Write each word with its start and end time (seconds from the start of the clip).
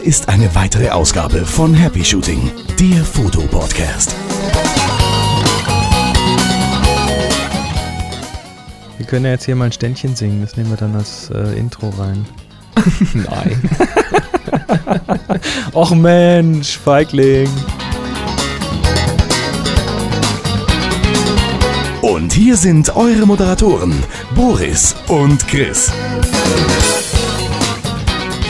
Hier 0.00 0.08
ist 0.08 0.28
eine 0.30 0.54
weitere 0.54 0.88
Ausgabe 0.88 1.44
von 1.44 1.74
Happy 1.74 2.02
Shooting, 2.02 2.50
der 2.78 3.04
Fotopodcast. 3.04 4.14
Wir 8.96 9.06
können 9.06 9.26
ja 9.26 9.32
jetzt 9.32 9.44
hier 9.44 9.56
mal 9.56 9.66
ein 9.66 9.72
Ständchen 9.72 10.16
singen, 10.16 10.40
das 10.40 10.56
nehmen 10.56 10.70
wir 10.70 10.78
dann 10.78 10.94
als 10.94 11.30
äh, 11.30 11.58
Intro 11.58 11.90
rein. 11.90 12.24
Nein. 13.12 13.70
Och 15.74 15.94
Mensch, 15.94 16.78
Feigling. 16.78 17.50
Und 22.00 22.32
hier 22.32 22.56
sind 22.56 22.96
eure 22.96 23.26
Moderatoren, 23.26 23.92
Boris 24.34 24.94
und 25.08 25.46
Chris. 25.46 25.92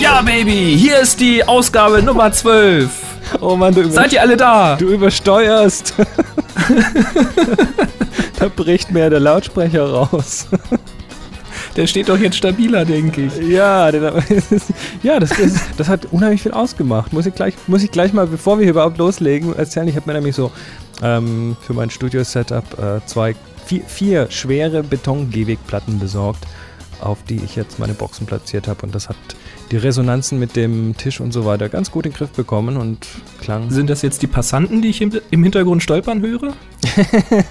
Ja, 0.01 0.23
Baby, 0.23 0.79
hier 0.79 1.01
ist 1.01 1.21
die 1.21 1.45
Ausgabe 1.45 2.03
Nummer 2.03 2.33
12. 2.33 2.89
Oh 3.43 3.55
Mann, 3.55 3.75
du, 3.75 3.87
Seid 3.91 4.15
ihr 4.15 4.23
alle 4.23 4.35
da? 4.35 4.77
du 4.77 4.87
übersteuerst. 4.87 5.93
da 8.39 8.49
bricht 8.49 8.91
mir 8.93 9.11
der 9.11 9.21
Lautsprecher 9.21 9.85
raus. 9.85 10.49
Der 11.77 11.87
steht 11.87 12.09
doch 12.09 12.19
jetzt 12.19 12.37
stabiler, 12.37 12.85
denke 12.85 13.27
ich. 13.27 13.37
Ja, 13.49 13.93
der, 13.93 14.25
ja 15.05 15.21
das, 15.21 15.31
das, 15.31 15.53
das 15.77 15.89
hat 15.89 16.07
unheimlich 16.11 16.43
viel 16.43 16.51
ausgemacht. 16.51 17.13
Muss 17.13 17.27
ich, 17.27 17.35
gleich, 17.35 17.55
muss 17.69 17.85
ich 17.85 17.93
gleich 17.93 18.13
mal, 18.13 18.27
bevor 18.27 18.59
wir 18.59 18.65
hier 18.65 18.73
überhaupt 18.73 18.99
loslegen, 18.99 19.55
erzählen. 19.55 19.87
Ich 19.87 19.95
habe 19.95 20.09
mir 20.09 20.15
nämlich 20.15 20.35
so 20.35 20.51
ähm, 21.01 21.57
für 21.61 21.73
mein 21.75 21.89
Studio-Setup 21.89 22.79
äh, 22.79 23.07
zwei, 23.07 23.37
vier, 23.65 23.85
vier 23.85 24.31
schwere 24.31 24.83
Beton-Gehwegplatten 24.83 26.01
besorgt, 26.01 26.45
auf 27.01 27.19
die 27.29 27.37
ich 27.37 27.55
jetzt 27.55 27.79
meine 27.79 27.95
Boxen 27.95 28.27
platziert 28.27 28.67
habe. 28.67 28.83
Und 28.83 28.93
das 28.93 29.09
hat 29.09 29.17
die 29.71 29.77
Resonanzen 29.77 30.39
mit 30.39 30.57
dem 30.57 30.97
Tisch 30.97 31.21
und 31.21 31.33
so 31.33 31.45
weiter 31.45 31.69
ganz 31.69 31.91
gut 31.91 32.05
in 32.07 32.13
den 32.13 32.19
Griff 32.19 32.31
bekommen 32.31 32.77
und 32.77 33.07
klang. 33.41 33.71
Sind 33.71 33.89
das 33.91 34.03
jetzt 34.03 34.21
die 34.23 34.27
Passanten, 34.27 34.83
die 34.83 34.89
ich 34.89 35.01
im, 35.01 35.13
im 35.31 35.43
Hintergrund 35.43 35.83
stolpern 35.83 36.21
höre? 36.23 36.55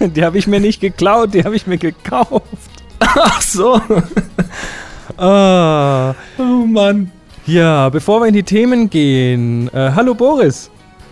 die 0.14 0.24
habe 0.24 0.36
ich 0.38 0.46
mir 0.46 0.60
nicht 0.60 0.80
geklaut, 0.80 1.32
die 1.34 1.44
habe 1.44 1.56
ich 1.56 1.66
mir 1.66 1.78
gekauft. 1.78 2.44
Ach 3.00 3.40
so. 3.42 3.80
Ah, 5.16 6.14
Oh 6.38 6.64
Mann. 6.66 7.10
ja, 7.44 7.88
bevor 7.90 8.20
wir 8.20 8.28
in 8.28 8.32
die 8.34 8.42
Themen 8.42 8.88
gehen. 8.88 9.68
Äh, 9.74 9.90
hallo 9.94 10.14
Boris. 10.14 10.70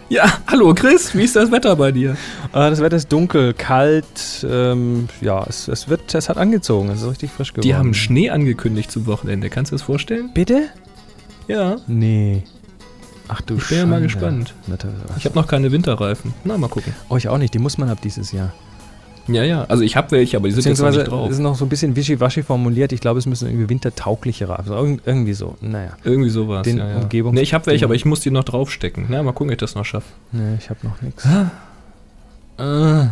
Ja, 0.08 0.24
hallo 0.46 0.72
Chris, 0.72 1.14
wie 1.14 1.24
ist 1.24 1.36
das 1.36 1.50
Wetter 1.50 1.76
bei 1.76 1.92
dir? 1.92 2.12
Äh, 2.52 2.70
das 2.70 2.80
Wetter 2.80 2.96
ist 2.96 3.12
dunkel, 3.12 3.52
kalt. 3.52 4.46
Ähm, 4.48 5.08
ja, 5.20 5.44
es, 5.46 5.68
es 5.68 5.88
wird, 5.88 6.14
es 6.14 6.30
hat 6.30 6.38
angezogen. 6.38 6.88
Es 6.88 7.02
ist 7.02 7.10
richtig 7.10 7.30
frisch 7.32 7.52
geworden. 7.52 7.66
Die 7.68 7.74
haben 7.74 7.92
Schnee 7.92 8.30
angekündigt 8.30 8.90
zum 8.90 9.04
Wochenende. 9.06 9.50
Kannst 9.50 9.72
du 9.72 9.74
das 9.74 9.82
vorstellen? 9.82 10.30
Bitte? 10.32 10.68
Ja. 11.48 11.76
Nee. 11.86 12.42
Ach 13.28 13.40
du 13.42 13.56
Ich 13.56 13.68
bin 13.68 13.78
ja 13.78 13.86
mal 13.86 14.00
gespannt. 14.00 14.54
Ich 15.18 15.24
habe 15.24 15.34
noch 15.34 15.46
keine 15.46 15.70
Winterreifen. 15.72 16.32
Na, 16.44 16.56
mal 16.56 16.68
gucken. 16.68 16.94
Oh, 17.08 17.16
ich 17.16 17.28
auch 17.28 17.38
nicht. 17.38 17.52
Die 17.54 17.58
muss 17.58 17.76
man 17.78 17.90
ab 17.90 17.98
dieses 18.02 18.32
Jahr. 18.32 18.52
Ja, 19.26 19.42
ja. 19.42 19.64
Also 19.64 19.82
ich 19.82 19.94
habe 19.96 20.10
welche, 20.12 20.38
aber 20.38 20.48
die 20.48 20.54
sind 20.54 20.64
jetzt 20.64 20.78
noch 20.78 20.86
Beziehungsweise 20.86 20.98
nicht 21.00 21.10
drauf. 21.10 21.30
ist 21.30 21.38
noch 21.40 21.54
so 21.54 21.66
ein 21.66 21.68
bisschen 21.68 21.94
wischiwaschi 21.96 22.42
formuliert. 22.42 22.92
Ich 22.92 23.00
glaube, 23.00 23.18
es 23.18 23.26
müssen 23.26 23.46
irgendwie 23.46 23.68
wintertaugliche 23.68 24.48
Reifen. 24.48 24.68
sein. 24.68 24.76
Irgend, 24.78 25.02
irgendwie 25.04 25.34
so. 25.34 25.56
Naja. 25.60 25.90
Irgendwie 26.04 26.30
sowas. 26.30 26.62
Den 26.62 26.78
ja, 26.78 26.88
ja. 26.88 26.96
Umgebungs- 27.00 27.32
Nee, 27.34 27.42
ich 27.42 27.52
habe 27.52 27.66
welche, 27.66 27.84
aber 27.84 27.94
ich 27.94 28.06
muss 28.06 28.20
die 28.20 28.30
noch 28.30 28.44
draufstecken. 28.44 29.04
Na, 29.10 29.22
mal 29.22 29.32
gucken, 29.32 29.48
ob 29.48 29.52
ich 29.52 29.58
das 29.58 29.74
noch 29.74 29.84
schaffe. 29.84 30.06
Nee, 30.32 30.56
ich 30.58 30.70
habe 30.70 30.80
noch 30.82 31.02
nichts. 31.02 31.26
Äh, 31.26 32.62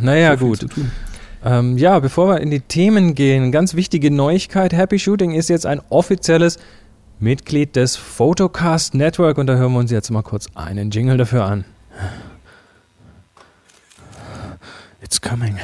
naja, 0.02 0.36
So 0.38 0.56
viel 0.56 0.68
gut. 0.68 0.74
Ähm, 1.44 1.78
ja, 1.78 1.98
bevor 2.00 2.28
wir 2.28 2.40
in 2.40 2.50
die 2.50 2.60
Themen 2.60 3.14
gehen, 3.14 3.52
ganz 3.52 3.74
wichtige 3.74 4.10
Neuigkeit. 4.10 4.72
Happy 4.72 4.98
Shooting 4.98 5.32
ist 5.32 5.48
jetzt 5.48 5.66
ein 5.66 5.80
offizielles 5.90 6.58
Mitglied 7.18 7.76
des 7.76 7.96
Photocast 7.96 8.94
Network 8.94 9.38
und 9.38 9.46
da 9.46 9.54
hören 9.54 9.72
wir 9.72 9.78
uns 9.78 9.90
jetzt 9.90 10.10
mal 10.10 10.22
kurz 10.22 10.48
einen 10.54 10.90
Jingle 10.90 11.16
dafür 11.16 11.44
an. 11.44 11.64
It's 15.02 15.20
coming. 15.20 15.58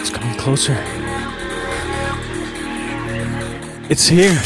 It's 0.00 0.12
coming 0.12 0.36
closer. 0.36 0.76
It's 3.88 4.06
here. 4.06 4.36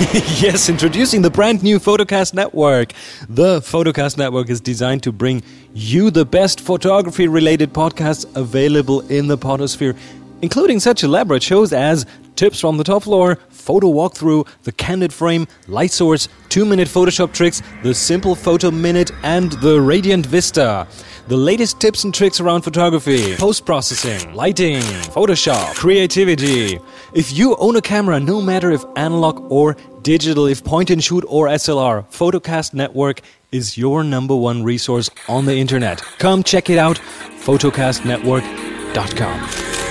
yes, 0.40 0.68
introducing 0.68 1.22
the 1.22 1.30
brand 1.30 1.62
new 1.62 1.78
Photocast 1.78 2.32
Network. 2.32 2.92
The 3.28 3.60
Photocast 3.60 4.16
Network 4.16 4.48
is 4.48 4.60
designed 4.60 5.02
to 5.02 5.12
bring 5.12 5.42
you 5.74 6.10
the 6.10 6.24
best 6.24 6.60
photography 6.60 7.28
related 7.28 7.72
podcasts 7.72 8.24
available 8.34 9.00
in 9.10 9.26
the 9.26 9.36
podosphere, 9.36 9.94
including 10.42 10.80
such 10.80 11.04
elaborate 11.04 11.42
shows 11.42 11.72
as 11.72 12.04
Tips 12.36 12.60
from 12.60 12.76
the 12.78 12.84
Top 12.84 13.02
Floor, 13.02 13.36
Photo 13.50 13.92
Walkthrough, 13.92 14.46
The 14.62 14.72
Candid 14.72 15.12
Frame, 15.12 15.46
Light 15.68 15.90
Source, 15.90 16.28
2 16.48 16.64
Minute 16.64 16.88
Photoshop 16.88 17.34
Tricks, 17.34 17.60
The 17.82 17.92
Simple 17.92 18.34
Photo 18.34 18.70
Minute, 18.70 19.10
and 19.22 19.52
The 19.52 19.78
Radiant 19.78 20.24
Vista. 20.24 20.88
The 21.28 21.36
latest 21.36 21.78
tips 21.80 22.04
and 22.04 22.14
tricks 22.14 22.40
around 22.40 22.62
photography, 22.62 23.36
post 23.36 23.66
processing, 23.66 24.32
lighting, 24.34 24.80
Photoshop, 25.12 25.74
creativity. 25.74 26.78
If 27.12 27.30
you 27.36 27.56
own 27.56 27.76
a 27.76 27.82
camera, 27.82 28.18
no 28.18 28.40
matter 28.40 28.70
if 28.70 28.82
analog 28.96 29.52
or 29.52 29.76
digital, 30.02 30.46
if 30.46 30.64
point 30.64 30.88
and 30.90 31.04
shoot 31.04 31.26
or 31.28 31.48
SLR, 31.48 32.06
Photocast 32.10 32.72
Network 32.72 33.20
is 33.52 33.76
your 33.76 34.02
number 34.02 34.34
one 34.34 34.64
resource 34.64 35.10
on 35.28 35.44
the 35.44 35.56
internet. 35.56 36.00
Come 36.18 36.42
check 36.42 36.70
it 36.70 36.78
out, 36.78 36.98
photocastnetwork.com. 37.42 39.89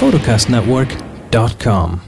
photocastnetwork.com. 0.00 2.00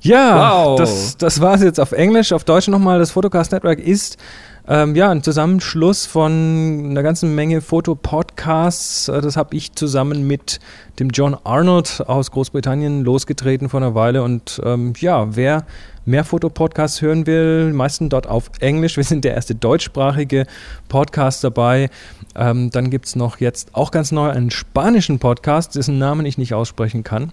Ja, 0.00 0.64
Wow. 0.64 0.78
das, 0.78 1.16
das 1.16 1.40
war 1.40 1.54
es 1.54 1.62
jetzt 1.62 1.80
auf 1.80 1.92
Englisch. 1.92 2.32
Auf 2.32 2.44
Deutsch 2.44 2.68
nochmal. 2.68 2.98
Das 2.98 3.10
Photocast 3.12 3.52
Network 3.52 3.78
ist 3.78 4.18
ähm, 4.66 4.94
ja 4.94 5.10
ein 5.10 5.22
Zusammenschluss 5.22 6.06
von 6.06 6.86
einer 6.90 7.02
ganzen 7.02 7.34
Menge 7.34 7.60
Fotopodcasts. 7.60 9.08
Äh, 9.08 9.20
Das 9.20 9.36
habe 9.36 9.54
ich 9.56 9.74
zusammen 9.74 10.26
mit 10.26 10.60
dem 10.98 11.10
John 11.10 11.36
Arnold 11.44 12.02
aus 12.06 12.30
Großbritannien 12.30 13.04
losgetreten 13.04 13.68
vor 13.68 13.80
einer 13.80 13.94
Weile. 13.94 14.22
Und 14.22 14.60
ähm, 14.64 14.94
ja, 14.98 15.34
wer 15.36 15.66
mehr 16.06 16.24
Fotopodcasts 16.24 17.02
hören 17.02 17.26
will, 17.26 17.72
meistens 17.72 18.10
dort 18.10 18.26
auf 18.26 18.50
Englisch. 18.60 18.96
Wir 18.96 19.04
sind 19.04 19.24
der 19.24 19.34
erste 19.34 19.54
deutschsprachige 19.54 20.46
Podcast 20.88 21.44
dabei. 21.44 21.90
Ähm, 22.34 22.70
dann 22.70 22.90
gibt 22.90 23.06
es 23.06 23.16
noch 23.16 23.40
jetzt 23.40 23.74
auch 23.74 23.90
ganz 23.90 24.12
neu 24.12 24.30
einen 24.30 24.50
spanischen 24.50 25.18
Podcast, 25.18 25.74
dessen 25.76 25.98
Namen 25.98 26.26
ich 26.26 26.38
nicht 26.38 26.54
aussprechen 26.54 27.04
kann. 27.04 27.32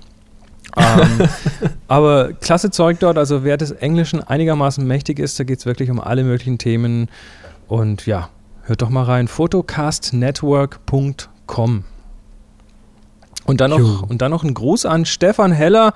Ähm, 0.78 1.28
aber 1.88 2.34
klasse 2.34 2.72
Zeug 2.72 3.00
dort, 3.00 3.18
also 3.18 3.44
wer 3.44 3.58
des 3.58 3.72
Englischen 3.72 4.22
einigermaßen 4.24 4.86
mächtig 4.86 5.20
ist, 5.20 5.40
da 5.40 5.44
geht 5.44 5.60
es 5.60 5.66
wirklich 5.66 5.90
um 5.90 6.00
alle 6.00 6.24
möglichen 6.24 6.58
Themen. 6.58 7.10
Und 7.68 8.06
ja, 8.06 8.30
hört 8.64 8.82
doch 8.82 8.90
mal 8.90 9.04
rein. 9.04 9.28
photocastnetwork.com. 9.28 11.84
Und 13.46 13.62
dann, 13.62 13.72
noch, 13.72 14.04
und 14.10 14.22
dann 14.22 14.32
noch 14.32 14.44
ein 14.44 14.54
Gruß 14.54 14.86
an 14.86 15.06
Stefan 15.06 15.52
Heller 15.52 15.94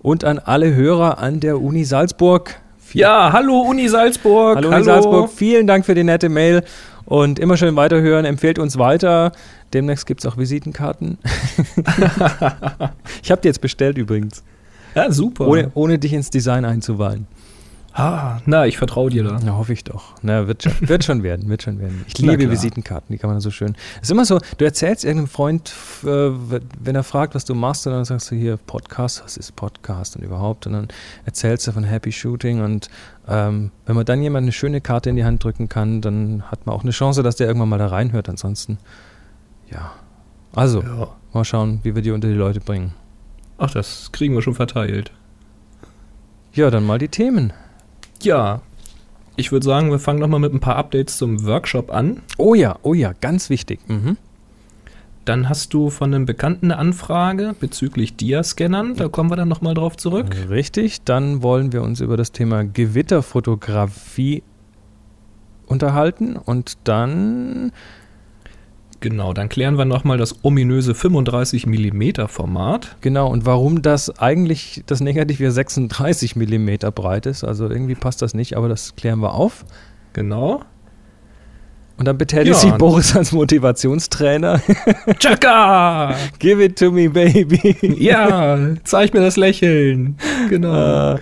und 0.00 0.24
an 0.24 0.38
alle 0.38 0.74
Hörer 0.74 1.18
an 1.18 1.40
der 1.40 1.60
Uni 1.60 1.84
Salzburg. 1.84 2.56
Viel- 2.78 3.02
Ja, 3.02 3.30
hallo 3.32 3.60
Uni 3.60 3.88
Salzburg. 3.88 4.56
Hallo, 4.56 4.68
Uni 4.70 4.84
Salzburg, 4.84 5.30
vielen 5.30 5.66
Dank 5.66 5.84
für 5.84 5.94
die 5.94 6.04
nette 6.04 6.28
Mail 6.28 6.62
und 7.06 7.38
immer 7.38 7.56
schön 7.56 7.74
weiterhören, 7.76 8.24
empfehlt 8.24 8.58
uns 8.58 8.78
weiter. 8.78 9.32
Demnächst 9.72 10.06
gibt 10.06 10.20
es 10.20 10.26
auch 10.26 10.36
Visitenkarten. 10.36 11.18
ich 13.22 13.30
habe 13.30 13.40
die 13.42 13.48
jetzt 13.48 13.60
bestellt 13.60 13.96
übrigens, 13.98 14.42
Ja, 14.94 15.10
super. 15.10 15.46
ohne, 15.46 15.70
ohne 15.74 15.98
dich 15.98 16.12
ins 16.12 16.30
Design 16.30 16.64
einzuweihen. 16.64 17.26
Ah, 17.96 18.40
na, 18.46 18.66
ich 18.66 18.78
vertraue 18.78 19.10
dir 19.10 19.24
da. 19.24 19.38
Na, 19.44 19.56
hoffe 19.56 19.72
ich 19.72 19.82
doch. 19.84 20.14
Na, 20.22 20.46
wird 20.46 20.62
schon, 20.62 20.72
wird 20.80 21.02
schon 21.04 21.22
werden, 21.22 21.48
wird 21.48 21.62
schon 21.62 21.78
werden. 21.80 22.04
Ich 22.06 22.18
liebe. 22.18 22.50
Visitenkarten, 22.50 23.12
die 23.12 23.18
kann 23.18 23.30
man 23.30 23.40
so 23.40 23.50
schön. 23.50 23.74
Es 23.96 24.02
ist 24.04 24.10
immer 24.10 24.24
so, 24.24 24.38
du 24.58 24.64
erzählst 24.64 25.04
irgendeinem 25.04 25.28
Freund, 25.28 25.72
äh, 26.04 26.06
wenn 26.06 26.94
er 26.94 27.02
fragt, 27.02 27.34
was 27.34 27.44
du 27.44 27.54
machst, 27.54 27.86
und 27.86 27.92
dann 27.94 28.04
sagst 28.04 28.30
du 28.30 28.36
hier 28.36 28.56
Podcast, 28.56 29.24
was 29.24 29.36
ist 29.36 29.56
Podcast 29.56 30.16
und 30.16 30.22
überhaupt, 30.22 30.66
und 30.66 30.74
dann 30.74 30.88
erzählst 31.24 31.66
du 31.66 31.72
von 31.72 31.84
Happy 31.84 32.12
Shooting 32.12 32.62
und 32.62 32.88
ähm, 33.28 33.72
wenn 33.86 33.96
man 33.96 34.04
dann 34.04 34.22
jemand 34.22 34.44
eine 34.44 34.52
schöne 34.52 34.80
Karte 34.80 35.10
in 35.10 35.16
die 35.16 35.24
Hand 35.24 35.42
drücken 35.42 35.68
kann, 35.68 36.00
dann 36.00 36.42
hat 36.50 36.64
man 36.66 36.74
auch 36.76 36.82
eine 36.82 36.92
Chance, 36.92 37.22
dass 37.24 37.36
der 37.36 37.48
irgendwann 37.48 37.68
mal 37.68 37.78
da 37.78 37.88
reinhört. 37.88 38.28
Ansonsten, 38.28 38.78
ja. 39.70 39.92
Also, 40.54 40.82
Ja. 40.82 41.08
mal 41.32 41.44
schauen, 41.44 41.80
wie 41.82 41.94
wir 41.94 42.02
die 42.02 42.12
unter 42.12 42.28
die 42.28 42.34
Leute 42.34 42.60
bringen. 42.60 42.92
Ach, 43.58 43.70
das 43.70 44.10
kriegen 44.12 44.34
wir 44.34 44.42
schon 44.42 44.54
verteilt. 44.54 45.10
Ja, 46.52 46.70
dann 46.70 46.84
mal 46.86 46.98
die 46.98 47.08
Themen. 47.08 47.52
Ja. 48.22 48.62
Ich 49.36 49.52
würde 49.52 49.66
sagen, 49.66 49.90
wir 49.90 49.98
fangen 49.98 50.18
nochmal 50.18 50.40
mit 50.40 50.54
ein 50.54 50.60
paar 50.60 50.76
Updates 50.76 51.18
zum 51.18 51.44
Workshop 51.44 51.92
an. 51.92 52.22
Oh 52.38 52.54
ja, 52.54 52.78
oh 52.82 52.94
ja, 52.94 53.12
ganz 53.20 53.50
wichtig. 53.50 53.80
Mhm. 53.86 54.16
Dann 55.26 55.48
hast 55.48 55.74
du 55.74 55.90
von 55.90 56.14
einem 56.14 56.24
Bekannten 56.24 56.66
eine 56.66 56.78
Anfrage 56.78 57.54
bezüglich 57.58 58.16
Dia-Scannern. 58.16 58.94
Da 58.94 59.08
kommen 59.08 59.28
wir 59.28 59.36
dann 59.36 59.48
nochmal 59.48 59.74
drauf 59.74 59.96
zurück. 59.96 60.26
Richtig, 60.48 61.02
dann 61.02 61.42
wollen 61.42 61.72
wir 61.72 61.82
uns 61.82 62.00
über 62.00 62.16
das 62.16 62.32
Thema 62.32 62.64
Gewitterfotografie 62.64 64.44
unterhalten 65.66 66.36
und 66.36 66.78
dann 66.84 67.72
Genau, 69.08 69.32
dann 69.32 69.48
klären 69.48 69.78
wir 69.78 69.84
nochmal 69.84 70.18
das 70.18 70.42
ominöse 70.42 70.92
35 70.92 71.64
mm 71.64 72.26
Format. 72.26 72.96
Genau, 73.02 73.28
und 73.30 73.46
warum 73.46 73.80
das 73.80 74.18
eigentlich 74.18 74.82
das 74.86 75.00
Negativ 75.00 75.38
ja 75.38 75.52
36 75.52 76.34
mm 76.34 76.70
breit 76.92 77.26
ist. 77.26 77.44
Also 77.44 77.70
irgendwie 77.70 77.94
passt 77.94 78.20
das 78.20 78.34
nicht, 78.34 78.56
aber 78.56 78.68
das 78.68 78.96
klären 78.96 79.20
wir 79.20 79.34
auf. 79.34 79.64
Genau. 80.12 80.60
Und 81.98 82.08
dann 82.08 82.18
betätigt 82.18 82.48
Ja. 82.56 82.60
sich 82.60 82.72
Boris 82.72 83.14
als 83.14 83.30
Motivationstrainer. 83.30 84.60
Chaka! 85.20 86.16
Give 86.40 86.64
it 86.64 86.76
to 86.76 86.90
me, 86.90 87.08
baby. 87.08 87.76
Ja, 88.02 88.58
zeig 88.82 89.14
mir 89.14 89.20
das 89.20 89.36
Lächeln. 89.36 90.16
Genau. 90.50 91.14
Äh, 91.14 91.18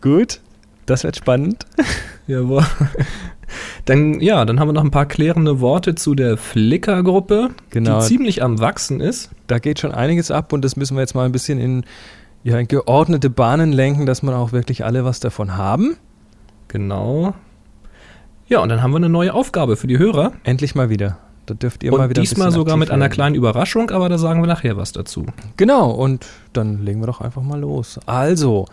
gut, 0.00 0.40
das 0.86 1.04
wird 1.04 1.14
spannend. 1.18 1.66
Jawohl. 2.26 2.64
Dann, 3.84 4.20
ja, 4.20 4.44
dann 4.44 4.60
haben 4.60 4.68
wir 4.68 4.72
noch 4.72 4.84
ein 4.84 4.90
paar 4.90 5.06
klärende 5.06 5.60
Worte 5.60 5.94
zu 5.94 6.14
der 6.14 6.36
Flickr-Gruppe, 6.36 7.50
Genau. 7.70 8.00
die 8.00 8.06
ziemlich 8.06 8.42
am 8.42 8.60
Wachsen 8.60 9.00
ist. 9.00 9.30
Da 9.46 9.58
geht 9.58 9.78
schon 9.80 9.92
einiges 9.92 10.30
ab 10.30 10.52
und 10.52 10.64
das 10.64 10.76
müssen 10.76 10.96
wir 10.96 11.00
jetzt 11.00 11.14
mal 11.14 11.24
ein 11.26 11.32
bisschen 11.32 11.58
in, 11.58 11.84
ja, 12.44 12.58
in 12.58 12.68
geordnete 12.68 13.30
Bahnen 13.30 13.72
lenken, 13.72 14.06
dass 14.06 14.22
man 14.22 14.34
auch 14.34 14.52
wirklich 14.52 14.84
alle 14.84 15.04
was 15.04 15.20
davon 15.20 15.56
haben. 15.56 15.96
Genau. 16.68 17.34
Ja, 18.48 18.60
und 18.60 18.68
dann 18.68 18.82
haben 18.82 18.90
wir 18.92 18.96
eine 18.98 19.08
neue 19.08 19.32
Aufgabe 19.34 19.76
für 19.76 19.86
die 19.86 19.98
Hörer. 19.98 20.32
Endlich 20.44 20.74
mal 20.74 20.90
wieder. 20.90 21.18
Da 21.46 21.54
dürft 21.54 21.82
ihr 21.82 21.90
mal 21.90 22.04
Und 22.04 22.10
wieder 22.10 22.20
ein 22.20 22.24
diesmal 22.24 22.52
sogar 22.52 22.76
mit 22.76 22.90
einer 22.90 23.02
werden. 23.02 23.12
kleinen 23.12 23.34
Überraschung, 23.34 23.90
aber 23.90 24.08
da 24.08 24.16
sagen 24.16 24.42
wir 24.42 24.46
nachher 24.46 24.76
was 24.76 24.92
dazu. 24.92 25.26
Genau, 25.56 25.90
und 25.90 26.26
dann 26.52 26.84
legen 26.84 27.00
wir 27.00 27.06
doch 27.06 27.20
einfach 27.20 27.42
mal 27.42 27.58
los. 27.58 27.98
Also, 28.06 28.66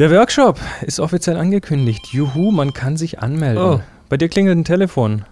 der 0.00 0.10
Workshop 0.10 0.58
ist 0.80 0.98
offiziell 0.98 1.36
angekündigt. 1.36 2.06
Juhu, 2.06 2.50
man 2.50 2.72
kann 2.72 2.96
sich 2.96 3.18
anmelden. 3.18 3.62
Oh. 3.62 3.80
Bei 4.08 4.16
dir 4.16 4.30
klingelt 4.30 4.56
ein 4.56 4.64
Telefon. 4.64 5.26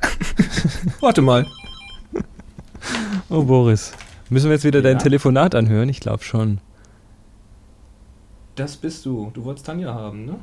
Warte 1.00 1.20
mal. 1.20 1.46
Oh, 3.28 3.42
Boris. 3.42 3.92
Müssen 4.30 4.46
wir 4.46 4.54
jetzt 4.54 4.64
wieder 4.64 4.78
Ja? 4.78 4.84
dein 4.84 4.98
Telefonat 4.98 5.54
anhören? 5.54 5.90
Ich 5.90 6.00
glaube 6.00 6.24
schon. 6.24 6.58
Das 8.54 8.78
bist 8.78 9.04
du. 9.04 9.30
Du 9.34 9.44
wolltest 9.44 9.66
Tanja 9.66 9.92
haben, 9.92 10.24
ne? 10.24 10.36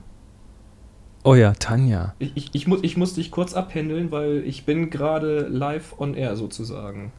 Oh 1.24 1.34
ja, 1.34 1.54
Tanja. 1.54 2.14
Ich, 2.20 2.34
ich, 2.36 2.50
ich, 2.54 2.68
muss, 2.68 2.82
ich 2.84 2.98
muss 2.98 3.16
dich 3.16 3.32
kurz 3.32 3.56
abhändeln, 3.56 4.12
weil 4.12 4.44
ich 4.46 4.64
bin 4.64 4.92
gerade 4.92 5.48
live 5.48 6.00
on 6.00 6.14
air 6.14 6.36
sozusagen. 6.36 7.12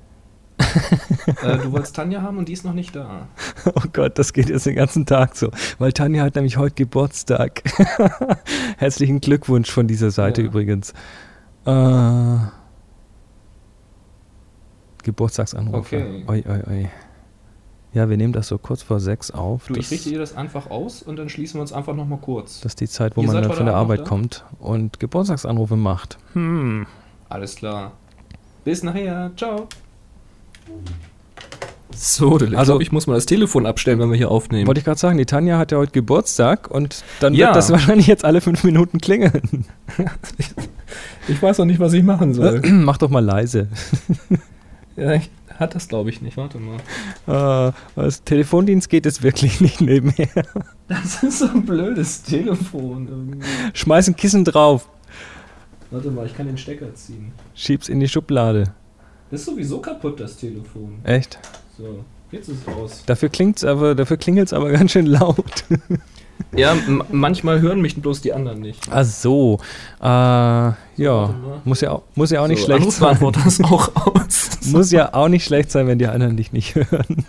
äh, 1.42 1.58
du 1.58 1.72
wolltest 1.72 1.96
Tanja 1.96 2.22
haben 2.22 2.38
und 2.38 2.48
die 2.48 2.52
ist 2.52 2.64
noch 2.64 2.74
nicht 2.74 2.94
da. 2.96 3.28
Oh 3.74 3.82
Gott, 3.92 4.18
das 4.18 4.32
geht 4.32 4.48
jetzt 4.48 4.66
den 4.66 4.74
ganzen 4.76 5.06
Tag 5.06 5.36
so. 5.36 5.50
Weil 5.78 5.92
Tanja 5.92 6.24
hat 6.24 6.34
nämlich 6.34 6.56
heute 6.56 6.74
Geburtstag. 6.74 7.62
Herzlichen 8.78 9.20
Glückwunsch 9.20 9.70
von 9.70 9.86
dieser 9.86 10.10
Seite 10.10 10.42
Ja. 10.42 10.48
übrigens. 10.48 10.92
Äh, 11.64 12.36
Geburtstagsanrufe. 15.04 15.78
Okay. 15.78 16.24
Oi, 16.28 16.44
oi, 16.48 16.62
oi. 16.70 16.88
Ja, 17.92 18.08
wir 18.08 18.16
nehmen 18.16 18.32
das 18.32 18.48
so 18.48 18.56
kurz 18.58 18.82
vor 18.82 19.00
sechs 19.00 19.30
auf. 19.30 19.66
Du, 19.66 19.74
ich 19.74 19.90
richte 19.90 20.08
dir 20.10 20.18
das 20.18 20.34
einfach 20.36 20.70
aus 20.70 21.02
und 21.02 21.16
dann 21.16 21.28
schließen 21.28 21.58
wir 21.58 21.62
uns 21.62 21.72
einfach 21.72 21.94
nochmal 21.94 22.18
kurz. 22.20 22.60
das 22.60 22.72
ist 22.72 22.80
die 22.80 22.88
Zeit, 22.88 23.16
wo 23.16 23.20
Ihr 23.20 23.26
man 23.26 23.42
dann 23.42 23.52
von 23.52 23.66
der 23.66 23.74
Arbeit 23.74 24.00
da? 24.00 24.04
kommt 24.04 24.44
und 24.60 24.98
Geburtstagsanrufe 24.98 25.76
macht. 25.76 26.18
Hm. 26.32 26.86
Alles 27.28 27.56
klar. 27.56 27.92
Bis 28.64 28.82
nachher. 28.82 29.30
Ciao. 29.36 29.68
So, 31.94 32.36
ich 32.40 32.56
Also- 32.56 32.72
glaube, 32.72 32.82
ich 32.82 32.90
muss 32.90 33.06
mal 33.06 33.14
das 33.14 33.26
Telefon 33.26 33.66
abstellen, 33.66 33.98
wenn 34.00 34.10
wir 34.10 34.16
hier 34.16 34.30
aufnehmen. 34.30 34.66
Wollte 34.66 34.78
ich 34.80 34.84
gerade 34.84 34.98
sagen, 34.98 35.18
die 35.18 35.26
Tanja 35.26 35.58
hat 35.58 35.72
ja 35.72 35.78
heute 35.78 35.92
Geburtstag 35.92 36.70
und 36.70 37.04
dann 37.20 37.34
Ja. 37.34 37.48
wird 37.48 37.56
das 37.56 37.70
wahrscheinlich 37.72 38.06
jetzt 38.06 38.24
alle 38.24 38.40
fünf 38.40 38.64
Minuten 38.64 38.98
klingeln. 38.98 39.66
Ich 41.28 41.40
weiß 41.40 41.58
noch 41.58 41.64
nicht, 41.66 41.78
was 41.78 41.92
ich 41.92 42.02
machen 42.02 42.34
soll. 42.34 42.60
Mach 42.66 42.98
doch 42.98 43.08
mal 43.08 43.24
leise. 43.24 43.68
ja, 44.96 45.12
ich, 45.12 45.30
hat 45.56 45.74
das, 45.76 45.86
glaube 45.86 46.10
ich, 46.10 46.20
nicht. 46.20 46.36
Warte 46.36 46.58
mal. 46.58 47.68
Äh, 47.68 47.72
was 47.94 48.24
Telefondienst 48.24 48.90
geht 48.90 49.06
es 49.06 49.22
wirklich 49.22 49.60
nicht 49.60 49.80
nebenher. 49.80 50.28
Das 50.88 51.22
ist 51.22 51.38
so 51.38 51.46
ein 51.46 51.64
blödes 51.64 52.24
Telefon 52.24 53.06
irgendwie. 53.08 53.38
Schmeiß 53.72 54.08
ein 54.08 54.16
Kissen 54.16 54.44
drauf, 54.44 54.88
Warte 55.92 56.10
mal, 56.10 56.26
ich 56.26 56.36
kann 56.36 56.46
den 56.46 56.58
Stecker 56.58 56.92
ziehen. 56.94 57.30
schieb's 57.54 57.88
in 57.88 58.00
die 58.00 58.08
Schublade. 58.08 58.72
Das 59.32 59.40
ist 59.40 59.46
sowieso 59.46 59.78
kaputt, 59.78 60.20
das 60.20 60.36
Telefon. 60.36 60.98
Echt? 61.04 61.38
So, 61.78 62.04
jetzt 62.30 62.50
ist 62.50 62.58
es 62.68 62.74
aus. 62.74 63.02
Dafür 63.06 63.30
klingt's 63.30 63.64
aber, 63.64 63.94
dafür 63.94 64.18
klingelt's 64.18 64.52
aber 64.52 64.70
ganz 64.72 64.92
schön 64.92 65.06
laut. 65.06 65.64
Ja, 66.54 66.76
manchmal 67.10 67.60
hören 67.60 67.80
mich 67.80 67.94
bloß 68.02 68.20
die 68.20 68.32
anderen 68.32 68.60
nicht. 68.60 68.80
Ach 68.90 69.04
so. 69.04 69.58
Äh, 70.02 70.04
ja. 70.04 70.74
Muss 71.64 71.80
ja 71.80 71.92
auch, 71.92 72.02
muss 72.14 72.30
ja 72.30 72.42
auch 72.42 72.48
nicht 72.48 72.58
so, 72.60 72.66
schlecht 72.66 72.90
sein. 72.90 73.16
Ist 73.46 73.64
auch 73.64 73.90
aus. 73.94 74.50
Muss 74.72 74.90
ja 74.92 75.14
auch 75.14 75.28
nicht 75.28 75.44
schlecht 75.44 75.70
sein, 75.70 75.86
wenn 75.86 75.98
die 75.98 76.08
anderen 76.08 76.36
dich 76.36 76.52
nicht 76.52 76.74
hören. 76.74 77.24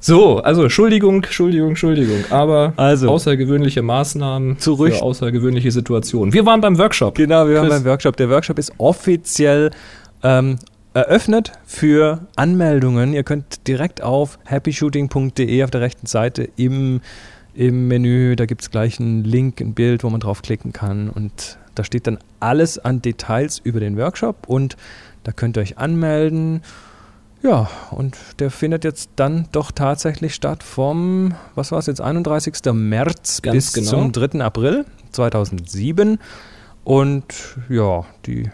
So, 0.00 0.38
also 0.40 0.64
Entschuldigung, 0.64 1.22
Entschuldigung, 1.22 1.70
Entschuldigung. 1.70 2.24
Aber 2.30 2.74
Also. 2.76 3.08
außergewöhnliche 3.08 3.82
Maßnahmen 3.82 4.58
Zurück. 4.58 4.94
für 4.94 5.02
außergewöhnliche 5.02 5.70
Situationen. 5.70 6.34
Wir 6.34 6.44
waren 6.44 6.60
beim 6.60 6.76
Workshop. 6.76 7.14
Genau, 7.14 7.46
wir 7.46 7.56
waren 7.56 7.68
Chris. 7.68 7.82
beim 7.82 7.90
Workshop. 7.90 8.16
Der 8.16 8.28
Workshop 8.30 8.58
ist 8.58 8.72
offiziell 8.78 9.70
ähm, 10.22 10.58
eröffnet 10.94 11.52
für 11.66 12.26
Anmeldungen. 12.36 13.12
Ihr 13.12 13.24
könnt 13.24 13.66
direkt 13.66 14.02
auf 14.02 14.38
happyshooting.de 14.46 15.62
auf 15.64 15.70
der 15.70 15.80
rechten 15.80 16.06
Seite 16.06 16.48
im, 16.56 17.00
im 17.52 17.88
Menü, 17.88 18.36
da 18.36 18.46
gibt 18.46 18.62
es 18.62 18.70
gleich 18.70 19.00
einen 19.00 19.24
Link, 19.24 19.60
ein 19.60 19.74
Bild, 19.74 20.04
wo 20.04 20.10
man 20.10 20.20
draufklicken 20.20 20.72
kann. 20.72 21.10
Und 21.10 21.58
da 21.74 21.84
steht 21.84 22.06
dann 22.06 22.18
alles 22.40 22.78
an 22.78 23.02
Details 23.02 23.58
über 23.58 23.80
den 23.80 23.96
Workshop 23.96 24.48
und 24.48 24.76
da 25.24 25.32
könnt 25.32 25.56
ihr 25.58 25.62
euch 25.62 25.78
anmelden. 25.78 26.62
Ja, 27.42 27.68
und 27.90 28.16
der 28.38 28.50
findet 28.50 28.84
jetzt 28.84 29.10
dann 29.16 29.48
doch 29.52 29.70
tatsächlich 29.70 30.34
statt 30.34 30.62
vom, 30.62 31.34
was 31.54 31.72
war 31.72 31.78
es 31.78 31.86
jetzt, 31.86 32.00
31. 32.00 32.54
März 32.72 33.42
Ganz 33.42 33.54
bis 33.54 33.72
genau. 33.74 33.90
zum 33.90 34.12
3. 34.12 34.40
April 34.40 34.86
2007. 35.12 36.18
Und 36.84 37.24
ja, 37.68 38.04
die, 38.24 38.50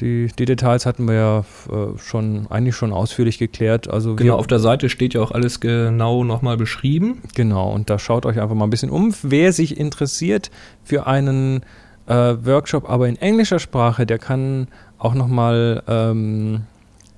die, 0.00 0.28
die 0.38 0.44
Details 0.44 0.86
hatten 0.86 1.06
wir 1.06 1.14
ja 1.14 1.38
äh, 1.70 1.98
schon 1.98 2.46
eigentlich 2.50 2.76
schon 2.76 2.92
ausführlich 2.92 3.38
geklärt. 3.38 3.88
Also 3.88 4.16
Genau, 4.16 4.36
auf 4.36 4.46
der 4.46 4.58
Seite 4.58 4.88
steht 4.88 5.14
ja 5.14 5.22
auch 5.22 5.30
alles 5.30 5.60
genau 5.60 6.24
nochmal 6.24 6.56
beschrieben. 6.56 7.22
Genau, 7.34 7.72
und 7.72 7.90
da 7.90 7.98
schaut 7.98 8.26
euch 8.26 8.40
einfach 8.40 8.54
mal 8.54 8.64
ein 8.64 8.70
bisschen 8.70 8.90
um. 8.90 9.14
Wer 9.22 9.52
sich 9.52 9.78
interessiert 9.78 10.50
für 10.84 11.06
einen 11.06 11.62
äh, 12.06 12.12
Workshop, 12.14 12.88
aber 12.88 13.08
in 13.08 13.16
englischer 13.16 13.58
Sprache, 13.58 14.06
der 14.06 14.18
kann 14.18 14.68
auch 14.98 15.14
nochmal 15.14 15.82
ähm, 15.88 16.62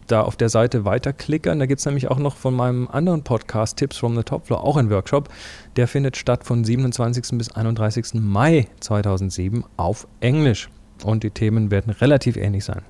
da 0.06 0.22
auf 0.22 0.36
der 0.36 0.48
Seite 0.48 0.84
weiterklickern. 0.84 1.58
Da 1.58 1.66
gibt 1.66 1.80
es 1.80 1.86
nämlich 1.86 2.10
auch 2.10 2.18
noch 2.18 2.36
von 2.36 2.54
meinem 2.54 2.88
anderen 2.88 3.22
Podcast 3.22 3.76
Tips 3.76 3.98
from 3.98 4.16
the 4.16 4.22
Top 4.22 4.46
Floor 4.46 4.64
auch 4.64 4.76
einen 4.76 4.90
Workshop. 4.90 5.28
Der 5.76 5.88
findet 5.88 6.16
statt 6.16 6.44
von 6.44 6.64
27. 6.64 7.36
bis 7.38 7.50
31. 7.50 8.14
Mai 8.14 8.66
2007 8.80 9.64
auf 9.76 10.06
Englisch. 10.20 10.70
Und 11.04 11.22
die 11.22 11.30
Themen 11.30 11.70
werden 11.70 11.90
relativ 11.90 12.36
ähnlich 12.36 12.64
sein. 12.64 12.82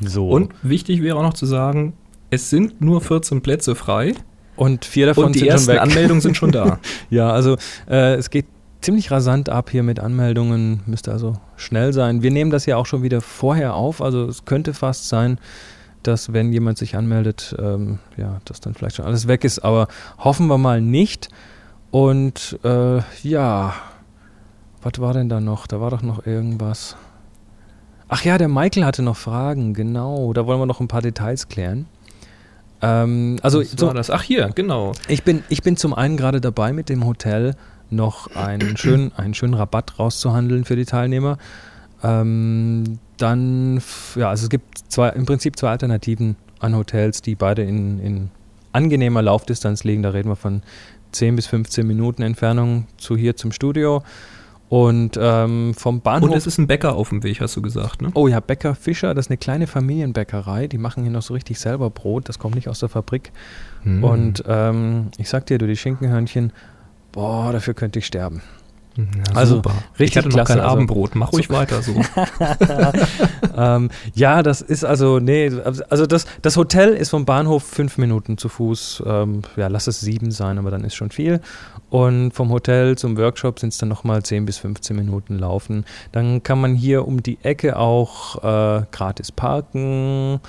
So. 0.00 0.28
Und 0.28 0.52
wichtig 0.62 1.02
wäre 1.02 1.16
auch 1.16 1.22
noch 1.22 1.34
zu 1.34 1.46
sagen, 1.46 1.94
es 2.30 2.50
sind 2.50 2.80
nur 2.80 3.00
14 3.00 3.42
Plätze 3.42 3.74
frei 3.74 4.14
und 4.56 4.84
vier 4.84 5.06
davon 5.06 5.26
und 5.26 5.34
die 5.34 5.40
sind 5.40 5.50
schon 5.52 5.66
weg. 5.66 5.80
Anmeldungen 5.80 6.20
sind 6.20 6.36
schon 6.36 6.52
da. 6.52 6.78
Ja, 7.10 7.30
also 7.30 7.56
äh, 7.88 8.14
es 8.14 8.30
geht 8.30 8.46
ziemlich 8.80 9.10
rasant 9.10 9.48
ab 9.48 9.70
hier 9.70 9.82
mit 9.82 10.00
Anmeldungen, 10.00 10.80
müsste 10.86 11.12
also 11.12 11.34
schnell 11.56 11.92
sein. 11.92 12.22
Wir 12.22 12.30
nehmen 12.30 12.50
das 12.50 12.66
ja 12.66 12.76
auch 12.76 12.86
schon 12.86 13.02
wieder 13.02 13.20
vorher 13.20 13.74
auf, 13.74 14.00
also 14.00 14.26
es 14.26 14.44
könnte 14.44 14.74
fast 14.74 15.08
sein, 15.08 15.38
dass 16.02 16.32
wenn 16.32 16.52
jemand 16.52 16.78
sich 16.78 16.96
anmeldet, 16.96 17.54
ähm, 17.58 17.98
ja, 18.16 18.40
dass 18.46 18.60
dann 18.60 18.74
vielleicht 18.74 18.96
schon 18.96 19.04
alles 19.04 19.28
weg 19.28 19.44
ist, 19.44 19.58
aber 19.58 19.88
hoffen 20.18 20.46
wir 20.46 20.56
mal 20.56 20.80
nicht. 20.80 21.28
Und 21.90 22.58
äh, 22.64 23.00
ja, 23.22 23.74
was 24.82 24.98
war 24.98 25.12
denn 25.12 25.28
da 25.28 25.40
noch? 25.40 25.66
Da 25.66 25.80
war 25.80 25.90
doch 25.90 26.02
noch 26.02 26.26
irgendwas. 26.26 26.96
Ach 28.08 28.24
ja, 28.24 28.38
der 28.38 28.48
Michael 28.48 28.84
hatte 28.84 29.02
noch 29.02 29.16
Fragen, 29.16 29.74
genau. 29.74 30.32
Da 30.32 30.46
wollen 30.46 30.58
wir 30.58 30.66
noch 30.66 30.80
ein 30.80 30.88
paar 30.88 31.02
Details 31.02 31.48
klären. 31.48 31.86
Ähm, 32.82 33.36
also 33.42 33.60
Was 33.60 33.70
so, 33.72 33.86
war 33.86 33.94
das? 33.94 34.10
Ach 34.10 34.22
hier, 34.22 34.50
genau. 34.54 34.92
ich 35.06 35.22
bin, 35.22 35.44
ich 35.48 35.62
bin 35.62 35.76
zum 35.76 35.94
einen 35.94 36.16
gerade 36.16 36.40
dabei, 36.40 36.72
mit 36.72 36.88
dem 36.88 37.06
Hotel 37.06 37.54
noch 37.90 38.34
einen 38.34 38.76
schönen, 38.76 39.12
einen 39.16 39.34
schönen 39.34 39.54
Rabatt 39.54 39.98
rauszuhandeln 39.98 40.64
für 40.64 40.76
die 40.76 40.86
Teilnehmer. 40.86 41.38
Ähm, 42.02 42.98
dann, 43.18 43.82
ja, 44.16 44.30
also 44.30 44.44
es 44.44 44.50
gibt 44.50 44.78
zwei, 44.88 45.10
im 45.10 45.26
Prinzip 45.26 45.56
zwei 45.56 45.70
Alternativen 45.70 46.36
an 46.58 46.74
Hotels, 46.74 47.22
die 47.22 47.34
beide 47.34 47.62
in, 47.62 48.00
in 48.00 48.30
angenehmer 48.72 49.22
Laufdistanz 49.22 49.84
liegen. 49.84 50.02
Da 50.02 50.10
reden 50.10 50.30
wir 50.30 50.36
von 50.36 50.62
10 51.12 51.36
bis 51.36 51.46
15 51.46 51.86
Minuten 51.86 52.22
Entfernung 52.22 52.86
zu 52.96 53.16
hier 53.16 53.36
zum 53.36 53.52
Studio. 53.52 54.02
Und 54.70 55.18
ähm, 55.20 55.74
vom 55.74 56.00
Bahnhof. 56.00 56.30
Und 56.30 56.36
es 56.36 56.46
ist 56.46 56.56
ein 56.56 56.68
Bäcker 56.68 56.94
auf 56.94 57.08
dem 57.08 57.24
Weg, 57.24 57.40
hast 57.40 57.56
du 57.56 57.60
gesagt, 57.60 58.02
ne? 58.02 58.10
Oh 58.14 58.28
ja, 58.28 58.38
Bäcker 58.38 58.76
Fischer, 58.76 59.14
das 59.14 59.26
ist 59.26 59.30
eine 59.30 59.36
kleine 59.36 59.66
Familienbäckerei. 59.66 60.68
Die 60.68 60.78
machen 60.78 61.02
hier 61.02 61.10
noch 61.10 61.22
so 61.22 61.34
richtig 61.34 61.58
selber 61.58 61.90
Brot. 61.90 62.28
Das 62.28 62.38
kommt 62.38 62.54
nicht 62.54 62.68
aus 62.68 62.78
der 62.78 62.88
Fabrik. 62.88 63.32
Hm. 63.82 64.04
Und 64.04 64.44
ähm, 64.46 65.08
ich 65.18 65.28
sag 65.28 65.46
dir, 65.46 65.58
du, 65.58 65.66
die 65.66 65.76
Schinkenhörnchen, 65.76 66.52
boah, 67.10 67.50
dafür 67.52 67.74
könnte 67.74 67.98
ich 67.98 68.06
sterben. 68.06 68.42
Ja, 68.96 69.04
Also, 69.34 69.56
super. 69.56 69.70
richtig 69.98 70.10
ich 70.10 70.16
hatte 70.18 70.28
noch 70.28 70.34
klasse, 70.34 70.52
kein 70.54 70.60
also- 70.60 70.72
Abendbrot. 70.72 71.14
Mach 71.14 71.32
ruhig 71.32 71.48
weiter 71.50 71.80
so. 71.82 71.94
ähm, 73.56 73.90
ja, 74.14 74.42
das 74.42 74.60
ist 74.60 74.84
also, 74.84 75.20
nee, 75.20 75.50
also 75.88 76.06
das, 76.06 76.26
das 76.42 76.56
Hotel 76.56 76.90
ist 76.94 77.10
vom 77.10 77.24
Bahnhof 77.24 77.62
fünf 77.62 77.98
Minuten 77.98 78.36
zu 78.36 78.48
Fuß, 78.48 79.02
ähm, 79.06 79.42
ja, 79.56 79.68
lass 79.68 79.86
es 79.86 80.00
sieben 80.00 80.30
sein, 80.32 80.58
aber 80.58 80.70
dann 80.70 80.84
ist 80.84 80.94
schon 80.94 81.10
viel. 81.10 81.40
Und 81.88 82.32
vom 82.32 82.50
Hotel 82.50 82.96
zum 82.98 83.16
Workshop 83.16 83.58
sind 83.60 83.70
es 83.72 83.78
dann 83.78 83.88
nochmal 83.88 84.22
10 84.22 84.44
bis 84.46 84.58
15 84.58 84.94
Minuten 84.96 85.38
laufen. 85.38 85.84
Dann 86.12 86.42
kann 86.42 86.60
man 86.60 86.74
hier 86.74 87.06
um 87.06 87.22
die 87.22 87.38
Ecke 87.42 87.76
auch 87.76 88.36
äh, 88.42 88.82
gratis 88.92 89.32
parken 89.32 90.40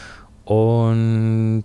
und 0.46 1.64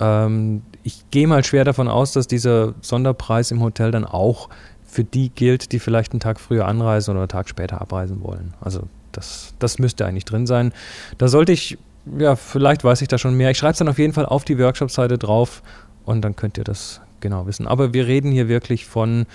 ähm, 0.00 0.62
ich 0.82 1.04
gehe 1.10 1.26
mal 1.26 1.44
schwer 1.44 1.64
davon 1.64 1.88
aus, 1.88 2.12
dass 2.12 2.26
dieser 2.26 2.74
Sonderpreis 2.80 3.50
im 3.50 3.62
Hotel 3.62 3.90
dann 3.90 4.04
auch 4.04 4.48
für 4.94 5.04
die 5.04 5.30
gilt, 5.30 5.72
die 5.72 5.80
vielleicht 5.80 6.12
einen 6.12 6.20
Tag 6.20 6.38
früher 6.38 6.66
anreisen 6.66 7.10
oder 7.10 7.22
einen 7.22 7.28
Tag 7.28 7.48
später 7.48 7.80
abreisen 7.80 8.22
wollen. 8.22 8.54
Also 8.60 8.84
das, 9.10 9.54
das 9.58 9.78
müsste 9.80 10.06
eigentlich 10.06 10.24
drin 10.24 10.46
sein. 10.46 10.72
Da 11.18 11.26
sollte 11.26 11.50
ich, 11.50 11.78
ja, 12.16 12.36
vielleicht 12.36 12.84
weiß 12.84 13.02
ich 13.02 13.08
da 13.08 13.18
schon 13.18 13.34
mehr. 13.34 13.50
Ich 13.50 13.58
schreibe 13.58 13.72
es 13.72 13.78
dann 13.78 13.88
auf 13.88 13.98
jeden 13.98 14.12
Fall 14.12 14.26
auf 14.26 14.44
die 14.44 14.58
Workshop-Seite 14.58 15.18
drauf 15.18 15.62
und 16.04 16.22
dann 16.22 16.36
könnt 16.36 16.58
ihr 16.58 16.64
das 16.64 17.00
genau 17.18 17.46
wissen. 17.46 17.66
Aber 17.66 17.92
wir 17.92 18.06
reden 18.06 18.30
hier 18.30 18.48
wirklich 18.48 18.86
von, 18.86 19.26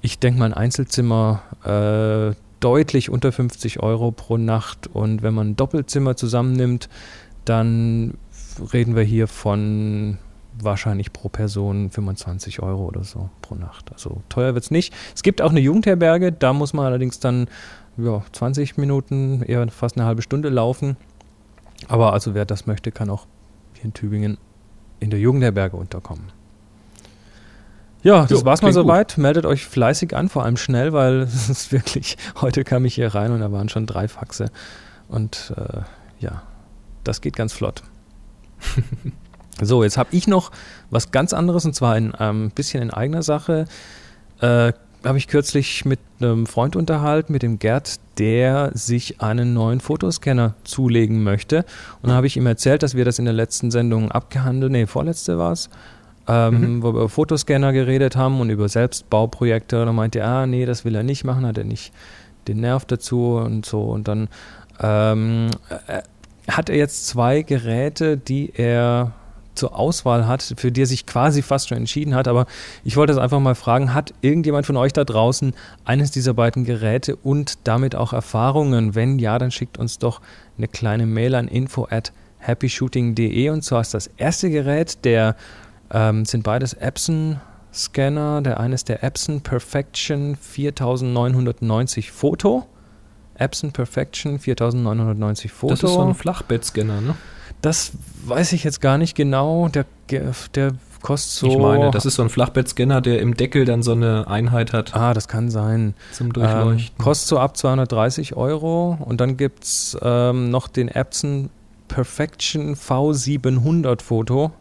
ich 0.00 0.18
denke 0.18 0.38
mal, 0.38 0.46
ein 0.46 0.54
Einzelzimmer 0.54 1.42
äh, 1.64 2.34
deutlich 2.60 3.10
unter 3.10 3.32
50 3.32 3.82
Euro 3.82 4.12
pro 4.12 4.38
Nacht 4.38 4.86
und 4.86 5.22
wenn 5.22 5.34
man 5.34 5.50
ein 5.50 5.56
Doppelzimmer 5.56 6.16
zusammennimmt, 6.16 6.88
dann 7.44 8.14
reden 8.72 8.96
wir 8.96 9.02
hier 9.02 9.28
von 9.28 10.16
wahrscheinlich 10.60 11.12
pro 11.12 11.28
Person 11.28 11.90
25 11.90 12.60
Euro 12.62 12.84
oder 12.84 13.04
so 13.04 13.30
pro 13.42 13.54
Nacht. 13.54 13.92
Also 13.92 14.22
teuer 14.28 14.54
wird 14.54 14.64
es 14.64 14.70
nicht. 14.70 14.94
Es 15.14 15.22
gibt 15.22 15.42
auch 15.42 15.50
eine 15.50 15.60
Jugendherberge, 15.60 16.32
da 16.32 16.52
muss 16.52 16.72
man 16.72 16.86
allerdings 16.86 17.20
dann 17.20 17.48
ja, 17.96 18.22
20 18.32 18.76
Minuten, 18.76 19.42
eher 19.42 19.66
fast 19.68 19.96
eine 19.96 20.06
halbe 20.06 20.22
Stunde 20.22 20.48
laufen. 20.48 20.96
Aber 21.88 22.12
also 22.12 22.34
wer 22.34 22.44
das 22.44 22.66
möchte, 22.66 22.92
kann 22.92 23.10
auch 23.10 23.26
hier 23.74 23.84
in 23.86 23.94
Tübingen 23.94 24.38
in 25.00 25.10
der 25.10 25.20
Jugendherberge 25.20 25.76
unterkommen. 25.76 26.32
Ja, 28.02 28.22
das 28.22 28.30
Jo, 28.30 28.44
war's 28.44 28.62
mal 28.62 28.70
klingt 28.70 28.76
gut. 28.76 28.92
soweit. 28.92 29.18
Meldet 29.18 29.46
euch 29.46 29.66
fleißig 29.66 30.14
an, 30.14 30.28
vor 30.28 30.44
allem 30.44 30.56
schnell, 30.56 30.92
weil 30.92 31.16
es 31.22 31.48
ist 31.48 31.72
wirklich, 31.72 32.16
heute 32.40 32.64
kam 32.64 32.84
ich 32.84 32.94
hier 32.94 33.14
rein 33.14 33.32
und 33.32 33.40
da 33.40 33.50
waren 33.52 33.68
schon 33.68 33.86
drei 33.86 34.08
Faxe. 34.08 34.50
Und 35.08 35.52
äh, 35.56 35.80
ja, 36.20 36.42
das 37.04 37.20
geht 37.20 37.36
ganz 37.36 37.52
flott. 37.52 37.82
so, 39.60 39.82
jetzt 39.82 39.96
habe 39.96 40.10
ich 40.12 40.26
noch 40.26 40.50
was 40.90 41.10
ganz 41.10 41.32
anderes 41.32 41.64
und 41.64 41.74
zwar 41.74 41.94
ein 41.94 42.12
ähm, 42.20 42.50
bisschen 42.54 42.82
in 42.82 42.90
eigener 42.90 43.22
Sache. 43.22 43.66
Äh, 44.40 44.72
habe 45.04 45.18
ich 45.18 45.28
kürzlich 45.28 45.84
mit 45.84 46.00
einem 46.20 46.46
Freund 46.46 46.76
unterhalten, 46.76 47.32
mit 47.32 47.42
dem 47.42 47.58
Gerd, 47.58 47.96
der 48.18 48.70
sich 48.74 49.20
einen 49.20 49.54
neuen 49.54 49.80
Fotoscanner 49.80 50.54
zulegen 50.64 51.22
möchte. 51.22 51.58
Und 52.02 52.08
dann 52.08 52.16
habe 52.16 52.26
ich 52.26 52.36
ihm 52.36 52.46
erzählt, 52.46 52.82
dass 52.82 52.94
wir 52.94 53.04
das 53.04 53.18
in 53.18 53.24
der 53.24 53.34
letzten 53.34 53.70
Sendung 53.70 54.10
abgehandelt, 54.10 54.72
nee, 54.72 54.86
vorletzte 54.86 55.38
war 55.38 55.52
es, 55.52 55.70
ähm, 56.26 56.82
wo 56.82 56.92
wir 56.92 57.00
über 57.00 57.08
Fotoscanner 57.08 57.72
geredet 57.72 58.16
haben 58.16 58.40
und 58.40 58.50
über 58.50 58.68
Selbstbauprojekte. 58.68 59.80
Und 59.80 59.86
dann 59.86 59.94
meinte 59.94 60.20
er, 60.20 60.28
ah, 60.28 60.46
nee, 60.46 60.66
das 60.66 60.84
will 60.84 60.94
er 60.94 61.02
nicht 61.02 61.24
machen, 61.24 61.46
hat 61.46 61.58
er 61.58 61.64
nicht 61.64 61.92
den 62.48 62.60
Nerv 62.60 62.84
dazu 62.84 63.36
und 63.36 63.64
so. 63.64 63.82
Und 63.82 64.08
dann 64.08 64.28
ähm, 64.80 65.50
äh, 65.86 66.02
hat 66.50 66.68
er 66.68 66.76
jetzt 66.76 67.06
zwei 67.06 67.42
Geräte, 67.42 68.16
die 68.16 68.52
er 68.54 69.12
zur 69.58 69.78
Auswahl 69.78 70.26
hat, 70.26 70.54
für 70.56 70.70
die 70.70 70.82
er 70.82 70.86
sich 70.86 71.06
quasi 71.06 71.42
fast 71.42 71.68
schon 71.68 71.78
entschieden 71.78 72.14
hat. 72.14 72.28
Aber 72.28 72.46
ich 72.84 72.96
wollte 72.96 73.12
es 73.12 73.18
einfach 73.18 73.40
mal 73.40 73.54
fragen, 73.54 73.94
hat 73.94 74.14
irgendjemand 74.20 74.66
von 74.66 74.76
euch 74.76 74.92
da 74.92 75.04
draußen 75.04 75.54
eines 75.84 76.10
dieser 76.10 76.34
beiden 76.34 76.64
Geräte 76.64 77.16
und 77.16 77.58
damit 77.64 77.94
auch 77.94 78.12
Erfahrungen? 78.12 78.94
Wenn 78.94 79.18
ja, 79.18 79.38
dann 79.38 79.50
schickt 79.50 79.78
uns 79.78 79.98
doch 79.98 80.20
eine 80.56 80.68
kleine 80.68 81.06
Mail 81.06 81.34
an 81.34 81.48
info 81.48 81.86
at 81.90 82.12
happyshooting.de 82.40 83.50
und 83.50 83.62
zwar 83.62 83.80
ist 83.80 83.94
das 83.94 84.06
erste 84.16 84.50
Gerät, 84.50 85.04
der 85.04 85.36
ähm, 85.90 86.24
sind 86.24 86.44
beides 86.44 86.74
Epson 86.74 87.40
Scanner. 87.72 88.40
Der 88.42 88.58
eine 88.60 88.74
ist 88.74 88.88
der 88.88 89.04
Epson 89.04 89.40
Perfection 89.40 90.36
4990 90.36 92.10
Foto. 92.10 92.66
Epson 93.34 93.72
Perfection 93.72 94.38
4990 94.38 95.52
Foto. 95.52 95.74
Das 95.74 95.82
ist 95.82 95.92
so 95.92 96.02
ein 96.02 96.14
Flachbettscanner, 96.14 97.00
ne? 97.00 97.14
Das 97.62 97.92
weiß 98.26 98.52
ich 98.52 98.64
jetzt 98.64 98.80
gar 98.80 98.98
nicht 98.98 99.14
genau. 99.14 99.68
Der, 99.68 99.86
der 100.54 100.72
kostet 101.02 101.32
so. 101.32 101.46
Ich 101.48 101.58
meine, 101.58 101.90
das 101.90 102.06
ist 102.06 102.14
so 102.16 102.22
ein 102.22 102.28
Flachbettscanner, 102.28 103.00
der 103.00 103.20
im 103.20 103.34
Deckel 103.34 103.64
dann 103.64 103.82
so 103.82 103.92
eine 103.92 104.26
Einheit 104.28 104.72
hat 104.72 104.94
Ah, 104.94 105.14
das 105.14 105.28
kann 105.28 105.50
sein. 105.50 105.94
zum 106.12 106.28
Ähm, 106.28 106.32
Durchleuchten. 106.34 106.98
kostet 107.04 107.28
so 107.28 107.38
ab 107.38 107.56
230 107.56 108.36
Euro. 108.36 108.98
Und 109.04 109.20
dann 109.20 109.36
gibt 109.36 109.64
es 109.64 109.96
ähm, 110.02 110.50
noch 110.50 110.68
den 110.68 110.88
Epson 110.88 111.50
Perfection 111.88 112.74
V700 112.74 114.02
Foto. 114.02 114.52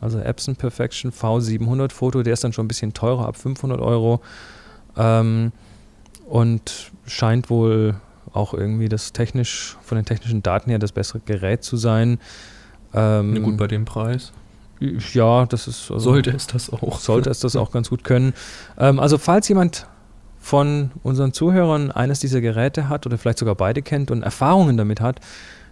Also 0.00 0.18
Epson 0.18 0.56
Perfection 0.56 1.12
V700 1.12 1.92
Foto. 1.92 2.22
Der 2.22 2.32
ist 2.32 2.42
dann 2.44 2.52
schon 2.52 2.64
ein 2.64 2.68
bisschen 2.68 2.92
teurer, 2.94 3.26
ab 3.28 3.36
500 3.36 3.80
Euro. 3.80 4.20
Ähm, 4.96 5.52
und 6.28 6.90
scheint 7.06 7.50
wohl 7.50 7.94
auch 8.32 8.54
irgendwie 8.54 8.88
das 8.88 9.12
technisch, 9.12 9.76
von 9.82 9.96
den 9.96 10.04
technischen 10.04 10.42
Daten 10.42 10.70
her 10.70 10.78
das 10.78 10.92
bessere 10.92 11.20
Gerät 11.20 11.62
zu 11.64 11.76
sein. 11.76 12.18
Ähm, 12.94 13.42
gut, 13.42 13.56
bei 13.56 13.66
dem 13.66 13.84
Preis. 13.84 14.32
ja, 14.80 15.46
das 15.46 15.68
ist 15.68 15.90
also, 15.90 15.98
Sollte 16.10 16.30
es 16.30 16.46
das 16.46 16.70
auch. 16.70 16.98
sollte 16.98 17.30
es 17.30 17.40
das 17.40 17.56
auch 17.56 17.70
ganz 17.70 17.90
gut 17.90 18.04
können. 18.04 18.32
Ähm, 18.78 18.98
also 19.00 19.18
falls 19.18 19.48
jemand 19.48 19.86
von 20.38 20.90
unseren 21.02 21.32
Zuhörern 21.32 21.90
eines 21.92 22.18
dieser 22.20 22.40
Geräte 22.40 22.88
hat 22.88 23.06
oder 23.06 23.16
vielleicht 23.16 23.38
sogar 23.38 23.54
beide 23.54 23.80
kennt 23.80 24.10
und 24.10 24.22
Erfahrungen 24.22 24.76
damit 24.76 25.00
hat, 25.00 25.20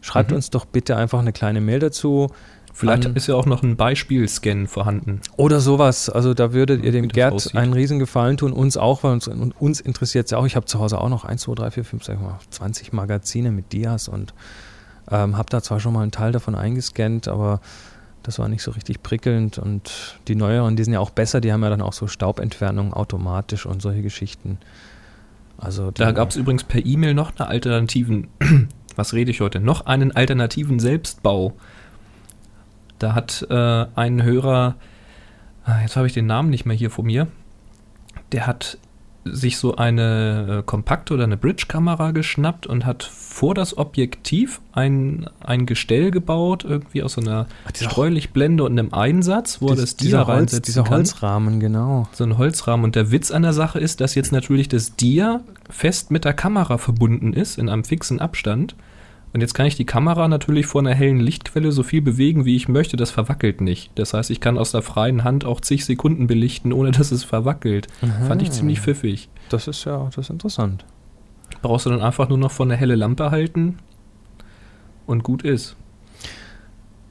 schreibt 0.00 0.30
Mhm. 0.30 0.36
uns 0.36 0.50
doch 0.50 0.64
bitte 0.64 0.96
einfach 0.96 1.18
eine 1.18 1.32
kleine 1.32 1.60
Mail 1.60 1.80
dazu 1.80 2.28
Vielleicht 2.72 3.04
ist 3.04 3.26
ja 3.26 3.34
auch 3.34 3.46
noch 3.46 3.62
ein 3.62 3.76
Beispielscan 3.76 4.66
vorhanden. 4.66 5.20
oder 5.36 5.60
sowas. 5.60 6.08
Also 6.08 6.34
da 6.34 6.52
würdet 6.52 6.84
ihr 6.84 6.92
dem 6.92 7.08
Gerd 7.08 7.32
aussieht. 7.32 7.56
einen 7.56 7.72
riesen 7.72 7.98
Gefallen 7.98 8.36
tun, 8.36 8.52
uns 8.52 8.76
auch, 8.76 9.02
weil 9.02 9.12
uns, 9.12 9.28
uns 9.28 9.80
interessiert 9.80 10.26
es 10.26 10.30
ja 10.30 10.38
auch. 10.38 10.46
Ich 10.46 10.56
habe 10.56 10.66
zu 10.66 10.78
Hause 10.78 11.00
auch 11.00 11.08
noch 11.08 11.24
1, 11.24 11.42
2, 11.42 11.54
3, 11.54 11.70
4, 11.72 11.84
5, 11.84 12.04
sag 12.04 12.14
ich 12.16 12.20
mal, 12.20 12.38
20 12.50 12.92
Magazine 12.92 13.50
mit 13.50 13.72
Dias 13.72 14.08
und 14.08 14.34
ähm, 15.10 15.36
habe 15.36 15.50
da 15.50 15.62
zwar 15.62 15.80
schon 15.80 15.92
mal 15.92 16.02
einen 16.02 16.12
Teil 16.12 16.32
davon 16.32 16.54
eingescannt, 16.54 17.28
aber 17.28 17.60
das 18.22 18.38
war 18.38 18.48
nicht 18.48 18.62
so 18.62 18.70
richtig 18.70 19.02
prickelnd 19.02 19.58
und 19.58 20.18
die 20.28 20.34
neueren, 20.34 20.76
die 20.76 20.84
sind 20.84 20.92
ja 20.92 21.00
auch 21.00 21.10
besser, 21.10 21.40
die 21.40 21.52
haben 21.52 21.62
ja 21.62 21.70
dann 21.70 21.82
auch 21.82 21.92
so 21.92 22.06
Staubentfernung 22.06 22.92
automatisch 22.92 23.66
und 23.66 23.82
solche 23.82 24.02
Geschichten. 24.02 24.58
Also 25.58 25.90
Da 25.90 26.12
gab 26.12 26.30
es 26.30 26.36
übrigens 26.36 26.64
per 26.64 26.84
E-Mail 26.84 27.14
noch 27.14 27.32
eine 27.36 27.48
alternativen, 27.48 28.28
was 28.96 29.12
rede 29.12 29.30
ich 29.30 29.40
heute, 29.40 29.60
noch 29.60 29.86
einen 29.86 30.12
alternativen 30.12 30.78
Selbstbau. 30.78 31.54
Da 33.00 33.14
hat 33.14 33.44
äh, 33.50 33.86
ein 33.96 34.22
Hörer, 34.22 34.76
ah, 35.64 35.80
jetzt 35.82 35.96
habe 35.96 36.06
ich 36.06 36.12
den 36.12 36.26
Namen 36.26 36.50
nicht 36.50 36.66
mehr 36.66 36.76
hier 36.76 36.90
vor 36.90 37.04
mir, 37.04 37.26
der 38.30 38.46
hat 38.46 38.78
sich 39.24 39.58
so 39.58 39.76
eine 39.76 40.58
äh, 40.60 40.62
kompakte 40.62 41.12
oder 41.14 41.24
eine 41.24 41.36
Bridge-Kamera 41.36 42.10
geschnappt 42.12 42.66
und 42.66 42.86
hat 42.86 43.02
vor 43.02 43.54
das 43.54 43.76
Objektiv 43.76 44.60
ein, 44.72 45.28
ein 45.40 45.66
Gestell 45.66 46.10
gebaut, 46.10 46.64
irgendwie 46.64 47.02
aus 47.02 47.14
so 47.14 47.20
einer 47.20 47.46
Ach, 47.66 47.70
dieser- 47.72 47.90
Streulichblende 47.90 48.64
und 48.64 48.78
einem 48.78 48.94
Einsatz, 48.94 49.60
wo 49.60 49.68
er 49.68 49.76
das 49.76 49.96
dieser, 49.96 50.24
Dia 50.24 50.34
Holz, 50.34 50.60
dieser 50.62 50.84
kann 50.84 50.92
Holzrahmen, 50.98 51.60
genau. 51.60 52.08
so 52.12 52.24
ein 52.24 52.38
Holzrahmen. 52.38 52.84
Und 52.84 52.96
der 52.96 53.10
Witz 53.10 53.30
an 53.30 53.42
der 53.42 53.52
Sache 53.52 53.78
ist, 53.78 54.00
dass 54.00 54.14
jetzt 54.14 54.32
natürlich 54.32 54.68
das 54.68 54.96
Dia 54.96 55.40
fest 55.68 56.10
mit 56.10 56.24
der 56.24 56.32
Kamera 56.34 56.78
verbunden 56.78 57.32
ist, 57.34 57.58
in 57.58 57.68
einem 57.68 57.84
fixen 57.84 58.20
Abstand. 58.20 58.74
Und 59.32 59.40
jetzt 59.40 59.54
kann 59.54 59.66
ich 59.66 59.76
die 59.76 59.84
Kamera 59.84 60.26
natürlich 60.26 60.66
vor 60.66 60.80
einer 60.80 60.94
hellen 60.94 61.20
Lichtquelle 61.20 61.70
so 61.70 61.82
viel 61.82 62.02
bewegen, 62.02 62.44
wie 62.44 62.56
ich 62.56 62.68
möchte. 62.68 62.96
Das 62.96 63.10
verwackelt 63.10 63.60
nicht. 63.60 63.90
Das 63.94 64.12
heißt, 64.12 64.30
ich 64.30 64.40
kann 64.40 64.58
aus 64.58 64.72
der 64.72 64.82
freien 64.82 65.22
Hand 65.22 65.44
auch 65.44 65.60
zig 65.60 65.84
Sekunden 65.84 66.26
belichten, 66.26 66.72
ohne 66.72 66.90
dass 66.90 67.12
es 67.12 67.22
verwackelt. 67.22 67.86
Fand 68.26 68.42
ich 68.42 68.50
ziemlich 68.50 68.80
pfiffig. 68.80 69.28
Das 69.48 69.68
ist 69.68 69.84
ja, 69.84 70.06
das 70.06 70.18
ist 70.18 70.30
interessant. 70.30 70.84
Brauchst 71.62 71.86
du 71.86 71.90
dann 71.90 72.02
einfach 72.02 72.28
nur 72.28 72.38
noch 72.38 72.50
vor 72.50 72.66
eine 72.66 72.76
helle 72.76 72.96
Lampe 72.96 73.30
halten 73.30 73.78
und 75.06 75.22
gut 75.22 75.42
ist. 75.42 75.76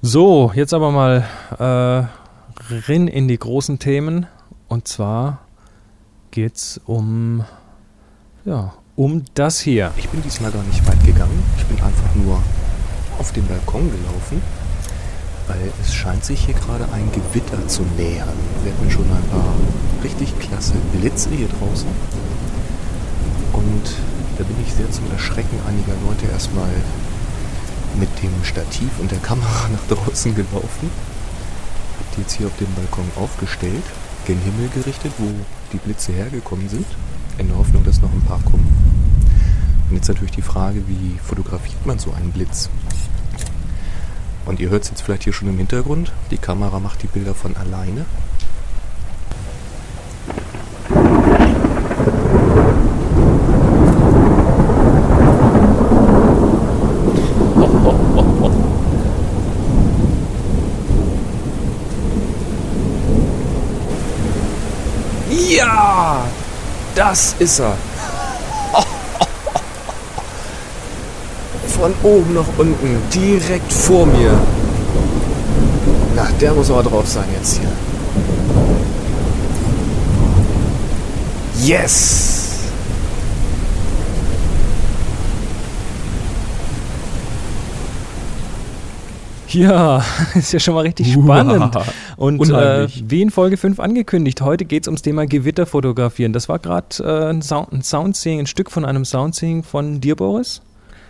So, 0.01 0.51
jetzt 0.55 0.73
aber 0.73 0.91
mal 0.91 1.25
äh, 1.59 2.73
rin 2.88 3.07
in 3.07 3.27
die 3.27 3.38
großen 3.38 3.79
Themen. 3.79 4.27
Und 4.67 4.88
zwar 4.88 5.39
geht's 6.31 6.79
um, 6.85 7.43
ja, 8.45 8.73
um 8.95 9.25
das 9.33 9.59
hier. 9.59 9.91
Ich 9.97 10.07
bin 10.09 10.21
diesmal 10.21 10.51
gar 10.51 10.63
nicht 10.63 10.88
weit 10.88 11.03
gegangen. 11.05 11.43
Ich 11.57 11.65
bin 11.65 11.81
nur 12.29 12.41
auf 13.17 13.31
den 13.31 13.45
Balkon 13.48 13.89
gelaufen, 13.91 14.41
weil 15.48 15.71
es 15.81 15.93
scheint 15.93 16.24
sich 16.24 16.45
hier 16.45 16.53
gerade 16.53 16.86
ein 16.93 17.12
Gewitter 17.12 17.67
zu 17.67 17.81
nähern. 17.98 18.38
Wir 18.63 18.71
hatten 18.71 18.91
schon 18.91 19.05
ein 19.12 19.27
paar 19.29 19.55
richtig 20.03 20.38
klasse 20.39 20.75
Blitze 20.93 21.29
hier 21.31 21.48
draußen. 21.48 21.89
Und 23.53 23.86
da 24.38 24.43
bin 24.43 24.55
ich 24.65 24.74
sehr 24.74 24.89
zum 24.91 25.12
Erschrecken 25.12 25.59
einiger 25.67 25.93
Leute 26.07 26.31
erstmal 26.31 26.69
mit 28.00 28.09
dem 28.21 28.31
Stativ 28.43 28.89
und 29.00 29.12
der 29.12 29.19
Kamera 29.19 29.67
nach 29.71 29.98
draußen 29.98 30.33
gelaufen. 30.36 30.89
Die 32.15 32.21
jetzt 32.21 32.33
hier 32.33 32.48
auf 32.48 32.57
dem 32.57 32.74
Balkon 32.75 33.09
aufgestellt, 33.15 33.83
gen 34.25 34.39
Himmel 34.39 34.69
gerichtet, 34.69 35.12
wo 35.17 35.27
die 35.74 35.77
Blitze 35.77 36.13
hergekommen 36.13 36.69
sind. 36.69 36.86
in 37.38 37.48
der 37.48 37.57
Hoffnung, 37.57 37.83
dass 37.86 38.01
noch 38.01 38.12
ein 38.12 38.21
paar 38.21 38.41
kommen. 38.43 38.88
Und 39.89 39.96
jetzt 39.96 40.08
natürlich 40.08 40.31
die 40.31 40.43
Frage, 40.43 40.84
wie 40.88 41.17
fotografiert 41.17 41.84
man 41.86 41.98
so 41.98 42.13
einen 42.13 42.31
Blitz? 42.31 42.69
Und 44.46 44.60
ihr 44.60 44.69
hört 44.69 44.84
es 44.84 44.89
jetzt 44.89 45.01
vielleicht 45.01 45.24
hier 45.24 45.34
schon 45.34 45.48
im 45.48 45.58
Hintergrund. 45.58 46.12
Die 46.29 46.38
Kamera 46.38 46.79
macht 46.79 47.01
die 47.01 47.08
Bilder 47.08 47.34
von 47.34 47.55
alleine. 47.58 48.05
Ja, 65.50 66.25
das 66.96 67.36
ist 67.39 67.60
er. 67.60 67.75
Von 71.79 71.93
oben 72.03 72.33
nach 72.33 72.45
unten, 72.57 72.98
direkt 73.13 73.71
vor 73.71 74.05
mir. 74.05 74.38
Na, 76.13 76.27
der 76.41 76.53
muss 76.53 76.69
aber 76.69 76.83
drauf 76.83 77.07
sein 77.07 77.24
jetzt 77.33 77.57
hier. 77.57 77.69
Yes! 81.63 82.39
Ja, 89.48 90.03
ist 90.36 90.51
ja 90.51 90.59
schon 90.59 90.74
mal 90.74 90.81
richtig 90.81 91.13
spannend. 91.13 91.75
Uah, 91.75 91.86
Und 92.17 92.50
äh, 92.50 92.88
wie 93.07 93.21
in 93.21 93.31
Folge 93.31 93.55
5 93.55 93.79
angekündigt, 93.79 94.41
heute 94.41 94.65
geht 94.65 94.83
es 94.83 94.88
ums 94.89 95.01
Thema 95.01 95.25
Gewitter 95.25 95.65
fotografieren. 95.65 96.33
Das 96.33 96.50
war 96.50 96.59
gerade 96.59 96.88
äh, 97.00 97.29
ein, 97.29 97.41
Sound, 97.41 97.71
ein 97.71 97.81
Soundseeing, 97.81 98.39
ein 98.39 98.48
Stück 98.48 98.69
von 98.69 98.83
einem 98.83 99.05
Soundseeing 99.05 99.63
von 99.63 100.01
dir, 100.01 100.17
Boris. 100.17 100.62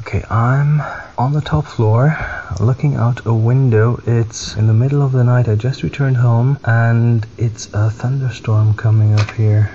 Okay, 0.00 0.24
I'm 0.30 0.80
on 1.18 1.32
the 1.32 1.40
top 1.40 1.66
floor 1.66 2.16
looking 2.60 2.94
out 2.94 3.26
a 3.26 3.34
window. 3.34 4.00
It's 4.06 4.56
in 4.56 4.66
the 4.66 4.72
middle 4.72 5.02
of 5.02 5.12
the 5.12 5.24
night. 5.24 5.48
I 5.48 5.54
just 5.54 5.82
returned 5.82 6.16
home 6.16 6.58
and 6.64 7.26
it's 7.36 7.68
a 7.74 7.90
thunderstorm 7.90 8.74
coming 8.74 9.18
up 9.18 9.30
here. 9.32 9.70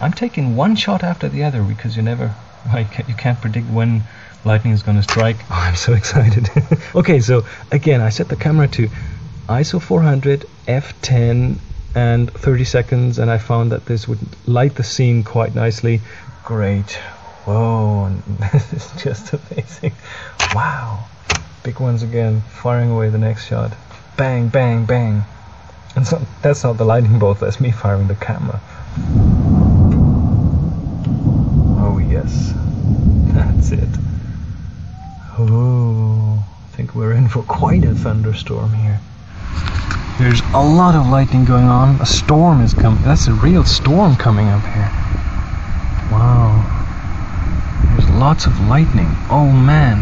I'm 0.00 0.12
taking 0.12 0.56
one 0.56 0.76
shot 0.76 1.02
after 1.02 1.28
the 1.28 1.44
other 1.44 1.62
because 1.62 1.96
you 1.96 2.02
never, 2.02 2.34
ca- 2.70 3.04
you 3.08 3.14
can't 3.14 3.40
predict 3.40 3.68
when 3.70 4.02
lightning 4.44 4.72
is 4.72 4.82
going 4.82 4.96
to 4.96 5.02
strike. 5.02 5.36
Oh, 5.50 5.54
I'm 5.68 5.76
so 5.76 5.94
excited. 5.94 6.50
okay, 6.94 7.20
so 7.20 7.44
again, 7.70 8.00
I 8.00 8.10
set 8.10 8.28
the 8.28 8.36
camera 8.36 8.68
to 8.68 8.88
ISO 9.48 9.80
400, 9.80 10.44
f10, 10.66 11.56
and 11.94 12.30
30 12.30 12.64
seconds, 12.64 13.18
and 13.18 13.30
I 13.30 13.38
found 13.38 13.72
that 13.72 13.86
this 13.86 14.06
would 14.06 14.18
light 14.46 14.74
the 14.74 14.84
scene 14.84 15.24
quite 15.24 15.54
nicely. 15.54 16.00
Great. 16.44 16.98
Whoa, 17.48 18.12
this 18.52 18.72
is 18.74 19.02
just 19.02 19.32
amazing. 19.32 19.92
Wow. 20.54 21.06
Big 21.62 21.80
ones 21.80 22.02
again, 22.02 22.42
firing 22.42 22.90
away 22.90 23.08
the 23.08 23.16
next 23.16 23.46
shot. 23.46 23.72
Bang, 24.18 24.48
bang, 24.48 24.84
bang. 24.84 25.24
And 25.96 26.06
so 26.06 26.20
that's 26.42 26.62
not 26.62 26.76
the 26.76 26.84
lightning 26.84 27.18
bolt, 27.18 27.40
that's 27.40 27.58
me 27.58 27.70
firing 27.70 28.06
the 28.06 28.16
camera. 28.16 28.60
Oh, 31.80 31.98
yes. 32.06 32.52
That's 33.32 33.72
it. 33.72 33.88
Oh, 35.38 36.44
I 36.44 36.76
think 36.76 36.94
we're 36.94 37.12
in 37.12 37.28
for 37.28 37.42
quite 37.44 37.84
a 37.84 37.94
thunderstorm 37.94 38.74
here. 38.74 39.00
There's 40.18 40.42
a 40.52 40.62
lot 40.62 40.94
of 40.94 41.06
lightning 41.06 41.46
going 41.46 41.64
on. 41.64 41.98
A 42.02 42.06
storm 42.06 42.60
is 42.60 42.74
coming. 42.74 43.02
That's 43.04 43.26
a 43.26 43.32
real 43.32 43.64
storm 43.64 44.16
coming 44.16 44.48
up 44.48 44.62
here. 44.64 44.90
Wow. 46.12 46.77
There's 47.98 48.10
lots 48.10 48.46
of 48.46 48.60
lightning. 48.68 49.08
Oh 49.28 49.50
man. 49.50 49.98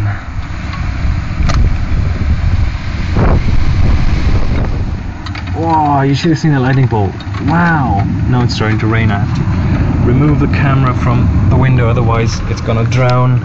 Whoa, 5.57 6.03
you 6.03 6.15
should 6.15 6.33
have 6.33 6.39
seen 6.39 6.53
the 6.53 6.61
lightning 6.61 6.89
bolt. 6.89 7.15
Wow. 7.47 8.05
Now 8.29 8.45
it's 8.45 8.55
starting 8.55 8.79
to 8.81 8.87
rain. 8.87 9.09
To 9.09 10.03
remove 10.05 10.41
the 10.41 10.47
camera 10.49 10.95
from 10.95 11.49
the 11.49 11.57
window, 11.57 11.89
otherwise, 11.89 12.39
it's 12.51 12.61
gonna 12.61 12.85
drown. 12.85 13.41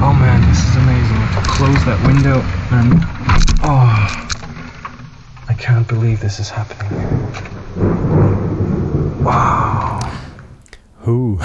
Oh 0.00 0.14
man, 0.14 0.40
this 0.48 0.64
is 0.64 0.76
amazing. 0.76 1.18
Close 1.44 1.84
that 1.84 2.00
window 2.06 2.40
and. 2.72 3.04
Oh. 3.62 4.24
I 5.46 5.54
can't 5.54 5.86
believe 5.86 6.20
this 6.20 6.40
is 6.40 6.48
happening. 6.48 6.90
Wow. 9.22 9.77
Huh. 11.08 11.38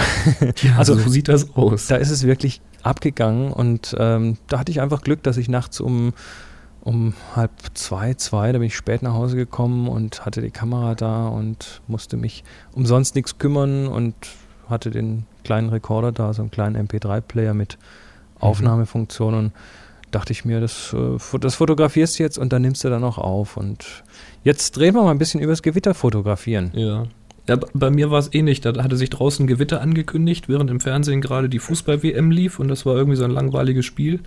Ja, 0.61 0.75
Also- 0.77 0.95
so 0.95 1.09
sieht 1.09 1.27
das 1.29 1.55
aus. 1.55 1.87
Da 1.87 1.95
ist 1.95 2.09
es 2.09 2.23
wirklich 2.23 2.61
abgegangen 2.83 3.51
und 3.51 3.95
ähm, 3.97 4.37
da 4.47 4.59
hatte 4.59 4.71
ich 4.71 4.81
einfach 4.81 5.01
Glück, 5.01 5.23
dass 5.23 5.37
ich 5.37 5.47
nachts 5.47 5.79
um, 5.79 6.13
um 6.81 7.13
halb 7.35 7.51
zwei, 7.73 8.13
zwei, 8.15 8.51
da 8.51 8.59
bin 8.59 8.67
ich 8.67 8.75
spät 8.75 9.01
nach 9.03 9.13
Hause 9.13 9.37
gekommen 9.37 9.87
und 9.87 10.25
hatte 10.25 10.41
die 10.41 10.51
Kamera 10.51 10.95
da 10.95 11.27
und 11.29 11.81
musste 11.87 12.17
mich 12.17 12.43
umsonst 12.73 13.15
nichts 13.15 13.37
kümmern 13.37 13.87
und 13.87 14.13
hatte 14.69 14.91
den 14.91 15.25
kleinen 15.45 15.69
Rekorder 15.69 16.11
da, 16.11 16.33
so 16.33 16.41
einen 16.41 16.51
kleinen 16.51 16.87
MP3-Player 16.87 17.53
mit 17.53 17.77
Aufnahmefunktion 18.39 19.33
und 19.33 19.51
dachte 20.11 20.31
ich 20.33 20.45
mir, 20.45 20.59
das, 20.59 20.93
äh, 20.93 21.37
das 21.39 21.55
fotografierst 21.55 22.19
du 22.19 22.23
jetzt 22.23 22.37
und 22.37 22.53
dann 22.53 22.61
nimmst 22.61 22.83
du 22.83 22.89
dann 22.89 23.03
auch 23.03 23.17
auf 23.17 23.57
und 23.57 24.03
jetzt 24.43 24.75
drehen 24.77 24.93
wir 24.93 25.03
mal 25.03 25.11
ein 25.11 25.17
bisschen 25.17 25.39
übers 25.39 25.63
Gewitter 25.63 25.93
fotografieren. 25.93 26.71
Ja. 26.75 27.05
Ja 27.47 27.57
bei 27.73 27.89
mir 27.89 28.11
war 28.11 28.19
es 28.19 28.33
ähnlich. 28.33 28.61
Da 28.61 28.81
hatte 28.83 28.97
sich 28.97 29.09
draußen 29.09 29.47
Gewitter 29.47 29.81
angekündigt, 29.81 30.49
während 30.49 30.69
im 30.69 30.79
Fernsehen 30.79 31.21
gerade 31.21 31.49
die 31.49 31.59
Fußball-WM 31.59 32.31
lief 32.31 32.59
und 32.59 32.67
das 32.67 32.85
war 32.85 32.95
irgendwie 32.95 33.17
so 33.17 33.25
ein 33.25 33.31
langweiliges 33.31 33.85
Spiel. 33.85 34.21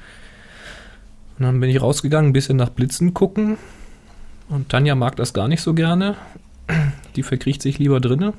Und 1.39 1.45
dann 1.45 1.61
bin 1.61 1.71
ich 1.71 1.81
rausgegangen, 1.81 2.31
ein 2.31 2.33
bisschen 2.33 2.57
nach 2.57 2.71
Blitzen 2.71 3.15
gucken. 3.15 3.59
Und 4.49 4.69
Tanja 4.69 4.95
mag 4.95 5.17
das 5.17 5.33
gar 5.33 5.49
nicht 5.49 5.61
so 5.61 5.75
gerne. 5.75 6.17
Die 7.15 7.23
verkriecht 7.23 7.63
sich 7.63 7.79
lieber 7.79 8.01
drinne. 8.01 8.33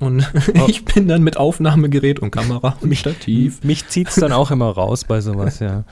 Und 0.00 0.30
ich 0.68 0.84
bin 0.84 1.08
dann 1.08 1.22
mit 1.22 1.36
Aufnahmegerät 1.36 2.20
und 2.20 2.30
Kamera 2.30 2.76
und 2.80 2.96
Stativ. 2.96 3.64
Mich 3.64 3.88
zieht 3.88 4.08
es 4.08 4.16
dann 4.16 4.32
auch 4.32 4.50
immer 4.50 4.70
raus 4.70 5.04
bei 5.04 5.20
sowas, 5.20 5.60
ja. 5.60 5.84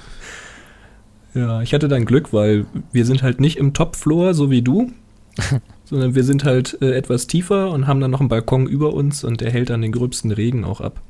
Ja, 1.34 1.60
ich 1.60 1.74
hatte 1.74 1.88
dann 1.88 2.06
Glück, 2.06 2.32
weil 2.32 2.66
wir 2.92 3.04
sind 3.04 3.22
halt 3.22 3.40
nicht 3.40 3.58
im 3.58 3.74
Topfloor, 3.74 4.32
so 4.32 4.50
wie 4.50 4.62
du, 4.62 4.90
sondern 5.86 6.14
wir 6.14 6.24
sind 6.24 6.44
halt 6.44 6.76
äh, 6.82 6.92
etwas 6.92 7.26
tiefer 7.26 7.70
und 7.70 7.86
haben 7.86 8.00
dann 8.00 8.10
noch 8.10 8.20
einen 8.20 8.28
Balkon 8.28 8.66
über 8.66 8.92
uns 8.92 9.24
und 9.24 9.40
der 9.40 9.50
hält 9.50 9.70
dann 9.70 9.80
den 9.80 9.92
gröbsten 9.92 10.32
Regen 10.32 10.64
auch 10.64 10.80
ab. 10.80 11.00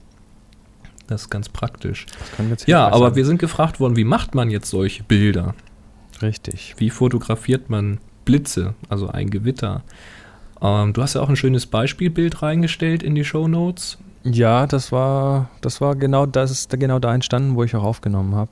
Das 1.08 1.22
ist 1.22 1.30
ganz 1.30 1.48
praktisch. 1.48 2.06
Ja, 2.66 2.88
aber 2.88 3.08
sein. 3.08 3.16
wir 3.16 3.26
sind 3.26 3.38
gefragt 3.38 3.80
worden, 3.80 3.96
wie 3.96 4.04
macht 4.04 4.34
man 4.34 4.50
jetzt 4.50 4.70
solche 4.70 5.02
Bilder? 5.02 5.54
Richtig. 6.20 6.74
Wie 6.78 6.90
fotografiert 6.90 7.70
man 7.70 7.98
Blitze, 8.24 8.74
also 8.88 9.08
ein 9.08 9.30
Gewitter? 9.30 9.82
Ähm, 10.60 10.92
du 10.92 11.02
hast 11.02 11.14
ja 11.14 11.20
auch 11.20 11.28
ein 11.28 11.36
schönes 11.36 11.66
Beispielbild 11.66 12.42
reingestellt 12.42 13.02
in 13.02 13.14
die 13.14 13.24
Show 13.24 13.48
Notes. 13.48 13.98
Ja, 14.24 14.66
das 14.66 14.90
war, 14.90 15.50
das 15.60 15.80
war 15.80 15.94
genau 15.94 16.26
das 16.26 16.50
ist 16.50 16.70
genau 16.70 16.98
da 16.98 17.14
entstanden, 17.14 17.54
wo 17.54 17.62
ich 17.62 17.76
auch 17.76 17.84
aufgenommen 17.84 18.34
habe. 18.34 18.50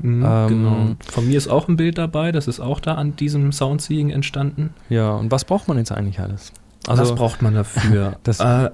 Mhm, 0.00 0.24
Ähm, 0.26 0.48
genau. 0.48 0.76
Von 1.10 1.26
mir 1.28 1.36
ist 1.38 1.48
auch 1.48 1.68
ein 1.68 1.76
Bild 1.76 1.98
dabei, 1.98 2.32
das 2.32 2.48
ist 2.48 2.60
auch 2.60 2.80
da 2.80 2.94
an 2.94 3.16
diesem 3.16 3.52
Soundseeing 3.52 4.10
entstanden. 4.10 4.70
Ja, 4.88 5.12
und 5.12 5.30
was 5.30 5.44
braucht 5.44 5.68
man 5.68 5.78
jetzt 5.78 5.92
eigentlich 5.92 6.20
alles? 6.20 6.52
Was 6.86 6.98
Also, 7.00 7.14
braucht 7.14 7.42
man 7.42 7.54
dafür? 7.54 8.16
das- 8.24 8.40
äh, 8.40 8.70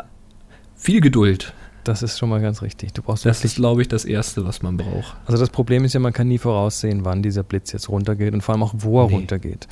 viel 0.77 1.01
Geduld. 1.01 1.53
das 1.85 2.03
ist 2.03 2.19
schon 2.19 2.29
mal 2.29 2.41
ganz 2.41 2.63
richtig. 2.63 2.93
Du 2.93 3.03
brauchst 3.03 3.25
Das 3.25 3.45
ist, 3.45 3.57
glaube 3.57 3.83
ich, 3.83 3.89
das 3.89 4.05
Erste, 4.05 4.45
was 4.47 4.63
man 4.63 4.77
braucht. 4.77 5.17
also 5.27 5.39
das 5.39 5.51
Problem 5.51 5.85
ist 5.85 5.93
ja, 5.95 6.01
man 6.01 6.13
kann 6.13 6.29
nie 6.29 6.39
voraussehen, 6.39 7.05
wann 7.05 7.23
dieser 7.23 7.43
Blitz 7.43 7.73
jetzt 7.73 7.89
runtergeht 7.89 8.35
und 8.35 8.41
vor 8.43 8.55
allem 8.55 8.63
auch, 8.63 8.75
wo 8.77 9.01
er 9.03 9.09
Nee. 9.09 9.15
runtergeht. 9.15 9.67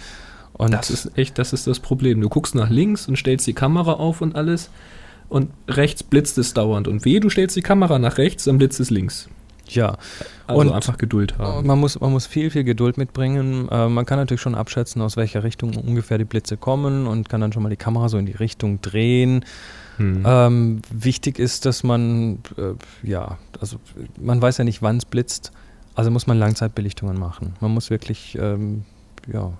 Und 0.54 0.72
Das 0.72 0.90
ist 0.90 1.16
echt, 1.16 1.38
das 1.38 1.52
ist 1.52 1.66
das 1.66 1.78
Problem. 1.80 2.20
Du 2.20 2.28
guckst 2.28 2.54
nach 2.54 2.68
links 2.70 3.06
und 3.08 3.16
stellst 3.16 3.46
die 3.46 3.52
Kamera 3.52 3.92
auf 3.92 4.20
und 4.20 4.34
alles 4.36 4.70
und 5.28 5.50
rechts 5.68 6.02
blitzt 6.02 6.36
es 6.38 6.52
dauernd. 6.54 6.88
Und 6.88 7.04
weh, 7.04 7.20
du 7.20 7.28
stellst 7.30 7.54
die 7.56 7.62
Kamera 7.62 7.98
nach 7.98 8.18
rechts, 8.18 8.44
dann 8.44 8.58
blitzt 8.58 8.80
es 8.80 8.90
links. 8.90 9.28
Ja, 9.74 9.96
Also 10.46 10.60
Und- 10.62 10.72
einfach 10.72 10.96
Geduld 10.96 11.36
haben. 11.38 11.66
man 11.66 11.78
muss, 11.78 12.00
man 12.00 12.10
muss 12.10 12.26
viel, 12.26 12.50
viel 12.50 12.64
Geduld 12.64 12.96
mitbringen. 12.96 13.68
Äh, 13.70 13.88
man 13.88 14.06
kann 14.06 14.18
natürlich 14.18 14.40
schon 14.40 14.54
abschätzen, 14.54 15.02
aus 15.02 15.16
welcher 15.16 15.44
Richtung 15.44 15.76
ungefähr 15.76 16.16
die 16.18 16.24
Blitze 16.24 16.56
kommen 16.56 17.06
und 17.06 17.28
kann 17.28 17.40
dann 17.40 17.52
schon 17.52 17.62
mal 17.62 17.68
die 17.68 17.76
Kamera 17.76 18.08
so 18.08 18.16
in 18.18 18.26
die 18.26 18.32
Richtung 18.32 18.80
drehen. 18.80 19.44
Hm. 19.98 20.22
Ähm, 20.26 20.82
wichtig 20.90 21.38
ist, 21.38 21.66
dass 21.66 21.82
man, 21.82 22.38
äh, 22.56 22.74
ja, 23.06 23.36
also 23.60 23.76
man 24.20 24.40
weiß 24.40 24.58
ja 24.58 24.64
nicht, 24.64 24.80
wann 24.80 24.96
es 24.98 25.04
blitzt, 25.04 25.52
also 25.94 26.10
muss 26.10 26.26
man 26.26 26.38
Langzeitbelichtungen 26.38 27.18
machen. 27.18 27.54
Man 27.60 27.72
muss 27.72 27.90
wirklich, 27.90 28.38
ähm, 28.40 28.84
ja, 29.30 29.52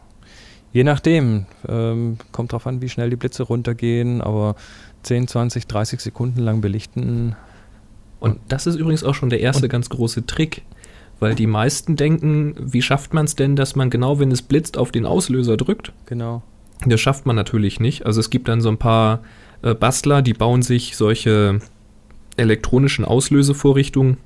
je 0.73 0.85
nachdem, 0.85 1.47
ähm, 1.69 2.19
kommt 2.33 2.53
drauf 2.53 2.67
an, 2.67 2.81
wie 2.81 2.89
schnell 2.89 3.11
die 3.11 3.17
Blitze 3.17 3.43
runtergehen, 3.43 4.21
aber 4.23 4.55
10, 5.03 5.27
20, 5.29 5.67
30 5.67 6.01
Sekunden 6.01 6.41
lang 6.41 6.61
belichten. 6.61 7.35
Und 8.21 8.39
das 8.49 8.67
ist 8.67 8.77
übrigens 8.77 9.05
auch 9.05 9.15
schon 9.15 9.31
der 9.31 9.41
erste 9.41 9.65
Und- 9.65 9.71
ganz 9.71 9.89
große 9.89 10.27
Trick, 10.27 10.63
weil 11.21 11.35
die 11.35 11.47
meisten 11.47 11.97
denken, 11.97 12.55
wie 12.59 12.83
schafft 12.83 13.15
man 13.15 13.25
es 13.25 13.37
denn, 13.37 13.57
dass 13.57 13.77
man 13.77 13.91
genau, 13.91 14.19
wenn 14.19 14.31
es 14.33 14.43
blitzt, 14.43 14.77
auf 14.79 14.93
den 14.93 15.07
Auslöser 15.07 15.57
drückt? 15.57 15.93
Genau. 16.07 16.43
Das 16.87 17.01
schafft 17.01 17.27
man 17.27 17.35
natürlich 17.37 17.81
nicht. 17.81 18.07
Also 18.07 18.21
es 18.21 18.31
gibt 18.31 18.49
dann 18.49 18.61
so 18.61 18.69
ein 18.69 18.79
paar 18.79 19.23
äh, 19.63 19.75
Bastler, 19.75 20.23
die 20.23 20.35
bauen 20.35 20.63
sich 20.63 20.97
solche 20.97 21.59
elektronischen 22.37 23.05
Auslösevorrichtungen, 23.05 24.17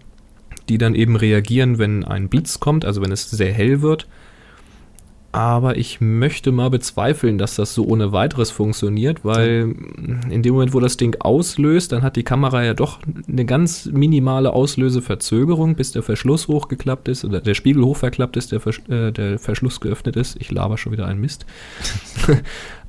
die 0.68 0.76
dann 0.78 0.94
eben 0.94 1.16
reagieren, 1.16 1.78
wenn 1.78 2.05
ein 2.05 2.28
Blitz 2.28 2.61
kommt, 2.61 2.85
also 2.85 3.00
wenn 3.02 3.11
es 3.12 3.31
sehr 3.31 3.52
hell 3.52 3.81
wird. 3.81 4.07
Aber 5.33 5.79
ich 5.79 6.03
möchte 6.03 6.53
mal 6.53 6.68
bezweifeln, 6.68 7.38
dass 7.38 7.57
das 7.57 7.73
so 7.73 7.87
ohne 7.87 8.12
weiteres 8.12 8.51
funktioniert, 8.51 9.25
weil 9.25 9.75
in 10.29 10.42
dem 10.42 10.53
Moment, 10.53 10.75
wo 10.75 10.81
das 10.81 10.99
Ding 10.99 11.16
auslöst, 11.21 11.92
dann 11.92 12.03
hat 12.03 12.16
die 12.16 12.23
Kamera 12.23 12.62
ja 12.62 12.75
doch 12.75 12.99
eine 13.27 13.47
ganz 13.47 13.87
minimale 13.87 14.53
Auslöseverzögerung, 14.53 15.75
bis 15.75 15.92
der 15.92 16.03
Verschluss 16.03 16.49
hochgeklappt 16.49 17.09
ist 17.09 17.25
oder 17.25 17.40
der 17.40 17.55
Spiegel 17.55 17.83
hochverklappt 17.83 18.37
ist, 18.37 18.53
der, 18.53 18.61
Versch 18.61 18.83
äh, 18.90 19.11
der 19.11 19.38
Verschluss 19.38 19.81
geöffnet 19.81 20.16
ist. 20.16 20.37
Ich 20.38 20.51
laber 20.51 20.77
schon 20.77 20.92
wieder 20.92 21.07
einen 21.07 21.23
Mist. 21.23 21.47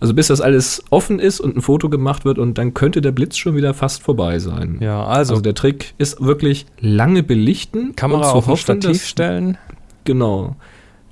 also 0.02 0.14
bis 0.14 0.28
das 0.28 0.42
alles 0.42 0.84
offen 0.90 1.20
ist 1.20 1.40
und 1.40 1.56
ein 1.56 1.62
Foto 1.62 1.90
gemacht 1.90 2.26
wird 2.26 2.40
und 2.40 2.58
dann 2.58 2.74
könnte 2.74 3.00
der 3.00 3.14
Blitz 3.14 3.38
schon 3.38 3.56
wieder 3.56 3.74
fast 3.74 4.04
vorbei 4.04 4.40
sein. 4.40 4.80
Ja, 4.82 5.06
also, 5.06 5.36
Also 5.36 5.42
der 5.42 5.56
Trick 5.56 5.94
ist 5.98 6.20
wirklich 6.22 6.66
lange 6.82 7.24
belichten. 7.24 7.96
Kamera 7.96 8.18
und 8.18 8.24
zu 8.24 8.38
auf 8.40 8.48
hoffen, 8.48 8.82
Stativ 8.82 9.06
stellen. 9.06 9.58
Genau. 10.04 10.58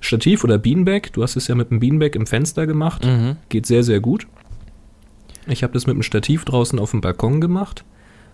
Stativ 0.01 0.43
oder 0.43 0.57
Beanbag. 0.57 1.13
Du 1.13 1.23
hast 1.23 1.35
es 1.35 1.47
ja 1.47 1.55
mit 1.55 1.71
einem 1.71 1.79
Beanbag 1.79 2.15
im 2.15 2.27
Fenster 2.27 2.67
gemacht. 2.67 3.05
Mhm. 3.05 3.37
Geht 3.49 3.65
sehr, 3.65 3.83
sehr 3.83 4.01
gut. 4.01 4.27
Ich 5.47 5.63
habe 5.63 5.73
das 5.73 5.87
mit 5.87 5.93
einem 5.93 6.03
Stativ 6.03 6.43
draußen 6.43 6.77
auf 6.79 6.91
dem 6.91 7.01
Balkon 7.01 7.39
gemacht, 7.39 7.85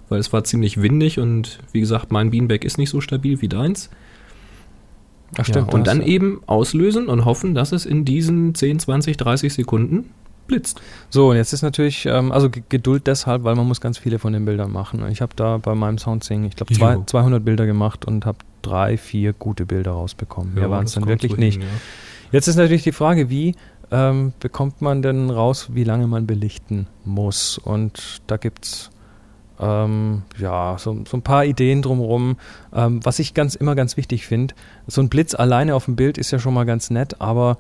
weil 0.10 0.20
es 0.20 0.34
war 0.34 0.44
ziemlich 0.44 0.82
windig 0.82 1.20
und 1.20 1.60
wie 1.72 1.80
gesagt, 1.80 2.12
mein 2.12 2.32
Beanbag 2.32 2.64
ist 2.64 2.78
nicht 2.78 2.90
so 2.90 3.02
stabil 3.02 3.42
wie 3.42 3.48
deins. 3.50 3.90
Ach, 5.34 5.40
Ja, 5.40 5.44
stimmt, 5.44 5.74
und 5.74 5.86
da 5.88 5.94
dann 5.94 6.02
eben 6.02 6.42
auslösen 6.48 7.08
und 7.08 7.26
hoffen, 7.26 7.54
dass 7.54 7.74
es 7.74 7.86
in 7.86 8.06
diesen 8.06 8.56
10, 8.56 8.80
20, 8.80 9.18
30 9.18 9.54
Sekunden 9.54 10.10
blitzt. 10.48 10.82
So, 11.10 11.30
und 11.30 11.36
jetzt 11.36 11.54
ist 11.54 11.62
natürlich, 11.62 12.06
ähm, 12.06 12.32
also 12.32 12.50
Geduld 12.50 13.08
deshalb, 13.08 13.44
weil 13.44 13.56
man 13.56 13.68
muss 13.68 13.82
ganz 13.82 13.98
viele 13.98 14.20
von 14.20 14.34
den 14.34 14.46
Bildern 14.46 14.72
machen. 14.72 15.06
Ich 15.10 15.22
habe 15.22 15.34
da 15.36 15.58
bei 15.58 15.76
meinem 15.76 15.98
Soundsing, 15.98 16.46
ich 16.46 16.56
glaube, 16.56 16.74
zwei, 16.74 16.94
Jo. 16.94 17.04
200 17.06 17.44
Bilder 17.44 17.66
gemacht 17.66 18.06
und 18.06 18.26
habe 18.26 18.40
drei, 18.62 18.98
vier 18.98 19.34
gute 19.34 19.66
Bilder 19.66 19.92
rausbekommen. 19.92 20.56
Mehr 20.56 20.70
waren 20.70 20.86
es 20.86 20.94
dann 20.94 21.08
wirklich 21.08 21.34
so 21.34 21.38
nicht. 21.38 21.60
hin, 21.60 21.64
ja. 21.64 21.80
Jetzt 22.32 22.48
ist 22.48 22.56
natürlich 22.56 22.84
die 22.84 22.92
Frage, 22.92 23.30
wie 23.30 23.56
ähm, 23.92 24.34
bekommt 24.40 24.82
man 24.82 25.02
denn 25.02 25.30
raus, 25.30 25.70
wie 25.74 25.84
lange 25.84 26.08
man 26.08 26.28
belichten 26.28 26.88
muss? 27.06 27.58
Und 27.58 28.22
da 28.28 28.38
gibt 28.38 28.66
es 28.66 28.90
ähm, 29.60 30.24
ja, 30.38 30.76
so, 30.78 31.04
so 31.08 31.18
ein 31.18 31.22
paar 31.22 31.46
Ideen 31.46 31.82
drumherum. 31.82 32.38
Ähm, 32.74 33.00
was 33.04 33.20
ich 33.20 33.34
ganz 33.34 33.56
immer 33.56 33.76
ganz 33.76 33.98
wichtig 33.98 34.28
finde, 34.28 34.54
so 34.88 35.02
ein 35.02 35.10
Blitz 35.10 35.34
alleine 35.36 35.76
auf 35.76 35.86
dem 35.86 35.96
Bild 35.96 36.18
ist 36.18 36.32
ja 36.32 36.40
schon 36.40 36.54
mal 36.54 36.66
ganz 36.66 36.90
nett, 36.90 37.22
aber 37.22 37.58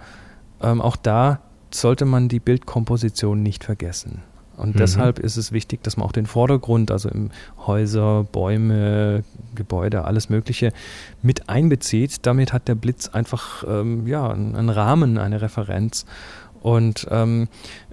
ähm, 0.61 0.81
auch 0.81 0.95
da 0.95 1.39
sollte 1.79 2.05
man 2.05 2.29
die 2.29 2.39
Bildkomposition 2.39 3.41
nicht 3.43 3.63
vergessen. 3.63 4.21
Und 4.57 4.73
Mhm. 4.73 4.79
deshalb 4.79 5.19
ist 5.19 5.37
es 5.37 5.51
wichtig, 5.51 5.83
dass 5.83 5.97
man 5.97 6.07
auch 6.07 6.11
den 6.11 6.25
Vordergrund, 6.25 6.89
also 6.89 7.09
Häuser, 7.67 8.23
Bäume, 8.31 9.23
Gebäude, 9.53 10.05
alles 10.05 10.29
Mögliche 10.29 10.73
mit 11.21 11.47
einbezieht. 11.47 12.25
Damit 12.25 12.53
hat 12.53 12.67
der 12.67 12.73
Blitz 12.75 13.07
einfach 13.09 13.63
ähm, 13.67 14.07
ja, 14.07 14.27
einen 14.29 14.55
einen 14.55 14.69
Rahmen, 14.69 15.19
eine 15.19 15.41
Referenz. 15.41 16.05
Und 16.61 17.07
ähm, 17.11 17.49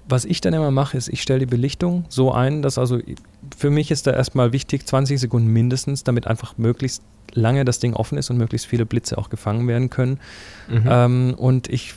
was 0.09 0.25
ich 0.25 0.41
dann 0.41 0.53
immer 0.53 0.71
mache, 0.71 0.97
ist, 0.97 1.07
ich 1.07 1.21
stelle 1.21 1.39
die 1.41 1.45
Belichtung 1.45 2.05
so 2.09 2.31
ein, 2.31 2.63
dass 2.63 2.79
also 2.79 2.99
für 3.55 3.69
mich 3.69 3.91
ist 3.91 4.07
da 4.07 4.11
erstmal 4.11 4.51
wichtig, 4.51 4.87
20 4.87 5.19
Sekunden 5.19 5.49
mindestens, 5.49 6.03
damit 6.03 6.25
einfach 6.25 6.57
möglichst 6.57 7.03
lange 7.33 7.63
das 7.63 7.77
Ding 7.79 7.93
offen 7.93 8.17
ist 8.17 8.31
und 8.31 8.37
möglichst 8.37 8.65
viele 8.65 8.85
Blitze 8.87 9.19
auch 9.19 9.29
gefangen 9.29 9.67
werden 9.67 9.91
können. 9.91 10.19
Mhm. 10.67 10.83
Ähm, 10.87 11.33
und 11.37 11.69
ich 11.69 11.93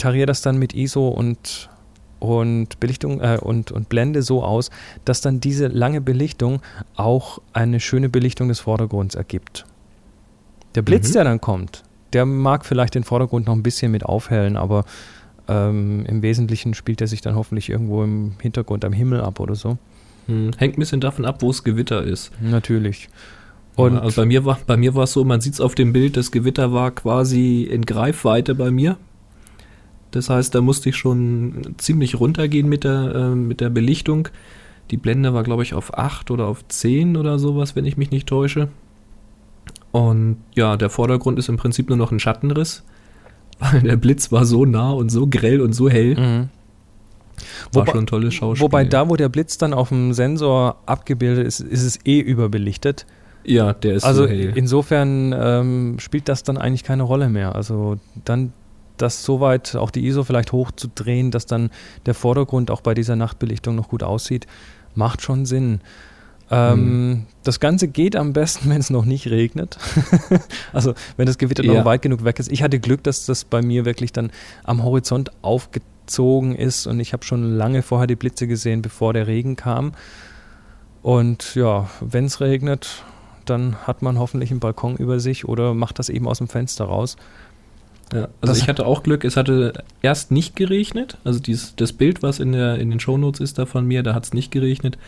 tariere 0.00 0.26
das 0.26 0.42
dann 0.42 0.58
mit 0.58 0.74
ISO 0.74 1.08
und, 1.08 1.68
und 2.18 2.80
Belichtung 2.80 3.20
äh, 3.20 3.38
und, 3.40 3.70
und 3.72 3.88
Blende 3.88 4.22
so 4.22 4.42
aus, 4.42 4.70
dass 5.04 5.20
dann 5.20 5.40
diese 5.40 5.68
lange 5.68 6.00
Belichtung 6.00 6.60
auch 6.96 7.40
eine 7.52 7.80
schöne 7.80 8.08
Belichtung 8.08 8.48
des 8.48 8.60
Vordergrunds 8.60 9.14
ergibt. 9.14 9.64
Der 10.74 10.82
Blitz, 10.82 11.08
Mhm. 11.10 11.12
der 11.14 11.24
dann 11.24 11.40
kommt, 11.40 11.82
der 12.12 12.26
mag 12.26 12.64
vielleicht 12.64 12.94
den 12.94 13.04
Vordergrund 13.04 13.46
noch 13.46 13.54
ein 13.54 13.62
bisschen 13.62 13.90
mit 13.92 14.04
aufhellen, 14.04 14.56
aber 14.56 14.84
ähm, 15.48 16.04
im 16.06 16.22
Wesentlichen 16.22 16.74
spielt 16.74 17.00
er 17.00 17.06
sich 17.06 17.20
dann 17.22 17.34
hoffentlich 17.34 17.68
irgendwo 17.70 18.04
im 18.04 18.32
Hintergrund 18.40 18.84
am 18.84 18.92
Himmel 18.92 19.20
ab 19.20 19.40
oder 19.40 19.54
so. 19.56 19.78
Hm, 20.26 20.50
Hängt 20.58 20.76
ein 20.76 20.80
bisschen 20.80 21.00
davon 21.00 21.24
ab, 21.24 21.42
wo 21.42 21.50
es 21.50 21.64
Gewitter 21.64 22.02
ist. 22.02 22.30
Natürlich. 22.40 23.08
Und 23.76 23.96
also 23.96 24.20
bei 24.22 24.26
mir 24.26 24.44
war 24.44 24.58
bei 24.66 24.76
mir 24.76 24.94
war 24.94 25.04
es 25.04 25.12
so, 25.12 25.24
man 25.24 25.40
sieht 25.40 25.54
es 25.54 25.60
auf 25.60 25.74
dem 25.74 25.92
Bild, 25.92 26.16
das 26.16 26.30
Gewitter 26.30 26.72
war 26.72 26.90
quasi 26.90 27.62
in 27.62 27.86
Greifweite 27.86 28.54
bei 28.54 28.70
mir. 28.70 28.96
Das 30.10 30.28
heißt, 30.28 30.54
da 30.54 30.60
musste 30.60 30.88
ich 30.88 30.96
schon 30.96 31.74
ziemlich 31.78 32.18
runtergehen 32.18 32.68
mit 32.68 32.84
der, 32.84 33.14
äh, 33.14 33.34
mit 33.34 33.60
der 33.60 33.70
Belichtung. 33.70 34.28
Die 34.90 34.96
Blende 34.96 35.32
war, 35.34 35.44
glaube 35.44 35.62
ich, 35.62 35.74
auf 35.74 35.96
8 35.96 36.30
oder 36.32 36.46
auf 36.46 36.66
10 36.66 37.16
oder 37.16 37.38
sowas, 37.38 37.76
wenn 37.76 37.84
ich 37.84 37.96
mich 37.96 38.10
nicht 38.10 38.28
täusche. 38.28 38.68
Und 39.92 40.36
ja, 40.54 40.76
der 40.76 40.90
Vordergrund 40.90 41.38
ist 41.38 41.48
im 41.48 41.56
Prinzip 41.56 41.88
nur 41.88 41.98
noch 41.98 42.12
ein 42.12 42.20
Schattenriss, 42.20 42.84
weil 43.60 43.80
der 43.82 43.96
Blitz 43.96 44.30
war 44.32 44.44
so 44.44 44.64
nah 44.64 44.90
und 44.90 45.10
so 45.10 45.26
grell 45.26 45.60
und 45.60 45.72
so 45.74 45.88
hell. 45.88 46.14
Mhm. 46.16 46.48
War 47.72 47.82
Wobei- 47.84 47.92
schon 47.92 48.00
ein 48.00 48.06
tolles 48.06 48.34
Schauspiel. 48.34 48.62
Wobei 48.64 48.84
da, 48.84 49.08
wo 49.08 49.16
der 49.16 49.28
Blitz 49.28 49.58
dann 49.58 49.72
auf 49.72 49.88
dem 49.88 50.12
Sensor 50.12 50.76
abgebildet 50.86 51.46
ist, 51.46 51.60
ist 51.60 51.82
es 51.84 51.98
eh 52.04 52.20
überbelichtet. 52.20 53.06
Ja, 53.44 53.72
der 53.72 53.94
ist 53.94 54.04
also 54.04 54.24
so 54.24 54.28
hell. 54.28 54.52
insofern 54.54 55.34
ähm, 55.36 55.94
spielt 55.98 56.28
das 56.28 56.42
dann 56.42 56.58
eigentlich 56.58 56.84
keine 56.84 57.04
Rolle 57.04 57.30
mehr. 57.30 57.54
Also 57.54 57.96
dann 58.26 58.52
das 59.02 59.22
so 59.24 59.40
weit 59.40 59.76
auch 59.76 59.90
die 59.90 60.06
ISO 60.06 60.24
vielleicht 60.24 60.52
hochzudrehen, 60.52 61.30
dass 61.30 61.46
dann 61.46 61.70
der 62.06 62.14
Vordergrund 62.14 62.70
auch 62.70 62.80
bei 62.80 62.94
dieser 62.94 63.16
Nachtbelichtung 63.16 63.74
noch 63.76 63.88
gut 63.88 64.02
aussieht, 64.02 64.46
macht 64.94 65.22
schon 65.22 65.46
Sinn. 65.46 65.80
Ähm, 66.50 66.78
Hm. 66.78 67.26
Das 67.44 67.60
Ganze 67.60 67.86
geht 67.88 68.16
am 68.16 68.32
besten, 68.32 68.68
wenn 68.70 68.80
es 68.80 68.90
noch 68.90 69.04
nicht 69.04 69.28
regnet. 69.28 69.78
also 70.72 70.94
wenn 71.16 71.26
das 71.26 71.38
Gewitter 71.38 71.64
Ja. 71.64 71.74
noch 71.74 71.84
weit 71.84 72.02
genug 72.02 72.24
weg 72.24 72.38
ist. 72.38 72.50
Ich 72.50 72.62
hatte 72.62 72.80
Glück, 72.80 73.02
dass 73.04 73.24
das 73.26 73.44
bei 73.44 73.62
mir 73.62 73.84
wirklich 73.84 74.12
dann 74.12 74.30
am 74.64 74.82
Horizont 74.82 75.30
aufgezogen 75.42 76.54
ist 76.56 76.86
und 76.86 76.98
ich 77.00 77.12
habe 77.12 77.24
schon 77.24 77.56
lange 77.56 77.82
vorher 77.82 78.06
die 78.08 78.16
Blitze 78.16 78.46
gesehen, 78.46 78.82
bevor 78.82 79.12
der 79.12 79.26
Regen 79.26 79.54
kam. 79.56 79.92
Und 81.02 81.54
ja, 81.54 81.88
wenn 82.00 82.26
es 82.26 82.40
regnet, 82.40 83.04
dann 83.46 83.76
hat 83.86 84.02
man 84.02 84.18
hoffentlich 84.18 84.50
einen 84.50 84.60
Balkon 84.60 84.96
über 84.96 85.18
sich 85.20 85.46
oder 85.48 85.72
macht 85.74 85.98
das 85.98 86.08
eben 86.08 86.28
aus 86.28 86.38
dem 86.38 86.48
Fenster 86.48 86.84
raus. 86.84 87.16
Ja, 88.12 88.22
also 88.40 88.52
Das- 88.52 88.58
ich 88.58 88.68
hatte 88.68 88.86
auch 88.86 89.02
Glück, 89.02 89.24
es 89.24 89.36
hatte 89.36 89.72
erst 90.02 90.30
nicht 90.30 90.56
geregnet. 90.56 91.16
Also 91.24 91.38
dies, 91.40 91.74
das 91.76 91.92
Bild, 91.92 92.22
was 92.22 92.40
in, 92.40 92.52
der, 92.52 92.78
in 92.78 92.90
den 92.90 93.00
Shownotes 93.00 93.40
ist 93.40 93.58
da 93.58 93.66
von 93.66 93.86
mir, 93.86 94.02
da 94.02 94.14
hat 94.14 94.24
es 94.24 94.32
nicht 94.34 94.50
geregnet. 94.50 94.98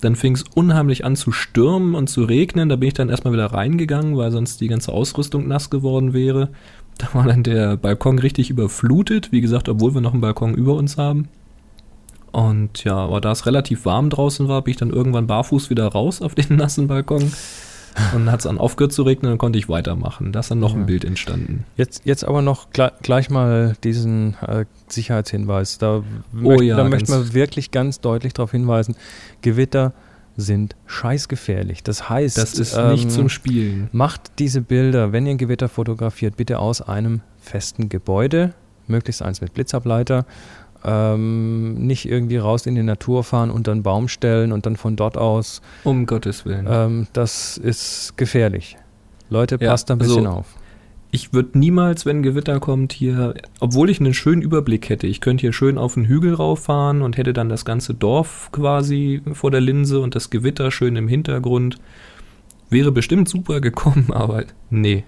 Dann 0.00 0.16
fing 0.16 0.34
es 0.34 0.44
unheimlich 0.54 1.04
an 1.04 1.14
zu 1.14 1.30
stürmen 1.30 1.94
und 1.94 2.08
zu 2.08 2.24
regnen. 2.24 2.68
Da 2.70 2.76
bin 2.76 2.88
ich 2.88 2.94
dann 2.94 3.10
erstmal 3.10 3.34
wieder 3.34 3.46
reingegangen, 3.46 4.16
weil 4.16 4.30
sonst 4.32 4.60
die 4.60 4.68
ganze 4.68 4.92
Ausrüstung 4.92 5.46
nass 5.48 5.70
geworden 5.70 6.12
wäre. 6.12 6.48
Da 6.98 7.06
war 7.14 7.24
dann 7.26 7.42
der 7.42 7.78
Balkon 7.78 8.18
richtig 8.18 8.50
überflutet. 8.50 9.32
Wie 9.32 9.40
gesagt, 9.40 9.70
obwohl 9.70 9.94
wir 9.94 10.02
noch 10.02 10.12
einen 10.12 10.20
Balkon 10.20 10.52
über 10.52 10.74
uns 10.74 10.98
haben. 10.98 11.28
Und 12.30 12.84
ja, 12.84 12.94
aber 12.94 13.20
da 13.22 13.32
es 13.32 13.46
relativ 13.46 13.86
warm 13.86 14.10
draußen 14.10 14.48
war, 14.48 14.60
bin 14.62 14.72
ich 14.72 14.76
dann 14.76 14.90
irgendwann 14.90 15.26
barfuß 15.26 15.70
wieder 15.70 15.86
raus 15.86 16.20
auf 16.20 16.34
den 16.34 16.56
nassen 16.56 16.88
Balkon. 16.88 17.32
Und 18.14 18.26
dann 18.26 18.32
hat 18.32 18.40
es 18.40 18.44
dann 18.44 18.58
aufgehört 18.58 18.92
zu 18.92 19.02
regnen, 19.02 19.30
dann 19.32 19.38
konnte 19.38 19.58
ich 19.58 19.68
weitermachen. 19.68 20.32
Da 20.32 20.40
ist 20.40 20.50
dann 20.50 20.60
noch 20.60 20.74
Ja. 20.74 20.80
ein 20.80 20.86
Bild 20.86 21.04
entstanden. 21.04 21.64
Jetzt, 21.76 22.02
jetzt 22.04 22.24
aber 22.24 22.40
noch 22.42 22.70
gleich, 22.70 22.92
gleich 23.02 23.30
mal 23.30 23.74
diesen 23.82 24.36
äh, 24.46 24.64
Sicherheitshinweis. 24.88 25.78
Da, 25.78 25.96
Oh 25.98 26.02
möcht, 26.32 26.62
ja, 26.62 26.76
da 26.76 26.84
möchte 26.84 27.10
man 27.10 27.32
wirklich 27.34 27.70
ganz 27.70 28.00
deutlich 28.00 28.32
darauf 28.32 28.52
hinweisen, 28.52 28.94
Gewitter 29.42 29.92
sind 30.36 30.76
scheißgefährlich. 30.86 31.82
Das 31.82 32.08
heißt, 32.08 32.38
Das 32.38 32.54
ist 32.58 32.74
ähm, 32.76 32.92
nicht 32.92 33.10
zum 33.10 33.28
Spielen. 33.28 33.88
macht 33.92 34.30
diese 34.38 34.60
Bilder, 34.60 35.12
wenn 35.12 35.26
ihr 35.26 35.32
ein 35.32 35.38
Gewitter 35.38 35.68
fotografiert, 35.68 36.36
bitte 36.36 36.58
aus 36.60 36.80
einem 36.82 37.20
festen 37.40 37.88
Gebäude, 37.88 38.54
möglichst 38.86 39.22
eins 39.22 39.40
mit 39.40 39.52
Blitzableiter. 39.54 40.24
Ähm, 40.84 41.74
nicht 41.86 42.06
irgendwie 42.08 42.38
raus 42.38 42.64
in 42.66 42.74
die 42.74 42.82
Natur 42.82 43.22
fahren, 43.24 43.50
unter 43.50 43.72
einen 43.72 43.82
Baum 43.82 44.08
stellen 44.08 44.52
und 44.52 44.64
dann 44.66 44.76
von 44.76 44.96
dort 44.96 45.18
aus. 45.18 45.60
Um 45.84 46.06
Gottes 46.06 46.44
Willen. 46.46 46.66
Ähm, 46.68 47.06
das 47.12 47.58
ist 47.58 48.14
gefährlich. 48.16 48.76
Leute, 49.28 49.58
Ja, 49.60 49.70
passt 49.70 49.90
da 49.90 49.94
ein 49.94 50.00
also- 50.00 50.16
bisschen 50.16 50.26
auf. 50.26 50.46
ich 51.12 51.32
würde 51.34 51.58
niemals, 51.58 52.06
wenn 52.06 52.22
Gewitter 52.22 52.60
kommt, 52.60 52.92
hier, 52.92 53.34
obwohl 53.60 53.90
ich 53.90 54.00
einen 54.00 54.14
schönen 54.14 54.42
Überblick 54.42 54.88
hätte, 54.88 55.06
ich 55.06 55.20
könnte 55.20 55.42
hier 55.42 55.52
schön 55.52 55.76
auf 55.76 55.94
den 55.94 56.06
Hügel 56.06 56.34
rauffahren 56.34 57.02
und 57.02 57.16
hätte 57.16 57.32
dann 57.32 57.48
das 57.48 57.64
ganze 57.64 57.92
Dorf 57.94 58.48
quasi 58.52 59.20
vor 59.34 59.50
der 59.50 59.60
Linse 59.60 60.00
und 60.00 60.14
das 60.14 60.30
Gewitter 60.30 60.70
schön 60.70 60.96
im 60.96 61.08
Hintergrund. 61.08 61.76
Wäre 62.70 62.90
bestimmt 62.92 63.28
super 63.28 63.60
gekommen, 63.60 64.06
aber 64.12 64.44
nee. 64.70 65.04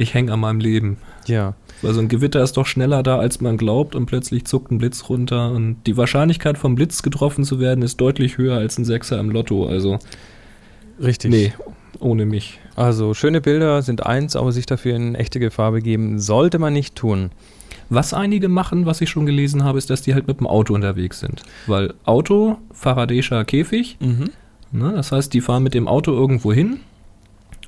Ich 0.00 0.14
hänge 0.14 0.32
an 0.32 0.40
meinem 0.40 0.60
Leben. 0.60 0.96
Ja. 1.26 1.52
Weil 1.82 1.92
so 1.92 2.00
ein 2.00 2.08
Gewitter 2.08 2.42
ist 2.42 2.56
doch 2.56 2.64
schneller 2.64 3.02
da, 3.02 3.18
als 3.18 3.42
man 3.42 3.58
glaubt 3.58 3.94
und 3.94 4.06
plötzlich 4.06 4.46
zuckt 4.46 4.70
ein 4.70 4.78
Blitz 4.78 5.10
runter 5.10 5.50
und 5.50 5.76
die 5.86 5.98
Wahrscheinlichkeit 5.98 6.56
vom 6.56 6.74
Blitz 6.74 7.02
getroffen 7.02 7.44
zu 7.44 7.60
werden 7.60 7.82
ist 7.82 8.00
deutlich 8.00 8.38
höher 8.38 8.56
als 8.56 8.78
ein 8.78 8.86
Sechser 8.86 9.20
im 9.20 9.28
Lotto. 9.28 9.66
Also 9.66 9.98
Richtig. 11.02 11.30
nee, 11.30 11.52
ohne 11.98 12.24
mich. 12.24 12.60
Also 12.76 13.12
schöne 13.12 13.42
Bilder 13.42 13.82
sind 13.82 14.06
eins, 14.06 14.36
aber 14.36 14.52
sich 14.52 14.64
dafür 14.64 14.96
in 14.96 15.14
echte 15.14 15.38
Gefahr 15.38 15.72
begeben, 15.72 16.18
sollte 16.18 16.58
man 16.58 16.72
nicht 16.72 16.96
tun. 16.96 17.30
Was 17.90 18.14
einige 18.14 18.48
machen, 18.48 18.86
was 18.86 19.02
ich 19.02 19.10
schon 19.10 19.26
gelesen 19.26 19.64
habe, 19.64 19.76
ist, 19.76 19.90
dass 19.90 20.00
die 20.00 20.14
halt 20.14 20.26
mit 20.26 20.40
dem 20.40 20.46
Auto 20.46 20.72
unterwegs 20.72 21.20
sind. 21.20 21.42
Weil 21.66 21.92
Auto, 22.04 22.56
Faraday'scher 22.72 23.44
Käfig, 23.44 23.98
ne, 24.00 24.92
das 24.94 25.12
heißt, 25.12 25.34
die 25.34 25.42
fahren 25.42 25.62
mit 25.62 25.74
dem 25.74 25.88
Auto 25.88 26.12
irgendwo 26.12 26.54
hin 26.54 26.80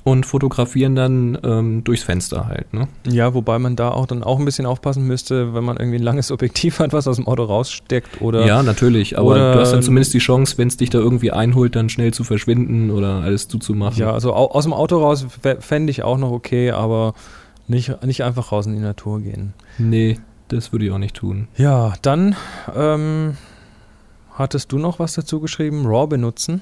und 0.05 0.25
fotografieren 0.25 0.95
dann 0.95 1.37
ähm, 1.43 1.83
durchs 1.85 2.03
Fenster 2.03 2.47
halt. 2.47 2.73
Ne? 2.73 2.87
Ja, 3.07 3.33
wobei 3.33 3.57
man 3.57 3.75
da 3.77 3.89
auch 3.91 4.05
dann 4.05 4.21
auch 4.21 4.37
ein 4.37 4.43
bisschen 4.43 4.65
aufpassen 4.65 5.07
müsste, 5.07 5.53
wenn 5.53 5.63
man 5.63 5.77
irgendwie 5.77 5.97
ein 5.97 6.03
langes 6.03 6.29
Objektiv 6.31 6.79
hat, 6.79 6.91
was 6.91 7.07
aus 7.07 7.15
dem 7.15 7.25
Auto 7.27 7.43
raussteckt 7.43 8.21
oder 8.21 8.45
ja, 8.45 8.63
natürlich, 8.63 9.17
aber 9.17 9.53
du 9.53 9.59
hast 9.61 9.71
dann 9.71 9.81
zumindest 9.81 10.13
die 10.13 10.19
Chance, 10.19 10.57
wenn 10.57 10.67
es 10.67 10.75
dich 10.75 10.89
da 10.89 10.97
irgendwie 10.97 11.31
einholt, 11.31 11.75
dann 11.77 11.87
schnell 11.87 12.13
zu 12.13 12.23
verschwinden 12.25 12.91
oder 12.91 13.21
alles 13.21 13.47
zuzumachen. 13.47 13.97
Ja, 13.97 14.11
also 14.11 14.33
au 14.33 14.47
aus 14.51 14.63
dem 14.65 14.73
Auto 14.73 14.97
raus 14.99 15.25
fä- 15.41 15.61
fände 15.61 15.89
ich 15.91 16.03
auch 16.03 16.17
noch 16.17 16.31
okay, 16.31 16.71
aber 16.71 17.13
nicht, 17.69 18.03
nicht 18.05 18.23
einfach 18.25 18.51
raus 18.51 18.65
in 18.65 18.73
die 18.73 18.81
Natur 18.81 19.21
gehen. 19.21 19.53
Nee, 19.77 20.19
das 20.49 20.73
würde 20.73 20.83
ich 20.85 20.91
auch 20.91 20.97
nicht 20.97 21.15
tun. 21.15 21.47
Ja, 21.55 21.93
dann 22.01 22.35
ähm, 22.75 23.37
hattest 24.33 24.71
du 24.73 24.77
noch 24.77 24.99
was 24.99 25.13
dazu 25.13 25.39
geschrieben? 25.39 25.85
RAW 25.85 26.07
benutzen? 26.07 26.61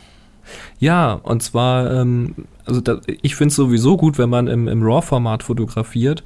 Ja, 0.79 1.13
und 1.13 1.43
zwar, 1.43 1.91
ähm, 1.91 2.35
also 2.65 2.81
da, 2.81 2.99
ich 3.21 3.35
finde 3.35 3.49
es 3.49 3.55
sowieso 3.55 3.97
gut, 3.97 4.17
wenn 4.17 4.29
man 4.29 4.47
im, 4.47 4.67
im 4.67 4.83
RAW-Format 4.83 5.43
fotografiert, 5.43 6.23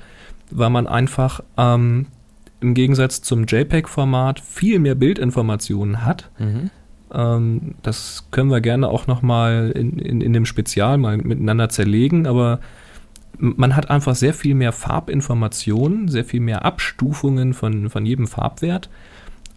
weil 0.51 0.69
man 0.69 0.87
einfach 0.87 1.41
ähm, 1.57 2.07
im 2.61 2.73
Gegensatz 2.73 3.21
zum 3.21 3.45
JPEG-Format 3.45 4.39
viel 4.39 4.79
mehr 4.79 4.95
Bildinformationen 4.95 6.05
hat. 6.05 6.29
Ähm, 7.13 7.75
das 7.81 8.27
können 8.31 8.49
wir 8.49 8.61
gerne 8.61 8.87
auch 8.87 9.07
nochmal 9.07 9.71
in, 9.75 9.99
in, 9.99 10.21
in 10.21 10.33
dem 10.33 10.45
Spezial 10.45 10.97
mal 10.97 11.17
miteinander 11.17 11.69
zerlegen, 11.69 12.27
aber 12.27 12.59
man 13.37 13.75
hat 13.75 13.89
einfach 13.89 14.15
sehr 14.15 14.33
viel 14.33 14.55
mehr 14.55 14.71
Farbinformationen, 14.71 16.07
sehr 16.07 16.25
viel 16.25 16.39
mehr 16.39 16.65
Abstufungen 16.65 17.53
von, 17.53 17.89
von 17.89 18.05
jedem 18.05 18.27
Farbwert. 18.27 18.89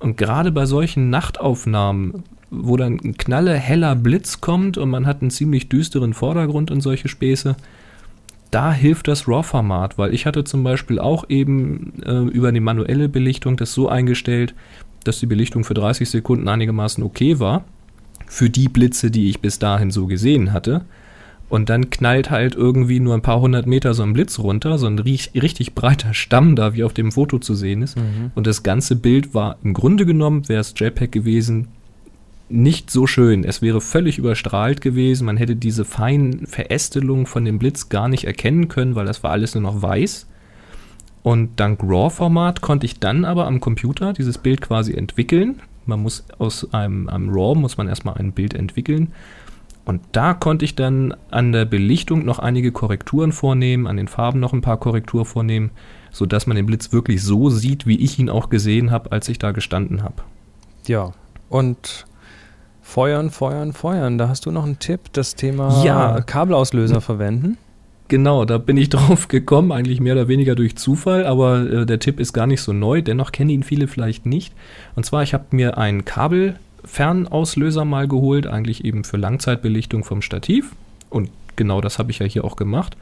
Und 0.01 0.16
gerade 0.16 0.53
bei 0.53 0.66
solchen 0.66 1.11
Nachtaufnahmen, 1.11 2.25
wo 2.50 2.76
dann 2.76 2.98
ein 3.04 3.16
knalle 3.16 3.54
heller 3.54 3.94
Blitz 3.96 4.40
kommt 4.40 4.78
und 4.78 4.90
man 4.90 5.06
hat 5.06 5.20
einen 5.22 5.30
ziemlich 5.30 5.68
düsteren 5.68 6.14
Vordergrund 6.14 6.70
und 6.70 6.80
solche 6.80 7.08
Späße, 7.08 7.56
da 8.50 8.72
hilft 8.72 9.08
das 9.08 9.28
RAW-Format, 9.28 9.98
weil 9.98 10.14
ich 10.14 10.24
hatte 10.24 10.44
zum 10.44 10.64
Beispiel 10.64 10.98
auch 10.98 11.28
eben 11.28 11.92
äh, 12.06 12.20
über 12.30 12.50
die 12.50 12.61
manuelle 12.61 13.08
Belichtung 13.08 13.56
das 13.56 13.74
so 13.74 13.88
eingestellt, 13.88 14.54
dass 15.04 15.20
die 15.20 15.26
Belichtung 15.26 15.64
für 15.64 15.74
30 15.74 16.08
Sekunden 16.08 16.48
einigermaßen 16.48 17.04
okay 17.04 17.38
war. 17.38 17.64
Für 18.26 18.50
die 18.50 18.68
Blitze, 18.68 19.11
die 19.11 19.28
ich 19.30 19.40
bis 19.40 19.58
dahin 19.58 19.90
so 19.90 20.06
gesehen 20.06 20.52
hatte. 20.52 20.82
Und 21.50 21.70
dann 21.70 21.88
knallt 21.88 22.30
halt 22.30 22.54
irgendwie 22.56 23.00
nur 23.00 23.14
ein 23.14 23.22
paar 23.22 23.40
hundert 23.40 23.66
Meter 23.66 23.94
so 23.94 24.02
ein 24.02 24.12
Blitz 24.12 24.38
runter, 24.38 24.76
so 24.76 24.87
ein 24.87 24.98
ri- 25.00 25.40
richtig 25.42 25.74
breiter 25.74 26.12
Stamm 26.12 26.56
da, 26.56 26.74
wie 26.74 26.84
auf 26.84 26.92
dem 26.92 27.11
Foto 27.12 27.38
zu 27.38 27.54
sehen 27.54 27.80
ist. 27.80 27.96
Und 28.34 28.46
das 28.46 28.62
ganze 28.62 28.96
Bild 28.96 29.32
war 29.32 29.56
im 29.64 29.72
Grunde 29.72 30.04
genommen, 30.04 30.46
wäre 30.48 30.61
es 30.61 30.74
JPEG 30.76 31.11
gewesen, 31.11 31.68
nicht 32.48 32.90
so 32.90 33.06
schön. 33.06 33.44
Es 33.44 33.62
wäre 33.62 33.80
völlig 33.80 34.18
überstrahlt 34.18 34.80
gewesen. 34.80 35.26
Man 35.26 35.37
hätte 35.37 35.56
diese 35.56 35.84
feinen 35.84 36.46
Verästelungen 36.46 37.26
von 37.26 37.44
dem 37.44 37.58
Blitz 37.58 37.88
gar 37.88 38.08
nicht 38.08 38.24
erkennen 38.24 38.68
können, 38.68 38.94
weil 38.94 39.06
das 39.06 39.22
war 39.22 39.30
alles 39.30 39.54
nur 39.54 39.62
noch 39.62 39.82
weiß. 39.82 40.26
Und 41.22 41.61
dank 41.61 41.80
RAW-Format 41.82 42.61
konnte 42.61 42.87
ich 42.87 43.00
dann 43.00 43.24
aber 43.24 43.46
am 43.46 43.61
Computer 43.61 44.12
dieses 44.12 44.38
Bild 44.38 44.61
quasi 44.61 44.94
entwickeln. 44.94 45.61
Man 45.84 46.00
muss 46.00 46.24
aus 46.38 46.72
einem, 46.72 47.08
einem 47.08 47.30
RAW 47.30 47.58
muss 47.58 47.76
man 47.76 47.88
erstmal 47.88 48.16
ein 48.16 48.32
Bild 48.32 48.54
entwickeln. 48.54 49.12
Und 49.84 50.02
da 50.12 50.34
konnte 50.34 50.66
ich 50.66 50.74
dann 50.74 51.14
an 51.30 51.52
der 51.52 51.64
Belichtung 51.64 52.24
noch 52.24 52.38
einige 52.38 52.72
Korrekturen 52.72 53.32
vornehmen, 53.32 53.87
an 53.87 53.96
den 53.96 54.06
Farben 54.08 54.38
noch 54.38 54.52
ein 54.52 54.61
paar 54.61 54.76
Korrekturen 54.76 55.24
vornehmen, 55.24 55.70
sodass 56.11 56.46
man 56.46 56.56
den 56.56 56.66
Blitz 56.66 56.92
wirklich 56.92 57.22
so 57.22 57.48
sieht, 57.48 57.87
wie 57.87 57.98
ich 57.98 58.18
ihn 58.18 58.28
auch 58.28 58.50
gesehen 58.50 58.90
habe, 58.90 59.12
als 59.12 59.30
ich 59.30 59.38
da 59.38 59.52
gestanden 59.52 60.02
habe. 60.02 60.22
Ja. 60.87 61.12
Und 61.48 62.04
feuern, 62.88 63.31
feuern, 63.31 63.74
feuern. 63.74 64.16
Da 64.16 64.31
hast 64.31 64.46
du 64.46 64.51
noch 64.51 64.64
einen 64.64 64.79
Tipp, 64.79 65.12
das 65.12 65.35
Thema 65.35 65.85
Ja. 65.85 66.22
Kabelauslöser 66.22 67.03
verwenden. 67.03 67.59
Genau, 68.09 68.46
da 68.46 68.57
bin 68.57 68.79
ich 68.79 68.88
drauf 68.88 69.29
gekommen, 69.29 69.72
eigentlich 69.72 70.01
mehr 70.01 70.14
oder 70.14 70.27
weniger 70.29 70.55
durch 70.55 70.74
Zufall, 70.77 71.27
aber 71.27 71.70
äh, 71.70 71.87
der 71.87 71.98
Tipp 71.98 72.18
ist 72.18 72.33
gar 72.33 72.46
nicht 72.46 72.62
so 72.62 72.72
neu, 72.72 73.03
dennoch 73.03 73.31
kennen 73.31 73.51
ihn 73.51 73.62
viele 73.62 73.88
vielleicht 73.88 74.24
nicht. 74.24 74.55
Und 74.96 75.05
zwar, 75.05 75.22
ich 75.22 75.35
habe 75.35 75.44
mir 75.51 75.77
einen 75.77 76.07
Kabelfernauslöser 76.07 77.85
mal 77.85 78.09
geholt, 78.09 78.46
eigentlich 78.46 78.87
eben 78.87 79.05
für 79.05 79.18
Langzeitbelichtung 79.18 80.03
vom 80.03 80.22
Stativ. 80.22 80.74
Und 81.11 81.29
genau 81.57 81.83
das 81.83 81.98
habe 81.98 82.11
ich 82.11 82.20
ja 82.20 82.27
hier 82.27 82.44
auch 82.44 82.57
gemacht. 82.57 82.96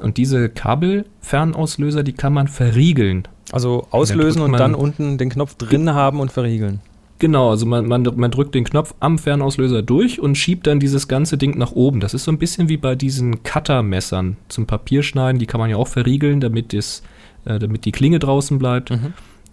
Und 0.00 0.18
diese 0.18 0.50
Kabelfernauslöser, 0.50 2.02
die 2.02 2.12
kann 2.12 2.34
man 2.34 2.48
verriegeln. 2.48 3.26
Also 3.52 3.86
auslösen 3.90 4.42
und 4.42 4.52
dann 4.52 4.74
unten 4.74 5.16
den 5.16 5.30
Knopf 5.30 5.54
drin 5.54 5.94
haben 5.94 6.20
und 6.20 6.30
verriegeln. 6.30 6.80
Genau, 7.20 7.50
also 7.50 7.64
man, 7.64 7.86
man, 7.86 8.02
man 8.16 8.30
drückt 8.30 8.54
den 8.54 8.64
Knopf 8.64 8.94
am 8.98 9.18
Fernauslöser 9.18 9.82
durch 9.82 10.20
und 10.20 10.36
schiebt 10.36 10.66
dann 10.66 10.80
dieses 10.80 11.06
ganze 11.06 11.38
Ding 11.38 11.56
nach 11.56 11.72
oben. 11.72 12.00
Das 12.00 12.12
ist 12.12 12.24
so 12.24 12.32
ein 12.32 12.38
bisschen 12.38 12.68
wie 12.68 12.76
bei 12.76 12.96
diesen 12.96 13.42
Cuttermessern 13.44 14.36
zum 14.48 14.66
Papierschneiden. 14.66 15.38
Die 15.38 15.46
kann 15.46 15.60
man 15.60 15.70
ja 15.70 15.76
auch 15.76 15.88
verriegeln, 15.88 16.40
damit, 16.40 16.72
das, 16.72 17.02
äh, 17.44 17.58
damit 17.58 17.84
die 17.84 17.92
Klinge 17.92 18.18
draußen 18.18 18.58
bleibt. 18.58 18.90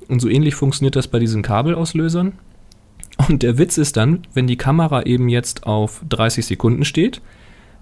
Und 0.07 0.19
so 0.19 0.27
ähnlich 0.27 0.55
funktioniert 0.55 0.95
das 0.95 1.07
bei 1.07 1.19
diesen 1.19 1.43
Kabelauslösern. 1.43 2.33
Und 3.29 3.43
der 3.43 3.57
Witz 3.57 3.77
ist 3.77 3.95
dann, 3.95 4.23
wenn 4.33 4.47
die 4.47 4.57
Kamera 4.57 5.03
eben 5.03 5.29
jetzt 5.29 5.65
auf 5.65 6.03
30 6.09 6.45
Sekunden 6.45 6.83
steht, 6.83 7.21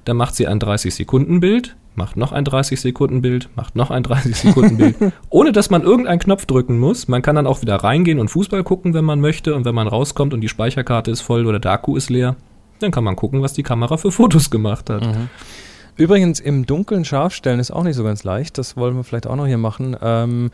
dann 0.06 0.18
macht 0.18 0.36
sie 0.36 0.48
ein 0.48 0.60
30-Sekunden-Bild, 0.60 1.76
macht 1.96 2.18
noch 2.18 2.32
ein 2.32 2.46
30-Sekunden-Bild, 2.46 3.50
macht 3.56 3.76
noch 3.76 3.92
ein 3.92 4.04
30-Sekunden-Bild, 4.04 5.14
ohne 5.30 5.52
dass 5.52 5.70
man 5.70 5.84
irgendeinen 5.84 6.20
Knopf 6.20 6.46
drücken 6.46 6.80
muss. 6.80 7.08
Man 7.08 7.22
kann 7.22 7.36
dann 7.36 7.48
auch 7.48 7.62
wieder 7.62 7.76
reingehen 7.76 8.20
und 8.20 8.30
Fußball 8.30 8.64
gucken, 8.64 8.94
wenn 8.94 9.06
man 9.06 9.20
möchte. 9.20 9.56
Und 9.56 9.66
wenn 9.66 9.76
man 9.76 9.88
rauskommt 9.88 10.34
und 10.34 10.42
die 10.42 10.50
Speicherkarte 10.50 11.12
ist 11.12 11.22
voll 11.22 11.46
oder 11.46 11.60
der 11.60 11.72
Akku 11.72 11.96
ist 11.96 12.10
leer, 12.10 12.36
dann 12.80 12.92
kann 12.92 13.04
man 13.04 13.16
gucken, 13.16 13.42
was 13.42 13.54
die 13.54 13.64
Kamera 13.64 13.98
für 13.98 14.12
Fotos 14.12 14.50
gemacht 14.50 14.90
hat. 14.90 15.04
Übrigens, 15.98 16.40
im 16.40 16.66
Dunkeln 16.66 17.04
scharf 17.04 17.34
stellen 17.34 17.60
ist 17.60 17.72
auch 17.72 17.84
nicht 17.84 17.98
so 17.98 18.06
ganz 18.06 18.24
leicht. 18.24 18.58
Das 18.58 18.78
wollen 18.78 18.96
wir 18.96 19.04
vielleicht 19.04 19.28
auch 19.28 19.36
noch 19.36 19.48
hier 19.48 19.58
machen. 19.58 19.98
Ähm, 20.02 20.50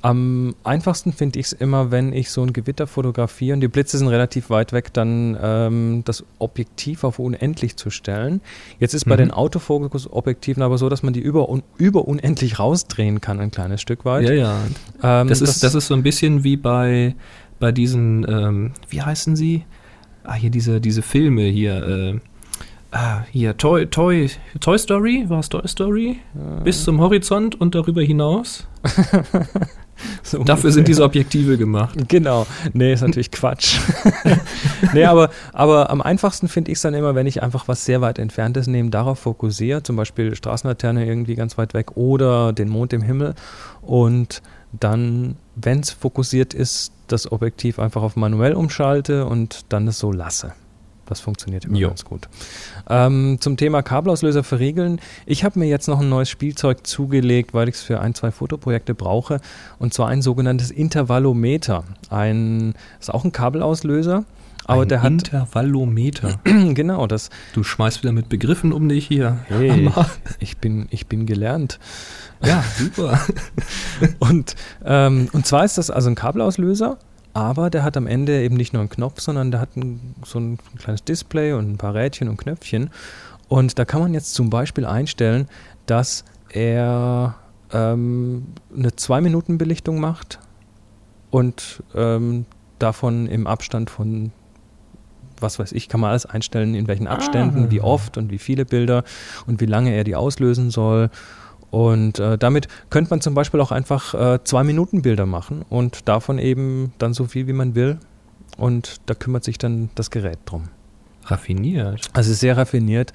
am 0.00 0.54
einfachsten 0.64 1.12
finde 1.12 1.40
ich 1.40 1.46
es 1.46 1.52
immer, 1.52 1.90
wenn 1.90 2.12
ich 2.12 2.30
so 2.30 2.42
ein 2.42 2.52
Gewitter 2.52 2.86
fotografiere 2.86 3.54
und 3.54 3.60
die 3.60 3.68
Blitze 3.68 3.98
sind 3.98 4.08
relativ 4.08 4.48
weit 4.48 4.72
weg, 4.72 4.92
dann 4.92 5.36
ähm, 5.42 6.02
das 6.04 6.24
Objektiv 6.38 7.02
auf 7.04 7.18
unendlich 7.18 7.76
zu 7.76 7.90
stellen. 7.90 8.40
Jetzt 8.78 8.94
ist 8.94 9.04
bei 9.06 9.14
Mhm. 9.16 9.18
den 9.18 9.30
Autofokus-Objektiven 9.32 10.62
aber 10.62 10.78
so, 10.78 10.88
dass 10.88 11.02
man 11.02 11.12
die 11.14 11.20
über, 11.20 11.48
un, 11.48 11.62
über 11.78 12.06
unendlich 12.06 12.58
rausdrehen 12.58 13.20
kann, 13.20 13.40
ein 13.40 13.50
kleines 13.50 13.80
Stück 13.80 14.04
weit. 14.04 14.28
Ja, 14.28 14.32
ja. 14.34 14.56
Ähm, 15.02 15.28
Das 15.28 15.40
ist, 15.40 15.62
das 15.64 15.74
ist 15.74 15.88
so 15.88 15.94
ein 15.94 16.02
bisschen 16.04 16.44
wie 16.44 16.56
bei, 16.56 17.14
bei 17.58 17.72
diesen, 17.72 18.24
ähm, 18.28 18.72
wie 18.88 19.02
heißen 19.02 19.34
sie? 19.34 19.64
Ah, 20.22 20.34
hier 20.34 20.50
diese, 20.50 20.80
diese 20.80 21.02
Filme 21.02 21.42
hier, 21.42 21.82
äh, 21.88 22.20
ah, 22.92 23.22
hier, 23.32 23.56
Toy, 23.56 23.86
Toy, 23.86 24.30
Toy 24.60 24.78
Story, 24.78 25.24
war 25.28 25.40
es 25.40 25.48
Toy 25.48 25.66
Story? 25.66 26.18
Bis 26.62 26.84
zum 26.84 27.00
Horizont 27.00 27.60
und 27.60 27.74
darüber 27.74 28.02
hinaus. 28.02 28.66
so 30.22 30.42
Dafür 30.44 30.72
sind 30.72 30.88
diese 30.88 31.04
Objektive 31.04 31.56
gemacht. 31.56 31.96
Genau. 32.08 32.46
Nee, 32.72 32.92
ist 32.92 33.02
natürlich 33.02 33.30
Quatsch. 33.30 33.78
nee, 34.92 35.04
aber, 35.04 35.30
aber 35.52 35.90
am 35.90 36.00
einfachsten 36.00 36.48
finde 36.48 36.70
ich 36.70 36.78
es 36.78 36.82
dann 36.82 36.94
immer, 36.94 37.14
wenn 37.14 37.26
ich 37.26 37.42
einfach 37.42 37.68
was 37.68 37.84
sehr 37.84 38.00
weit 38.00 38.18
entferntes 38.18 38.66
nehme, 38.66 38.90
darauf 38.90 39.18
fokussiere, 39.18 39.82
zum 39.82 39.96
Beispiel 39.96 40.34
Straßenlaterne 40.34 41.06
irgendwie 41.06 41.34
ganz 41.34 41.58
weit 41.58 41.74
weg 41.74 41.96
oder 41.96 42.52
den 42.52 42.68
Mond 42.68 42.92
im 42.92 43.02
Himmel 43.02 43.34
und 43.82 44.42
dann, 44.72 45.36
wenn 45.56 45.80
es 45.80 45.90
fokussiert 45.90 46.54
ist, 46.54 46.92
das 47.06 47.30
Objektiv 47.32 47.78
einfach 47.78 48.02
auf 48.02 48.16
manuell 48.16 48.52
umschalte 48.52 49.26
und 49.26 49.64
dann 49.70 49.88
es 49.88 49.98
so 49.98 50.12
lasse. 50.12 50.52
Das 51.08 51.20
funktioniert 51.20 51.64
immer 51.64 51.76
Jo. 51.76 51.88
ganz 51.88 52.04
gut. 52.04 52.28
Ähm, 52.88 53.38
zum 53.40 53.56
Thema 53.56 53.82
Kabelauslöser 53.82 54.44
verriegeln. 54.44 55.00
Ich 55.24 55.42
habe 55.42 55.58
mir 55.58 55.66
jetzt 55.66 55.88
noch 55.88 56.00
ein 56.00 56.08
neues 56.08 56.28
Spielzeug 56.28 56.86
zugelegt, 56.86 57.54
weil 57.54 57.68
ich 57.68 57.76
es 57.76 57.82
für 57.82 58.00
ein, 58.00 58.14
zwei 58.14 58.30
Fotoprojekte 58.30 58.94
brauche. 58.94 59.40
Und 59.78 59.94
zwar 59.94 60.08
ein 60.08 60.20
sogenanntes 60.20 60.70
Intervallometer. 60.70 61.84
Ein, 62.10 62.74
ist 63.00 63.12
auch 63.12 63.24
ein 63.24 63.32
Kabelauslöser. 63.32 64.24
Aber 64.68 64.82
Ein 64.82 64.88
der 64.88 65.02
hat 65.02 65.12
Intervallometer. 65.12 66.40
genau 66.44 67.06
das. 67.06 67.30
Du 67.54 67.64
schmeißt 67.64 68.02
wieder 68.02 68.12
mit 68.12 68.28
Begriffen 68.28 68.74
um 68.74 68.86
dich 68.90 69.06
hier. 69.06 69.38
Hey, 69.46 69.90
ich 70.40 70.58
bin 70.58 70.88
ich 70.90 71.06
bin 71.06 71.24
gelernt. 71.24 71.78
Ja, 72.44 72.62
super. 72.76 73.18
Und 74.18 74.56
ähm, 74.84 75.28
und 75.32 75.46
zwar 75.46 75.64
ist 75.64 75.78
das 75.78 75.90
also 75.90 76.10
ein 76.10 76.14
Kabelauslöser, 76.14 76.98
aber 77.38 77.70
der 77.70 77.84
hat 77.84 77.96
am 77.96 78.08
Ende 78.08 78.42
eben 78.42 78.56
nicht 78.56 78.72
nur 78.72 78.80
einen 78.80 78.88
Knopf, 78.88 79.20
sondern 79.20 79.52
der 79.52 79.60
hat 79.60 79.76
ein, 79.76 80.16
so 80.24 80.40
ein 80.40 80.58
kleines 80.76 81.04
Display 81.04 81.52
und 81.52 81.70
ein 81.70 81.78
paar 81.78 81.94
Rädchen 81.94 82.28
und 82.28 82.36
Knöpfchen. 82.36 82.90
Und 83.46 83.78
da 83.78 83.84
kann 83.84 84.00
man 84.00 84.12
jetzt 84.12 84.34
zum 84.34 84.50
Beispiel 84.50 84.84
einstellen, 84.84 85.46
dass 85.86 86.24
er 86.50 87.36
ähm, 87.72 88.48
eine 88.76 88.88
2-Minuten-Belichtung 88.90 90.00
macht 90.00 90.40
und 91.30 91.84
ähm, 91.94 92.44
davon 92.80 93.28
im 93.28 93.46
Abstand 93.46 93.88
von, 93.88 94.32
was 95.38 95.60
weiß 95.60 95.70
ich, 95.70 95.88
kann 95.88 96.00
man 96.00 96.10
alles 96.10 96.26
einstellen, 96.26 96.74
in 96.74 96.88
welchen 96.88 97.06
Abständen, 97.06 97.70
wie 97.70 97.80
oft 97.80 98.18
und 98.18 98.32
wie 98.32 98.38
viele 98.38 98.64
Bilder 98.64 99.04
und 99.46 99.60
wie 99.60 99.66
lange 99.66 99.92
er 99.92 100.02
die 100.02 100.16
auslösen 100.16 100.72
soll. 100.72 101.08
Und 101.70 102.18
äh, 102.18 102.38
damit 102.38 102.68
könnte 102.90 103.10
man 103.10 103.20
zum 103.20 103.34
Beispiel 103.34 103.60
auch 103.60 103.72
einfach 103.72 104.14
äh, 104.14 104.38
2-Minuten-Bilder 104.42 105.26
machen 105.26 105.64
und 105.68 106.08
davon 106.08 106.38
eben 106.38 106.92
dann 106.98 107.12
so 107.12 107.26
viel, 107.26 107.46
wie 107.46 107.52
man 107.52 107.74
will. 107.74 107.98
Und 108.56 108.96
da 109.06 109.14
kümmert 109.14 109.44
sich 109.44 109.58
dann 109.58 109.90
das 109.94 110.10
Gerät 110.10 110.38
drum. 110.46 110.64
Raffiniert. 111.24 112.08
Also 112.14 112.32
sehr 112.32 112.56
raffiniert. 112.56 113.12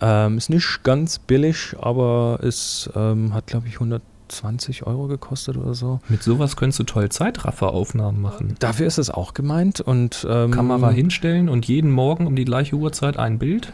Ähm, 0.00 0.36
ist 0.36 0.50
nicht 0.50 0.82
ganz 0.82 1.18
billig, 1.18 1.74
aber 1.80 2.40
es 2.42 2.90
ähm, 2.94 3.32
hat, 3.32 3.46
glaube 3.46 3.68
ich, 3.68 3.74
120 3.74 4.86
Euro 4.86 5.06
gekostet 5.06 5.56
oder 5.56 5.74
so. 5.74 6.00
Mit 6.08 6.22
sowas 6.22 6.56
könntest 6.56 6.80
du 6.80 6.84
toll 6.84 7.08
Zeitrafferaufnahmen 7.08 8.20
machen. 8.20 8.56
Dafür 8.58 8.86
ist 8.86 8.98
es 8.98 9.08
auch 9.10 9.34
gemeint 9.34 9.80
und 9.80 10.26
ähm, 10.28 10.50
Kamera 10.50 10.90
hinstellen 10.90 11.48
und 11.48 11.66
jeden 11.66 11.90
Morgen 11.90 12.26
um 12.26 12.36
die 12.36 12.44
gleiche 12.44 12.76
Uhrzeit 12.76 13.16
ein 13.16 13.38
Bild. 13.38 13.72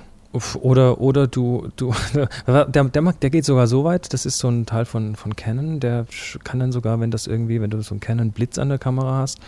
Oder, 0.61 1.01
oder 1.01 1.27
du, 1.27 1.69
du, 1.77 1.93
der, 2.47 2.85
der, 2.85 3.03
mag- 3.03 3.19
der 3.21 3.31
geht 3.31 3.45
sogar 3.45 3.66
so 3.66 3.83
weit, 3.83 4.12
das 4.12 4.27
ist 4.27 4.38
so 4.38 4.49
ein 4.49 4.64
Teil 4.64 4.85
von, 4.85 5.16
von 5.16 5.35
Canon, 5.35 5.81
der 5.81 6.07
kann 6.45 6.61
dann 6.61 6.71
sogar, 6.71 7.01
wenn 7.01 7.11
das 7.11 7.27
irgendwie, 7.27 7.61
wenn 7.61 7.71
du 7.71 7.81
so 7.83 7.95
einen 7.95 8.01
Canon 8.01 8.31
Blitz 8.31 8.57
an 8.59 8.69
der 8.69 8.79
Kamera 8.79 9.19
hast, 9.19 9.40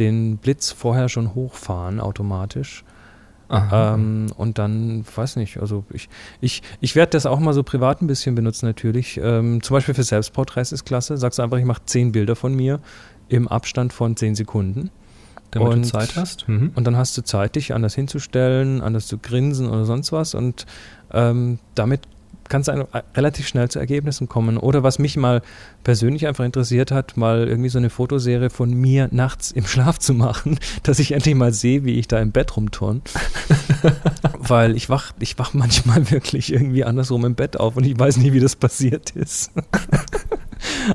den 0.00 0.38
Blitz 0.38 0.72
vorher 0.72 1.08
schon 1.08 1.34
hochfahren 1.36 2.00
automatisch. 2.00 2.84
Ähm, 3.50 4.26
und 4.36 4.58
dann, 4.58 5.04
weiß 5.14 5.36
nicht, 5.36 5.58
also 5.58 5.84
ich, 5.90 6.08
ich, 6.40 6.62
ich 6.80 6.96
werde 6.96 7.10
das 7.10 7.26
auch 7.26 7.38
mal 7.38 7.52
so 7.52 7.62
privat 7.62 8.02
ein 8.02 8.06
bisschen 8.08 8.34
benutzen 8.34 8.66
natürlich. 8.66 9.20
Ähm, 9.22 9.62
zum 9.62 9.74
Beispiel 9.74 9.94
für 9.94 10.02
Selbstporträts 10.02 10.72
ist 10.72 10.84
klasse. 10.84 11.16
Sagst 11.18 11.38
du 11.38 11.42
einfach, 11.42 11.58
ich 11.58 11.64
mache 11.64 11.82
zehn 11.84 12.10
Bilder 12.10 12.34
von 12.34 12.54
mir 12.54 12.80
im 13.28 13.46
Abstand 13.46 13.92
von 13.92 14.16
zehn 14.16 14.34
Sekunden. 14.34 14.90
Damit 15.54 15.72
und- 15.72 15.82
du 15.84 15.88
Zeit 15.88 16.16
hast. 16.16 16.48
Mhm. 16.48 16.72
Und 16.74 16.84
dann 16.84 16.96
hast 16.96 17.16
du 17.16 17.22
Zeit, 17.22 17.56
dich 17.56 17.72
anders 17.74 17.94
hinzustellen, 17.94 18.80
anders 18.82 19.06
zu 19.06 19.18
grinsen 19.18 19.68
oder 19.68 19.84
sonst 19.84 20.12
was. 20.12 20.34
Und 20.34 20.66
ähm, 21.12 21.58
damit 21.74 22.02
kannst 22.48 22.68
du 22.68 22.72
ein- 22.72 22.84
relativ 23.16 23.48
schnell 23.48 23.70
zu 23.70 23.78
Ergebnissen 23.78 24.28
kommen. 24.28 24.58
Oder 24.58 24.82
was 24.82 24.98
mich 24.98 25.16
mal 25.16 25.40
persönlich 25.82 26.26
einfach 26.26 26.44
interessiert 26.44 26.90
hat, 26.90 27.16
mal 27.16 27.48
irgendwie 27.48 27.70
so 27.70 27.78
eine 27.78 27.88
Fotoserie 27.88 28.50
von 28.50 28.70
mir 28.74 29.08
nachts 29.12 29.50
im 29.50 29.66
Schlaf 29.66 29.98
zu 29.98 30.12
machen, 30.12 30.58
dass 30.82 30.98
ich 30.98 31.12
endlich 31.12 31.34
mal 31.34 31.52
sehe, 31.54 31.84
wie 31.84 31.98
ich 31.98 32.06
da 32.06 32.18
im 32.20 32.32
Bett 32.32 32.54
rumturn. 32.56 33.00
Weil 34.38 34.76
ich 34.76 34.88
wach, 34.90 35.12
ich 35.20 35.38
wach 35.38 35.54
manchmal 35.54 36.10
wirklich 36.10 36.52
irgendwie 36.52 36.84
andersrum 36.84 37.24
im 37.24 37.34
Bett 37.34 37.58
auf 37.58 37.76
und 37.76 37.84
ich 37.84 37.98
weiß 37.98 38.18
nie, 38.18 38.32
wie 38.34 38.40
das 38.40 38.56
passiert 38.56 39.10
ist. 39.12 39.50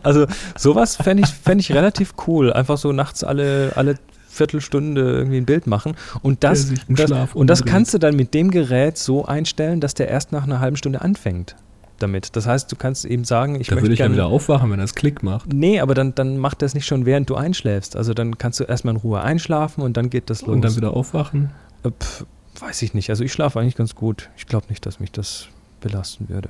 Also 0.04 0.26
sowas 0.58 0.96
fände 0.96 1.24
ich, 1.24 1.30
fänd 1.30 1.62
ich 1.62 1.72
relativ 1.74 2.14
cool. 2.28 2.52
Einfach 2.54 2.78
so 2.78 2.92
nachts 2.92 3.24
alle, 3.24 3.74
alle 3.76 3.96
Viertelstunde 4.30 5.02
irgendwie 5.02 5.38
ein 5.38 5.46
Bild 5.46 5.68
machen. 5.68 5.96
Und 6.22 6.44
das, 6.44 6.72
das, 6.88 7.12
und 7.34 7.48
das 7.48 7.66
kannst 7.66 7.94
du 7.94 7.98
dann 7.98 8.16
mit 8.16 8.34
dem 8.34 8.52
Gerät 8.52 8.98
so 8.98 9.26
einstellen, 9.26 9.82
dass 9.82 9.94
der 9.94 10.08
erst 10.08 10.32
nach 10.32 10.44
einer 10.44 10.60
halben 10.60 10.78
Stunde 10.78 11.02
anfängt 11.02 11.56
damit. 12.00 12.36
Das 12.36 12.48
heißt, 12.48 12.72
du 12.72 12.76
kannst 12.76 13.06
eben 13.06 13.24
sagen, 13.24 13.60
ich 13.60 13.68
da 13.68 13.76
möchte 13.76 13.86
würde 13.86 13.94
ich 13.94 14.00
ja 14.00 14.12
wieder 14.12 14.28
aufwachen, 14.28 14.72
wenn 14.72 14.80
das 14.80 14.96
Klick 14.96 15.22
macht. 15.22 15.52
Nee, 15.54 15.80
aber 15.80 15.94
dann, 15.94 16.16
dann 16.16 16.38
macht 16.38 16.62
das 16.62 16.74
nicht 16.74 16.86
schon, 16.86 17.06
während 17.06 17.30
du 17.30 17.36
einschläfst. 17.36 17.96
Also 17.96 18.14
dann 18.14 18.38
kannst 18.38 18.60
du 18.60 18.64
erstmal 18.64 18.96
in 18.96 19.02
Ruhe 19.02 19.22
einschlafen 19.22 19.82
und 19.82 19.98
dann 19.98 20.10
geht 20.10 20.30
das 20.30 20.42
los. 20.42 20.56
Und 20.56 20.62
dann 20.62 20.76
wieder 20.76 20.94
aufwachen. 20.96 21.52
Äh, 21.84 21.92
pf, 21.92 22.26
weiß 22.60 22.82
ich 22.82 22.94
nicht. 22.94 23.10
Also 23.10 23.24
ich 23.24 23.34
schlafe 23.34 23.60
eigentlich 23.60 23.76
ganz 23.76 23.96
gut. 23.96 24.30
Ich 24.38 24.48
glaube 24.48 24.68
nicht, 24.70 24.86
dass 24.86 25.00
mich 25.00 25.12
das 25.12 25.48
belasten 25.82 26.30
würde. 26.30 26.50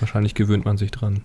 Wahrscheinlich 0.00 0.34
gewöhnt 0.34 0.64
man 0.64 0.76
sich 0.76 0.90
dran. 0.90 1.22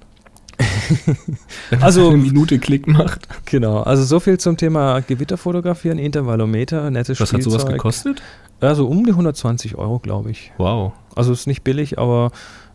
Also- 1.81 2.09
eine 2.09 2.17
Minute 2.17 2.59
Klick 2.59 2.87
macht. 2.87 3.27
Genau, 3.45 3.81
also 3.81 4.03
so 4.03 4.19
viel 4.19 4.37
zum 4.39 4.57
Thema 4.57 4.99
Gewitterfotografieren, 5.01 5.97
Intervallometer, 5.99 6.89
nettes 6.91 7.19
Was 7.19 7.33
hat 7.33 7.43
sowas 7.43 7.61
Spielzeug. 7.61 7.77
gekostet? 7.77 8.21
Also 8.61 8.87
um 8.87 9.03
die 9.05 9.11
120 9.11 9.75
Euro, 9.75 9.99
glaube 9.99 10.31
ich. 10.31 10.51
Wow. 10.57 10.93
Also 11.15 11.33
ist 11.33 11.47
nicht 11.47 11.63
billig, 11.63 11.99
aber 11.99 12.31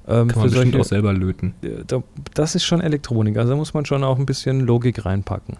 ähm, 0.06 0.28
Kann 0.28 0.38
man 0.38 0.50
bestimmt 0.50 0.72
solche, 0.72 0.80
auch 0.80 0.84
selber 0.84 1.12
löten. 1.12 1.54
äh, 1.62 1.84
da, 1.86 2.02
das 2.34 2.54
ist 2.54 2.64
schon 2.64 2.80
Elektronik, 2.80 3.36
also 3.38 3.50
da 3.52 3.56
muss 3.56 3.74
man 3.74 3.84
schon 3.86 4.04
auch 4.04 4.18
ein 4.18 4.26
bisschen 4.26 4.60
Logik 4.60 5.04
reinpacken. 5.04 5.56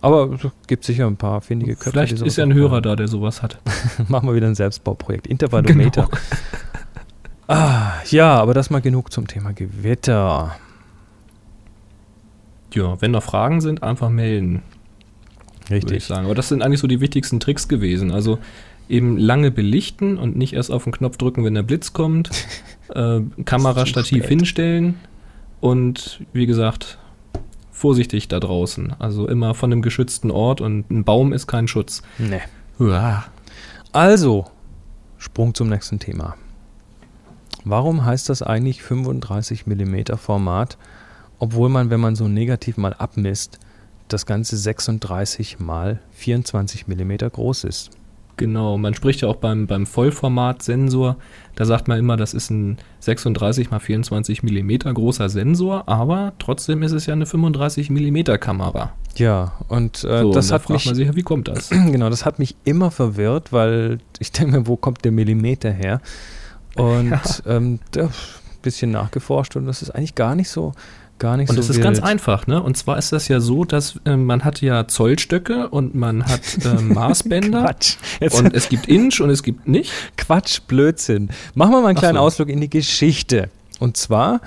Aber 0.00 0.30
es 0.32 0.46
gibt 0.68 0.84
sicher 0.84 1.06
ein 1.08 1.16
paar 1.16 1.40
findige 1.40 1.74
Köpfe. 1.74 1.90
Vielleicht 1.90 2.20
ist 2.20 2.36
ja 2.36 2.44
ein 2.44 2.54
Hörer 2.54 2.70
machen. 2.70 2.82
da, 2.84 2.94
der 2.94 3.08
sowas 3.08 3.42
hat. 3.42 3.58
Machen 4.08 4.28
wir 4.28 4.34
wieder 4.36 4.46
ein 4.46 4.54
Selbstbauprojekt. 4.54 5.26
Intervallometer. 5.26 6.02
Genau. 6.02 6.18
Ah, 7.48 7.94
ja, 8.10 8.36
aber 8.36 8.54
das 8.54 8.70
mal 8.70 8.80
genug 8.80 9.10
zum 9.12 9.26
Thema 9.26 9.52
Gewitter. 9.52 10.54
Ja, 12.74 13.00
wenn 13.00 13.12
noch 13.12 13.22
Fragen 13.22 13.60
sind, 13.60 13.82
einfach 13.82 14.10
melden, 14.10 14.62
würde 15.68 15.96
ich 15.96 16.04
sagen. 16.04 16.26
Aber 16.26 16.34
das 16.34 16.48
sind 16.48 16.62
eigentlich 16.62 16.80
so 16.80 16.86
die 16.86 17.00
wichtigsten 17.00 17.40
Tricks 17.40 17.68
gewesen. 17.68 18.10
Also 18.10 18.38
eben 18.88 19.18
lange 19.18 19.50
belichten 19.50 20.18
und 20.18 20.36
nicht 20.36 20.54
erst 20.54 20.70
auf 20.70 20.84
den 20.84 20.92
Knopf 20.92 21.16
drücken, 21.16 21.44
wenn 21.44 21.54
der 21.54 21.62
Blitz 21.62 21.92
kommt. 21.92 22.30
äh, 22.94 23.20
Kamerastativ 23.44 24.26
hinstellen 24.26 24.96
und 25.60 26.20
wie 26.32 26.46
gesagt, 26.46 26.98
vorsichtig 27.70 28.28
da 28.28 28.40
draußen. 28.40 28.94
Also 28.98 29.28
immer 29.28 29.54
von 29.54 29.72
einem 29.72 29.82
geschützten 29.82 30.30
Ort 30.30 30.60
und 30.60 30.90
ein 30.90 31.04
Baum 31.04 31.32
ist 31.32 31.46
kein 31.46 31.68
Schutz. 31.68 32.02
Nee. 32.18 32.40
Uah. 32.78 33.24
Also, 33.92 34.46
Sprung 35.16 35.54
zum 35.54 35.68
nächsten 35.68 35.98
Thema. 35.98 36.36
Warum 37.64 38.04
heißt 38.04 38.28
das 38.28 38.42
eigentlich 38.42 38.82
35 38.82 39.66
mm 39.66 40.16
Format, 40.16 40.78
obwohl 41.38 41.68
man, 41.68 41.90
wenn 41.90 42.00
man 42.00 42.16
so 42.16 42.28
negativ 42.28 42.76
mal 42.76 42.94
abmisst, 42.94 43.58
das 44.08 44.26
Ganze 44.26 44.56
36 44.56 45.58
mal 45.58 46.00
24 46.12 46.88
mm 46.88 47.16
groß 47.32 47.64
ist? 47.64 47.90
Genau, 48.38 48.78
man 48.78 48.94
spricht 48.94 49.20
ja 49.22 49.28
auch 49.28 49.36
beim, 49.36 49.66
beim 49.66 49.84
Vollformat-Sensor, 49.84 51.16
da 51.56 51.64
sagt 51.64 51.88
man 51.88 51.98
immer, 51.98 52.16
das 52.16 52.34
ist 52.34 52.50
ein 52.50 52.78
36 53.00 53.66
x 53.66 53.84
24 53.84 54.42
mm 54.44 54.94
großer 54.94 55.28
Sensor, 55.28 55.88
aber 55.88 56.32
trotzdem 56.38 56.84
ist 56.84 56.92
es 56.92 57.06
ja 57.06 57.14
eine 57.14 57.26
35 57.26 57.90
mm 57.90 58.38
Kamera. 58.38 58.92
Ja, 59.16 59.54
und 59.66 60.04
äh, 60.04 60.20
So, 60.20 60.32
das 60.32 60.46
und 60.46 60.50
da 60.50 60.54
hat 60.54 60.62
fragt 60.62 60.68
mich 60.70 60.86
man 60.86 60.94
sich, 60.94 61.08
ja, 61.08 61.16
wie 61.16 61.22
kommt 61.22 61.48
das? 61.48 61.70
genau, 61.70 62.10
das 62.10 62.24
hat 62.24 62.38
mich 62.38 62.54
immer 62.62 62.92
verwirrt, 62.92 63.52
weil 63.52 63.98
ich 64.20 64.30
denke 64.30 64.60
mir, 64.60 64.66
wo 64.68 64.76
kommt 64.76 65.04
der 65.04 65.10
Millimeter 65.12 65.72
her? 65.72 66.00
Und 66.76 67.42
ähm, 67.44 67.80
da 67.90 68.02
ein 68.02 68.10
bisschen 68.62 68.90
nachgeforscht 68.90 69.56
und 69.56 69.66
das 69.66 69.82
ist 69.82 69.90
eigentlich 69.90 70.14
gar 70.14 70.34
nicht 70.34 70.48
so, 70.50 70.72
gar 71.18 71.36
nicht 71.36 71.50
Und 71.50 71.56
so 71.56 71.60
es 71.60 71.70
ist 71.70 71.76
wild. 71.76 71.84
ganz 71.84 72.00
einfach, 72.00 72.46
ne? 72.46 72.62
Und 72.62 72.76
zwar 72.76 72.98
ist 72.98 73.12
das 73.12 73.28
ja 73.28 73.40
so, 73.40 73.64
dass 73.64 73.98
äh, 74.04 74.16
man 74.16 74.44
hat 74.44 74.60
ja 74.60 74.86
Zollstöcke 74.86 75.68
und 75.68 75.94
man 75.94 76.24
hat 76.24 76.40
äh, 76.64 76.74
Maßbänder. 76.82 77.62
Quatsch. 77.62 77.96
Jetzt, 78.20 78.38
Und 78.38 78.54
es 78.54 78.68
gibt 78.68 78.86
Inch 78.86 79.20
und 79.20 79.30
es 79.30 79.42
gibt 79.42 79.66
nicht. 79.68 79.92
Quatsch, 80.16 80.60
Blödsinn. 80.66 81.30
Machen 81.54 81.72
wir 81.72 81.80
mal 81.80 81.88
einen 81.88 81.98
kleinen 81.98 82.16
so. 82.16 82.22
Ausflug 82.22 82.48
in 82.48 82.60
die 82.60 82.70
Geschichte. 82.70 83.50
Und 83.80 83.96
zwar, 83.96 84.40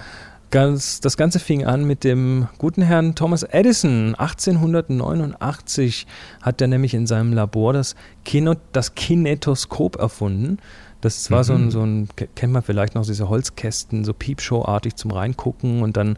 ganz, 0.49 0.99
das 0.99 1.17
Ganze 1.17 1.39
fing 1.39 1.65
an 1.65 1.85
mit 1.85 2.03
dem 2.03 2.47
guten 2.57 2.81
Herrn 2.81 3.15
Thomas 3.15 3.43
Edison. 3.43 4.15
1889 4.15 6.05
hat 6.41 6.61
er 6.61 6.67
nämlich 6.67 6.93
in 6.93 7.07
seinem 7.07 7.33
Labor 7.33 7.73
das, 7.73 7.95
Kino, 8.25 8.55
das 8.71 8.95
Kinetoskop 8.95 9.97
erfunden. 9.97 10.59
Das 11.01 11.29
war 11.31 11.43
so 11.43 11.53
ein, 11.53 11.65
Mhm. 11.65 11.71
so 11.71 11.81
ein, 11.81 12.09
ke- 12.15 12.29
kennt 12.35 12.53
man 12.53 12.61
vielleicht 12.61 12.95
noch 12.95 13.05
diese 13.05 13.27
Holzkästen, 13.27 14.03
so 14.05 14.13
Piepshow-artig 14.13 14.95
zum 14.95 15.11
Reingucken 15.11 15.81
und 15.81 15.97
dann 15.97 16.17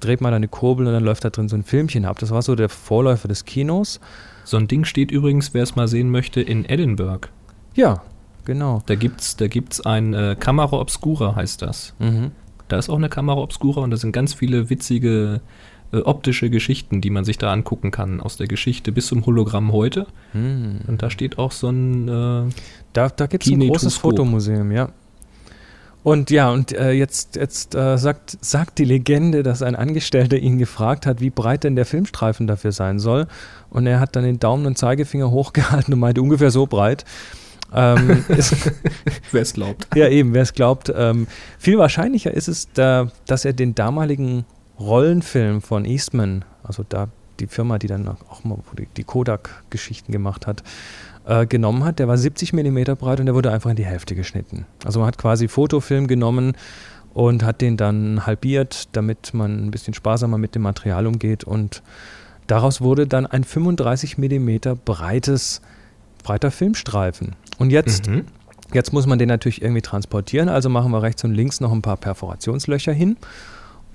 dreht 0.00 0.20
man 0.20 0.32
da 0.32 0.36
eine 0.36 0.48
Kurbel 0.48 0.86
und 0.86 0.92
dann 0.92 1.04
läuft 1.04 1.24
da 1.24 1.30
drin 1.30 1.48
so 1.48 1.56
ein 1.56 1.64
Filmchen 1.64 2.04
ab. 2.04 2.18
Das 2.18 2.30
war 2.30 2.42
so 2.42 2.54
der 2.54 2.68
Vorläufer 2.68 3.28
des 3.28 3.44
Kinos. 3.44 4.00
So 4.44 4.56
ein 4.56 4.68
Ding 4.68 4.84
steht 4.84 5.10
übrigens, 5.10 5.52
wer 5.52 5.62
es 5.62 5.76
mal 5.76 5.88
sehen 5.88 6.10
möchte, 6.10 6.40
in 6.40 6.64
Edinburgh. 6.64 7.28
Ja, 7.74 8.02
genau. 8.44 8.82
Da 8.86 8.94
gibt's, 8.94 9.36
da 9.36 9.48
gibt's 9.48 9.80
ein 9.80 10.14
äh, 10.14 10.36
Kamera 10.38 10.78
Obscura, 10.78 11.34
heißt 11.34 11.60
das. 11.62 11.94
Mhm. 11.98 12.30
Da 12.68 12.78
ist 12.78 12.88
auch 12.88 12.96
eine 12.96 13.08
Kamera 13.08 13.38
Obscura 13.40 13.80
und 13.80 13.90
da 13.90 13.96
sind 13.96 14.12
ganz 14.12 14.32
viele 14.32 14.70
witzige 14.70 15.40
optische 15.92 16.50
Geschichten, 16.50 17.00
die 17.00 17.10
man 17.10 17.24
sich 17.24 17.38
da 17.38 17.52
angucken 17.52 17.90
kann, 17.90 18.20
aus 18.20 18.36
der 18.36 18.46
Geschichte 18.46 18.92
bis 18.92 19.08
zum 19.08 19.26
Hologramm 19.26 19.72
heute. 19.72 20.06
Mhm. 20.32 20.80
Und 20.86 21.02
da 21.02 21.10
steht 21.10 21.38
auch 21.38 21.52
so 21.52 21.68
ein, 21.68 22.08
äh, 22.08 22.52
Da, 22.92 23.08
da 23.08 23.26
gibt 23.26 23.46
es 23.46 23.52
ein 23.52 23.60
großes. 23.60 23.96
Fotomuseum, 23.96 24.70
ja. 24.70 24.90
Und 26.02 26.30
ja, 26.30 26.50
und 26.50 26.72
äh, 26.72 26.92
jetzt, 26.92 27.36
jetzt 27.36 27.74
äh, 27.74 27.98
sagt, 27.98 28.38
sagt 28.40 28.78
die 28.78 28.84
Legende, 28.84 29.42
dass 29.42 29.60
ein 29.60 29.76
Angestellter 29.76 30.38
ihn 30.38 30.58
gefragt 30.58 31.04
hat, 31.04 31.20
wie 31.20 31.28
breit 31.28 31.64
denn 31.64 31.76
der 31.76 31.84
Filmstreifen 31.84 32.46
dafür 32.46 32.72
sein 32.72 32.98
soll. 32.98 33.26
Und 33.68 33.86
er 33.86 34.00
hat 34.00 34.16
dann 34.16 34.24
den 34.24 34.38
Daumen 34.38 34.64
und 34.64 34.78
Zeigefinger 34.78 35.30
hochgehalten 35.30 35.92
und 35.92 36.00
meinte 36.00 36.22
ungefähr 36.22 36.50
so 36.50 36.66
breit. 36.66 37.04
Ähm, 37.74 38.24
wer 39.30 39.42
es 39.42 39.52
glaubt. 39.52 39.88
Ja, 39.94 40.08
eben, 40.08 40.32
wer 40.32 40.42
es 40.42 40.54
glaubt. 40.54 40.90
Ähm, 40.94 41.26
viel 41.58 41.76
wahrscheinlicher 41.78 42.32
ist 42.32 42.48
es, 42.48 42.68
da, 42.72 43.08
dass 43.26 43.44
er 43.44 43.52
den 43.52 43.74
damaligen 43.74 44.46
Rollenfilm 44.80 45.60
von 45.60 45.84
Eastman, 45.84 46.44
also 46.64 46.84
da 46.88 47.08
die 47.38 47.46
Firma, 47.46 47.78
die 47.78 47.86
dann 47.86 48.08
auch 48.08 48.44
mal 48.44 48.58
die, 48.96 49.04
Kodak-Geschichten 49.04 50.12
gemacht 50.12 50.46
hat, 50.46 50.62
äh, 51.26 51.46
genommen 51.46 51.84
hat. 51.84 51.98
Der 51.98 52.08
war 52.08 52.18
70 52.18 52.52
mm 52.52 52.82
breit 52.98 53.20
und 53.20 53.26
der 53.26 53.34
wurde 53.34 53.50
einfach 53.50 53.70
in 53.70 53.76
die 53.76 53.84
Hälfte 53.84 54.14
geschnitten. 54.14 54.66
Also 54.84 55.00
man 55.00 55.08
hat 55.08 55.18
quasi 55.18 55.48
Fotofilm 55.48 56.06
genommen 56.06 56.54
und 57.14 57.42
hat 57.42 57.60
den 57.60 57.76
dann 57.76 58.26
halbiert, 58.26 58.88
damit 58.92 59.34
man 59.34 59.66
ein 59.66 59.70
bisschen 59.70 59.94
sparsamer 59.94 60.38
mit 60.38 60.54
dem 60.54 60.62
Material 60.62 61.06
umgeht 61.06 61.44
und 61.44 61.82
daraus 62.46 62.80
wurde 62.80 63.06
dann 63.06 63.26
ein 63.26 63.44
35 63.44 64.18
mm 64.18 64.50
breites, 64.84 65.60
breiter 66.22 66.50
Filmstreifen. 66.50 67.34
Und 67.58 67.70
jetzt, 67.70 68.06
mhm. 68.06 68.24
jetzt 68.72 68.92
muss 68.92 69.06
man 69.06 69.18
den 69.18 69.28
natürlich 69.28 69.62
irgendwie 69.62 69.82
transportieren, 69.82 70.48
also 70.48 70.68
machen 70.68 70.92
wir 70.92 71.02
rechts 71.02 71.24
und 71.24 71.34
links 71.34 71.60
noch 71.60 71.72
ein 71.72 71.82
paar 71.82 71.96
Perforationslöcher 71.96 72.92
hin. 72.92 73.16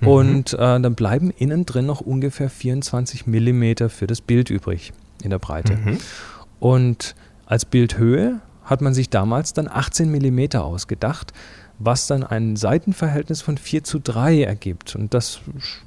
Mhm. 0.00 0.08
Und 0.08 0.52
äh, 0.54 0.56
dann 0.56 0.94
bleiben 0.94 1.30
innen 1.30 1.66
drin 1.66 1.86
noch 1.86 2.00
ungefähr 2.00 2.50
24 2.50 3.26
mm 3.26 3.88
für 3.88 4.06
das 4.06 4.20
Bild 4.20 4.50
übrig 4.50 4.92
in 5.22 5.30
der 5.30 5.38
Breite. 5.38 5.76
Mhm. 5.76 5.98
Und 6.60 7.14
als 7.46 7.64
Bildhöhe 7.64 8.40
hat 8.64 8.80
man 8.80 8.94
sich 8.94 9.08
damals 9.08 9.52
dann 9.52 9.68
18 9.68 10.10
mm 10.10 10.56
ausgedacht, 10.56 11.32
was 11.78 12.06
dann 12.06 12.24
ein 12.24 12.56
Seitenverhältnis 12.56 13.42
von 13.42 13.58
4 13.58 13.84
zu 13.84 13.98
3 13.98 14.42
ergibt. 14.42 14.96
Und 14.96 15.12
das 15.12 15.40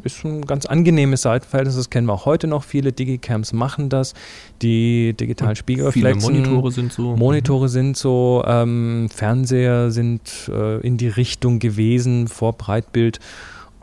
ist 0.04 0.24
ein 0.24 0.46
ganz 0.46 0.66
angenehmes 0.66 1.24
Seitenverhältnis, 1.24 1.76
das 1.76 1.90
kennen 1.90 2.08
wir 2.08 2.14
auch 2.14 2.26
heute 2.26 2.48
noch. 2.48 2.64
Viele 2.64 2.92
Digicams 2.92 3.54
machen 3.54 3.90
das. 3.90 4.14
Die 4.62 5.14
digitalen 5.14 5.56
Spiegelreflexen. 5.56 6.22
Viele 6.22 6.48
Monitore 6.48 6.72
sind 6.72 6.94
so. 6.94 7.16
Monitore 7.16 7.66
mhm. 7.66 7.70
sind 7.70 7.98
so, 7.98 8.44
ähm, 8.46 9.10
Fernseher 9.14 9.90
sind 9.92 10.50
äh, 10.54 10.80
in 10.82 10.98
die 10.98 11.10
Richtung 11.10 11.60
gewesen 11.60 12.28
vor 12.28 12.54
Breitbild. 12.54 13.20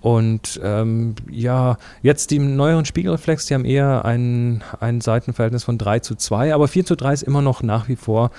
Und 0.01 0.61
ähm, 0.63 1.15
ja, 1.31 1.79
jetzt 2.03 2.31
die 2.31 2.39
neueren 2.39 2.85
Spiegelreflex, 2.85 3.47
die 3.47 3.55
haben 3.55 3.65
eher 3.65 4.05
ein, 4.05 4.63
ein 4.79 5.01
Seitenverhältnis 5.01 5.65
von 5.65 5.79
3 5.79 6.01
zu 6.01 6.15
2, 6.15 6.55
aber 6.55 6.69
4 6.69 6.85
zu 6.85 6.97
3 6.97 7.13
ist 7.13 7.23
immer 7.23 7.43
noch 7.43 7.63
nach 7.63 7.89
wie 7.89 7.97
vor 7.97 8.31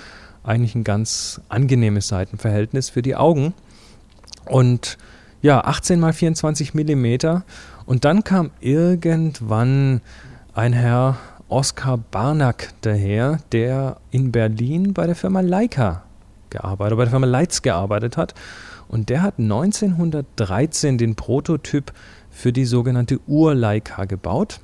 eigentlich 0.44 0.74
ein 0.74 0.84
ganz 0.84 1.40
angenehmes 1.48 2.08
Seitenverhältnis 2.08 2.90
für 2.90 3.02
die 3.02 3.16
Augen. 3.16 3.54
Und 4.46 4.96
ja, 5.42 5.60
18 5.60 6.00
mal 6.00 6.12
24 6.12 6.74
Millimeter. 6.74 7.44
Und 7.86 8.04
dann 8.04 8.24
kam 8.24 8.50
irgendwann 8.60 10.00
ein 10.54 10.72
Herr 10.72 11.18
Oskar 11.48 11.98
Barnack 11.98 12.72
daher, 12.80 13.40
der 13.52 13.98
in 14.10 14.32
Berlin 14.32 14.94
bei 14.94 15.06
der 15.06 15.16
Firma 15.16 15.40
Leica 15.40 16.02
gearbeitet, 16.50 16.96
bei 16.96 17.04
der 17.04 17.10
Firma 17.10 17.26
Leitz 17.26 17.62
gearbeitet 17.62 18.16
hat 18.16 18.34
und 18.88 19.08
der 19.08 19.22
hat 19.22 19.38
1913 19.38 20.98
den 20.98 21.14
Prototyp 21.14 21.92
für 22.30 22.52
die 22.52 22.64
sogenannte 22.64 23.20
Ur-Leica 23.26 24.04
gebaut. 24.04 24.60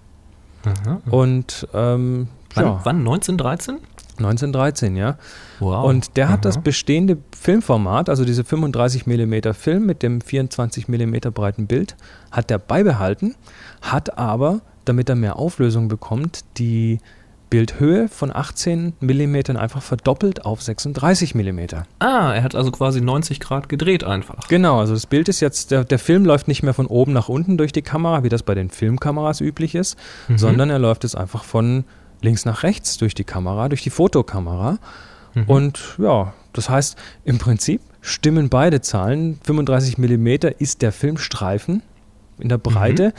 Aha. 0.65 1.01
Und 1.11 1.69
ähm, 1.75 2.29
wann, 2.55 2.65
ja. 2.65 2.81
wann 2.85 2.99
1913? 2.99 3.79
1913, 4.17 4.97
ja. 4.97 5.19
Wow. 5.59 5.85
Und 5.85 6.17
der 6.17 6.27
Aha. 6.27 6.33
hat 6.35 6.45
das 6.45 6.59
bestehende 6.59 7.19
Filmformat, 7.37 8.09
also 8.09 8.25
diese 8.25 8.45
35 8.45 9.07
mm 9.07 9.53
Film 9.53 9.87
mit 9.87 10.03
dem 10.03 10.21
24 10.21 10.89
mm 10.89 11.17
breiten 11.33 11.67
Bild, 11.67 11.97
hat 12.31 12.51
er 12.51 12.59
beibehalten, 12.59 13.35
hat 13.83 14.17
aber, 14.17 14.61
damit 14.85 15.09
er 15.09 15.17
mehr 15.17 15.37
Auflösung 15.37 15.89
bekommt, 15.89 16.45
die 16.59 17.01
Bildhöhe 17.51 18.09
von 18.09 18.35
18 18.35 18.95
mm 19.01 19.57
einfach 19.57 19.83
verdoppelt 19.83 20.45
auf 20.45 20.63
36 20.63 21.35
mm. 21.35 21.61
Ah, 22.01 22.33
er 22.35 22.43
hat 22.43 22.55
also 22.55 22.71
quasi 22.71 23.01
90 23.01 23.41
Grad 23.41 23.69
gedreht 23.69 24.05
einfach. 24.05 24.49
Genau, 24.49 24.81
also 24.81 24.95
das 24.95 25.07
Bild 25.07 25.29
ist 25.29 25.41
jetzt, 25.41 25.71
der, 25.71 25.85
der 25.85 25.99
Film 25.99 26.25
läuft 26.25 26.49
nicht 26.49 26.63
mehr 26.63 26.75
von 26.75 26.87
oben 26.87 27.13
nach 27.13 27.29
unten 27.29 27.57
durch 27.57 27.73
die 27.73 27.83
Kamera, 27.83 28.25
wie 28.25 28.29
das 28.29 28.43
bei 28.43 28.55
den 28.55 28.71
Filmkameras 28.71 29.41
üblich 29.41 29.75
ist, 29.75 29.97
mhm. 30.29 30.39
sondern 30.39 30.71
er 30.71 30.79
läuft 30.79 31.05
jetzt 31.05 31.17
einfach 31.17 31.45
von 31.45 31.85
links 32.23 32.45
nach 32.45 32.63
rechts 32.63 32.97
durch 32.97 33.15
die 33.15 33.25
Kamera, 33.25 33.69
durch 33.69 33.83
die 33.83 33.91
Fotokamera. 33.91 34.79
Mhm. 35.35 35.45
Und 35.45 35.97
ja, 35.99 36.33
das 36.53 36.69
heißt, 36.69 36.97
im 37.25 37.39
Prinzip 37.39 37.81
stimmen 38.01 38.49
beide 38.49 38.81
Zahlen. 38.81 39.39
35 39.45 39.99
mm 39.99 40.27
ist 40.59 40.83
der 40.83 40.93
Filmstreifen 40.93 41.83
in 42.39 42.49
der 42.49 42.59
Breite. 42.59 43.09
Mhm. 43.09 43.13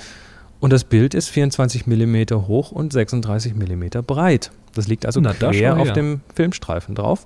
Und 0.60 0.72
das 0.72 0.84
Bild 0.84 1.14
ist 1.14 1.30
24 1.30 1.86
mm 1.86 2.47
hoch 2.47 2.72
und 2.72 2.93
36 2.93 3.56
mm 3.56 3.84
breit. 4.06 4.51
Das 4.74 4.88
liegt 4.88 5.06
also 5.06 5.20
Na, 5.22 5.34
quer 5.34 5.78
auf 5.78 5.93
dem 5.93 6.22
Filmstreifen 6.34 6.95
drauf. 6.95 7.26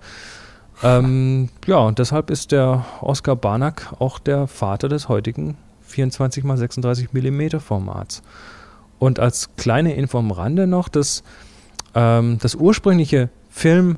Ähm, 0.82 1.50
ja, 1.66 1.78
und 1.78 2.00
deshalb 2.00 2.30
ist 2.30 2.52
der 2.52 2.86
Oskar 3.02 3.36
Barnack 3.36 3.94
auch 4.00 4.20
der 4.20 4.48
Vater 4.48 4.88
des 4.88 5.10
heutigen 5.10 5.58
24 5.82 6.44
x 6.46 6.60
36 6.60 7.14
mm 7.14 7.60
Formats. 7.60 8.22
Und 8.98 9.20
als 9.20 9.56
kleine 9.56 9.94
Info 9.96 10.18
am 10.20 10.32
Rande 10.32 10.68
noch, 10.68 10.90
dass 10.90 11.24
ähm, 11.96 12.38
das 12.42 12.56
ursprüngliche 12.56 13.30
Film, 13.50 13.98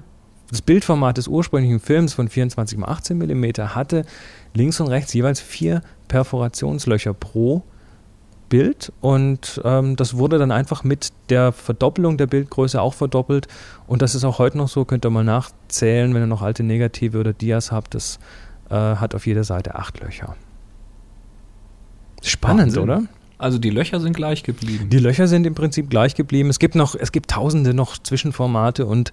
das 0.50 0.62
Bildformat 0.62 1.18
des 1.18 1.28
ursprünglichen 1.28 1.80
Films 1.80 2.14
von 2.14 2.30
24 2.30 2.78
x 2.80 2.88
18 2.88 3.18
mm 3.18 3.46
hatte 3.76 4.06
links 4.54 4.80
und 4.80 4.88
rechts 4.88 5.14
jeweils 5.14 5.40
vier 5.40 5.82
Perforationslöcher 6.08 7.14
pro 7.14 7.64
Bild 8.52 8.92
und 9.02 9.62
ähm, 9.64 9.96
das 9.96 10.18
wurde 10.18 10.38
dann 10.38 10.52
einfach 10.52 10.84
mit 10.84 11.10
der 11.30 11.54
Verdoppelung 11.54 12.18
der 12.18 12.28
Bildgröße 12.28 12.80
auch 12.80 12.94
verdoppelt 12.94 13.48
und 13.88 14.04
das 14.04 14.14
ist 14.14 14.26
auch 14.26 14.38
heute 14.38 14.58
noch 14.58 14.68
so, 14.68 14.86
könnt 14.86 15.06
ihr 15.06 15.10
mal 15.10 15.24
nachzählen, 15.24 16.14
wenn 16.14 16.22
ihr 16.22 16.28
noch 16.28 16.44
alte 16.44 16.62
Negative 16.62 17.18
oder 17.18 17.34
Dias 17.34 17.72
habt, 17.72 17.96
das 17.96 18.20
äh, 18.70 18.76
hat 18.76 19.16
auf 19.16 19.26
jeder 19.26 19.46
Seite 19.46 19.76
acht 19.76 20.02
Löcher. 20.02 20.36
Spannend, 22.22 22.76
Wahnsinn. 22.76 22.84
oder? 22.84 23.04
Also 23.38 23.58
die 23.58 23.72
Löcher 23.72 24.00
sind 24.00 24.16
gleich 24.16 24.44
geblieben. 24.44 24.90
Die 24.90 25.00
Löcher 25.00 25.28
sind 25.28 25.48
im 25.48 25.56
Prinzip 25.56 25.90
gleich 25.90 26.14
geblieben. 26.14 26.50
Es 26.50 26.60
gibt 26.60 26.76
noch, 26.76 26.94
es 26.94 27.12
gibt 27.12 27.32
tausende 27.32 27.74
noch 27.74 27.98
Zwischenformate 27.98 28.86
und 28.86 29.12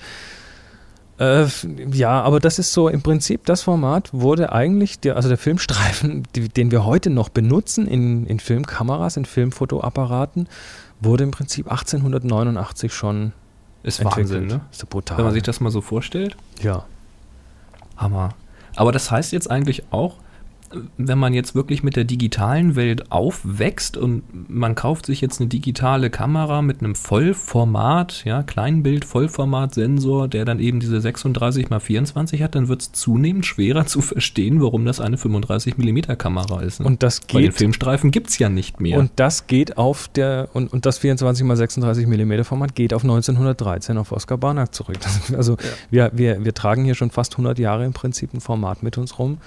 äh, 1.19 1.47
ja, 1.93 2.23
aber 2.23 2.41
das 2.41 2.59
ist 2.59 2.73
so 2.73 2.89
im 2.89 3.03
Prinzip 3.03 3.45
das 3.47 3.63
Format 3.63 4.11
wurde 4.13 4.53
eigentlich, 4.53 5.01
der, 5.01 5.17
also 5.17 5.29
der 5.29 5.39
Filmstreifen, 5.39 6.25
die, 6.35 6.49
den 6.49 6.71
wir 6.71 6.85
heute 6.85 7.11
noch 7.11 7.29
benutzen 7.29 7.87
in, 7.87 8.27
in 8.27 8.41
Filmkameras, 8.41 9.17
in 9.17 9.25
Filmfotoapparaten, 9.25 10.49
wurde 11.01 11.25
im 11.25 11.31
Prinzip 11.31 11.71
1889 11.71 12.93
schon 12.93 13.33
ist 13.83 14.01
entwickelt. 14.01 14.31
Wahnsinn, 14.31 14.47
ne? 14.47 14.61
Ist 14.71 14.89
brutal. 14.89 15.19
Wenn 15.19 15.25
man 15.25 15.35
sich 15.35 15.43
das 15.43 15.61
mal 15.61 15.71
so 15.71 15.81
vorstellt. 15.81 16.37
Ja. 16.63 16.85
Hammer. 17.97 18.31
Aber 18.77 18.93
das 18.93 19.11
heißt 19.11 19.33
jetzt 19.33 19.51
eigentlich 19.51 19.85
auch, 19.93 20.17
wenn 20.97 21.19
man 21.19 21.33
jetzt 21.33 21.55
wirklich 21.55 21.83
mit 21.83 21.97
der 21.97 22.05
digitalen 22.05 22.77
Welt 22.77 23.11
aufwächst 23.11 23.97
und 23.97 24.23
man 24.51 24.75
kauft 24.75 25.07
sich 25.07 25.21
jetzt 25.21 25.41
eine 25.41 25.49
digitale 25.49 26.11
Kamera 26.11 26.61
mit 26.61 26.81
einem 26.81 26.95
Vollformat, 26.95 28.25
ja, 28.25 28.43
Kleinbild, 28.43 29.05
Vollformat-Sensor, 29.05 30.29
der 30.29 30.45
dann 30.45 30.61
eben 30.61 30.81
diese 30.81 31.01
36 31.01 31.71
x 31.71 31.85
24 31.85 32.43
hat, 32.43 32.55
dann 32.55 32.69
wird 32.69 32.83
es 32.83 32.93
zunehmend 32.93 33.47
schwerer 33.47 33.87
zu 33.87 34.01
verstehen, 34.03 34.61
warum 34.61 34.85
das 34.85 35.01
eine 35.01 35.17
35 35.17 35.79
mm 35.79 36.01
Kamera 36.19 36.61
ist. 36.61 36.81
Ne? 36.81 36.87
Und 36.87 37.03
das 37.03 37.27
geht. 37.27 37.35
Weil 37.35 37.43
den 37.45 37.53
Filmstreifen 37.53 38.11
gibt 38.11 38.29
es 38.29 38.39
ja 38.39 38.49
nicht 38.49 38.81
mehr. 38.81 38.99
Und 38.99 39.13
das 39.17 39.47
geht 39.47 39.79
auf 39.79 40.09
der, 40.09 40.49
und, 40.53 40.73
und 40.73 40.85
das 40.85 40.99
24 40.99 41.49
x 41.49 41.59
36 41.59 42.07
mm 42.07 42.43
Format 42.43 42.75
geht 42.75 42.93
auf 42.93 43.03
1913 43.03 43.97
auf 43.97 44.13
Oskar 44.13 44.37
Barnack 44.39 44.75
zurück. 44.75 44.99
Das, 45.01 45.33
also 45.37 45.53
ja. 45.91 46.11
wir, 46.11 46.11
wir, 46.15 46.45
wir 46.45 46.55
tragen 46.55 46.85
hier 46.85 46.95
schon 46.95 47.11
fast 47.11 47.33
100 47.33 47.59
Jahre 47.59 47.85
im 47.85 47.93
Prinzip 47.93 48.35
ein 48.35 48.41
Format 48.41 48.83
mit 48.83 48.99
uns 48.99 49.19
rum. 49.19 49.39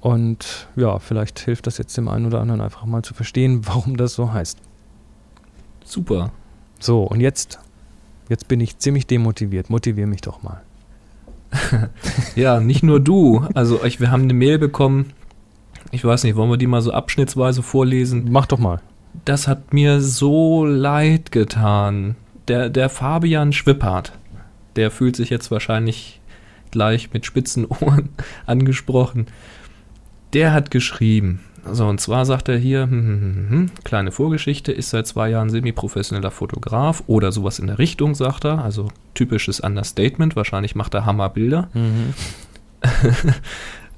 Und 0.00 0.68
ja, 0.76 0.98
vielleicht 0.98 1.38
hilft 1.40 1.66
das 1.66 1.78
jetzt 1.78 1.96
dem 1.96 2.08
einen 2.08 2.26
oder 2.26 2.40
anderen 2.40 2.60
einfach 2.60 2.84
mal 2.84 3.02
zu 3.02 3.14
verstehen, 3.14 3.62
warum 3.66 3.96
das 3.96 4.14
so 4.14 4.32
heißt. 4.32 4.58
Super. 5.84 6.32
So, 6.78 7.02
und 7.02 7.20
jetzt, 7.20 7.58
jetzt 8.28 8.48
bin 8.48 8.60
ich 8.60 8.78
ziemlich 8.78 9.06
demotiviert. 9.06 9.70
Motivier 9.70 10.06
mich 10.06 10.22
doch 10.22 10.42
mal. 10.42 10.62
ja, 12.36 12.60
nicht 12.60 12.82
nur 12.82 13.00
du. 13.00 13.44
Also 13.54 13.84
ich, 13.84 14.00
wir 14.00 14.10
haben 14.10 14.22
eine 14.22 14.34
Mail 14.34 14.58
bekommen. 14.58 15.12
Ich 15.90 16.04
weiß 16.04 16.24
nicht, 16.24 16.36
wollen 16.36 16.50
wir 16.50 16.56
die 16.56 16.68
mal 16.68 16.82
so 16.82 16.92
abschnittsweise 16.92 17.62
vorlesen? 17.62 18.28
Mach 18.30 18.46
doch 18.46 18.58
mal. 18.58 18.80
Das 19.24 19.48
hat 19.48 19.74
mir 19.74 20.00
so 20.00 20.64
leid 20.64 21.32
getan. 21.32 22.14
Der, 22.48 22.70
der 22.70 22.88
Fabian 22.88 23.52
Schwippert, 23.52 24.12
der 24.76 24.90
fühlt 24.90 25.16
sich 25.16 25.30
jetzt 25.30 25.50
wahrscheinlich 25.50 26.20
gleich 26.70 27.12
mit 27.12 27.26
spitzen 27.26 27.66
Ohren 27.80 28.10
angesprochen. 28.46 29.26
Der 30.32 30.52
hat 30.52 30.70
geschrieben, 30.70 31.40
also 31.64 31.86
und 31.86 32.00
zwar 32.00 32.24
sagt 32.24 32.48
er 32.48 32.56
hier, 32.56 32.82
hm, 32.82 32.90
hm, 32.90 33.20
hm, 33.20 33.50
hm, 33.50 33.70
kleine 33.84 34.12
Vorgeschichte, 34.12 34.72
ist 34.72 34.90
seit 34.90 35.06
zwei 35.06 35.30
Jahren 35.30 35.50
semi-professioneller 35.50 36.30
Fotograf 36.30 37.02
oder 37.06 37.32
sowas 37.32 37.58
in 37.58 37.66
der 37.66 37.78
Richtung, 37.78 38.14
sagt 38.14 38.44
er. 38.44 38.64
Also 38.64 38.88
typisches 39.14 39.60
Understatement, 39.60 40.36
wahrscheinlich 40.36 40.74
macht 40.74 40.94
er 40.94 41.04
Hammerbilder. 41.06 41.68
Mhm. 41.74 42.14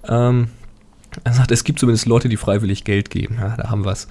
ähm, 0.09 0.49
Er 1.25 1.33
sagt, 1.35 1.53
es 1.53 1.65
gibt 1.65 1.79
zumindest 1.79 2.07
Leute, 2.07 2.29
die 2.29 2.37
freiwillig 2.37 2.85
Geld 2.85 3.11
geben. 3.11 3.37
Ja, 3.39 3.57
da 3.57 3.71
haben 3.71 3.85
wir 3.85 3.93
es. 3.93 4.09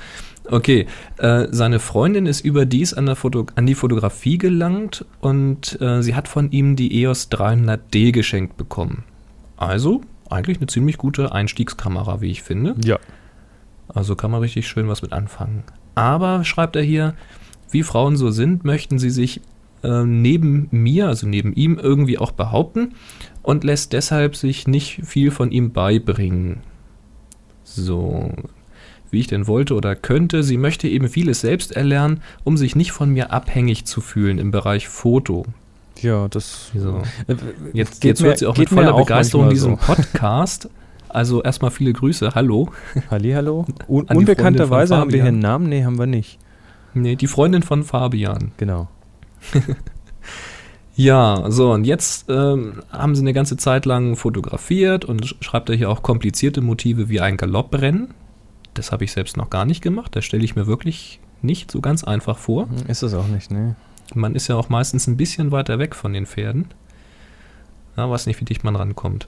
Okay, 0.49 0.87
äh, 1.17 1.47
seine 1.51 1.79
Freundin 1.79 2.25
ist 2.25 2.41
überdies 2.41 2.93
an, 2.93 3.09
an 3.09 3.65
die 3.65 3.75
Fotografie 3.75 4.37
gelangt 4.37 5.05
und 5.19 5.79
äh, 5.81 6.01
sie 6.01 6.15
hat 6.15 6.27
von 6.27 6.51
ihm 6.51 6.75
die 6.75 7.01
EOS 7.01 7.31
300D 7.31 8.11
geschenkt 8.11 8.57
bekommen. 8.57 9.03
Also 9.57 10.01
eigentlich 10.31 10.57
eine 10.57 10.67
ziemlich 10.67 10.97
gute 10.97 11.31
Einstiegskamera, 11.31 12.21
wie 12.21 12.31
ich 12.31 12.43
finde. 12.43 12.75
Ja. 12.83 12.99
Also 13.87 14.15
kann 14.15 14.31
man 14.31 14.41
richtig 14.41 14.67
schön 14.67 14.87
was 14.87 15.01
mit 15.01 15.13
anfangen. 15.13 15.63
Aber, 15.95 16.43
schreibt 16.43 16.75
er 16.75 16.83
hier, 16.83 17.15
wie 17.69 17.83
Frauen 17.83 18.15
so 18.15 18.31
sind, 18.31 18.63
möchten 18.63 18.99
sie 18.99 19.09
sich 19.09 19.41
äh, 19.83 20.03
neben 20.03 20.67
mir, 20.71 21.07
also 21.07 21.27
neben 21.27 21.53
ihm, 21.53 21.77
irgendwie 21.77 22.17
auch 22.17 22.31
behaupten 22.31 22.93
und 23.41 23.63
lässt 23.63 23.93
deshalb 23.93 24.35
sich 24.35 24.67
nicht 24.67 25.01
viel 25.05 25.31
von 25.31 25.51
ihm 25.51 25.71
beibringen. 25.71 26.61
So, 27.63 28.31
wie 29.09 29.19
ich 29.19 29.27
denn 29.27 29.47
wollte 29.47 29.75
oder 29.75 29.95
könnte, 29.95 30.43
sie 30.43 30.57
möchte 30.57 30.87
eben 30.87 31.07
vieles 31.07 31.41
selbst 31.41 31.73
erlernen, 31.73 32.21
um 32.43 32.57
sich 32.57 32.75
nicht 32.75 32.91
von 32.91 33.09
mir 33.09 33.31
abhängig 33.31 33.85
zu 33.85 34.01
fühlen 34.01 34.39
im 34.39 34.51
Bereich 34.51 34.87
Foto. 34.87 35.45
Ja, 36.01 36.27
das. 36.27 36.71
So. 36.75 37.01
Äh, 37.27 37.35
Jetzt, 37.73 38.01
geht 38.01 38.09
jetzt 38.09 38.21
mir- 38.21 38.27
hört 38.29 38.39
sie 38.39 38.47
auch 38.47 38.57
mit 38.57 38.69
voller 38.69 38.93
auch 38.93 38.99
Begeisterung 39.01 39.49
diesen 39.49 39.77
so. 39.77 39.85
Podcast. 39.85 40.69
Also 41.09 41.43
erstmal 41.43 41.71
viele 41.71 41.91
Grüße, 41.93 42.35
hallo. 42.35 42.69
Hallihallo. 43.09 43.65
Un 43.87 44.03
unbekannterweise 44.05 44.95
haben 44.97 45.11
wir 45.11 45.19
hier 45.21 45.27
einen 45.29 45.39
Namen? 45.39 45.67
Nee, 45.69 45.83
haben 45.83 45.99
wir 45.99 46.05
nicht. 46.07 46.39
Nee, 46.93 47.15
die 47.15 47.27
Freundin 47.27 47.63
von 47.63 47.83
Fabian. 47.83 48.51
Genau. 48.57 48.87
Ja, 50.95 51.45
so 51.49 51.71
und 51.71 51.85
jetzt 51.85 52.25
ähm, 52.29 52.83
haben 52.91 53.15
sie 53.15 53.21
eine 53.21 53.33
ganze 53.33 53.55
Zeit 53.57 53.85
lang 53.85 54.17
fotografiert 54.17 55.05
und 55.05 55.23
sch- 55.25 55.35
schreibt 55.41 55.69
er 55.69 55.75
hier 55.75 55.89
auch 55.89 56.03
komplizierte 56.03 56.59
Motive 56.61 57.07
wie 57.09 57.21
ein 57.21 57.37
Galopprennen. 57.37 58.09
Das 58.73 58.91
habe 58.91 59.05
ich 59.05 59.13
selbst 59.13 59.37
noch 59.37 59.49
gar 59.49 59.65
nicht 59.65 59.81
gemacht. 59.81 60.15
Das 60.15 60.25
stelle 60.25 60.43
ich 60.43 60.55
mir 60.55 60.67
wirklich 60.67 61.19
nicht 61.41 61.71
so 61.71 61.79
ganz 61.79 62.03
einfach 62.03 62.37
vor. 62.37 62.67
Ist 62.87 63.03
es 63.03 63.13
auch 63.13 63.27
nicht, 63.27 63.51
ne? 63.51 63.75
Man 64.15 64.35
ist 64.35 64.47
ja 64.47 64.55
auch 64.55 64.69
meistens 64.69 65.07
ein 65.07 65.17
bisschen 65.17 65.51
weiter 65.51 65.79
weg 65.79 65.95
von 65.95 66.13
den 66.13 66.25
Pferden. 66.25 66.67
Ja, 67.97 68.09
weiß 68.09 68.25
nicht, 68.25 68.39
wie 68.39 68.45
dicht 68.45 68.63
man 68.63 68.75
rankommt. 68.75 69.27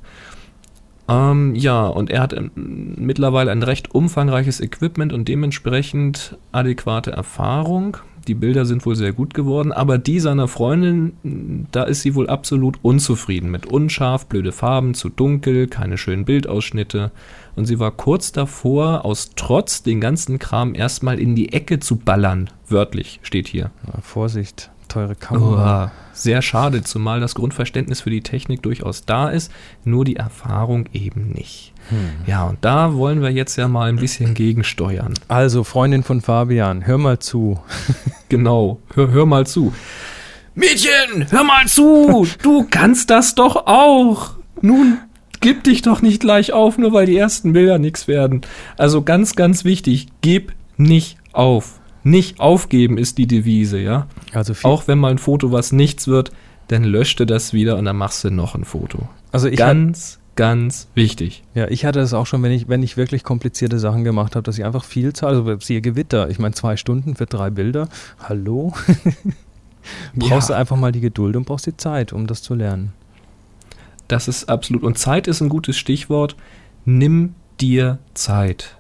Ähm, 1.09 1.53
ja, 1.55 1.85
und 1.85 2.09
er 2.09 2.21
hat 2.21 2.33
ähm, 2.33 2.51
mittlerweile 2.97 3.51
ein 3.51 3.63
recht 3.63 3.93
umfangreiches 3.93 4.61
Equipment 4.61 5.11
und 5.11 5.27
dementsprechend 5.27 6.37
adäquate 6.51 7.11
Erfahrung. 7.11 7.97
Die 8.27 8.35
Bilder 8.35 8.65
sind 8.65 8.85
wohl 8.85 8.95
sehr 8.95 9.11
gut 9.11 9.33
geworden, 9.33 9.73
aber 9.73 9.97
die 9.97 10.21
seiner 10.21 10.47
Freundin, 10.47 11.67
da 11.73 11.83
ist 11.83 12.03
sie 12.03 12.15
wohl 12.15 12.29
absolut 12.29 12.79
unzufrieden 12.81 13.51
mit 13.51 13.65
unscharf, 13.65 14.27
blöde 14.27 14.53
Farben, 14.53 14.93
zu 14.93 15.09
dunkel, 15.09 15.67
keine 15.67 15.97
schönen 15.97 16.23
Bildausschnitte. 16.23 17.11
Und 17.57 17.65
sie 17.65 17.79
war 17.79 17.91
kurz 17.91 18.31
davor, 18.31 19.03
aus 19.03 19.31
Trotz 19.35 19.83
den 19.83 19.99
ganzen 19.99 20.39
Kram 20.39 20.73
erstmal 20.73 21.19
in 21.19 21.35
die 21.35 21.51
Ecke 21.51 21.81
zu 21.81 21.97
ballern. 21.97 22.49
Wörtlich 22.69 23.19
steht 23.23 23.49
hier. 23.49 23.71
Ja, 23.85 23.99
Vorsicht, 24.01 24.71
teure 24.93 25.15
Kamera. 25.15 25.85
Uah, 25.85 25.91
sehr 26.13 26.41
schade, 26.41 26.83
zumal 26.83 27.19
das 27.19 27.35
Grundverständnis 27.35 28.01
für 28.01 28.09
die 28.09 28.21
Technik 28.21 28.61
durchaus 28.61 29.05
da 29.05 29.29
ist, 29.29 29.51
nur 29.83 30.05
die 30.05 30.15
Erfahrung 30.15 30.87
eben 30.93 31.29
nicht. 31.29 31.73
Ja, 32.25 32.45
und 32.45 32.59
da 32.61 32.93
wollen 32.93 33.21
wir 33.21 33.29
jetzt 33.29 33.57
ja 33.57 33.67
mal 33.67 33.89
ein 33.89 33.97
bisschen 33.97 34.33
gegensteuern. 34.33 35.13
Also, 35.27 35.63
Freundin 35.63 36.03
von 36.03 36.21
Fabian, 36.21 36.85
hör 36.85 36.97
mal 36.97 37.19
zu. 37.19 37.59
Genau, 38.29 38.79
hör, 38.95 39.11
hör 39.11 39.27
mal 39.27 39.45
zu. 39.45 39.73
Mädchen, 40.55 41.27
hör 41.29 41.43
mal 41.43 41.67
zu, 41.67 42.25
du 42.41 42.65
kannst 42.67 43.11
das 43.11 43.35
doch 43.35 43.67
auch. 43.67 44.31
Nun, 44.61 44.97
gib 45.39 45.63
dich 45.63 45.83
doch 45.83 46.01
nicht 46.01 46.21
gleich 46.21 46.51
auf, 46.51 46.79
nur 46.79 46.93
weil 46.93 47.05
die 47.05 47.17
ersten 47.17 47.53
Bilder 47.53 47.77
nichts 47.77 48.07
werden. 48.07 48.41
Also 48.75 49.03
ganz, 49.03 49.35
ganz 49.35 49.65
wichtig, 49.65 50.07
gib 50.21 50.53
nicht 50.77 51.17
auf. 51.31 51.79
Nicht 52.03 52.39
aufgeben 52.39 52.97
ist 52.97 53.17
die 53.17 53.27
Devise, 53.27 53.79
ja. 53.79 54.07
Also, 54.33 54.53
Auch 54.63 54.87
wenn 54.87 54.99
mal 54.99 55.11
ein 55.11 55.17
Foto 55.17 55.51
was 55.51 55.71
nichts 55.71 56.07
wird, 56.07 56.31
dann 56.67 56.83
löschte 56.83 57.25
das 57.25 57.53
wieder 57.53 57.77
und 57.77 57.85
dann 57.85 57.95
machst 57.97 58.23
du 58.23 58.29
noch 58.31 58.55
ein 58.55 58.65
Foto. 58.65 59.07
also 59.31 59.47
ich, 59.47 59.57
ganz, 59.57 60.19
ganz 60.35 60.87
wichtig. 60.95 61.43
ja, 61.53 61.67
ich 61.67 61.85
hatte 61.85 61.99
das 61.99 62.13
auch 62.13 62.25
schon, 62.25 62.41
wenn 62.43 62.51
ich, 62.51 62.67
wenn 62.67 62.83
ich 62.83 62.97
wirklich 62.97 63.23
komplizierte 63.23 63.79
Sachen 63.79 64.03
gemacht 64.03 64.35
habe, 64.35 64.43
dass 64.43 64.57
ich 64.57 64.65
einfach 64.65 64.83
viel 64.83 65.13
Zahl, 65.13 65.35
also 65.35 65.59
siehe 65.59 65.81
Gewitter. 65.81 66.29
Ich 66.29 66.39
meine, 66.39 66.53
zwei 66.55 66.75
Stunden 66.77 67.15
für 67.15 67.25
drei 67.25 67.49
Bilder. 67.49 67.87
Hallo? 68.19 68.73
brauchst 70.15 70.49
du 70.49 70.53
Ja. 70.53 70.59
einfach 70.59 70.77
mal 70.77 70.91
die 70.91 71.01
Geduld 71.01 71.35
und 71.35 71.45
brauchst 71.45 71.65
die 71.67 71.77
Zeit, 71.77 72.13
um 72.13 72.27
das 72.27 72.41
zu 72.41 72.55
lernen. 72.55 72.93
Das 74.07 74.27
ist 74.27 74.49
absolut. 74.49 74.83
Und 74.83 74.97
Zeit 74.97 75.27
ist 75.27 75.41
ein 75.41 75.49
gutes 75.49 75.77
Stichwort. 75.77 76.35
Nimm 76.85 77.35
dir 77.61 77.99
Zeit. 78.13 78.77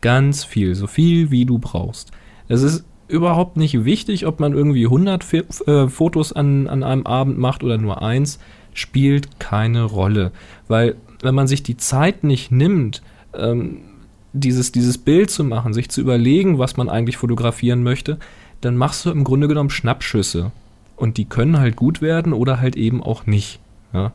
Ganz 0.00 0.44
viel, 0.44 0.74
so 0.74 0.86
viel 0.86 1.30
wie 1.30 1.44
du 1.46 1.58
brauchst. 1.58 2.10
Es 2.48 2.62
ist 2.62 2.84
überhaupt 3.08 3.56
nicht 3.56 3.84
wichtig, 3.84 4.26
ob 4.26 4.40
man 4.40 4.52
irgendwie 4.52 4.84
100 4.84 5.24
Fi- 5.24 5.44
äh, 5.66 5.88
Fotos 5.88 6.32
an, 6.32 6.66
an 6.68 6.82
einem 6.82 7.06
Abend 7.06 7.38
macht 7.38 7.62
oder 7.62 7.78
nur 7.78 8.02
eins, 8.02 8.38
spielt 8.72 9.38
keine 9.38 9.84
Rolle. 9.84 10.32
Weil 10.68 10.96
wenn 11.22 11.34
man 11.34 11.46
sich 11.46 11.62
die 11.62 11.76
Zeit 11.76 12.24
nicht 12.24 12.50
nimmt, 12.50 13.02
ähm, 13.34 13.78
dieses, 14.32 14.72
dieses 14.72 14.98
Bild 14.98 15.30
zu 15.30 15.44
machen, 15.44 15.72
sich 15.74 15.88
zu 15.88 16.00
überlegen, 16.00 16.58
was 16.58 16.76
man 16.76 16.88
eigentlich 16.88 17.16
fotografieren 17.16 17.82
möchte, 17.82 18.18
dann 18.60 18.76
machst 18.76 19.06
du 19.06 19.10
im 19.10 19.24
Grunde 19.24 19.48
genommen 19.48 19.70
Schnappschüsse. 19.70 20.50
Und 20.96 21.16
die 21.18 21.24
können 21.24 21.58
halt 21.58 21.76
gut 21.76 22.02
werden 22.02 22.32
oder 22.32 22.60
halt 22.60 22.76
eben 22.76 23.02
auch 23.02 23.26
nicht. 23.26 23.60
Ja? 23.92 24.12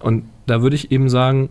Und 0.00 0.24
da 0.46 0.62
würde 0.62 0.76
ich 0.76 0.92
eben 0.92 1.08
sagen, 1.08 1.48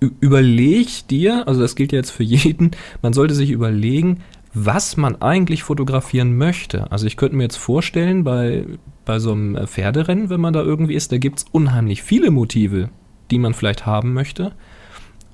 überleg 0.00 1.06
dir, 1.08 1.46
also 1.48 1.60
das 1.60 1.74
gilt 1.74 1.92
ja 1.92 1.98
jetzt 1.98 2.10
für 2.10 2.22
jeden, 2.22 2.70
man 3.02 3.12
sollte 3.12 3.34
sich 3.34 3.50
überlegen, 3.50 4.20
was 4.54 4.96
man 4.96 5.20
eigentlich 5.20 5.62
fotografieren 5.62 6.36
möchte. 6.36 6.90
Also 6.90 7.06
ich 7.06 7.16
könnte 7.16 7.36
mir 7.36 7.44
jetzt 7.44 7.56
vorstellen, 7.56 8.24
bei, 8.24 8.64
bei 9.04 9.18
so 9.18 9.32
einem 9.32 9.56
äh, 9.56 9.66
Pferderennen, 9.66 10.30
wenn 10.30 10.40
man 10.40 10.52
da 10.52 10.62
irgendwie 10.62 10.94
ist, 10.94 11.12
da 11.12 11.18
gibt 11.18 11.38
es 11.38 11.46
unheimlich 11.52 12.02
viele 12.02 12.30
Motive, 12.30 12.90
die 13.30 13.38
man 13.38 13.54
vielleicht 13.54 13.86
haben 13.86 14.12
möchte. 14.12 14.52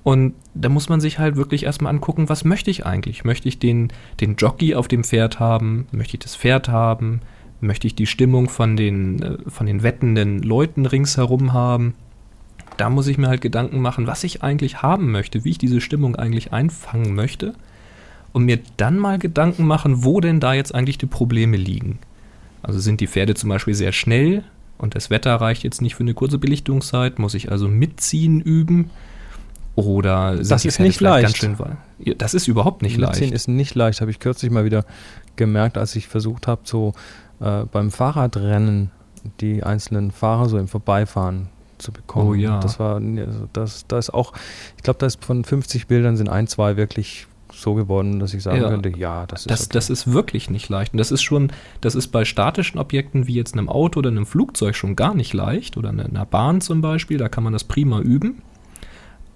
Und 0.03 0.35
da 0.55 0.69
muss 0.69 0.91
man 0.91 1.01
sich 1.01 1.19
halt 1.19 1.37
wirklich 1.37 1.65
erstmal 1.65 1.93
angucken, 1.93 2.29
was 2.29 2.45
möchte 2.45 2.71
ich 2.71 2.85
eigentlich? 2.85 3.25
Möchte 3.25 3.49
ich 3.49 3.59
den, 3.59 3.91
den 4.21 4.37
Jockey 4.37 4.75
auf 4.75 4.87
dem 4.87 5.03
Pferd 5.03 5.41
haben? 5.41 5.87
Möchte 5.93 6.17
ich 6.17 6.23
das 6.23 6.37
Pferd 6.37 6.69
haben? 6.69 7.21
Möchte 7.61 7.87
ich 7.87 7.95
die 7.95 8.07
Stimmung 8.07 8.51
von 8.51 8.77
den, 8.77 9.23
äh, 9.23 9.39
von 9.47 9.67
den 9.67 9.83
wettenden 9.83 10.43
Leuten 10.43 10.85
ringsherum 10.85 11.55
haben? 11.55 11.95
Da 12.77 12.91
muss 12.91 13.07
ich 13.07 13.17
mir 13.17 13.29
halt 13.29 13.41
Gedanken 13.41 13.81
machen, 13.81 14.07
was 14.07 14.25
ich 14.25 14.43
eigentlich 14.43 14.83
haben 14.83 15.11
möchte, 15.11 15.45
wie 15.45 15.51
ich 15.51 15.59
diese 15.59 15.81
Stimmung 15.81 16.17
eigentlich 16.17 16.53
einfangen 16.53 17.15
möchte. 17.15 17.55
Und 18.35 18.45
mir 18.45 18.59
dann 18.77 18.99
mal 18.99 19.19
Gedanken 19.19 19.65
machen, 19.65 20.05
wo 20.05 20.21
denn 20.21 20.41
da 20.41 20.53
jetzt 20.53 20.75
eigentlich 20.75 20.99
die 20.99 21.07
Probleme 21.07 21.57
liegen. 21.57 22.01
Also 22.63 22.81
sind 22.81 23.01
die 23.01 23.07
Pferde 23.07 23.35
zum 23.35 23.49
Beispiel 23.49 23.75
sehr 23.75 23.93
schnell 23.93 24.45
und 24.77 24.95
das 24.95 25.09
Wetter 25.09 25.35
reicht 25.37 25.63
jetzt 25.63 25.81
nicht 25.81 25.95
für 25.95 26.03
eine 26.03 26.15
kurze 26.15 26.39
Belichtungszeit, 26.39 27.19
muss 27.19 27.35
ich 27.35 27.51
also 27.51 27.69
mitziehen 27.69 28.41
üben? 28.41 28.91
Oder 29.77 30.37
sind 30.37 30.51
Das 30.51 30.63
die 30.63 30.69
ist 30.69 30.77
Pferde 30.77 30.89
nicht 30.89 31.01
leicht. 31.01 31.23
Ganz 31.25 31.37
schön 31.37 31.57
ja, 31.99 32.15
das 32.15 32.35
ist 32.35 32.49
überhaupt 32.49 32.83
nicht 32.83 32.99
Mitziehen 32.99 33.31
leicht. 33.31 33.35
ist 33.35 33.49
nicht 33.49 33.75
leicht, 33.75 34.01
habe 34.01 34.11
ich 34.11 34.19
kürzlich 34.19 34.51
mal 34.51 34.65
wieder 34.65 34.85
gemerkt, 35.37 35.79
als 35.79 35.97
ich 35.97 36.09
versucht 36.09 36.47
habe, 36.47 36.63
so 36.65 36.93
äh, 37.41 37.65
beim 37.71 37.91
Fahrradrennen 37.91 38.91
die 39.41 39.63
einzelnen 39.63 40.11
Fahrer 40.11 40.49
so 40.49 40.59
im 40.59 40.69
Vorbeifahren 40.69 41.49
zu 41.79 41.93
bekommen. 41.93 42.29
Oh 42.29 42.35
ja. 42.35 42.61
Das 42.61 42.79
war, 42.79 42.97
also 42.97 43.49
das, 43.53 43.87
da 43.87 43.99
ist 43.99 44.13
auch, 44.13 44.33
ich 44.77 44.83
glaube, 44.83 44.99
da 44.99 45.07
ist 45.07 45.25
von 45.25 45.45
50 45.45 45.87
Bildern 45.87 46.17
sind 46.17 46.29
ein, 46.29 46.47
zwei 46.47 46.77
wirklich 46.77 47.27
so 47.65 47.75
geworden, 47.75 48.21
dass 48.21 48.33
ich 48.35 48.43
sagen 48.45 48.63
Ja. 48.63 48.69
könnte, 48.69 48.91
ja, 48.97 49.27
das 49.27 49.41
ist 49.41 49.51
Das, 49.51 49.61
okay. 49.63 49.71
das 49.73 49.91
ist 49.91 50.13
wirklich 50.13 50.49
nicht 50.51 50.69
leicht. 50.69 50.93
Und 50.95 50.99
das 50.99 51.11
ist 51.11 51.23
schon, 51.23 51.51
das 51.81 51.97
ist 51.97 52.09
bei 52.09 52.25
statischen 52.25 52.79
Objekten 52.79 53.27
wie 53.27 53.35
jetzt 53.35 53.55
einem 53.55 53.69
Auto 53.69 53.99
oder 53.99 54.11
einem 54.11 54.27
Flugzeug 54.27 54.77
schon 54.77 54.95
gar 54.95 55.15
nicht 55.15 55.33
leicht. 55.35 55.77
Oder 55.77 55.89
einer 55.89 56.05
einer 56.05 56.25
Bahn 56.27 56.61
zum 56.61 56.81
Beispiel, 56.81 57.19
da 57.19 57.29
kann 57.29 57.43
man 57.43 57.53
das 57.53 57.65
prima 57.65 57.99
üben. 58.01 58.43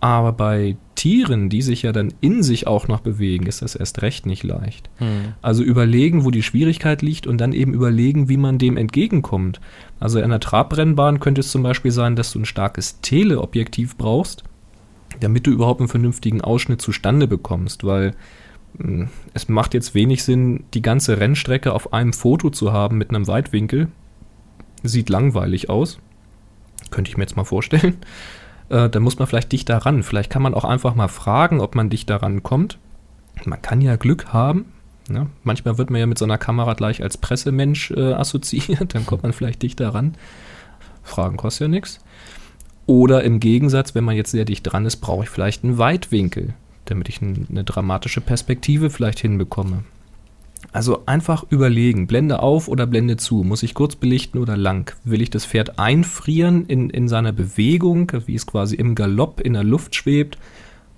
Aber 0.01 0.31
bei 0.31 0.76
Tieren, 0.95 1.49
die 1.49 1.61
sich 1.62 1.83
ja 1.83 1.91
dann 1.91 2.14
in 2.20 2.45
sich 2.45 2.68
auch 2.68 2.87
noch 2.87 3.01
bewegen, 3.01 3.47
ist 3.47 3.62
das 3.62 3.74
erst 3.74 4.01
recht 4.03 4.26
nicht 4.26 4.45
leicht. 4.45 4.89
Hm. 4.99 5.33
Also 5.43 5.64
überlegen, 5.64 6.24
wo 6.24 6.31
die 6.31 6.43
Schwierigkeit 6.45 7.03
liegt 7.03 7.26
und 7.26 7.41
dann 7.41 7.53
eben 7.53 7.74
überlegen, 7.74 8.29
wie 8.29 8.37
man 8.37 8.59
dem 8.59 8.76
entgegenkommt. 8.76 9.61
Also 9.99 10.18
in 10.18 10.26
einer 10.26 10.39
Trabrennbahn 10.39 11.18
könnte 11.18 11.41
es 11.41 11.51
zum 11.51 11.64
Beispiel 11.64 11.91
sein, 11.91 12.14
dass 12.14 12.33
du 12.33 12.39
ein 12.39 12.45
starkes 12.45 13.01
Teleobjektiv 13.01 13.97
brauchst, 13.97 14.45
damit 15.21 15.47
du 15.47 15.51
überhaupt 15.51 15.81
einen 15.81 15.89
vernünftigen 15.89 16.41
Ausschnitt 16.41 16.83
zustande 16.83 17.27
bekommst, 17.27 17.85
weil 17.85 18.15
mh, 18.79 19.09
es 19.35 19.49
macht 19.49 19.75
jetzt 19.75 19.95
wenig 19.95 20.25
Sinn, 20.25 20.65
die 20.75 20.83
ganze 20.83 21.19
Rennstrecke 21.19 21.73
auf 21.73 21.93
einem 21.93 22.13
Foto 22.13 22.51
zu 22.51 22.73
haben 22.73 22.99
mit 22.99 23.11
einem 23.11 23.27
Weitwinkel. 23.27 23.89
Sieht 24.83 25.09
langweilig 25.09 25.69
aus. 25.71 25.99
Könnte 26.91 27.11
ich 27.11 27.17
mir 27.17 27.25
jetzt 27.25 27.37
mal 27.37 27.45
vorstellen. 27.45 27.99
Äh, 28.71 28.91
da 28.91 29.01
muss 29.01 29.19
man 29.19 29.27
vielleicht 29.27 29.51
dichter 29.53 29.79
ran. 29.79 30.03
Vielleicht 30.03 30.29
kann 30.29 30.43
man 30.43 30.53
auch 30.53 30.67
einfach 30.67 30.95
mal 30.95 31.09
fragen, 31.09 31.63
ob 31.63 31.75
man 31.75 31.89
dichter 31.89 32.17
rankommt. 32.17 32.79
Man 33.47 33.63
kann 33.63 33.81
ja 33.81 33.97
Glück 33.97 34.35
haben. 34.35 34.67
Ne? 35.09 35.29
Manchmal 35.43 35.79
wird 35.79 35.89
man 35.89 36.01
ja 36.01 36.07
mit 36.07 36.19
so 36.19 36.27
einer 36.27 36.37
Kamera 36.37 36.75
gleich 36.75 37.03
als 37.03 37.17
Pressemensch 37.17 37.91
äh, 37.93 38.13
assoziiert. 38.13 38.95
Dann 38.95 39.07
kommt 39.07 39.23
man 39.23 39.33
vielleicht 39.33 39.63
dichter 39.63 39.95
ran. 39.95 40.17
Fragen 41.03 41.39
kostet 41.39 41.63
ja 41.63 41.69
nichts. 41.69 42.01
Oder 42.89 43.22
im 43.22 43.39
Gegensatz, 43.39 43.95
wenn 43.95 44.05
man 44.05 44.16
jetzt 44.16 44.30
sehr 44.30 44.47
dicht 44.47 44.62
dran 44.62 44.86
ist, 44.86 44.97
brauche 44.97 45.24
ich 45.24 45.28
vielleicht 45.28 45.62
einen 45.62 45.76
Weitwinkel, 45.76 46.55
damit 46.86 47.11
ich 47.11 47.20
eine 47.20 47.62
dramatische 47.62 48.22
Perspektive 48.22 48.89
vielleicht 48.89 49.18
hinbekomme. 49.18 49.84
Also 50.72 51.03
einfach 51.05 51.45
überlegen, 51.51 52.07
Blende 52.07 52.41
auf 52.41 52.66
oder 52.66 52.86
Blende 52.86 53.18
zu, 53.18 53.43
muss 53.43 53.62
ich 53.62 53.74
kurz 53.74 53.95
belichten 53.95 54.39
oder 54.39 54.57
lang? 54.57 54.97
Will 55.05 55.20
ich 55.20 55.28
das 55.28 55.45
Pferd 55.45 55.78
einfrieren 55.78 56.64
in, 56.64 56.89
in 56.89 57.09
seiner 57.09 57.32
Bewegung, 57.32 58.11
wie 58.24 58.34
es 58.34 58.47
quasi 58.47 58.76
im 58.76 58.95
Galopp 58.95 59.43
in 59.43 59.53
der 59.53 59.64
Luft 59.64 59.95
schwebt? 59.95 60.39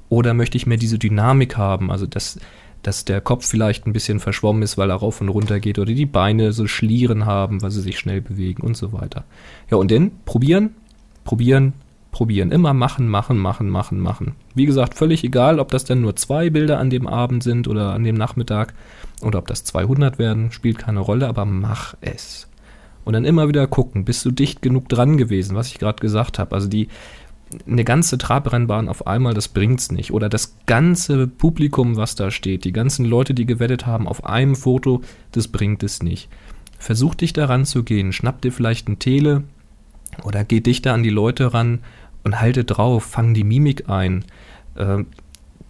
Oder 0.08 0.32
möchte 0.32 0.56
ich 0.56 0.68
mehr 0.68 0.78
diese 0.78 0.98
Dynamik 0.98 1.56
haben, 1.56 1.90
also 1.90 2.06
dass, 2.06 2.38
dass 2.82 3.04
der 3.04 3.20
Kopf 3.20 3.48
vielleicht 3.48 3.88
ein 3.88 3.92
bisschen 3.92 4.20
verschwommen 4.20 4.62
ist, 4.62 4.78
weil 4.78 4.90
er 4.90 4.96
rauf 4.96 5.20
und 5.20 5.28
runter 5.28 5.58
geht 5.58 5.80
oder 5.80 5.92
die 5.92 6.06
Beine 6.06 6.52
so 6.52 6.68
Schlieren 6.68 7.26
haben, 7.26 7.62
weil 7.62 7.72
sie 7.72 7.82
sich 7.82 7.98
schnell 7.98 8.20
bewegen 8.20 8.62
und 8.62 8.76
so 8.76 8.92
weiter. 8.92 9.24
Ja, 9.72 9.76
und 9.76 9.90
dann 9.90 10.12
probieren, 10.24 10.76
probieren, 11.24 11.74
probieren. 12.10 12.52
Immer 12.52 12.74
machen, 12.74 13.08
machen, 13.08 13.38
machen, 13.38 13.68
machen, 13.68 14.00
machen. 14.00 14.34
Wie 14.54 14.66
gesagt, 14.66 14.94
völlig 14.94 15.24
egal, 15.24 15.60
ob 15.60 15.70
das 15.70 15.84
dann 15.84 16.00
nur 16.00 16.16
zwei 16.16 16.50
Bilder 16.50 16.78
an 16.78 16.90
dem 16.90 17.06
Abend 17.06 17.42
sind 17.42 17.68
oder 17.68 17.92
an 17.92 18.04
dem 18.04 18.16
Nachmittag 18.16 18.74
oder 19.22 19.38
ob 19.38 19.46
das 19.46 19.64
200 19.64 20.18
werden, 20.18 20.52
spielt 20.52 20.78
keine 20.78 21.00
Rolle, 21.00 21.28
aber 21.28 21.44
mach 21.44 21.94
es. 22.00 22.48
Und 23.04 23.14
dann 23.14 23.24
immer 23.24 23.48
wieder 23.48 23.66
gucken, 23.66 24.04
bist 24.04 24.24
du 24.24 24.30
dicht 24.30 24.62
genug 24.62 24.88
dran 24.88 25.16
gewesen, 25.16 25.56
was 25.56 25.68
ich 25.68 25.78
gerade 25.78 26.00
gesagt 26.00 26.38
habe. 26.38 26.54
Also 26.54 26.68
die 26.68 26.88
eine 27.66 27.84
ganze 27.84 28.18
Trabrennbahn 28.18 28.88
auf 28.88 29.06
einmal, 29.06 29.34
das 29.34 29.48
bringt's 29.48 29.90
nicht. 29.90 30.12
Oder 30.12 30.28
das 30.28 30.56
ganze 30.66 31.26
Publikum, 31.26 31.96
was 31.96 32.14
da 32.14 32.30
steht, 32.30 32.64
die 32.64 32.72
ganzen 32.72 33.04
Leute, 33.04 33.34
die 33.34 33.46
gewettet 33.46 33.86
haben, 33.86 34.06
auf 34.06 34.24
einem 34.24 34.54
Foto, 34.54 35.02
das 35.32 35.48
bringt 35.48 35.82
es 35.82 36.02
nicht. 36.02 36.28
Versuch 36.78 37.14
dich 37.14 37.32
daran 37.32 37.64
zu 37.64 37.82
gehen, 37.82 38.12
schnapp 38.12 38.40
dir 38.40 38.52
vielleicht 38.52 38.88
ein 38.88 38.98
Tele 38.98 39.42
oder 40.24 40.44
geh 40.44 40.60
dichter 40.60 40.92
an 40.92 41.02
die 41.02 41.10
Leute 41.10 41.52
ran 41.54 41.80
und 42.24 42.40
halte 42.40 42.64
drauf, 42.64 43.04
fang 43.04 43.34
die 43.34 43.44
Mimik 43.44 43.88
ein. 43.88 44.24
Äh, 44.74 45.04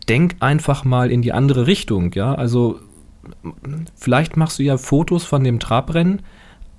denk 0.08 0.36
einfach 0.40 0.84
mal 0.84 1.10
in 1.10 1.22
die 1.22 1.32
andere 1.32 1.66
Richtung, 1.66 2.12
ja. 2.12 2.34
Also 2.34 2.80
vielleicht 3.94 4.36
machst 4.36 4.58
du 4.58 4.62
ja 4.62 4.76
Fotos 4.76 5.24
von 5.24 5.44
dem 5.44 5.60
Trabrennen, 5.60 6.22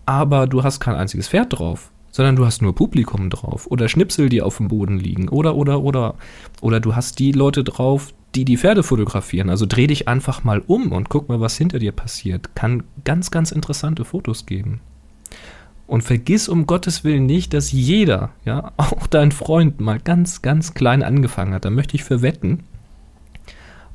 aber 0.05 0.47
du 0.47 0.63
hast 0.63 0.80
kein 0.80 0.95
einziges 0.95 1.30
Pferd 1.30 1.57
drauf, 1.57 1.91
sondern 2.09 2.36
du 2.36 2.45
hast 2.45 2.61
nur 2.61 2.76
Publikum 2.76 3.30
drauf 3.30 3.67
oder 3.67 3.88
Schnipsel, 3.88 4.30
die 4.30 4.41
auf 4.41 4.57
dem 4.57 4.67
Boden 4.67 4.99
liegen 4.99 5.30
oder 5.30 5.55
oder 5.55 5.82
oder 5.82 6.15
oder 6.59 6.80
du 6.80 6.95
hast 6.95 7.19
die 7.19 7.32
Leute 7.32 7.63
drauf, 7.63 8.13
die 8.36 8.45
die 8.45 8.57
Pferde 8.57 8.84
fotografieren. 8.84 9.49
Also 9.49 9.65
dreh 9.65 9.88
dich 9.88 10.07
einfach 10.07 10.43
mal 10.43 10.61
um 10.65 10.91
und 10.91 11.09
guck 11.09 11.30
mal, 11.30 11.39
was 11.39 11.57
hinter 11.57 11.80
dir 11.80 11.91
passiert. 11.91 12.55
Kann 12.55 12.84
ganz 13.03 13.32
ganz 13.32 13.51
interessante 13.51 14.03
Fotos 14.03 14.45
geben. 14.45 14.82
Und 15.91 16.03
vergiss 16.03 16.47
um 16.47 16.67
Gottes 16.67 17.03
Willen 17.03 17.25
nicht, 17.25 17.53
dass 17.53 17.73
jeder, 17.73 18.29
ja, 18.45 18.71
auch 18.77 19.07
dein 19.07 19.33
Freund 19.33 19.81
mal 19.81 19.99
ganz, 19.99 20.41
ganz 20.41 20.73
klein 20.73 21.03
angefangen 21.03 21.53
hat. 21.53 21.65
Da 21.65 21.69
möchte 21.69 21.95
ich 21.95 22.05
für 22.05 22.21
wetten. 22.21 22.63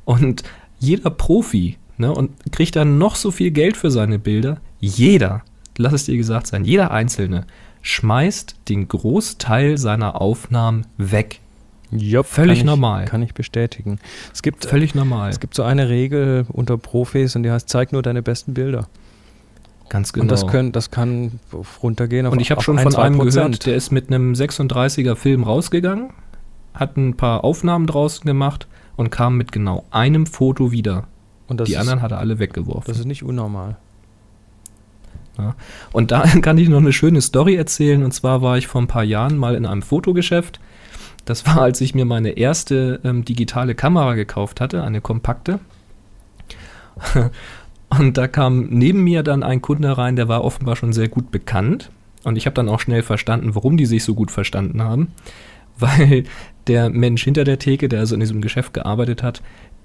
Und 0.04 0.42
jeder 0.78 1.08
Profi, 1.08 1.78
ne, 1.96 2.12
und 2.12 2.32
kriegt 2.52 2.76
dann 2.76 2.98
noch 2.98 3.16
so 3.16 3.30
viel 3.30 3.50
Geld 3.50 3.78
für 3.78 3.90
seine 3.90 4.18
Bilder. 4.18 4.58
Jeder, 4.78 5.42
lass 5.78 5.94
es 5.94 6.04
dir 6.04 6.18
gesagt 6.18 6.48
sein, 6.48 6.66
jeder 6.66 6.90
Einzelne 6.90 7.46
schmeißt 7.80 8.56
den 8.68 8.88
Großteil 8.88 9.78
seiner 9.78 10.20
Aufnahmen 10.20 10.86
weg. 10.98 11.40
Ja, 11.90 12.22
völlig 12.24 12.58
kann 12.58 12.66
normal. 12.66 13.04
Ich, 13.04 13.10
kann 13.10 13.22
ich 13.22 13.32
bestätigen. 13.32 14.00
Es 14.34 14.42
gibt 14.42 14.66
völlig 14.66 14.94
normal. 14.94 15.30
Es 15.30 15.40
gibt 15.40 15.54
so 15.54 15.62
eine 15.62 15.88
Regel 15.88 16.44
unter 16.48 16.76
Profis 16.76 17.36
und 17.36 17.42
die 17.42 17.50
heißt: 17.50 17.70
Zeig 17.70 17.92
nur 17.92 18.02
deine 18.02 18.22
besten 18.22 18.52
Bilder. 18.52 18.86
Ganz 19.88 20.12
genau. 20.12 20.22
Und 20.22 20.30
das, 20.30 20.46
können, 20.46 20.72
das 20.72 20.90
kann 20.90 21.38
runtergehen 21.82 22.26
auf 22.26 22.32
Und 22.32 22.40
ich 22.40 22.50
habe 22.50 22.62
schon 22.62 22.78
von 22.78 22.94
einem 22.96 23.18
gehört, 23.18 23.66
der 23.66 23.76
ist 23.76 23.92
mit 23.92 24.08
einem 24.08 24.32
36er 24.32 25.14
Film 25.14 25.44
rausgegangen, 25.44 26.10
hat 26.74 26.96
ein 26.96 27.16
paar 27.16 27.44
Aufnahmen 27.44 27.86
draußen 27.86 28.24
gemacht 28.24 28.66
und 28.96 29.10
kam 29.10 29.36
mit 29.36 29.52
genau 29.52 29.84
einem 29.90 30.26
Foto 30.26 30.72
wieder. 30.72 31.06
Und 31.46 31.60
die 31.66 31.72
ist, 31.72 31.78
anderen 31.78 32.02
hat 32.02 32.10
er 32.10 32.18
alle 32.18 32.38
weggeworfen. 32.38 32.84
Das 32.86 32.98
ist 32.98 33.04
nicht 33.04 33.22
unnormal. 33.22 33.76
Ja. 35.38 35.54
Und 35.92 36.10
da 36.10 36.22
kann 36.42 36.58
ich 36.58 36.68
noch 36.68 36.78
eine 36.78 36.92
schöne 36.92 37.20
Story 37.20 37.54
erzählen. 37.54 38.02
Und 38.02 38.12
zwar 38.12 38.42
war 38.42 38.58
ich 38.58 38.66
vor 38.66 38.80
ein 38.80 38.88
paar 38.88 39.04
Jahren 39.04 39.36
mal 39.36 39.54
in 39.54 39.66
einem 39.66 39.82
Fotogeschäft. 39.82 40.60
Das 41.24 41.46
war, 41.46 41.60
als 41.60 41.80
ich 41.80 41.94
mir 41.94 42.04
meine 42.04 42.30
erste 42.30 43.00
ähm, 43.04 43.24
digitale 43.24 43.74
Kamera 43.74 44.14
gekauft 44.14 44.60
hatte, 44.60 44.82
eine 44.82 45.00
kompakte. 45.00 45.60
Und 47.88 48.16
da 48.16 48.26
kam 48.28 48.66
neben 48.70 49.04
mir 49.04 49.22
dann 49.22 49.42
ein 49.42 49.62
Kunde 49.62 49.96
rein, 49.96 50.16
der 50.16 50.28
war 50.28 50.44
offenbar 50.44 50.76
schon 50.76 50.92
sehr 50.92 51.08
gut 51.08 51.30
bekannt. 51.30 51.90
Und 52.24 52.36
ich 52.36 52.46
habe 52.46 52.54
dann 52.54 52.68
auch 52.68 52.80
schnell 52.80 53.02
verstanden, 53.02 53.54
warum 53.54 53.76
die 53.76 53.86
sich 53.86 54.02
so 54.02 54.14
gut 54.14 54.30
verstanden 54.30 54.82
haben. 54.82 55.12
Weil 55.78 56.24
der 56.66 56.88
Mensch 56.88 57.22
hinter 57.22 57.44
der 57.44 57.58
Theke, 57.58 57.88
der 57.88 58.00
also 58.00 58.14
in 58.14 58.20
diesem 58.20 58.40
Geschäft 58.40 58.72
gearbeitet 58.72 59.22
hat, 59.22 59.42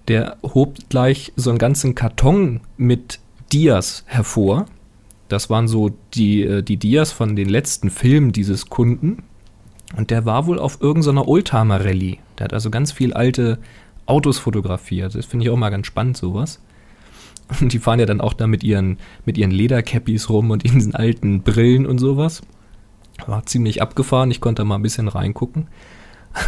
der 0.08 0.38
hob 0.42 0.78
gleich 0.90 1.34
so 1.36 1.50
einen 1.50 1.60
ganzen 1.60 1.96
Karton 1.96 2.62
mit 2.78 3.20
Dias 3.52 4.04
hervor. 4.08 4.66
Das 5.28 5.50
waren 5.50 5.68
so 5.68 5.92
die, 6.14 6.44
äh, 6.44 6.64
die 6.64 6.78
Dias 6.78 7.12
von 7.12 7.36
den 7.36 7.50
letzten 7.50 7.90
Filmen 7.90 8.32
dieses 8.32 8.68
Kunden. 8.68 9.24
Und 9.96 10.10
der 10.10 10.26
war 10.26 10.48
wohl 10.48 10.60
auf 10.60 10.82
irgendeiner 10.82 11.28
Oldtimer-Rallye. 11.28 12.20
Der 12.40 12.46
hat 12.46 12.54
also 12.54 12.70
ganz 12.70 12.92
viel 12.92 13.14
alte 13.14 13.60
Autos 14.06 14.40
fotografiert. 14.40 15.14
Das 15.14 15.26
finde 15.26 15.46
ich 15.46 15.50
auch 15.50 15.58
mal 15.58 15.70
ganz 15.70 15.88
spannend, 15.88 16.18
sowas. 16.18 16.62
Und 17.60 17.74
die 17.74 17.80
fahren 17.80 18.00
ja 18.00 18.06
dann 18.06 18.22
auch 18.22 18.34
da 18.34 18.48
mit 18.48 18.64
ihren, 18.64 18.98
mit 19.26 19.38
ihren 19.38 19.52
Ledercappies 19.52 20.30
rum 20.30 20.52
und 20.52 20.64
diesen 20.64 20.96
alten 20.96 21.42
Brillen 21.42 21.86
und 21.86 22.00
sowas. 22.00 22.42
War 23.28 23.46
ziemlich 23.46 23.82
abgefahren, 23.82 24.32
ich 24.32 24.42
konnte 24.42 24.62
da 24.62 24.66
mal 24.66 24.76
ein 24.76 24.82
bisschen 24.82 25.08
reingucken. 25.08 25.68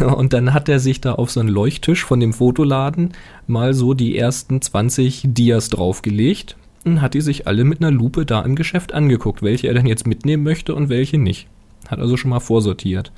Und 0.00 0.32
dann 0.32 0.54
hat 0.54 0.70
er 0.70 0.80
sich 0.80 1.02
da 1.02 1.12
auf 1.12 1.30
so 1.30 1.40
einen 1.40 1.50
Leuchttisch 1.50 2.04
von 2.04 2.18
dem 2.18 2.32
Fotoladen 2.32 3.12
mal 3.46 3.74
so 3.74 3.92
die 3.92 4.16
ersten 4.16 4.62
20 4.62 5.24
Dias 5.26 5.68
draufgelegt 5.68 6.56
und 6.84 7.02
hat 7.02 7.14
die 7.14 7.20
sich 7.20 7.46
alle 7.46 7.64
mit 7.64 7.80
einer 7.80 7.90
Lupe 7.90 8.24
da 8.24 8.40
im 8.42 8.56
Geschäft 8.56 8.94
angeguckt, 8.94 9.42
welche 9.42 9.68
er 9.68 9.74
denn 9.74 9.86
jetzt 9.86 10.06
mitnehmen 10.06 10.42
möchte 10.42 10.74
und 10.74 10.88
welche 10.88 11.18
nicht. 11.18 11.48
Hat 11.88 11.98
also 11.98 12.16
schon 12.16 12.30
mal 12.30 12.40
vorsortiert. 12.40 13.12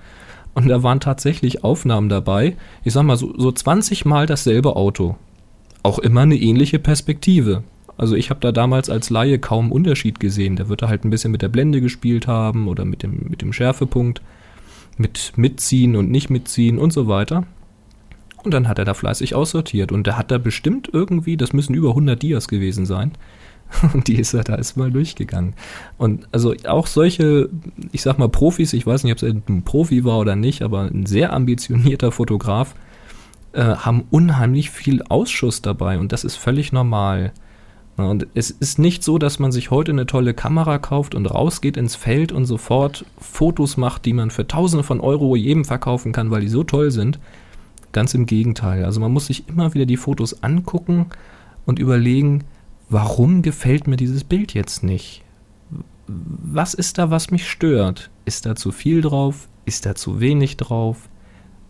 Und 0.55 0.69
da 0.69 0.83
waren 0.83 1.01
tatsächlich 1.01 1.65
Aufnahmen 1.65 2.09
dabei, 2.09 2.57
ich 2.83 2.93
sag 2.93 3.03
mal 3.03 3.17
so, 3.17 3.33
so 3.39 3.53
20 3.53 4.05
Mal 4.05 4.27
dasselbe 4.27 4.75
Auto. 4.75 5.17
Auch 5.83 5.99
immer 5.99 6.23
eine 6.23 6.37
ähnliche 6.37 6.79
Perspektive. 6.79 7.63
Also 7.97 8.15
ich 8.15 8.31
habe 8.31 8.41
da 8.41 8.53
damals 8.53 8.91
als 8.91 9.11
Laie 9.11 9.39
kaum 9.39 9.73
Unterschied 9.73 10.21
gesehen. 10.21 10.57
Der 10.57 10.69
wird 10.69 10.83
da 10.83 10.89
halt 10.89 11.05
ein 11.05 11.11
bisschen 11.11 11.33
mit 11.33 11.43
der 11.43 11.49
Blende 11.49 11.81
gespielt 11.81 12.27
haben 12.27 12.69
oder 12.69 12.85
mit 12.85 13.03
dem, 13.03 13.27
mit 13.29 13.43
dem 13.43 13.53
Schärfepunkt, 13.53 14.21
mit 14.99 15.33
mitziehen 15.37 15.97
und 15.97 16.11
nicht 16.11 16.31
mitziehen 16.31 16.79
und 16.79 16.93
so 16.93 17.09
weiter. 17.09 17.45
Und 18.43 18.53
dann 18.53 18.69
hat 18.69 18.79
er 18.79 18.85
da 18.85 18.95
fleißig 18.95 19.35
aussortiert 19.35 19.91
und 19.91 20.07
der 20.07 20.17
hat 20.17 20.31
da 20.31 20.39
bestimmt 20.39 20.89
irgendwie, 20.93 21.37
das 21.37 21.53
müssen 21.53 21.75
über 21.75 21.89
100 21.91 22.23
Dias 22.23 22.47
gewesen 22.47 22.87
sein, 22.87 23.13
und 23.95 24.07
die 24.07 24.17
ist 24.17 24.35
er 24.35 24.45
da 24.45 24.57
erstmal 24.57 24.91
durchgegangen. 24.91 25.55
Und 25.99 26.29
also 26.33 26.55
auch 26.69 26.87
solche, 26.87 27.49
ich 27.93 28.03
sag 28.03 28.19
mal 28.19 28.29
Profis, 28.29 28.73
ich 28.73 28.87
weiß 28.87 29.03
nicht, 29.05 29.13
ob 29.13 29.23
es 29.23 29.35
ein 29.49 29.63
Profi 29.65 30.05
war 30.05 30.19
oder 30.19 30.37
nicht, 30.37 30.63
aber 30.63 30.83
ein 30.83 31.07
sehr 31.07 31.33
ambitionierter 31.33 32.13
Fotograf, 32.13 32.75
äh, 33.53 33.63
haben 33.63 34.05
unheimlich 34.11 34.71
viel 34.71 35.03
Ausschuss 35.03 35.63
dabei 35.63 35.99
und 35.99 36.13
das 36.13 36.25
ist 36.25 36.37
völlig 36.37 36.73
normal. 36.73 37.33
Und 37.97 38.27
es 38.35 38.51
ist 38.51 38.79
nicht 38.79 39.03
so, 39.03 39.17
dass 39.17 39.39
man 39.39 39.53
sich 39.53 39.71
heute 39.71 39.93
eine 39.93 40.05
tolle 40.05 40.35
Kamera 40.35 40.79
kauft 40.79 41.15
und 41.15 41.27
rausgeht 41.27 41.79
ins 41.79 41.97
Feld 41.97 42.31
und 42.31 42.45
sofort 42.45 43.07
Fotos 43.19 43.79
macht, 43.79 44.05
die 44.05 44.13
man 44.13 44.31
für 44.31 44.47
Tausende 44.47 44.85
von 44.85 45.01
Euro 45.01 45.35
jedem 45.35 45.65
verkaufen 45.65 46.13
kann, 46.13 46.31
weil 46.31 46.43
die 46.43 46.49
so 46.49 46.63
toll 46.63 46.91
sind. 46.91 47.19
Ganz 47.93 48.13
im 48.13 48.27
Gegenteil. 48.27 48.85
Also 48.85 49.01
man 49.01 49.13
muss 49.13 49.29
sich 49.29 49.49
immer 49.49 49.73
wieder 49.73 49.87
die 49.87 49.97
Fotos 49.97 50.43
angucken 50.43 51.07
und 51.65 51.79
überlegen, 51.79 52.45
warum 52.91 53.41
gefällt 53.41 53.87
mir 53.87 53.97
dieses 53.97 54.25
Bild 54.25 54.53
jetzt 54.53 54.83
nicht? 54.83 55.23
Was 56.07 56.75
ist 56.75 56.99
da, 56.99 57.11
was 57.11 57.31
mich 57.31 57.49
stört? 57.49 58.11
Ist 58.27 58.45
da 58.45 58.55
zu 58.55 58.73
viel 58.73 59.01
drauf? 59.01 59.49
Ist 59.65 59.87
da 59.87 59.95
zu 59.95 60.21
wenig 60.21 60.59
drauf? 60.59 61.09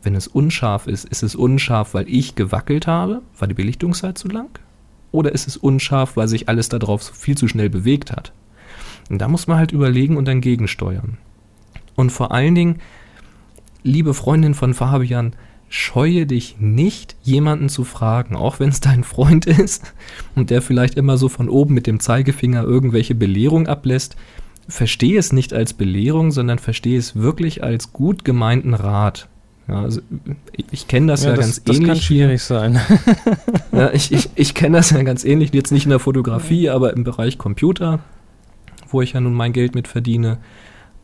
Wenn 0.02 0.16
es 0.16 0.26
unscharf 0.26 0.88
ist, 0.88 1.04
ist 1.04 1.22
es 1.22 1.36
unscharf, 1.36 1.94
weil 1.94 2.08
ich 2.08 2.34
gewackelt 2.34 2.88
habe? 2.88 3.22
War 3.38 3.46
die 3.46 3.54
Belichtungszeit 3.54 4.18
zu 4.18 4.28
lang? 4.28 4.58
Oder 5.16 5.32
ist 5.32 5.48
es 5.48 5.56
unscharf, 5.56 6.16
weil 6.16 6.28
sich 6.28 6.48
alles 6.48 6.68
darauf 6.68 7.02
viel 7.02 7.36
zu 7.36 7.48
schnell 7.48 7.70
bewegt 7.70 8.12
hat? 8.12 8.32
Und 9.08 9.18
da 9.18 9.28
muss 9.28 9.46
man 9.46 9.56
halt 9.56 9.72
überlegen 9.72 10.18
und 10.18 10.26
dann 10.26 10.42
gegensteuern. 10.42 11.16
Und 11.94 12.10
vor 12.10 12.32
allen 12.32 12.54
Dingen, 12.54 12.80
liebe 13.82 14.12
Freundin 14.12 14.52
von 14.52 14.74
Fabian, 14.74 15.32
scheue 15.70 16.26
dich 16.26 16.56
nicht, 16.60 17.16
jemanden 17.22 17.70
zu 17.70 17.84
fragen, 17.84 18.36
auch 18.36 18.60
wenn 18.60 18.68
es 18.68 18.80
dein 18.80 19.04
Freund 19.04 19.46
ist 19.46 19.94
und 20.34 20.50
der 20.50 20.60
vielleicht 20.60 20.96
immer 20.96 21.16
so 21.16 21.30
von 21.30 21.48
oben 21.48 21.72
mit 21.72 21.86
dem 21.86 21.98
Zeigefinger 21.98 22.62
irgendwelche 22.62 23.14
Belehrung 23.14 23.66
ablässt. 23.66 24.16
Verstehe 24.68 25.18
es 25.18 25.32
nicht 25.32 25.54
als 25.54 25.72
Belehrung, 25.72 26.30
sondern 26.30 26.58
verstehe 26.58 26.98
es 26.98 27.16
wirklich 27.16 27.64
als 27.64 27.94
gut 27.94 28.24
gemeinten 28.24 28.74
Rat. 28.74 29.28
Ja, 29.68 29.82
also 29.82 30.00
ich, 30.70 30.86
kenne 30.86 31.08
das 31.08 31.24
ja, 31.24 31.30
ja 31.30 31.36
das, 31.36 31.44
ganz 31.44 31.64
das 31.64 31.76
ähnlich. 31.76 31.88
Das 31.88 31.98
kann 31.98 32.02
schwierig 32.04 32.42
sein. 32.42 32.80
ja, 33.72 33.92
ich 33.92 34.12
ich, 34.12 34.30
ich 34.36 34.54
kenne 34.54 34.76
das 34.76 34.90
ja 34.90 35.02
ganz 35.02 35.24
ähnlich, 35.24 35.52
jetzt 35.52 35.72
nicht 35.72 35.84
in 35.84 35.90
der 35.90 35.98
Fotografie, 35.98 36.70
aber 36.70 36.92
im 36.92 37.02
Bereich 37.02 37.36
Computer, 37.36 37.98
wo 38.88 39.02
ich 39.02 39.14
ja 39.14 39.20
nun 39.20 39.34
mein 39.34 39.52
Geld 39.52 39.74
mit 39.74 39.88
verdiene. 39.88 40.38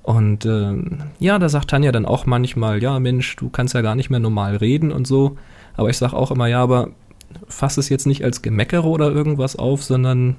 Und 0.05 0.45
äh, 0.45 0.75
ja, 1.19 1.39
da 1.39 1.49
sagt 1.49 1.71
Tanja 1.71 1.91
dann 1.91 2.07
auch 2.07 2.27
manchmal, 2.27 2.83
ja 2.83 2.99
Mensch, 3.01 3.35
du 3.37 3.51
kannst 3.51 3.75
ja 3.75 3.83
gar 3.83 3.97
nicht 3.97 4.11
mehr 4.11 4.21
normal 4.21 4.57
reden 4.57 4.93
und 4.93 5.07
so. 5.07 5.37
Aber 5.77 5.91
ich 5.91 5.99
sage 5.99 6.17
auch 6.17 6.31
immer, 6.31 6.47
ja, 6.47 6.63
aber 6.63 6.91
fass 7.49 7.79
es 7.79 7.89
jetzt 7.89 8.07
nicht 8.07 8.25
als 8.25 8.43
Gemeckere 8.43 8.87
oder 8.87 9.11
irgendwas 9.11 9.57
auf, 9.57 9.83
sondern 9.83 10.37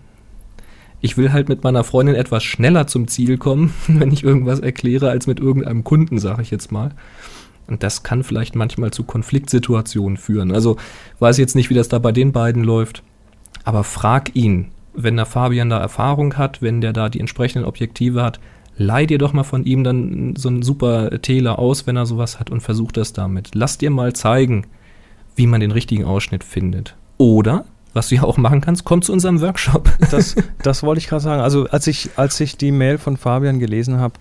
ich 1.01 1.17
will 1.17 1.34
halt 1.34 1.49
mit 1.49 1.63
meiner 1.63 1.84
Freundin 1.84 2.15
etwas 2.15 2.43
schneller 2.43 2.88
zum 2.88 3.07
Ziel 3.09 3.38
kommen, 3.38 3.74
wenn 3.88 4.11
ich 4.11 4.24
irgendwas 4.24 4.61
erkläre, 4.61 5.09
als 5.09 5.28
mit 5.28 5.39
irgendeinem 5.39 5.84
Kunden, 5.84 6.19
sage 6.19 6.41
ich 6.41 6.51
jetzt 6.51 6.71
mal. 6.71 6.91
Und 7.68 7.84
das 7.84 8.03
kann 8.03 8.24
vielleicht 8.24 8.55
manchmal 8.55 8.91
zu 8.91 9.03
Konfliktsituationen 9.03 10.18
führen. 10.18 10.51
Also 10.51 10.78
weiß 11.20 11.38
jetzt 11.38 11.55
nicht, 11.55 11.70
wie 11.70 11.76
das 11.76 11.88
da 11.88 11.99
bei 11.99 12.11
den 12.11 12.32
beiden 12.32 12.64
läuft. 12.64 13.03
Aber 13.64 13.84
frag 13.84 14.36
ihn, 14.36 14.68
wenn 14.93 15.16
der 15.16 15.26
Fabian 15.26 15.70
da 15.70 15.80
Erfahrung 15.80 16.38
hat, 16.38 16.61
wenn 16.61 16.82
der 16.82 16.93
da 16.93 17.09
die 17.09 17.20
entsprechenden 17.20 17.66
Objektive 17.66 18.22
hat, 18.22 18.39
leih 18.78 19.05
dir 19.05 19.18
doch 19.18 19.34
mal 19.34 19.43
von 19.43 19.66
ihm 19.66 19.84
dann 19.84 20.36
so 20.36 20.49
einen 20.49 20.61
super 20.61 21.22
Täler 21.22 21.59
aus, 21.59 21.88
wenn 21.88 21.95
er 21.95 22.05
sowas 22.05 22.39
hat 22.39 22.49
und 22.49 22.61
versuch 22.61 22.91
das 22.91 23.14
damit. 23.14 23.51
Lass 23.53 23.78
dir 23.78 23.89
mal 23.89 24.14
zeigen, 24.14 24.66
wie 25.36 25.47
man 25.47 25.61
den 25.61 25.72
richtigen 25.72 26.05
Ausschnitt 26.05 26.43
findet. 26.43 26.95
Oder, 27.18 27.66
was 27.93 28.09
du 28.09 28.16
ja 28.16 28.24
auch 28.24 28.38
machen 28.38 28.61
kannst, 28.61 28.86
komm 28.86 29.01
zu 29.01 29.14
unserem 29.14 29.41
Workshop. 29.41 29.89
Das, 30.11 30.36
das 30.64 30.84
wollte 30.84 30.99
ich 30.99 31.07
gerade 31.07 31.24
sagen. 31.24 31.41
Also 31.41 31.68
als 31.70 31.88
ich, 31.88 32.09
als 32.16 32.39
ich 32.39 32.57
die 32.57 32.72
Mail 32.72 32.97
von 32.97 33.18
Fabian 33.18 33.59
gelesen 33.59 33.99
habe, 33.99 34.16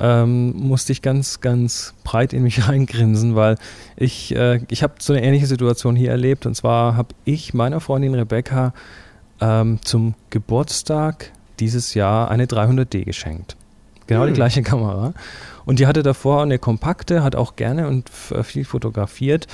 ähm, 0.00 0.52
musste 0.56 0.92
ich 0.92 1.02
ganz, 1.02 1.40
ganz 1.40 1.94
breit 2.04 2.32
in 2.32 2.42
mich 2.42 2.68
reingrinsen, 2.68 3.34
weil 3.36 3.56
ich, 3.96 4.34
äh, 4.34 4.60
ich 4.70 4.82
habe 4.82 4.94
so 4.98 5.12
eine 5.12 5.22
ähnliche 5.22 5.46
Situation 5.46 5.96
hier 5.96 6.10
erlebt. 6.10 6.46
Und 6.46 6.54
zwar 6.54 6.96
habe 6.96 7.14
ich 7.24 7.54
meiner 7.54 7.80
Freundin 7.80 8.14
Rebecca 8.14 8.72
ähm, 9.40 9.78
zum 9.82 10.14
Geburtstag 10.30 11.32
dieses 11.60 11.94
Jahr 11.94 12.30
eine 12.30 12.46
300D 12.46 13.04
geschenkt. 13.04 13.56
Genau 14.06 14.22
hm. 14.22 14.28
die 14.28 14.34
gleiche 14.34 14.62
Kamera. 14.62 15.14
Und 15.64 15.78
die 15.78 15.86
hatte 15.86 16.02
davor 16.02 16.42
eine 16.42 16.58
kompakte, 16.58 17.22
hat 17.22 17.36
auch 17.36 17.56
gerne 17.56 17.88
und 17.88 18.10
viel 18.10 18.64
fotografiert. 18.64 19.46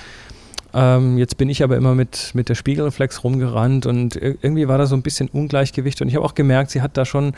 Ähm, 0.72 1.18
jetzt 1.18 1.36
bin 1.36 1.48
ich 1.48 1.62
aber 1.62 1.76
immer 1.76 1.94
mit, 1.94 2.30
mit 2.34 2.48
der 2.48 2.54
Spiegelreflex 2.54 3.24
rumgerannt 3.24 3.86
und 3.86 4.16
irgendwie 4.16 4.68
war 4.68 4.78
da 4.78 4.86
so 4.86 4.94
ein 4.94 5.02
bisschen 5.02 5.28
Ungleichgewicht 5.28 6.00
und 6.00 6.08
ich 6.08 6.14
habe 6.14 6.24
auch 6.24 6.34
gemerkt, 6.34 6.70
sie 6.70 6.82
hat 6.82 6.96
da 6.96 7.04
schon 7.04 7.32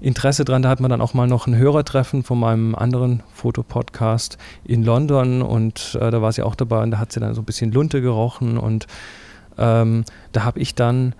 Interesse 0.00 0.44
dran. 0.44 0.62
Da 0.62 0.68
hat 0.68 0.80
man 0.80 0.90
dann 0.90 1.00
auch 1.00 1.14
mal 1.14 1.26
noch 1.26 1.46
ein 1.46 1.56
Hörertreffen 1.56 2.22
von 2.22 2.38
meinem 2.38 2.74
anderen 2.74 3.22
Fotopodcast 3.34 4.38
in 4.64 4.84
London 4.84 5.42
und 5.42 5.98
äh, 6.00 6.10
da 6.10 6.22
war 6.22 6.32
sie 6.32 6.42
auch 6.42 6.54
dabei 6.54 6.82
und 6.82 6.92
da 6.92 6.98
hat 6.98 7.12
sie 7.12 7.20
dann 7.20 7.34
so 7.34 7.42
ein 7.42 7.44
bisschen 7.46 7.72
Lunte 7.72 8.00
gerochen 8.00 8.58
und 8.58 8.86
ähm, 9.58 10.04
da 10.32 10.44
habe 10.44 10.60
ich 10.60 10.74
dann 10.74 11.14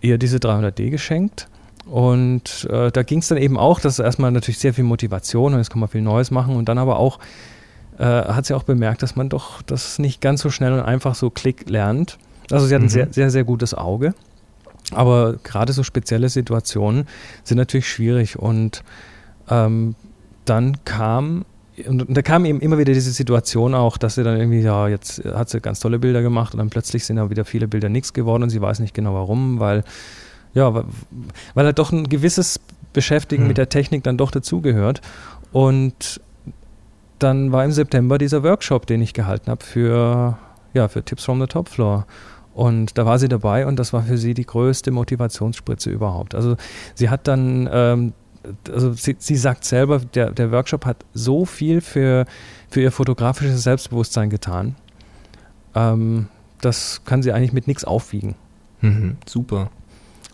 ihr 0.00 0.18
diese 0.18 0.38
300D 0.38 0.90
geschenkt. 0.90 1.48
Und 1.86 2.66
äh, 2.68 2.90
da 2.90 3.02
ging 3.04 3.20
es 3.20 3.28
dann 3.28 3.38
eben 3.38 3.56
auch, 3.56 3.78
das 3.78 3.94
ist 3.94 4.04
erstmal 4.04 4.32
natürlich 4.32 4.58
sehr 4.58 4.74
viel 4.74 4.82
Motivation 4.82 5.52
und 5.52 5.60
jetzt 5.60 5.70
kann 5.70 5.78
man 5.78 5.88
viel 5.88 6.02
Neues 6.02 6.32
machen 6.32 6.56
und 6.56 6.68
dann 6.68 6.78
aber 6.78 6.98
auch 6.98 7.20
äh, 7.98 8.04
hat 8.04 8.46
sie 8.46 8.54
auch 8.54 8.64
bemerkt, 8.64 9.02
dass 9.02 9.16
man 9.16 9.28
doch 9.28 9.62
das 9.62 9.98
nicht 9.98 10.20
ganz 10.20 10.42
so 10.42 10.50
schnell 10.50 10.72
und 10.72 10.80
einfach 10.80 11.14
so 11.14 11.30
klick 11.30 11.68
lernt. 11.68 12.18
Also 12.50 12.66
sie 12.66 12.74
hat 12.74 12.82
mhm. 12.82 12.86
ein 12.86 12.90
sehr, 12.90 13.08
sehr, 13.10 13.30
sehr 13.30 13.44
gutes 13.44 13.74
Auge. 13.74 14.14
Aber 14.92 15.34
gerade 15.42 15.72
so 15.72 15.82
spezielle 15.82 16.28
Situationen 16.28 17.06
sind 17.42 17.58
natürlich 17.58 17.88
schwierig 17.88 18.38
und 18.38 18.84
ähm, 19.50 19.94
dann 20.44 20.84
kam 20.84 21.44
und 21.86 22.06
da 22.08 22.22
kam 22.22 22.46
eben 22.46 22.60
immer 22.60 22.78
wieder 22.78 22.94
diese 22.94 23.10
Situation 23.10 23.74
auch, 23.74 23.98
dass 23.98 24.14
sie 24.14 24.24
dann 24.24 24.38
irgendwie, 24.38 24.60
ja, 24.60 24.88
jetzt 24.88 25.22
hat 25.24 25.50
sie 25.50 25.60
ganz 25.60 25.78
tolle 25.78 25.98
Bilder 25.98 26.22
gemacht 26.22 26.54
und 26.54 26.58
dann 26.58 26.70
plötzlich 26.70 27.04
sind 27.04 27.18
ja 27.18 27.28
wieder 27.28 27.44
viele 27.44 27.68
Bilder 27.68 27.90
nichts 27.90 28.14
geworden 28.14 28.44
und 28.44 28.50
sie 28.50 28.62
weiß 28.62 28.78
nicht 28.80 28.94
genau 28.94 29.12
warum, 29.12 29.60
weil, 29.60 29.84
ja, 30.54 30.72
weil, 30.72 30.84
weil 31.52 31.66
halt 31.66 31.78
doch 31.78 31.92
ein 31.92 32.08
gewisses 32.08 32.60
Beschäftigen 32.94 33.42
hm. 33.42 33.48
mit 33.48 33.58
der 33.58 33.68
Technik 33.68 34.04
dann 34.04 34.16
doch 34.16 34.30
dazugehört. 34.30 35.02
Und 35.52 36.20
dann 37.18 37.52
war 37.52 37.64
im 37.64 37.72
September 37.72 38.18
dieser 38.18 38.42
Workshop, 38.42 38.86
den 38.86 39.00
ich 39.00 39.12
gehalten 39.12 39.50
habe 39.50 39.64
für, 39.64 40.38
ja, 40.74 40.88
für 40.88 41.02
Tips 41.02 41.24
from 41.24 41.40
the 41.40 41.46
Top 41.46 41.68
Floor. 41.68 42.06
Und 42.54 42.96
da 42.96 43.04
war 43.04 43.18
sie 43.18 43.28
dabei 43.28 43.66
und 43.66 43.78
das 43.78 43.92
war 43.92 44.02
für 44.02 44.16
sie 44.16 44.32
die 44.32 44.46
größte 44.46 44.90
Motivationsspritze 44.90 45.90
überhaupt. 45.90 46.34
Also 46.34 46.56
sie 46.94 47.10
hat 47.10 47.28
dann, 47.28 47.68
ähm, 47.70 48.12
also 48.72 48.92
sie, 48.92 49.16
sie 49.18 49.36
sagt 49.36 49.64
selber, 49.64 49.98
der, 49.98 50.30
der 50.30 50.52
Workshop 50.52 50.86
hat 50.86 51.04
so 51.12 51.44
viel 51.44 51.82
für, 51.82 52.24
für 52.70 52.80
ihr 52.80 52.92
fotografisches 52.92 53.62
Selbstbewusstsein 53.62 54.30
getan. 54.30 54.74
Ähm, 55.74 56.28
das 56.60 57.02
kann 57.04 57.22
sie 57.22 57.32
eigentlich 57.32 57.52
mit 57.52 57.66
nichts 57.66 57.84
aufwiegen. 57.84 58.36
Mhm, 58.80 59.18
super. 59.26 59.70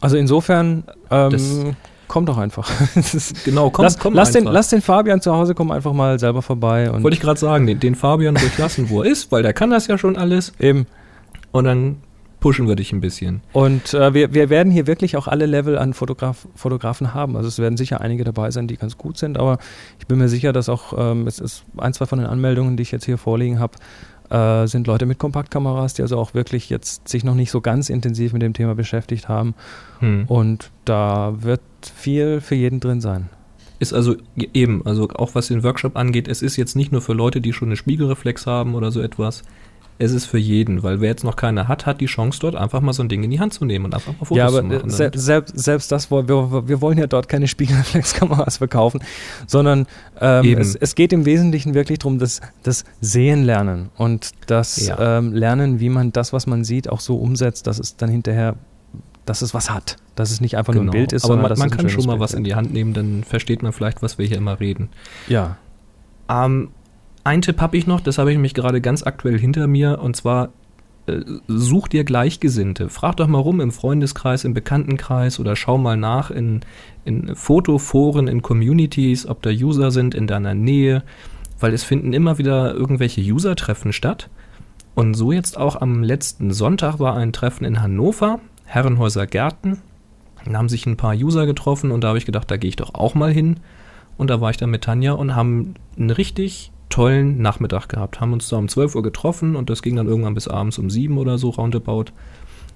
Also 0.00 0.16
insofern, 0.16 0.84
ähm, 1.10 1.76
komm 2.12 2.26
doch 2.26 2.36
einfach. 2.36 2.70
genau, 3.46 3.70
komm, 3.70 3.84
lass, 3.84 3.98
komm 3.98 4.12
lass 4.12 4.28
einfach. 4.28 4.40
Den, 4.40 4.52
lass 4.52 4.68
den 4.68 4.82
Fabian 4.82 5.22
zu 5.22 5.32
Hause, 5.32 5.54
komm 5.54 5.70
einfach 5.70 5.94
mal 5.94 6.18
selber 6.18 6.42
vorbei. 6.42 6.92
Wollte 6.92 7.16
ich 7.16 7.22
gerade 7.22 7.40
sagen, 7.40 7.66
den, 7.66 7.80
den 7.80 7.94
Fabian 7.94 8.34
durchlassen, 8.34 8.90
wo 8.90 9.02
er 9.02 9.10
ist, 9.10 9.32
weil 9.32 9.42
der 9.42 9.54
kann 9.54 9.70
das 9.70 9.86
ja 9.86 9.96
schon 9.96 10.18
alles. 10.18 10.52
Eben. 10.60 10.86
Und 11.52 11.64
dann 11.64 12.02
pushen 12.38 12.68
wir 12.68 12.76
dich 12.76 12.92
ein 12.92 13.00
bisschen. 13.00 13.40
Und 13.54 13.94
äh, 13.94 14.12
wir, 14.12 14.34
wir 14.34 14.50
werden 14.50 14.70
hier 14.70 14.86
wirklich 14.86 15.16
auch 15.16 15.26
alle 15.26 15.46
Level 15.46 15.78
an 15.78 15.94
Fotograf, 15.94 16.46
Fotografen 16.54 17.14
haben. 17.14 17.34
Also 17.34 17.48
es 17.48 17.58
werden 17.58 17.78
sicher 17.78 18.02
einige 18.02 18.24
dabei 18.24 18.50
sein, 18.50 18.68
die 18.68 18.76
ganz 18.76 18.98
gut 18.98 19.16
sind, 19.16 19.38
aber 19.38 19.56
ich 19.98 20.06
bin 20.06 20.18
mir 20.18 20.28
sicher, 20.28 20.52
dass 20.52 20.68
auch 20.68 20.92
ähm, 20.98 21.26
es 21.26 21.38
ist 21.38 21.64
ein, 21.78 21.94
zwei 21.94 22.04
von 22.04 22.18
den 22.18 22.28
Anmeldungen, 22.28 22.76
die 22.76 22.82
ich 22.82 22.90
jetzt 22.90 23.06
hier 23.06 23.16
vorliegen 23.16 23.58
habe, 23.58 23.78
äh, 24.32 24.66
sind 24.66 24.86
Leute 24.86 25.04
mit 25.06 25.18
Kompaktkameras, 25.18 25.94
die 25.94 26.02
also 26.02 26.18
auch 26.18 26.32
wirklich 26.32 26.70
jetzt 26.70 27.08
sich 27.08 27.22
noch 27.22 27.34
nicht 27.34 27.50
so 27.50 27.60
ganz 27.60 27.90
intensiv 27.90 28.32
mit 28.32 28.42
dem 28.42 28.54
Thema 28.54 28.74
beschäftigt 28.74 29.28
haben. 29.28 29.54
Hm. 29.98 30.24
Und 30.26 30.70
da 30.84 31.34
wird 31.42 31.60
viel 31.94 32.40
für 32.40 32.54
jeden 32.54 32.80
drin 32.80 33.00
sein. 33.00 33.28
Ist 33.78 33.92
also 33.92 34.16
eben, 34.36 34.86
also 34.86 35.08
auch 35.10 35.34
was 35.34 35.48
den 35.48 35.62
Workshop 35.62 35.96
angeht, 35.96 36.28
es 36.28 36.40
ist 36.40 36.56
jetzt 36.56 36.76
nicht 36.76 36.92
nur 36.92 37.02
für 37.02 37.12
Leute, 37.14 37.40
die 37.40 37.52
schon 37.52 37.68
eine 37.68 37.76
Spiegelreflex 37.76 38.46
haben 38.46 38.74
oder 38.74 38.90
so 38.90 39.00
etwas 39.00 39.42
es 39.98 40.12
ist 40.12 40.26
für 40.26 40.38
jeden, 40.38 40.82
weil 40.82 41.00
wer 41.00 41.10
jetzt 41.10 41.24
noch 41.24 41.36
keine 41.36 41.68
hat, 41.68 41.86
hat 41.86 42.00
die 42.00 42.06
Chance 42.06 42.38
dort 42.40 42.56
einfach 42.56 42.80
mal 42.80 42.92
so 42.92 43.02
ein 43.02 43.08
Ding 43.08 43.22
in 43.22 43.30
die 43.30 43.40
Hand 43.40 43.54
zu 43.54 43.64
nehmen 43.64 43.84
und 43.84 43.94
einfach 43.94 44.12
mal 44.12 44.24
Fotos 44.24 44.36
ja, 44.36 44.46
aber 44.46 44.58
zu 44.58 44.64
machen. 44.64 44.90
Se 44.90 45.10
selbst, 45.14 45.58
selbst 45.58 45.92
das, 45.92 46.10
wir, 46.10 46.26
wir 46.26 46.80
wollen 46.80 46.98
ja 46.98 47.06
dort 47.06 47.28
keine 47.28 47.48
Spiegelreflexkameras 47.52 48.56
verkaufen, 48.56 49.00
sondern 49.46 49.86
ähm, 50.20 50.58
es, 50.58 50.74
es, 50.74 50.94
geht 50.94 51.12
im 51.12 51.24
Wesentlichen 51.24 51.74
wirklich 51.74 52.00
darum, 52.00 52.18
das, 52.18 52.40
das 52.62 52.84
Sehen 53.00 53.44
lernen 53.44 53.90
und 53.96 54.30
das 54.46 54.86
ja. 54.86 55.18
ähm, 55.18 55.32
Lernen, 55.32 55.80
wie 55.80 55.88
man 55.88 56.12
das, 56.12 56.32
was 56.32 56.46
man 56.46 56.64
sieht, 56.64 56.88
auch 56.88 57.00
so 57.00 57.16
umsetzt, 57.16 57.66
dass 57.66 57.78
es 57.78 57.96
dann 57.96 58.10
hinterher 58.10 58.56
dass 59.24 59.40
es 59.40 59.54
was 59.54 59.70
hat. 59.70 59.98
Dass 60.16 60.30
es 60.30 60.40
nicht 60.40 60.56
einfach 60.56 60.72
genau. 60.72 60.84
nur 60.84 60.90
ein 60.90 60.92
genau. 60.94 61.00
Bild 61.02 61.12
ist, 61.12 61.24
aber 61.24 61.34
sondern 61.34 61.50
man, 61.50 61.58
man 61.58 61.70
kann 61.70 61.88
schon 61.88 62.06
mal 62.06 62.14
Bild 62.14 62.22
was 62.22 62.34
in 62.34 62.44
die 62.44 62.54
Hand 62.54 62.72
nehmen, 62.72 62.92
dann 62.92 63.24
versteht 63.24 63.62
man 63.62 63.72
vielleicht, 63.72 64.02
was 64.02 64.18
wir 64.18 64.26
hier 64.26 64.36
immer 64.36 64.58
reden. 64.58 64.88
Ja. 65.28 65.56
Ähm, 66.28 66.70
ein 67.24 67.42
Tipp 67.42 67.60
habe 67.60 67.76
ich 67.76 67.86
noch, 67.86 68.00
das 68.00 68.18
habe 68.18 68.30
ich 68.30 68.36
nämlich 68.36 68.54
gerade 68.54 68.80
ganz 68.80 69.02
aktuell 69.02 69.38
hinter 69.38 69.66
mir, 69.66 70.00
und 70.00 70.16
zwar 70.16 70.50
äh, 71.06 71.20
such 71.48 71.88
dir 71.88 72.04
Gleichgesinnte. 72.04 72.88
Frag 72.88 73.16
doch 73.16 73.26
mal 73.26 73.38
rum 73.38 73.60
im 73.60 73.72
Freundeskreis, 73.72 74.44
im 74.44 74.54
Bekanntenkreis 74.54 75.40
oder 75.40 75.56
schau 75.56 75.78
mal 75.78 75.96
nach 75.96 76.30
in, 76.30 76.60
in 77.04 77.34
Fotoforen, 77.34 78.28
in 78.28 78.42
Communities, 78.42 79.26
ob 79.26 79.42
da 79.42 79.50
User 79.50 79.90
sind 79.90 80.14
in 80.14 80.26
deiner 80.26 80.54
Nähe, 80.54 81.02
weil 81.60 81.72
es 81.74 81.84
finden 81.84 82.12
immer 82.12 82.38
wieder 82.38 82.74
irgendwelche 82.74 83.20
User-Treffen 83.20 83.92
statt. 83.92 84.28
Und 84.94 85.14
so 85.14 85.32
jetzt 85.32 85.56
auch 85.56 85.80
am 85.80 86.02
letzten 86.02 86.52
Sonntag 86.52 86.98
war 86.98 87.16
ein 87.16 87.32
Treffen 87.32 87.64
in 87.64 87.80
Hannover, 87.80 88.40
Herrenhäuser 88.64 89.26
Gärten. 89.26 89.78
Da 90.44 90.58
haben 90.58 90.68
sich 90.68 90.86
ein 90.86 90.96
paar 90.96 91.14
User 91.14 91.46
getroffen 91.46 91.92
und 91.92 92.02
da 92.02 92.08
habe 92.08 92.18
ich 92.18 92.26
gedacht, 92.26 92.50
da 92.50 92.56
gehe 92.56 92.68
ich 92.68 92.76
doch 92.76 92.94
auch 92.94 93.14
mal 93.14 93.32
hin. 93.32 93.60
Und 94.18 94.28
da 94.28 94.40
war 94.40 94.50
ich 94.50 94.56
dann 94.56 94.70
mit 94.70 94.84
Tanja 94.84 95.12
und 95.12 95.34
haben 95.34 95.74
ein 95.96 96.10
richtig 96.10 96.71
tollen 96.92 97.40
Nachmittag 97.40 97.88
gehabt. 97.88 98.20
Haben 98.20 98.34
uns 98.34 98.48
da 98.48 98.58
um 98.58 98.68
12 98.68 98.94
Uhr 98.94 99.02
getroffen 99.02 99.56
und 99.56 99.70
das 99.70 99.82
ging 99.82 99.96
dann 99.96 100.06
irgendwann 100.06 100.34
bis 100.34 100.46
abends 100.46 100.78
um 100.78 100.90
7 100.90 101.16
oder 101.16 101.38
so 101.38 101.48
roundabout. 101.50 102.06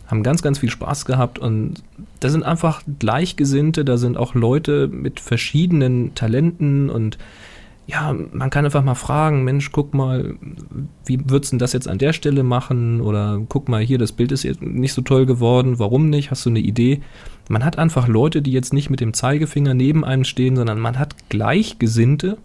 Haben 0.06 0.22
ganz, 0.22 0.40
ganz 0.40 0.58
viel 0.58 0.70
Spaß 0.70 1.04
gehabt 1.04 1.38
und 1.38 1.82
da 2.20 2.30
sind 2.30 2.42
einfach 2.42 2.82
Gleichgesinnte, 2.98 3.84
da 3.84 3.98
sind 3.98 4.16
auch 4.16 4.34
Leute 4.34 4.88
mit 4.88 5.20
verschiedenen 5.20 6.14
Talenten 6.14 6.88
und 6.88 7.18
ja, 7.88 8.16
man 8.32 8.50
kann 8.50 8.64
einfach 8.64 8.82
mal 8.82 8.96
fragen, 8.96 9.44
Mensch, 9.44 9.70
guck 9.70 9.94
mal, 9.94 10.34
wie 11.04 11.20
würdest 11.30 11.52
du 11.52 11.56
das 11.56 11.72
jetzt 11.72 11.86
an 11.86 11.98
der 11.98 12.12
Stelle 12.12 12.42
machen? 12.42 13.00
Oder 13.00 13.40
guck 13.48 13.68
mal, 13.68 13.80
hier, 13.80 13.98
das 13.98 14.10
Bild 14.10 14.32
ist 14.32 14.42
jetzt 14.42 14.60
nicht 14.60 14.92
so 14.92 15.02
toll 15.02 15.24
geworden, 15.24 15.78
warum 15.78 16.10
nicht? 16.10 16.32
Hast 16.32 16.44
du 16.44 16.50
eine 16.50 16.58
Idee? 16.58 17.00
Man 17.48 17.64
hat 17.64 17.78
einfach 17.78 18.08
Leute, 18.08 18.42
die 18.42 18.50
jetzt 18.50 18.72
nicht 18.72 18.90
mit 18.90 18.98
dem 18.98 19.14
Zeigefinger 19.14 19.74
neben 19.74 20.04
einem 20.04 20.24
stehen, 20.24 20.56
sondern 20.56 20.80
man 20.80 20.98
hat 20.98 21.14
Gleichgesinnte, 21.28 22.38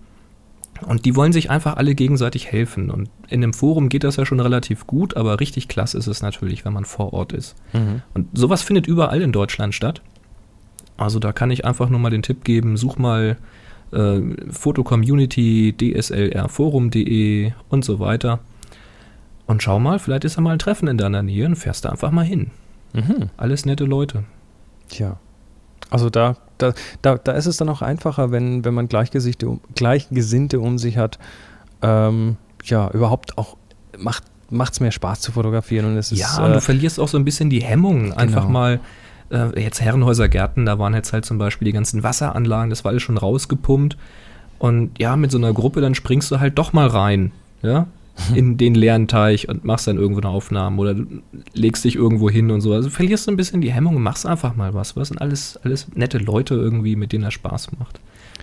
und 0.86 1.05
die 1.05 1.15
wollen 1.15 1.34
sich 1.34 1.49
einfach 1.49 1.77
alle 1.77 1.95
gegenseitig 1.95 2.51
helfen. 2.51 2.89
Und 2.89 3.09
in 3.29 3.41
dem 3.41 3.53
Forum 3.53 3.89
geht 3.89 4.03
das 4.03 4.15
ja 4.15 4.25
schon 4.25 4.39
relativ 4.39 4.88
gut, 4.88 5.15
aber 5.15 5.39
richtig 5.39 5.67
klasse 5.67 5.97
ist 5.97 6.07
es 6.07 6.21
natürlich, 6.21 6.65
wenn 6.65 6.73
man 6.73 6.86
vor 6.86 7.13
Ort 7.13 7.34
ist. 7.34 7.55
Mhm. 7.73 8.01
Und 8.13 8.27
sowas 8.34 8.61
findet 8.61 8.88
überall 8.88 9.21
in 9.21 9.32
Deutschland 9.32 9.75
statt. 9.75 10.01
Also 10.97 11.19
da 11.19 11.32
kann 11.32 11.51
ich 11.51 11.65
einfach 11.65 11.89
nur 11.89 11.99
mal 11.99 12.09
den 12.09 12.23
Tipp 12.23 12.43
geben, 12.43 12.77
such 12.77 12.97
mal 12.97 13.38
äh, 13.91 14.21
Fotocommunity, 14.49 15.75
dslrforum.de 15.77 17.51
und 17.69 17.86
so 17.86 17.99
weiter. 17.99 18.39
Und 19.47 19.63
schau 19.63 19.79
mal, 19.79 19.99
vielleicht 19.99 20.23
ist 20.25 20.38
da 20.38 20.41
mal 20.41 20.53
ein 20.53 20.59
Treffen 20.59 20.88
in 20.88 20.97
deiner 20.97 21.23
Nähe 21.23 21.45
und 21.45 21.55
fährst 21.55 21.86
da 21.86 21.89
einfach 21.89 22.11
mal 22.11 22.25
hin. 22.25 22.51
Mhm. 22.93 23.29
Alles 23.38 23.65
nette 23.65 23.86
Leute. 23.86 24.23
Tja. 24.89 25.19
Also 25.91 26.09
da, 26.09 26.35
da, 26.57 26.73
da, 27.03 27.17
da 27.17 27.31
ist 27.33 27.45
es 27.45 27.57
dann 27.57 27.69
auch 27.69 27.81
einfacher, 27.83 28.31
wenn, 28.31 28.65
wenn 28.65 28.73
man 28.73 28.87
Gleichgesinnte, 28.87 29.59
Gleichgesinnte 29.75 30.59
um 30.59 30.77
sich 30.79 30.97
hat, 30.97 31.19
ähm, 31.83 32.37
ja, 32.63 32.89
überhaupt 32.91 33.37
auch 33.37 33.57
macht 33.99 34.23
macht 34.49 34.73
es 34.73 34.79
mehr 34.81 34.91
Spaß 34.91 35.21
zu 35.21 35.31
fotografieren 35.31 35.85
und 35.85 35.95
es 35.97 36.11
ist 36.11 36.19
Ja, 36.19 36.43
und 36.43 36.51
du 36.51 36.57
äh, 36.57 36.61
verlierst 36.61 36.99
auch 36.99 37.07
so 37.07 37.17
ein 37.17 37.23
bisschen 37.23 37.49
die 37.49 37.61
Hemmung. 37.63 38.11
Einfach 38.11 38.41
Genau. 38.41 38.51
mal, 38.51 38.79
äh, 39.31 39.61
jetzt 39.63 39.79
Herrenhäuser 39.79 40.27
Gärten, 40.27 40.65
da 40.65 40.77
waren 40.77 40.93
jetzt 40.93 41.13
halt 41.13 41.23
zum 41.23 41.37
Beispiel 41.37 41.67
die 41.67 41.71
ganzen 41.71 42.03
Wasseranlagen, 42.03 42.69
das 42.69 42.83
war 42.83 42.89
alles 42.89 43.01
schon 43.01 43.17
rausgepumpt. 43.17 43.97
Und 44.59 44.99
ja, 44.99 45.15
mit 45.15 45.31
so 45.31 45.37
einer 45.37 45.53
Gruppe, 45.53 45.79
dann 45.79 45.95
springst 45.95 46.29
du 46.31 46.39
halt 46.41 46.57
doch 46.57 46.73
mal 46.73 46.87
rein, 46.87 47.31
ja, 47.61 47.87
in 48.36 48.57
den 48.57 48.76
leeren 48.76 49.07
Teich 49.07 49.49
und 49.49 49.64
machst 49.64 49.88
dann 49.88 49.97
irgendwo 49.97 50.22
eine 50.22 50.30
Aufnahme 50.30 50.82
oder 50.82 50.93
du 50.93 51.22
legst 51.53 51.84
dich 51.84 51.95
irgendwo 51.95 52.30
hin 52.30 52.51
und 52.51 52.62
so. 52.62 52.74
Also 52.74 52.89
verlierst 52.89 53.28
du 53.28 53.32
ein 53.32 53.38
bisschen 53.38 53.62
die 53.62 53.72
Hemmung 53.72 53.95
und 53.95 54.03
machst 54.03 54.26
einfach 54.26 54.55
mal 54.55 54.74
was. 54.74 54.95
Was 54.95 55.09
sind 55.09 55.22
alles, 55.22 55.57
alles 55.64 55.88
nette 55.95 56.18
Leute 56.18 56.55
irgendwie, 56.55 56.95
mit 56.95 57.12
denen 57.14 57.24
er 57.24 57.32
Spaß 57.32 57.70
macht. 57.80 57.99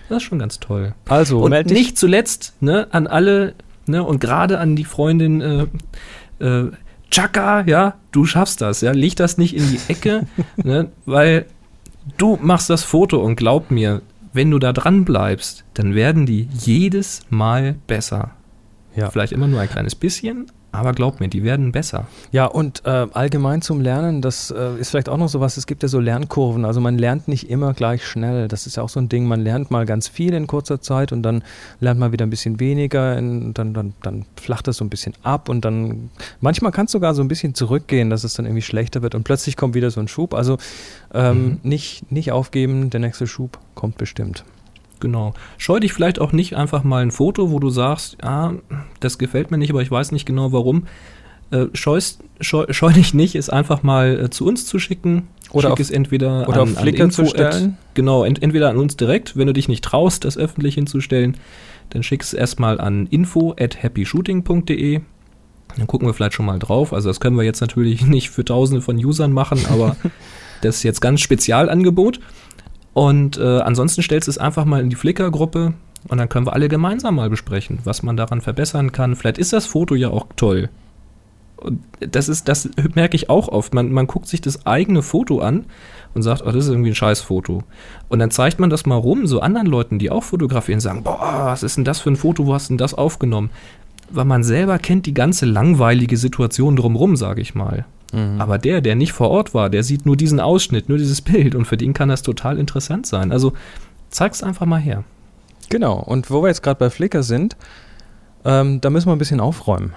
Das 0.08 0.18
ist 0.18 0.22
schon 0.24 0.38
ganz 0.38 0.58
toll. 0.58 0.94
also 1.06 1.40
Und 1.40 1.66
nicht 1.66 1.98
zuletzt 1.98 2.54
ne, 2.60 2.88
an 2.90 3.06
alle 3.06 3.54
ne, 3.86 4.02
und 4.02 4.20
gerade 4.20 4.58
an 4.58 4.74
die 4.76 4.84
Freundin 4.84 5.40
äh, 5.40 5.66
äh, 6.38 6.70
Chaka, 7.10 7.62
ja, 7.66 7.94
du 8.12 8.24
schaffst 8.24 8.60
das, 8.60 8.80
ja, 8.80 8.92
leg 8.92 9.16
das 9.16 9.38
nicht 9.38 9.56
in 9.56 9.68
die 9.70 9.80
Ecke, 9.88 10.26
ne, 10.56 10.90
weil 11.06 11.46
du 12.16 12.38
machst 12.40 12.70
das 12.70 12.84
Foto 12.84 13.18
und 13.18 13.36
glaub 13.36 13.70
mir, 13.70 14.02
wenn 14.32 14.50
du 14.50 14.58
da 14.58 14.72
dran 14.72 15.04
bleibst, 15.04 15.64
dann 15.74 15.94
werden 15.94 16.26
die 16.26 16.48
jedes 16.52 17.22
Mal 17.30 17.76
besser. 17.86 18.32
Ja. 18.98 19.10
Vielleicht 19.10 19.32
immer 19.32 19.46
nur 19.46 19.60
ein 19.60 19.68
kleines 19.68 19.94
bisschen, 19.94 20.50
aber 20.72 20.92
glaub 20.92 21.20
mir, 21.20 21.28
die 21.28 21.44
werden 21.44 21.70
besser. 21.70 22.08
Ja, 22.32 22.46
und 22.46 22.82
äh, 22.84 23.06
allgemein 23.12 23.62
zum 23.62 23.80
Lernen, 23.80 24.22
das 24.22 24.50
äh, 24.50 24.76
ist 24.78 24.90
vielleicht 24.90 25.08
auch 25.08 25.16
noch 25.16 25.28
so 25.28 25.38
was, 25.40 25.56
es 25.56 25.68
gibt 25.68 25.84
ja 25.84 25.88
so 25.88 26.00
Lernkurven, 26.00 26.64
also 26.64 26.80
man 26.80 26.98
lernt 26.98 27.28
nicht 27.28 27.48
immer 27.48 27.74
gleich 27.74 28.04
schnell, 28.04 28.48
das 28.48 28.66
ist 28.66 28.76
ja 28.76 28.82
auch 28.82 28.88
so 28.88 28.98
ein 28.98 29.08
Ding, 29.08 29.26
man 29.26 29.40
lernt 29.40 29.70
mal 29.70 29.86
ganz 29.86 30.08
viel 30.08 30.34
in 30.34 30.48
kurzer 30.48 30.80
Zeit 30.80 31.12
und 31.12 31.22
dann 31.22 31.44
lernt 31.78 32.00
man 32.00 32.10
wieder 32.10 32.26
ein 32.26 32.30
bisschen 32.30 32.58
weniger, 32.58 33.16
in, 33.16 33.54
dann, 33.54 33.72
dann, 33.72 33.94
dann 34.02 34.24
flacht 34.34 34.66
das 34.66 34.78
so 34.78 34.84
ein 34.84 34.90
bisschen 34.90 35.14
ab 35.22 35.48
und 35.48 35.64
dann, 35.64 36.10
manchmal 36.40 36.72
kann 36.72 36.86
es 36.86 36.92
sogar 36.92 37.14
so 37.14 37.22
ein 37.22 37.28
bisschen 37.28 37.54
zurückgehen, 37.54 38.10
dass 38.10 38.24
es 38.24 38.34
dann 38.34 38.44
irgendwie 38.44 38.62
schlechter 38.62 39.00
wird 39.00 39.14
und 39.14 39.22
plötzlich 39.22 39.56
kommt 39.56 39.74
wieder 39.74 39.92
so 39.92 40.00
ein 40.00 40.08
Schub, 40.08 40.34
also 40.34 40.58
ähm, 41.14 41.60
nicht, 41.62 42.10
nicht 42.10 42.32
aufgeben, 42.32 42.90
der 42.90 42.98
nächste 42.98 43.28
Schub 43.28 43.58
kommt 43.76 43.96
bestimmt. 43.96 44.44
Genau. 45.00 45.34
Scheu 45.58 45.80
dich 45.80 45.92
vielleicht 45.92 46.20
auch 46.20 46.32
nicht 46.32 46.56
einfach 46.56 46.84
mal 46.84 47.02
ein 47.02 47.10
Foto, 47.10 47.50
wo 47.50 47.58
du 47.58 47.70
sagst, 47.70 48.16
ja, 48.22 48.54
das 49.00 49.18
gefällt 49.18 49.50
mir 49.50 49.58
nicht, 49.58 49.70
aber 49.70 49.82
ich 49.82 49.90
weiß 49.90 50.12
nicht 50.12 50.26
genau 50.26 50.52
warum. 50.52 50.86
Äh, 51.50 51.66
scheust, 51.72 52.20
scheu, 52.40 52.66
scheu 52.70 52.92
dich 52.92 53.14
nicht, 53.14 53.34
es 53.34 53.48
einfach 53.48 53.82
mal 53.82 54.24
äh, 54.24 54.30
zu 54.30 54.44
uns 54.46 54.66
zu 54.66 54.78
schicken. 54.78 55.28
Oder 55.50 55.68
Schick 55.68 55.72
auf- 55.72 55.80
es 55.80 55.90
entweder 55.90 56.46
oder 56.48 56.60
an, 56.62 56.72
auf 56.74 56.80
Flickr 56.80 57.08
zu 57.08 57.22
info- 57.22 57.30
stellen. 57.34 57.78
Genau, 57.94 58.22
ent, 58.24 58.42
entweder 58.42 58.68
an 58.68 58.76
uns 58.76 58.96
direkt, 58.96 59.34
wenn 59.36 59.46
du 59.46 59.54
dich 59.54 59.66
nicht 59.68 59.82
traust, 59.82 60.26
das 60.26 60.36
öffentlich 60.36 60.74
hinzustellen, 60.74 61.38
dann 61.90 62.02
schick 62.02 62.22
es 62.22 62.34
erstmal 62.34 62.78
an 62.80 63.06
info 63.06 63.54
at 63.58 63.82
happyshooting.de. 63.82 65.00
Dann 65.76 65.86
gucken 65.86 66.06
wir 66.08 66.12
vielleicht 66.12 66.34
schon 66.34 66.44
mal 66.46 66.58
drauf. 66.58 66.92
Also 66.92 67.08
das 67.08 67.18
können 67.20 67.36
wir 67.36 67.44
jetzt 67.44 67.60
natürlich 67.62 68.02
nicht 68.06 68.28
für 68.30 68.44
tausende 68.44 68.82
von 68.82 68.96
Usern 69.02 69.32
machen, 69.32 69.60
aber 69.70 69.96
das 70.60 70.76
ist 70.76 70.82
jetzt 70.82 71.00
ganz 71.00 71.20
Spezialangebot. 71.22 72.20
Und 72.94 73.38
äh, 73.38 73.60
ansonsten 73.60 74.02
stellst 74.02 74.26
du 74.28 74.30
es 74.30 74.38
einfach 74.38 74.64
mal 74.64 74.80
in 74.80 74.90
die 74.90 74.96
Flickr-Gruppe 74.96 75.74
und 76.08 76.18
dann 76.18 76.28
können 76.28 76.46
wir 76.46 76.52
alle 76.52 76.68
gemeinsam 76.68 77.16
mal 77.16 77.30
besprechen, 77.30 77.80
was 77.84 78.02
man 78.02 78.16
daran 78.16 78.40
verbessern 78.40 78.92
kann. 78.92 79.16
Vielleicht 79.16 79.38
ist 79.38 79.52
das 79.52 79.66
Foto 79.66 79.94
ja 79.94 80.08
auch 80.08 80.26
toll. 80.36 80.68
Und 81.56 81.82
das 82.00 82.28
ist, 82.28 82.48
das 82.48 82.70
merke 82.94 83.16
ich 83.16 83.30
auch 83.30 83.48
oft. 83.48 83.74
Man, 83.74 83.90
man 83.92 84.06
guckt 84.06 84.28
sich 84.28 84.40
das 84.40 84.64
eigene 84.64 85.02
Foto 85.02 85.40
an 85.40 85.66
und 86.14 86.22
sagt, 86.22 86.42
oh, 86.42 86.46
das 86.46 86.64
ist 86.64 86.70
irgendwie 86.70 86.90
ein 86.90 86.94
scheiß 86.94 87.20
Foto. 87.20 87.64
Und 88.08 88.20
dann 88.20 88.30
zeigt 88.30 88.60
man 88.60 88.70
das 88.70 88.86
mal 88.86 88.96
rum, 88.96 89.26
so 89.26 89.40
anderen 89.40 89.66
Leuten, 89.66 89.98
die 89.98 90.10
auch 90.10 90.22
fotografieren, 90.22 90.80
sagen, 90.80 91.02
boah, 91.02 91.46
was 91.46 91.62
ist 91.62 91.76
denn 91.76 91.84
das 91.84 92.00
für 92.00 92.10
ein 92.10 92.16
Foto, 92.16 92.46
wo 92.46 92.54
hast 92.54 92.68
du 92.68 92.74
denn 92.74 92.78
das 92.78 92.94
aufgenommen? 92.94 93.50
Weil 94.10 94.24
man 94.24 94.44
selber 94.44 94.78
kennt 94.78 95.06
die 95.06 95.14
ganze 95.14 95.46
langweilige 95.46 96.16
Situation 96.16 96.76
drumrum, 96.76 97.16
sage 97.16 97.40
ich 97.40 97.54
mal. 97.54 97.84
Aber 98.38 98.58
der, 98.58 98.80
der 98.80 98.94
nicht 98.94 99.12
vor 99.12 99.30
Ort 99.30 99.52
war, 99.54 99.68
der 99.68 99.82
sieht 99.82 100.06
nur 100.06 100.16
diesen 100.16 100.40
Ausschnitt, 100.40 100.88
nur 100.88 100.98
dieses 100.98 101.20
Bild 101.22 101.54
und 101.54 101.66
für 101.66 101.76
den 101.76 101.92
kann 101.92 102.08
das 102.08 102.22
total 102.22 102.58
interessant 102.58 103.06
sein. 103.06 103.32
Also 103.32 103.52
zeig's 104.10 104.42
einfach 104.42 104.66
mal 104.66 104.80
her. 104.80 105.04
Genau, 105.68 105.98
und 105.98 106.30
wo 106.30 106.42
wir 106.42 106.48
jetzt 106.48 106.62
gerade 106.62 106.78
bei 106.78 106.90
Flickr 106.90 107.22
sind, 107.22 107.56
ähm, 108.44 108.80
da 108.80 108.90
müssen 108.90 109.08
wir 109.08 109.12
ein 109.12 109.18
bisschen 109.18 109.40
aufräumen. 109.40 109.92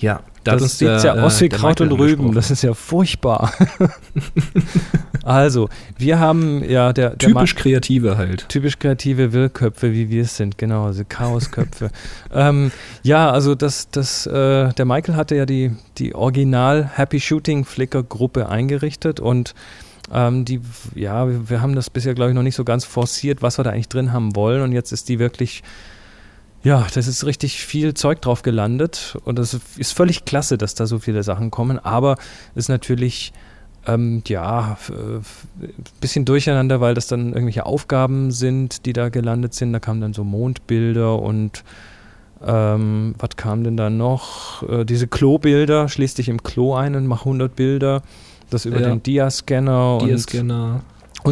Ja, 0.00 0.20
Das 0.44 0.78
sieht 0.78 0.88
ja 0.88 1.14
aus 1.14 1.40
wie 1.40 1.48
Kraut 1.48 1.80
und 1.80 1.92
Rüben. 1.92 2.32
Das 2.32 2.50
ist 2.50 2.62
ja 2.62 2.72
furchtbar. 2.72 3.52
also, 5.24 5.68
wir 5.98 6.20
haben 6.20 6.62
ja 6.62 6.92
der, 6.92 7.10
der 7.10 7.18
typisch 7.18 7.54
Kreative 7.56 8.16
halt. 8.16 8.48
typisch 8.48 8.78
kreative 8.78 9.32
Wirrköpfe, 9.32 9.92
wie 9.92 10.08
wir 10.08 10.22
es 10.22 10.36
sind, 10.36 10.56
genau, 10.56 10.86
also 10.86 11.02
Chaosköpfe. 11.08 11.90
ähm, 12.32 12.70
ja, 13.02 13.30
also 13.30 13.54
das, 13.54 13.90
das, 13.90 14.26
äh, 14.26 14.72
der 14.72 14.84
Michael 14.84 15.16
hatte 15.16 15.34
ja 15.34 15.46
die, 15.46 15.72
die 15.98 16.14
Original 16.14 16.88
Happy 16.94 17.18
Shooting 17.20 17.64
Flickr 17.64 18.02
Gruppe 18.02 18.48
eingerichtet 18.48 19.18
und 19.18 19.54
ähm, 20.12 20.44
die, 20.44 20.60
ja, 20.94 21.28
wir, 21.28 21.50
wir 21.50 21.60
haben 21.60 21.74
das 21.74 21.90
bisher, 21.90 22.14
glaube 22.14 22.30
ich, 22.30 22.34
noch 22.36 22.42
nicht 22.42 22.54
so 22.54 22.64
ganz 22.64 22.84
forciert, 22.84 23.42
was 23.42 23.58
wir 23.58 23.64
da 23.64 23.70
eigentlich 23.70 23.88
drin 23.88 24.12
haben 24.12 24.36
wollen 24.36 24.62
und 24.62 24.72
jetzt 24.72 24.92
ist 24.92 25.08
die 25.08 25.18
wirklich 25.18 25.62
ja, 26.64 26.86
das 26.94 27.06
ist 27.06 27.24
richtig 27.24 27.64
viel 27.64 27.94
Zeug 27.94 28.20
drauf 28.20 28.42
gelandet 28.42 29.16
und 29.24 29.38
das 29.38 29.58
ist 29.76 29.92
völlig 29.92 30.24
klasse, 30.24 30.58
dass 30.58 30.74
da 30.74 30.86
so 30.86 30.98
viele 30.98 31.22
Sachen 31.22 31.50
kommen, 31.50 31.78
aber 31.78 32.16
ist 32.54 32.68
natürlich 32.68 33.32
ähm, 33.86 34.22
ja 34.26 34.72
f- 34.72 34.92
bisschen 36.00 36.24
durcheinander, 36.24 36.80
weil 36.80 36.94
das 36.94 37.06
dann 37.06 37.28
irgendwelche 37.28 37.64
Aufgaben 37.64 38.30
sind, 38.32 38.84
die 38.86 38.92
da 38.92 39.08
gelandet 39.08 39.54
sind. 39.54 39.72
Da 39.72 39.78
kamen 39.78 40.00
dann 40.00 40.12
so 40.12 40.24
Mondbilder 40.24 41.18
und 41.20 41.62
ähm, 42.44 43.14
was 43.18 43.30
kam 43.36 43.64
denn 43.64 43.76
da 43.76 43.88
noch? 43.90 44.62
Äh, 44.68 44.84
diese 44.84 45.06
Klobilder, 45.06 45.88
schließ 45.88 46.14
dich 46.14 46.28
im 46.28 46.42
Klo 46.42 46.74
ein 46.74 46.94
und 46.96 47.06
mach 47.06 47.20
100 47.20 47.54
Bilder. 47.54 48.02
Das 48.50 48.64
über 48.64 48.80
Ja. 48.80 48.88
den 48.88 49.02
Dia-Scanner 49.02 49.98
Dia-Scanner. 50.02 50.74
und 50.74 50.82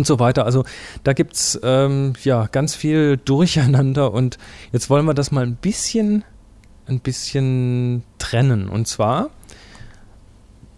so 0.07 0.19
weiter. 0.19 0.45
Also 0.45 0.65
da 1.05 1.13
gibt's 1.13 1.59
ähm, 1.63 2.15
ja 2.25 2.47
ganz 2.51 2.75
viel 2.75 3.17
Durcheinander 3.19 4.13
und 4.13 4.39
jetzt 4.73 4.91
wollen 4.91 5.07
wir 5.07 5.15
das 5.15 5.31
mal 5.31 5.45
ein 5.45 5.57
bisschen, 5.57 6.25
ein 6.87 7.01
bisschen 7.01 8.03
trennen. 8.19 8.69
Und 8.69 8.89
zwar 8.89 9.31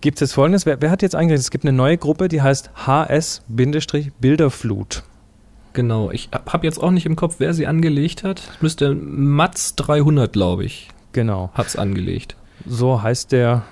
gibt 0.01 0.19
es 0.19 0.21
jetzt 0.21 0.33
folgendes, 0.35 0.67
wer, 0.67 0.81
wer 0.81 0.91
hat 0.91 1.03
jetzt 1.03 1.15
eingerichtet? 1.15 1.45
Es 1.47 1.51
gibt 1.51 1.65
eine 1.65 1.77
neue 1.77 1.99
Gruppe, 1.99 2.29
die 2.29 2.43
heißt 2.43 2.71
HS-Bilderflut. 2.87 5.03
Genau, 5.73 6.11
ich 6.11 6.29
habe 6.33 6.67
jetzt 6.67 6.83
auch 6.83 6.91
nicht 6.91 7.07
im 7.07 7.17
Kopf, 7.17 7.37
wer 7.39 7.55
sie 7.55 7.67
angelegt 7.67 8.25
hat. 8.25 8.43
Es 8.57 8.63
müsste 8.63 8.95
Matz 8.95 9.75
300, 9.77 10.33
glaube 10.33 10.65
ich, 10.65 10.89
Genau. 11.13 11.51
hat's 11.55 11.77
angelegt. 11.77 12.37
So 12.67 13.03
heißt 13.03 13.33
der. 13.33 13.63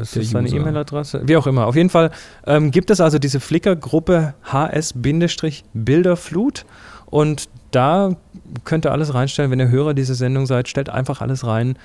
Ist 0.00 0.16
das 0.16 0.30
seine. 0.30 0.48
E-Mail-Adresse? 0.48 1.22
Wie 1.24 1.36
auch 1.36 1.46
immer. 1.46 1.66
Auf 1.66 1.76
jeden 1.76 1.90
Fall 1.90 2.10
ähm, 2.46 2.70
gibt 2.70 2.90
es 2.90 3.00
also 3.00 3.18
diese 3.18 3.40
Flickr-Gruppe 3.40 4.34
HS-Bilderflut 4.44 6.64
und 7.06 7.48
da 7.70 8.16
könnt 8.64 8.86
ihr 8.86 8.92
alles 8.92 9.14
reinstellen. 9.14 9.50
Wenn 9.50 9.60
ihr 9.60 9.68
Hörer 9.68 9.94
dieser 9.94 10.14
Sendung 10.14 10.46
seid, 10.46 10.68
stellt 10.68 10.88
einfach 10.88 11.20
alles 11.20 11.46
rein, 11.46 11.76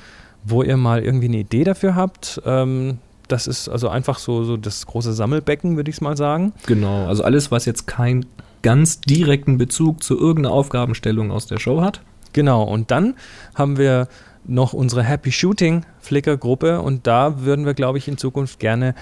wo 0.43 0.63
ihr 0.63 0.77
mal 0.77 1.03
irgendwie 1.03 1.27
eine 1.27 1.37
Idee 1.37 1.63
dafür 1.63 1.95
habt. 1.95 2.41
Ähm, 2.45 2.99
das 3.27 3.47
ist 3.47 3.69
also 3.69 3.89
einfach 3.89 4.19
so, 4.19 4.43
so 4.43 4.57
das 4.57 4.85
große 4.85 5.13
Sammelbecken, 5.13 5.75
würde 5.75 5.89
ich 5.89 5.97
es 5.97 6.01
mal 6.01 6.17
sagen. 6.17 6.53
Genau, 6.65 7.07
also 7.07 7.23
alles, 7.23 7.51
was 7.51 7.65
jetzt 7.65 7.87
keinen 7.87 8.25
ganz 8.61 9.01
direkten 9.01 9.57
Bezug 9.57 10.03
zu 10.03 10.17
irgendeiner 10.17 10.53
Aufgabenstellung 10.53 11.31
aus 11.31 11.47
der 11.47 11.59
Show 11.59 11.81
hat. 11.81 12.01
Genau, 12.33 12.63
und 12.63 12.91
dann 12.91 13.15
haben 13.55 13.77
wir 13.77 14.07
noch 14.45 14.73
unsere 14.73 15.03
Happy 15.03 15.31
Shooting 15.31 15.85
Flickr-Gruppe 15.99 16.81
und 16.81 17.07
da 17.07 17.41
würden 17.41 17.65
wir, 17.65 17.73
glaube 17.73 17.97
ich, 17.97 18.07
in 18.07 18.17
Zukunft 18.17 18.59
gerne 18.59 18.95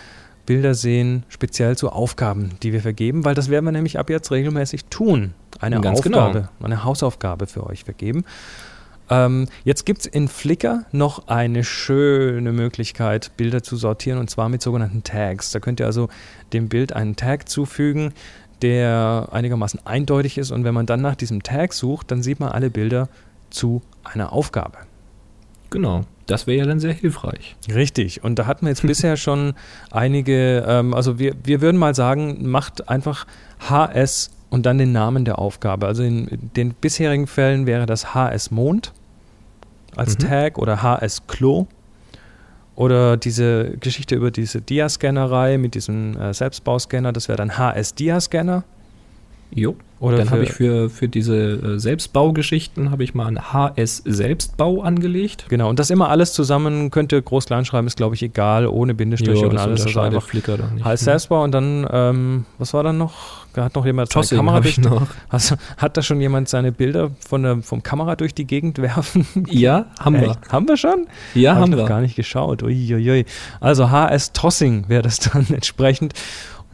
Bilder 0.45 0.73
sehen, 0.73 1.23
speziell 1.27 1.77
zu 1.77 1.89
Aufgaben, 1.89 2.51
die 2.63 2.73
wir 2.73 2.81
vergeben, 2.81 3.25
weil 3.25 3.35
das 3.35 3.49
werden 3.49 3.65
wir 3.65 3.71
nämlich 3.71 3.99
ab 3.99 4.09
jetzt 4.09 4.31
regelmäßig 4.31 4.85
tun. 4.85 5.33
Eine 5.59 5.81
Ganz 5.81 5.99
Aufgabe, 5.99 6.49
eine 6.63 6.83
Hausaufgabe 6.83 7.47
für 7.47 7.67
euch 7.67 7.83
vergeben. 7.83 8.23
Ähm, 9.09 9.47
jetzt 9.63 9.85
gibt 9.85 10.01
es 10.01 10.05
in 10.05 10.27
Flickr 10.27 10.85
noch 10.91 11.27
eine 11.27 11.63
schöne 11.63 12.51
Möglichkeit, 12.51 13.31
Bilder 13.37 13.63
zu 13.63 13.75
sortieren 13.75 14.19
und 14.19 14.29
zwar 14.29 14.49
mit 14.49 14.61
sogenannten 14.61 15.03
Tags. 15.03 15.51
Da 15.51 15.59
könnt 15.59 15.79
ihr 15.79 15.85
also 15.85 16.09
dem 16.53 16.69
Bild 16.69 16.93
einen 16.93 17.15
Tag 17.15 17.47
zufügen, 17.47 18.13
der 18.61 19.29
einigermaßen 19.31 19.85
eindeutig 19.85 20.37
ist 20.37 20.51
und 20.51 20.63
wenn 20.63 20.73
man 20.73 20.85
dann 20.85 21.01
nach 21.01 21.15
diesem 21.15 21.43
Tag 21.43 21.73
sucht, 21.73 22.11
dann 22.11 22.23
sieht 22.23 22.39
man 22.39 22.49
alle 22.49 22.69
Bilder 22.69 23.09
zu 23.49 23.81
einer 24.03 24.33
Aufgabe. 24.33 24.77
Genau, 25.69 26.01
das 26.25 26.47
wäre 26.47 26.59
ja 26.59 26.65
dann 26.65 26.79
sehr 26.79 26.93
hilfreich. 26.93 27.55
Richtig. 27.73 28.23
Und 28.23 28.39
da 28.39 28.45
hatten 28.45 28.65
wir 28.65 28.69
jetzt 28.69 28.81
bisher 28.87 29.17
schon 29.17 29.53
einige, 29.91 30.65
ähm, 30.67 30.93
also 30.93 31.19
wir, 31.19 31.35
wir 31.43 31.61
würden 31.61 31.77
mal 31.77 31.95
sagen, 31.95 32.49
macht 32.49 32.89
einfach 32.89 33.25
HS 33.67 34.31
und 34.49 34.65
dann 34.65 34.77
den 34.77 34.91
Namen 34.91 35.25
der 35.25 35.39
Aufgabe. 35.39 35.87
Also 35.87 36.03
in 36.03 36.27
den 36.55 36.73
bisherigen 36.73 37.27
Fällen 37.27 37.65
wäre 37.65 37.85
das 37.85 38.13
HS 38.13 38.51
Mond 38.51 38.93
als 39.95 40.17
Mhm. 40.17 40.27
Tag 40.27 40.57
oder 40.57 40.81
HS 40.81 41.27
Klo. 41.27 41.67
Oder 42.75 43.17
diese 43.17 43.71
Geschichte 43.79 44.13
über 44.15 44.29
diese 44.29 44.61
Dia-Scannerei 44.61 45.57
mit 45.57 45.73
diesem 45.73 46.15
äh, 46.15 46.31
Selbstbauscanner, 46.31 47.11
das 47.11 47.27
wäre 47.27 47.37
dann 47.37 47.57
HS 47.57 47.95
Dia-Scanner. 47.95 48.63
Jo. 49.49 49.75
Oder 49.99 50.17
Dann 50.17 50.29
habe 50.29 50.43
ich 50.43 50.51
für, 50.51 50.89
für 50.89 51.07
diese 51.07 51.35
äh, 51.35 51.79
Selbstbaugeschichten 51.79 52.91
habe 52.91 53.03
ich 53.03 53.15
mal 53.15 53.25
ein 53.27 53.51
HS 53.51 54.03
Selbstbau 54.05 54.81
angelegt. 54.81 55.45
Genau, 55.49 55.69
und 55.69 55.79
das 55.79 55.89
immer 55.89 56.09
alles 56.09 56.33
zusammen, 56.33 56.91
könnt 56.91 57.11
ihr 57.11 57.21
groß 57.21 57.45
klein 57.45 57.65
schreiben, 57.65 57.87
ist 57.87 57.97
glaube 57.97 58.13
ich 58.13 58.21
egal, 58.21 58.67
ohne 58.67 58.93
Bindestriche 58.93 59.41
Jo, 59.41 59.47
und 59.47 59.55
das 59.55 59.63
alles. 59.63 59.81
Also 59.81 59.89
unterscheidet 59.89 60.15
einfach 60.15 60.29
Flickr 60.29 60.57
doch 60.57 60.71
nicht. 60.71 60.85
heißt 60.85 61.03
Selbstbau 61.03 61.43
und 61.43 61.51
dann, 61.51 61.87
ähm, 61.91 62.45
was 62.59 62.73
war 62.73 62.83
dann 62.83 62.97
noch? 62.97 63.47
Hat 63.55 63.73
noch 63.73 63.87
jemand 63.87 64.11
seine 64.11 64.21
Tossing 64.21 64.37
Kamera 64.37 64.59
durch 64.59 64.77
noch. 64.77 65.07
Also, 65.29 65.55
hat 65.77 65.97
da 65.97 66.03
schon 66.03 66.21
jemand 66.21 66.47
seine 66.47 66.71
Bilder 66.71 67.09
von 67.27 67.41
der, 67.41 67.63
vom 67.63 67.81
Kamera 67.81 68.15
durch 68.15 68.35
die 68.35 68.45
Gegend 68.45 68.77
werfen? 68.81 69.25
Ja, 69.49 69.87
haben 69.99 70.21
wir. 70.21 70.29
Echt? 70.29 70.51
Haben 70.51 70.67
wir 70.67 70.77
schon? 70.77 71.07
Ja, 71.33 71.55
Hab 71.55 71.61
haben 71.61 71.71
ich 71.71 71.77
noch 71.77 71.85
wir. 71.85 71.89
gar 71.89 72.01
nicht 72.01 72.15
geschaut. 72.15 72.61
Uiuiui. 72.61 73.25
Also 73.59 73.89
HS 73.89 74.33
Tossing 74.33 74.85
wäre 74.89 75.01
das 75.01 75.17
dann 75.31 75.47
entsprechend. 75.49 76.13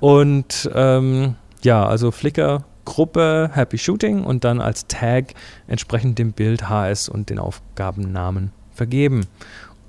Und 0.02 0.70
ähm, 0.76 1.36
ja, 1.64 1.86
also 1.86 2.12
Flickr 2.12 2.66
Gruppe 2.86 3.50
Happy 3.54 3.78
Shooting 3.78 4.24
und 4.24 4.44
dann 4.44 4.62
als 4.62 4.88
Tag 4.88 5.34
entsprechend 5.68 6.20
dem 6.20 6.34
Bild 6.34 6.70
HS 6.70 7.10
und 7.10 7.30
den 7.30 7.40
Aufgabennamen 7.40 8.52
vergeben. 8.74 9.26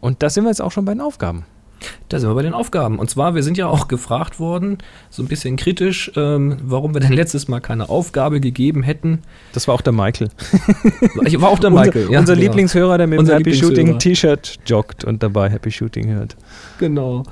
Und 0.00 0.22
da 0.22 0.30
sind 0.30 0.44
wir 0.44 0.50
jetzt 0.50 0.60
auch 0.62 0.72
schon 0.72 0.84
bei 0.84 0.92
den 0.92 1.00
Aufgaben. 1.00 1.44
Da 2.08 2.18
sind 2.18 2.30
wir 2.30 2.34
bei 2.34 2.42
den 2.42 2.54
Aufgaben. 2.54 2.98
Und 2.98 3.10
zwar, 3.10 3.34
wir 3.34 3.42
sind 3.42 3.58
ja 3.58 3.66
auch 3.66 3.88
gefragt 3.88 4.38
worden, 4.40 4.78
so 5.10 5.22
ein 5.22 5.28
bisschen 5.28 5.56
kritisch, 5.56 6.10
ähm, 6.16 6.56
warum 6.62 6.94
wir 6.94 7.00
denn 7.00 7.12
letztes 7.12 7.48
Mal 7.48 7.60
keine 7.60 7.88
Aufgabe 7.88 8.40
gegeben 8.40 8.82
hätten. 8.82 9.20
Das 9.52 9.68
war 9.68 9.74
auch 9.74 9.80
der 9.80 9.92
Michael. 9.92 10.30
Ich 11.24 11.40
war 11.40 11.50
auch 11.50 11.58
der 11.58 11.70
unser 11.70 11.84
Michael. 11.84 12.10
ja, 12.10 12.20
unser 12.20 12.34
genau. 12.34 12.46
Lieblingshörer, 12.46 12.98
der 12.98 13.06
mit 13.06 13.18
Unser 13.18 13.38
dem 13.38 13.44
Happy. 13.44 13.54
Shooting 13.56 13.98
T-Shirt 13.98 14.58
joggt 14.66 15.04
und 15.04 15.22
dabei 15.22 15.50
Happy 15.50 15.70
Shooting 15.70 16.08
hört. 16.08 16.36
Genau. 16.78 17.24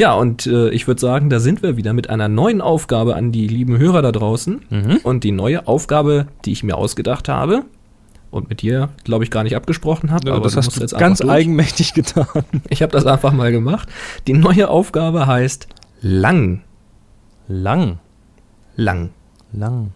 Ja, 0.00 0.14
und 0.14 0.46
äh, 0.46 0.70
ich 0.70 0.86
würde 0.86 0.98
sagen, 0.98 1.28
da 1.28 1.40
sind 1.40 1.62
wir 1.62 1.76
wieder 1.76 1.92
mit 1.92 2.08
einer 2.08 2.28
neuen 2.28 2.62
Aufgabe 2.62 3.16
an 3.16 3.32
die 3.32 3.46
lieben 3.46 3.76
Hörer 3.76 4.00
da 4.00 4.12
draußen. 4.12 4.62
Mhm. 4.70 5.00
Und 5.02 5.24
die 5.24 5.30
neue 5.30 5.68
Aufgabe, 5.68 6.26
die 6.46 6.52
ich 6.52 6.62
mir 6.62 6.76
ausgedacht 6.78 7.28
habe 7.28 7.64
und 8.30 8.48
mit 8.48 8.62
dir, 8.62 8.88
glaube 9.04 9.24
ich, 9.24 9.30
gar 9.30 9.42
nicht 9.42 9.56
abgesprochen 9.56 10.10
habe, 10.10 10.28
Ja, 10.28 10.34
aber 10.36 10.44
das 10.44 10.56
hast 10.56 10.74
du 10.74 10.80
jetzt 10.80 10.96
ganz 10.98 11.20
eigenmächtig 11.20 11.92
getan. 11.92 12.26
Ich 12.70 12.80
habe 12.80 12.92
das 12.92 13.04
einfach 13.04 13.32
mal 13.34 13.52
gemacht. 13.52 13.90
Die 14.26 14.32
neue 14.32 14.70
Aufgabe 14.70 15.26
heißt 15.26 15.68
lang. 16.00 16.62
Lang. 17.46 17.98
Lang. 18.76 19.10
Lang. 19.52 19.90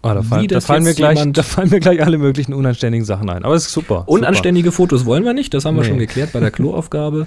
Ah, 0.00 0.14
da, 0.14 0.22
Wie 0.22 0.28
fallen, 0.28 0.48
da, 0.48 0.54
das 0.54 0.64
fallen 0.64 0.84
mir 0.84 0.94
gleich, 0.94 1.20
da 1.32 1.42
fallen 1.42 1.68
mir 1.68 1.80
gleich 1.80 2.02
alle 2.02 2.16
möglichen 2.16 2.54
unanständigen 2.54 3.04
Sachen 3.04 3.28
ein. 3.28 3.44
Aber 3.44 3.54
es 3.54 3.66
ist 3.66 3.72
super. 3.72 4.04
Unanständige 4.06 4.72
Fotos 4.72 5.04
wollen 5.04 5.24
wir 5.26 5.34
nicht, 5.34 5.52
das 5.52 5.66
haben 5.66 5.74
wir 5.76 5.82
Nee. 5.82 5.88
schon 5.90 5.98
geklärt 5.98 6.32
bei 6.32 6.40
der 6.40 6.50
Kloaufgabe. 6.56 7.26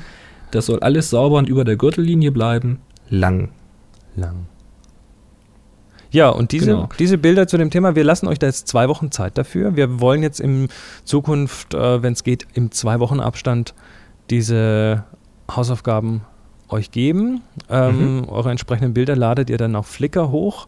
Das 0.54 0.68
soll 0.68 0.80
alles 0.82 1.10
sauber 1.10 1.38
und 1.38 1.50
über 1.50 1.64
der 1.66 1.78
Gürtellinie 1.78 2.32
bleiben. 2.32 2.80
Lang. 3.10 3.50
Lang. 4.16 4.46
Ja, 6.12 6.30
und 6.30 6.52
diese, 6.52 6.68
Genau. 6.68 6.90
diese 7.00 7.18
Bilder 7.18 7.48
zu 7.48 7.58
dem 7.58 7.72
Thema, 7.72 7.96
wir 7.96 8.04
lassen 8.04 8.28
euch 8.28 8.38
da 8.38 8.46
jetzt 8.46 8.68
zwei 8.68 8.88
Wochen 8.88 9.10
Zeit 9.10 9.36
dafür. 9.36 9.76
Wir 9.76 10.00
wollen 10.00 10.22
jetzt 10.22 10.40
in 10.40 10.68
Zukunft, 11.06 11.74
äh, 11.74 12.04
wenn 12.04 12.14
es 12.14 12.24
geht, 12.24 12.46
im 12.54 12.70
zwei 12.72 13.00
Wochen 13.00 13.20
Abstand 13.20 13.74
diese 14.30 15.06
Hausaufgaben 15.50 16.22
euch 16.70 16.92
geben. 16.92 17.42
Ähm, 17.68 18.26
Eure 18.28 18.52
entsprechenden 18.52 18.94
Bilder 18.94 19.16
ladet 19.16 19.50
ihr 19.50 19.58
dann 19.58 19.76
auf 19.76 19.88
Flickr 19.88 20.30
hoch. 20.30 20.68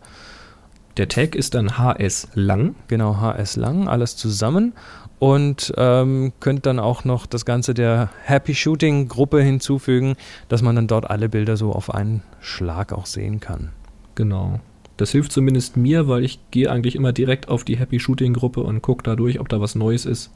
Der 0.98 1.10
Tag 1.10 1.36
ist 1.36 1.54
dann 1.54 1.78
HS 1.78 2.30
lang. 2.34 2.74
Genau, 2.88 3.18
HS 3.18 3.56
lang, 3.56 3.88
alles 3.88 4.18
zusammen. 4.18 4.74
Und 5.18 5.74
ähm, 5.78 6.34
könnt 6.40 6.66
dann 6.66 6.80
auch 6.80 7.06
noch 7.06 7.26
das 7.26 7.46
Ganze 7.46 7.74
der 7.74 8.10
Happy 8.24 8.54
Shooting 8.54 9.08
Gruppe 9.08 9.42
hinzufügen, 9.42 10.16
dass 10.50 10.62
man 10.62 10.76
dann 10.76 10.88
dort 10.88 11.10
alle 11.10 11.30
Bilder 11.30 11.56
so 11.56 11.72
auf 11.72 11.94
einen 11.94 12.22
Schlag 12.42 12.92
auch 12.92 13.06
sehen 13.06 13.40
kann. 13.40 13.70
Genau. 14.16 14.60
Das 14.98 15.12
hilft 15.12 15.32
zumindest 15.32 15.78
mir, 15.78 16.08
weil 16.08 16.24
ich 16.24 16.40
gehe 16.52 16.72
eigentlich 16.72 16.96
immer 16.96 17.12
direkt 17.12 17.50
auf 17.50 17.64
die 17.64 17.78
Happy 17.78 18.00
Shooting 18.00 18.34
Gruppe 18.34 18.62
und 18.62 18.82
gucke 18.82 19.04
da 19.04 19.16
durch, 19.16 19.40
ob 19.40 19.50
da 19.50 19.60
was 19.60 19.76
Neues 19.76 20.06
ist. 20.06 20.32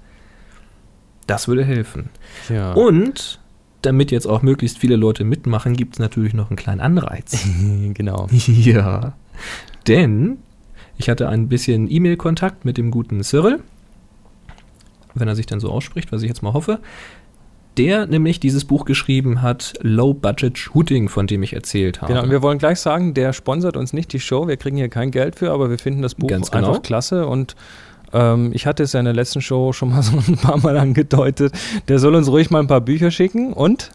Das 1.27 1.47
würde 1.47 1.63
helfen. 1.63 2.09
Ja. 2.49 2.73
Und 2.73 3.39
damit 3.81 4.11
jetzt 4.11 4.25
auch 4.27 4.41
möglichst 4.41 4.77
viele 4.77 4.95
Leute 4.95 5.23
mitmachen, 5.23 5.75
gibt 5.75 5.93
es 5.93 5.99
natürlich 5.99 6.33
noch 6.33 6.49
einen 6.49 6.57
kleinen 6.57 6.81
Anreiz. 6.81 7.47
genau. 7.93 8.27
ja. 8.47 9.13
Denn 9.87 10.39
ich 10.97 11.09
hatte 11.09 11.29
ein 11.29 11.47
bisschen 11.47 11.89
E-Mail-Kontakt 11.89 12.65
mit 12.65 12.77
dem 12.77 12.91
guten 12.91 13.23
Cyril, 13.23 13.59
wenn 15.19 15.27
er 15.27 15.35
sich 15.35 15.45
dann 15.45 15.59
so 15.59 15.69
ausspricht, 15.69 16.11
was 16.11 16.21
ich 16.21 16.27
jetzt 16.27 16.41
mal 16.41 16.53
hoffe, 16.53 16.79
der 17.77 18.07
nämlich 18.07 18.39
dieses 18.39 18.65
Buch 18.65 18.85
geschrieben 18.85 19.41
hat, 19.41 19.73
Low 19.81 20.13
Budget 20.13 20.57
Shooting, 20.57 21.07
von 21.07 21.27
dem 21.27 21.43
ich 21.43 21.53
erzählt 21.53 22.01
habe. 22.01 22.13
Genau, 22.13 22.23
und 22.25 22.31
wir 22.31 22.41
wollen 22.41 22.57
gleich 22.57 22.79
sagen, 22.79 23.13
der 23.13 23.31
sponsert 23.31 23.77
uns 23.77 23.93
nicht 23.93 24.11
die 24.11 24.19
Show, 24.19 24.47
wir 24.47 24.57
kriegen 24.57 24.77
hier 24.77 24.89
kein 24.89 25.11
Geld 25.11 25.35
für, 25.35 25.51
aber 25.51 25.69
wir 25.69 25.79
finden 25.79 26.01
das 26.01 26.15
Buch 26.15 26.27
Ganz 26.27 26.51
genau. 26.51 26.69
einfach 26.69 26.81
klasse 26.81 27.27
und 27.27 27.55
ähm, 28.11 28.51
ich 28.53 28.65
hatte 28.65 28.83
es 28.83 28.93
ja 28.93 28.99
in 28.99 29.05
der 29.05 29.13
letzten 29.13 29.41
Show 29.41 29.71
schon 29.71 29.91
mal 29.91 30.01
so 30.03 30.17
ein 30.17 30.37
paar 30.37 30.57
Mal 30.57 30.77
angedeutet, 30.77 31.53
der 31.87 31.99
soll 31.99 32.15
uns 32.15 32.27
ruhig 32.29 32.49
mal 32.49 32.59
ein 32.59 32.67
paar 32.67 32.81
Bücher 32.81 33.11
schicken 33.11 33.53
und 33.53 33.91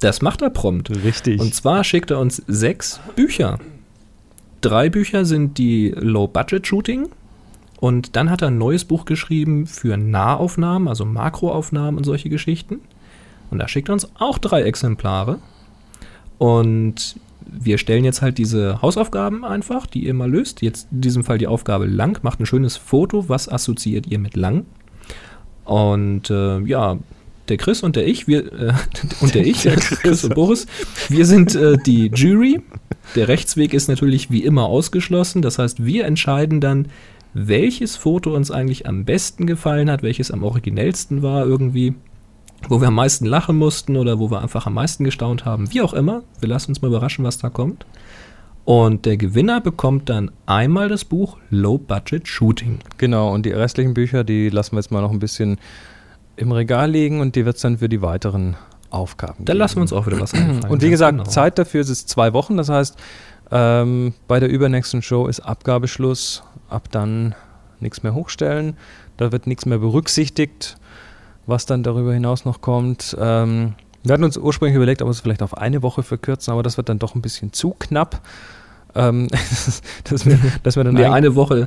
das 0.00 0.22
macht 0.22 0.42
er 0.42 0.50
prompt. 0.50 0.90
richtig. 1.04 1.40
Und 1.40 1.54
zwar 1.54 1.84
schickt 1.84 2.10
er 2.10 2.18
uns 2.18 2.42
sechs 2.46 3.00
Bücher. 3.16 3.58
Drei 4.60 4.88
Bücher 4.90 5.24
sind 5.24 5.58
die 5.58 5.94
Low 5.96 6.26
Budget 6.26 6.66
Shooting. 6.66 7.08
Und 7.80 8.14
dann 8.14 8.30
hat 8.30 8.42
er 8.42 8.48
ein 8.48 8.58
neues 8.58 8.84
Buch 8.84 9.06
geschrieben 9.06 9.66
für 9.66 9.96
Nahaufnahmen, 9.96 10.86
also 10.86 11.06
Makroaufnahmen 11.06 11.96
und 11.96 12.04
solche 12.04 12.28
Geschichten. 12.28 12.80
Und 13.50 13.58
da 13.58 13.68
schickt 13.68 13.88
er 13.88 13.94
uns 13.94 14.08
auch 14.18 14.38
drei 14.38 14.62
Exemplare. 14.62 15.38
Und 16.38 17.16
wir 17.46 17.78
stellen 17.78 18.04
jetzt 18.04 18.22
halt 18.22 18.38
diese 18.38 18.80
Hausaufgaben 18.82 19.44
einfach, 19.44 19.86
die 19.86 20.04
ihr 20.04 20.14
mal 20.14 20.30
löst. 20.30 20.62
Jetzt 20.62 20.88
in 20.92 21.00
diesem 21.00 21.24
Fall 21.24 21.38
die 21.38 21.46
Aufgabe 21.46 21.86
lang. 21.86 22.22
Macht 22.22 22.38
ein 22.38 22.46
schönes 22.46 22.76
Foto. 22.76 23.28
Was 23.28 23.48
assoziiert 23.48 24.06
ihr 24.06 24.18
mit 24.18 24.36
lang? 24.36 24.66
Und 25.64 26.30
äh, 26.30 26.60
ja, 26.60 26.98
der 27.48 27.56
Chris 27.56 27.82
und 27.82 27.96
der 27.96 28.06
ich, 28.06 28.28
wir 28.28 28.52
äh, 28.52 28.72
und 29.20 29.34
der 29.34 29.46
ich, 29.46 29.62
Chris. 29.62 30.24
und 30.24 30.34
Boris, 30.34 30.66
wir 31.08 31.26
sind 31.26 31.54
äh, 31.54 31.76
die 31.78 32.10
Jury. 32.14 32.62
Der 33.16 33.28
Rechtsweg 33.28 33.74
ist 33.74 33.88
natürlich 33.88 34.30
wie 34.30 34.44
immer 34.44 34.66
ausgeschlossen. 34.66 35.42
Das 35.42 35.58
heißt, 35.58 35.84
wir 35.84 36.04
entscheiden 36.04 36.60
dann, 36.60 36.86
welches 37.34 37.96
Foto 37.96 38.34
uns 38.34 38.50
eigentlich 38.50 38.86
am 38.86 39.04
besten 39.04 39.46
gefallen 39.46 39.90
hat, 39.90 40.02
welches 40.02 40.30
am 40.30 40.42
originellsten 40.42 41.22
war 41.22 41.46
irgendwie, 41.46 41.94
wo 42.68 42.80
wir 42.80 42.88
am 42.88 42.94
meisten 42.94 43.26
lachen 43.26 43.56
mussten 43.56 43.96
oder 43.96 44.18
wo 44.18 44.30
wir 44.30 44.40
einfach 44.42 44.66
am 44.66 44.74
meisten 44.74 45.04
gestaunt 45.04 45.44
haben. 45.44 45.72
Wie 45.72 45.80
auch 45.80 45.94
immer, 45.94 46.22
wir 46.40 46.48
lassen 46.48 46.72
uns 46.72 46.82
mal 46.82 46.88
überraschen, 46.88 47.24
was 47.24 47.38
da 47.38 47.48
kommt. 47.48 47.86
Und 48.64 49.06
der 49.06 49.16
Gewinner 49.16 49.60
bekommt 49.60 50.08
dann 50.10 50.30
einmal 50.46 50.88
das 50.88 51.04
Buch 51.04 51.38
Low 51.50 51.78
Budget 51.78 52.28
Shooting. 52.28 52.78
Genau, 52.98 53.32
und 53.32 53.46
die 53.46 53.50
restlichen 53.50 53.94
Bücher, 53.94 54.22
die 54.22 54.48
lassen 54.50 54.72
wir 54.72 54.80
jetzt 54.80 54.90
mal 54.90 55.00
noch 55.00 55.10
ein 55.10 55.18
bisschen 55.18 55.58
im 56.36 56.52
Regal 56.52 56.90
liegen 56.90 57.20
und 57.20 57.36
die 57.36 57.44
wird 57.44 57.56
es 57.56 57.62
dann 57.62 57.78
für 57.78 57.88
die 57.88 58.02
weiteren 58.02 58.56
Aufgaben 58.90 59.44
Da 59.44 59.52
lassen 59.52 59.76
wir 59.76 59.82
uns 59.82 59.92
auch 59.92 60.06
wieder 60.06 60.20
was 60.20 60.34
einfallen. 60.34 60.64
Und 60.64 60.82
wie 60.82 60.90
gesagt, 60.90 61.18
genau. 61.18 61.28
Zeit 61.28 61.58
dafür 61.58 61.80
ist 61.80 61.90
es 61.90 62.06
zwei 62.06 62.32
Wochen. 62.32 62.56
Das 62.56 62.68
heißt, 62.68 62.96
ähm, 63.50 64.14
bei 64.28 64.40
der 64.40 64.48
übernächsten 64.48 65.02
Show 65.02 65.26
ist 65.26 65.40
Abgabeschluss. 65.40 66.42
Ab 66.68 66.88
dann 66.90 67.34
nichts 67.80 68.02
mehr 68.02 68.14
hochstellen. 68.14 68.76
Da 69.16 69.32
wird 69.32 69.46
nichts 69.46 69.66
mehr 69.66 69.78
berücksichtigt, 69.78 70.76
was 71.46 71.66
dann 71.66 71.82
darüber 71.82 72.12
hinaus 72.14 72.44
noch 72.44 72.60
kommt. 72.60 73.16
Ähm, 73.20 73.74
wir 74.02 74.12
hatten 74.14 74.24
uns 74.24 74.36
ursprünglich 74.38 74.76
überlegt, 74.76 75.02
ob 75.02 75.08
wir 75.08 75.12
es 75.12 75.20
vielleicht 75.20 75.42
auf 75.42 75.56
eine 75.58 75.82
Woche 75.82 76.02
verkürzen, 76.02 76.52
aber 76.52 76.62
das 76.62 76.76
wird 76.76 76.88
dann 76.88 76.98
doch 76.98 77.14
ein 77.14 77.22
bisschen 77.22 77.52
zu 77.52 77.74
knapp. 77.78 78.20
Ähm, 78.94 79.28
dass, 80.04 80.24
wir, 80.26 80.38
dass 80.62 80.76
wir 80.76 80.84
dann 80.84 80.94
Nee, 80.94 81.04
ein- 81.04 81.12
eine 81.12 81.34
Woche. 81.34 81.66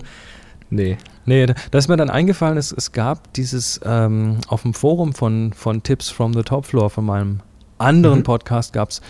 Nee. 0.70 0.98
Nee, 1.26 1.46
da 1.46 1.54
da 1.72 1.78
ist 1.78 1.88
mir 1.90 1.98
dann 1.98 2.10
eingefallen, 2.10 2.58
es, 2.58 2.72
es 2.72 2.92
gab 2.92 3.32
dieses 3.34 3.80
ähm, 3.86 4.38
auf 4.48 4.64
dem 4.64 4.74
Forum 4.74 5.14
von, 5.14 5.54
von 5.54 5.84
Tips 5.84 6.10
from 6.10 6.34
the 6.34 6.42
Top 6.44 6.66
Floor, 6.66 6.90
von 6.90 7.06
meinem 7.06 7.40
anderen 7.78 8.20
Mhm. 8.20 8.24
Podcast, 8.24 8.74
gab 8.74 8.90
es 8.90 9.02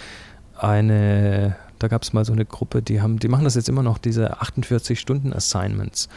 eine, 0.57 1.55
da 1.83 1.89
gab 1.89 2.03
es 2.03 2.13
mal 2.13 2.23
so 2.23 2.31
eine 2.31 2.45
Gruppe, 2.45 2.81
die 2.81 3.01
haben, 3.01 3.19
die 3.19 3.27
machen 3.27 3.43
das 3.43 3.55
jetzt 3.55 3.67
immer 3.67 3.83
noch, 3.83 3.97
diese 3.97 4.41
48-Stunden-Assignments. 4.41 6.07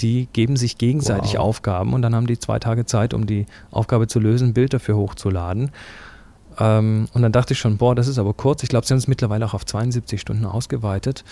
Die 0.00 0.26
geben 0.32 0.56
sich 0.56 0.78
gegenseitig 0.78 1.34
Wow. 1.34 1.40
Aufgaben 1.40 1.92
und 1.92 2.00
dann 2.00 2.14
haben 2.14 2.26
die 2.26 2.38
zwei 2.38 2.58
Tage 2.58 2.86
Zeit, 2.86 3.12
um 3.12 3.26
die 3.26 3.44
Aufgabe 3.70 4.06
zu 4.08 4.20
lösen, 4.20 4.48
ein 4.48 4.54
Bild 4.54 4.72
dafür 4.72 4.96
hochzuladen. 4.96 5.70
Ähm, 6.58 7.08
und 7.12 7.20
dann 7.20 7.30
dachte 7.30 7.52
ich 7.52 7.58
schon, 7.58 7.76
boah, 7.76 7.94
das 7.94 8.08
ist 8.08 8.18
aber 8.18 8.32
kurz. 8.32 8.62
Ich 8.62 8.70
glaube, 8.70 8.86
sie 8.86 8.94
haben 8.94 8.98
es 8.98 9.06
mittlerweile 9.06 9.44
auch 9.44 9.52
auf 9.52 9.66
72 9.66 10.18
Stunden 10.18 10.46
ausgeweitet. 10.46 11.24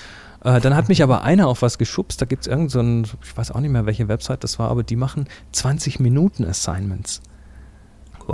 Äh, 0.44 0.60
dann 0.60 0.76
hat 0.76 0.88
mich 0.88 1.02
aber 1.02 1.22
einer 1.24 1.48
auf 1.48 1.62
was 1.62 1.78
geschubst. 1.78 2.20
Da 2.20 2.26
gibt 2.26 2.42
es 2.42 2.46
irgend 2.48 2.70
so 2.70 2.80
ich 2.82 3.36
weiß 3.36 3.50
auch 3.52 3.60
nicht 3.60 3.70
mehr, 3.70 3.86
welche 3.86 4.08
Website 4.08 4.44
das 4.44 4.58
war, 4.58 4.70
aber 4.70 4.82
die 4.82 4.96
machen 4.96 5.26
20 5.52 6.00
Minuten 6.00 6.44
Assignments. 6.44 7.22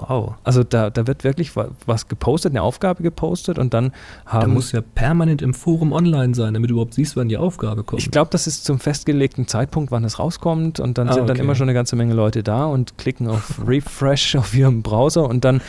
Wow. 0.08 0.34
Also 0.44 0.62
da, 0.62 0.90
da 0.90 1.06
wird 1.06 1.24
wirklich 1.24 1.54
wa- 1.56 1.68
was 1.86 2.08
gepostet, 2.08 2.52
eine 2.52 2.62
Aufgabe 2.62 3.02
gepostet 3.02 3.58
und 3.58 3.74
dann 3.74 3.92
Da 4.24 4.32
haben 4.32 4.52
muss 4.54 4.72
ja 4.72 4.80
permanent 4.80 5.42
im 5.42 5.54
Forum 5.54 5.92
online 5.92 6.34
sein, 6.34 6.54
damit 6.54 6.70
du 6.70 6.74
überhaupt 6.74 6.94
siehst, 6.94 7.16
wann 7.16 7.28
die 7.28 7.36
Aufgabe 7.38 7.82
kommt. 7.84 8.02
Ich 8.02 8.10
glaube, 8.10 8.30
das 8.30 8.46
ist 8.46 8.64
zum 8.64 8.78
festgelegten 8.80 9.46
Zeitpunkt, 9.48 9.90
wann 9.90 10.04
es 10.04 10.18
rauskommt 10.18 10.80
und 10.80 10.98
dann 10.98 11.08
Ah, 11.08 11.12
sind 11.14 11.28
dann 11.28 11.36
okay. 11.36 11.44
immer 11.44 11.54
schon 11.54 11.64
eine 11.68 11.74
ganze 11.74 11.96
Menge 11.96 12.14
Leute 12.14 12.42
da 12.42 12.66
und 12.66 12.98
klicken 12.98 13.28
auf 13.28 13.60
Refresh 13.66 14.36
auf 14.36 14.54
ihrem 14.54 14.82
Browser 14.82 15.28
und 15.28 15.44
dann 15.44 15.60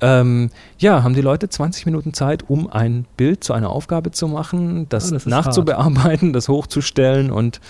ähm, 0.00 0.50
ja, 0.78 1.02
haben 1.02 1.14
die 1.14 1.20
Leute 1.22 1.48
20 1.48 1.84
Minuten 1.86 2.14
Zeit, 2.14 2.48
um 2.48 2.70
ein 2.70 3.04
Bild 3.16 3.42
zu 3.42 3.52
einer 3.52 3.70
Aufgabe 3.70 4.12
zu 4.12 4.28
machen, 4.28 4.88
das, 4.88 5.10
Ah, 5.10 5.14
das 5.14 5.26
nachzubearbeiten, 5.26 6.32
das 6.32 6.48
hochzustellen 6.48 7.30
und 7.32 7.60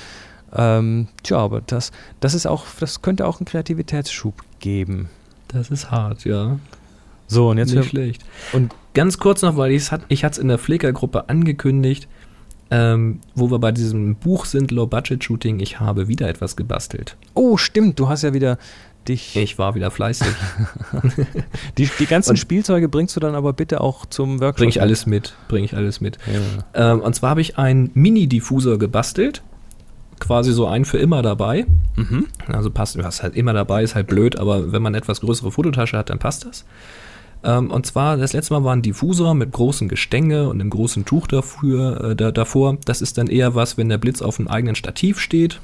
ähm, 0.54 1.08
tja, 1.22 1.38
aber 1.38 1.60
das, 1.60 1.90
das 2.20 2.32
ist 2.34 2.46
auch, 2.46 2.64
das 2.80 3.02
könnte 3.02 3.26
auch 3.26 3.38
einen 3.40 3.46
Kreativitätsschub 3.46 4.34
geben. 4.60 5.08
Das 5.48 5.70
ist 5.70 5.90
hart, 5.90 6.24
ja. 6.24 6.58
So, 7.26 7.50
und 7.50 7.58
jetzt 7.58 7.74
Nicht 7.74 7.90
schlecht. 7.90 8.24
und 8.52 8.74
Ganz 8.94 9.18
kurz 9.18 9.42
noch, 9.42 9.56
weil 9.56 9.70
ich 9.70 9.92
hatte 9.92 10.06
es 10.08 10.38
in 10.38 10.48
der 10.48 10.58
Flickr-Gruppe 10.58 11.28
angekündigt, 11.28 12.08
ähm, 12.70 13.20
wo 13.34 13.50
wir 13.50 13.58
bei 13.60 13.70
diesem 13.70 14.16
Buch 14.16 14.44
sind, 14.44 14.70
Low 14.72 14.86
Budget 14.86 15.22
Shooting, 15.22 15.60
ich 15.60 15.78
habe 15.78 16.08
wieder 16.08 16.28
etwas 16.28 16.56
gebastelt. 16.56 17.16
oh, 17.34 17.56
stimmt, 17.56 17.98
du 18.00 18.08
hast 18.08 18.22
ja 18.22 18.34
wieder 18.34 18.58
dich 19.06 19.36
Ich 19.36 19.56
war 19.58 19.74
wieder 19.74 19.90
fleißig. 19.90 20.26
die, 21.78 21.88
die 21.98 22.06
ganzen 22.06 22.30
Und- 22.30 22.36
Spielzeuge 22.38 22.88
bringst 22.88 23.14
du 23.16 23.20
dann 23.20 23.34
aber 23.34 23.52
bitte 23.52 23.80
auch 23.80 24.04
zum 24.06 24.40
Workshop. 24.40 24.56
Bring 24.58 24.68
ich 24.68 24.80
alles 24.80 25.06
mit, 25.06 25.34
bring 25.48 25.64
ich 25.64 25.74
alles 25.76 26.00
mit. 26.00 26.18
Ja. 26.74 26.92
Ähm, 26.92 27.00
und 27.00 27.14
zwar 27.14 27.30
habe 27.30 27.40
ich 27.40 27.56
einen 27.58 27.90
Mini-Diffusor 27.94 28.78
gebastelt. 28.78 29.42
Quasi 30.20 30.52
so 30.52 30.66
ein 30.66 30.84
für 30.84 30.98
immer 30.98 31.22
dabei. 31.22 31.66
Mhm. 31.96 32.26
Also 32.48 32.70
passt, 32.70 33.02
was 33.02 33.22
halt 33.22 33.36
immer 33.36 33.52
dabei 33.52 33.82
ist 33.82 33.94
halt 33.94 34.06
blöd, 34.06 34.36
aber 34.38 34.72
wenn 34.72 34.82
man 34.82 34.90
eine 34.90 34.98
etwas 34.98 35.20
größere 35.20 35.50
Fototasche 35.50 35.96
hat, 35.96 36.10
dann 36.10 36.18
passt 36.18 36.44
das. 36.44 36.64
Ähm, 37.44 37.70
und 37.70 37.86
zwar, 37.86 38.16
das 38.16 38.32
letzte 38.32 38.54
Mal 38.54 38.64
war 38.64 38.74
ein 38.74 38.82
Diffusor 38.82 39.34
mit 39.34 39.52
großen 39.52 39.88
Gestänge 39.88 40.48
und 40.48 40.60
einem 40.60 40.70
großen 40.70 41.04
Tuch 41.04 41.26
dafür, 41.26 42.10
äh, 42.10 42.16
da, 42.16 42.32
davor. 42.32 42.78
Das 42.84 43.00
ist 43.00 43.18
dann 43.18 43.28
eher 43.28 43.54
was, 43.54 43.78
wenn 43.78 43.88
der 43.88 43.98
Blitz 43.98 44.22
auf 44.22 44.38
einem 44.38 44.48
eigenen 44.48 44.74
Stativ 44.74 45.20
steht, 45.20 45.60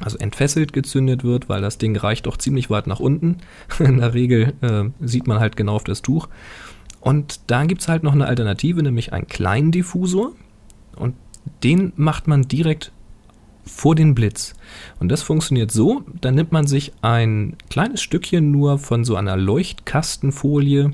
also 0.00 0.18
entfesselt 0.18 0.72
gezündet 0.72 1.22
wird, 1.22 1.48
weil 1.48 1.60
das 1.60 1.78
Ding 1.78 1.96
reicht 1.96 2.26
doch 2.26 2.36
ziemlich 2.36 2.70
weit 2.70 2.86
nach 2.86 3.00
unten. 3.00 3.38
In 3.78 3.98
der 3.98 4.14
Regel 4.14 4.54
äh, 4.62 4.84
sieht 5.00 5.26
man 5.26 5.40
halt 5.40 5.56
genau 5.56 5.76
auf 5.76 5.84
das 5.84 6.02
Tuch. 6.02 6.28
Und 7.00 7.40
da 7.48 7.66
gibt's 7.66 7.88
halt 7.88 8.02
noch 8.02 8.14
eine 8.14 8.26
Alternative, 8.26 8.82
nämlich 8.82 9.12
einen 9.12 9.26
kleinen 9.26 9.72
Diffusor. 9.72 10.32
Und 10.96 11.14
den 11.62 11.92
macht 11.96 12.28
man 12.28 12.42
direkt 12.42 12.92
vor 13.64 13.94
den 13.94 14.14
Blitz. 14.14 14.54
Und 15.00 15.08
das 15.08 15.22
funktioniert 15.22 15.70
so, 15.70 16.02
da 16.20 16.30
nimmt 16.30 16.52
man 16.52 16.66
sich 16.66 16.92
ein 17.02 17.56
kleines 17.70 18.02
Stückchen 18.02 18.50
nur 18.50 18.78
von 18.78 19.04
so 19.04 19.16
einer 19.16 19.36
Leuchtkastenfolie, 19.36 20.90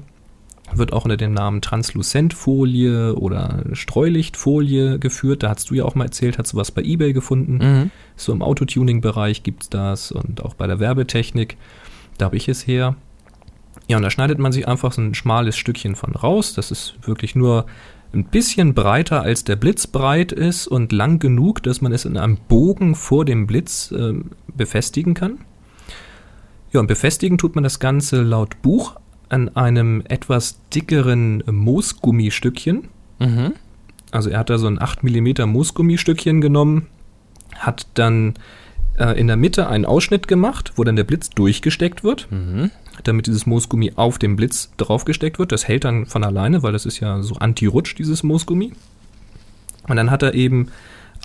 wird 0.73 0.93
auch 0.93 1.05
unter 1.05 1.17
dem 1.17 1.33
Namen 1.33 1.63
Transluzentfolie 1.63 3.15
oder 3.17 3.65
Streulichtfolie 3.73 4.99
geführt. 4.99 5.43
Da 5.43 5.51
hast 5.51 5.71
du 5.71 5.75
ja 5.75 5.85
auch 5.85 5.95
mal 5.95 6.05
erzählt, 6.05 6.39
hast 6.39 6.53
du 6.53 6.57
was 6.57 6.71
bei 6.71 6.83
eBay 6.83 7.13
gefunden. 7.13 7.59
Mhm. 7.59 7.91
So 8.17 8.33
im 8.33 8.43
Autotuning-Bereich 8.43 9.43
gibt's 9.43 9.69
das 9.69 10.13
und 10.13 10.45
auch 10.45 10.55
bei 10.55 10.67
der 10.67 10.79
Werbetechnik. 10.79 11.57
Da 12.19 12.27
habe 12.27 12.37
ich 12.37 12.49
es 12.49 12.67
her. 12.67 12.95
Ja, 13.89 13.97
und 13.97 14.05
da 14.05 14.11
schneidet 14.11 14.39
man 14.39 14.53
sich 14.53 14.69
einfach 14.69 14.93
so 14.93 15.03
ein 15.03 15.15
schmales 15.15 15.57
Stückchen 15.57 15.97
von 15.97 16.15
raus. 16.15 16.55
Das 16.55 16.71
ist 16.71 16.95
wirklich 17.03 17.35
nur 17.35 17.67
ein 18.13 18.25
bisschen 18.25 18.75
breiter 18.75 19.23
als 19.23 19.45
der 19.45 19.57
Blitz 19.57 19.87
breit 19.87 20.33
ist 20.33 20.67
und 20.67 20.93
lang 20.93 21.19
genug, 21.19 21.63
dass 21.63 21.81
man 21.81 21.93
es 21.93 22.05
in 22.05 22.17
einem 22.17 22.39
Bogen 22.49 22.95
vor 22.95 23.25
dem 23.25 23.47
Blitz 23.47 23.93
ähm, 23.97 24.33
befestigen 24.49 25.15
kann. 25.15 25.39
Ja, 26.73 26.81
und 26.81 26.87
befestigen 26.87 27.39
tut 27.39 27.55
man 27.55 27.65
das 27.65 27.79
Ganze 27.79 28.23
laut 28.23 28.63
Buch 28.63 28.97
an 29.29 29.49
einem 29.57 30.03
etwas 30.09 30.61
dickeren 30.75 31.43
Moosgummistückchen. 31.47 32.89
Mhm. 33.19 33.55
Also 34.11 34.31
er 34.31 34.41
hat 34.41 34.51
da 34.51 34.59
so 34.59 34.67
ein 34.67 34.81
8 34.81 35.05
mm 35.05 35.49
Moosgummistückchen 35.49 36.41
genommen, 36.41 36.87
hat 37.55 37.87
dann 37.95 38.35
äh, 38.99 39.19
in 39.19 39.29
der 39.29 39.37
Mitte 39.37 39.69
einen 39.69 39.85
Ausschnitt 39.85 40.27
gemacht, 40.27 40.73
wo 40.77 40.85
dann 40.85 40.97
der 40.97 41.05
Blitz 41.05 41.31
durchgesteckt 41.31 42.03
wird, 42.03 42.29
Mhm. 42.31 42.71
Damit 43.05 43.27
dieses 43.27 43.47
Moosgummi 43.47 43.93
auf 43.97 44.19
dem 44.19 44.37
Blitz 44.37 44.71
draufgesteckt 44.77 45.39
wird. 45.39 45.53
Das 45.53 45.69
hält 45.69 45.85
dann 45.85 46.07
von 46.07 46.25
alleine, 46.25 46.63
weil 46.63 46.73
das 46.73 46.87
ist 46.87 47.01
ja 47.01 47.23
so 47.23 47.37
anti-rutsch, 47.37 47.97
dieses 47.97 48.23
Moosgummi. 48.23 48.73
Und 49.89 49.97
dann 49.97 50.11
hat 50.11 50.23
er 50.23 50.35
eben 50.35 50.69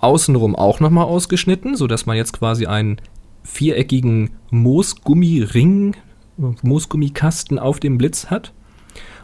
außenrum 0.01 0.55
auch 0.55 0.79
nochmal 0.79 1.05
ausgeschnitten, 1.05 1.75
sodass 1.75 2.05
man 2.05 2.17
jetzt 2.17 2.33
quasi 2.33 2.65
einen 2.65 2.97
viereckigen 3.43 4.31
Moosgummiring, 4.49 5.95
Moosgummikasten 6.37 7.59
auf 7.59 7.79
dem 7.79 7.97
Blitz 7.97 8.27
hat. 8.27 8.51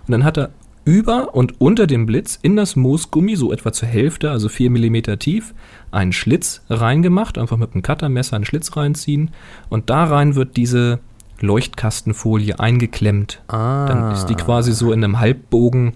Und 0.07 0.11
dann 0.11 0.23
hat 0.23 0.37
er 0.37 0.51
über 0.83 1.35
und 1.35 1.61
unter 1.61 1.85
dem 1.85 2.05
Blitz 2.05 2.39
in 2.41 2.55
das 2.55 2.75
Moosgummi, 2.75 3.35
so 3.35 3.51
etwa 3.51 3.71
zur 3.71 3.87
Hälfte, 3.87 4.31
also 4.31 4.49
4 4.49 4.71
mm 4.71 5.19
tief, 5.19 5.53
einen 5.91 6.11
Schlitz 6.11 6.61
reingemacht, 6.69 7.37
einfach 7.37 7.57
mit 7.57 7.73
einem 7.73 7.83
Cuttermesser 7.83 8.35
einen 8.35 8.45
Schlitz 8.45 8.75
reinziehen 8.75 9.31
und 9.69 9.89
da 9.89 10.05
rein 10.05 10.35
wird 10.35 10.57
diese 10.57 10.99
Leuchtkastenfolie 11.41 12.59
eingeklemmt. 12.59 13.41
Ah. 13.47 13.85
Dann 13.87 14.11
ist 14.11 14.27
die 14.27 14.35
quasi 14.35 14.73
so 14.73 14.91
in 14.91 15.03
einem 15.03 15.19
Halbbogen 15.19 15.93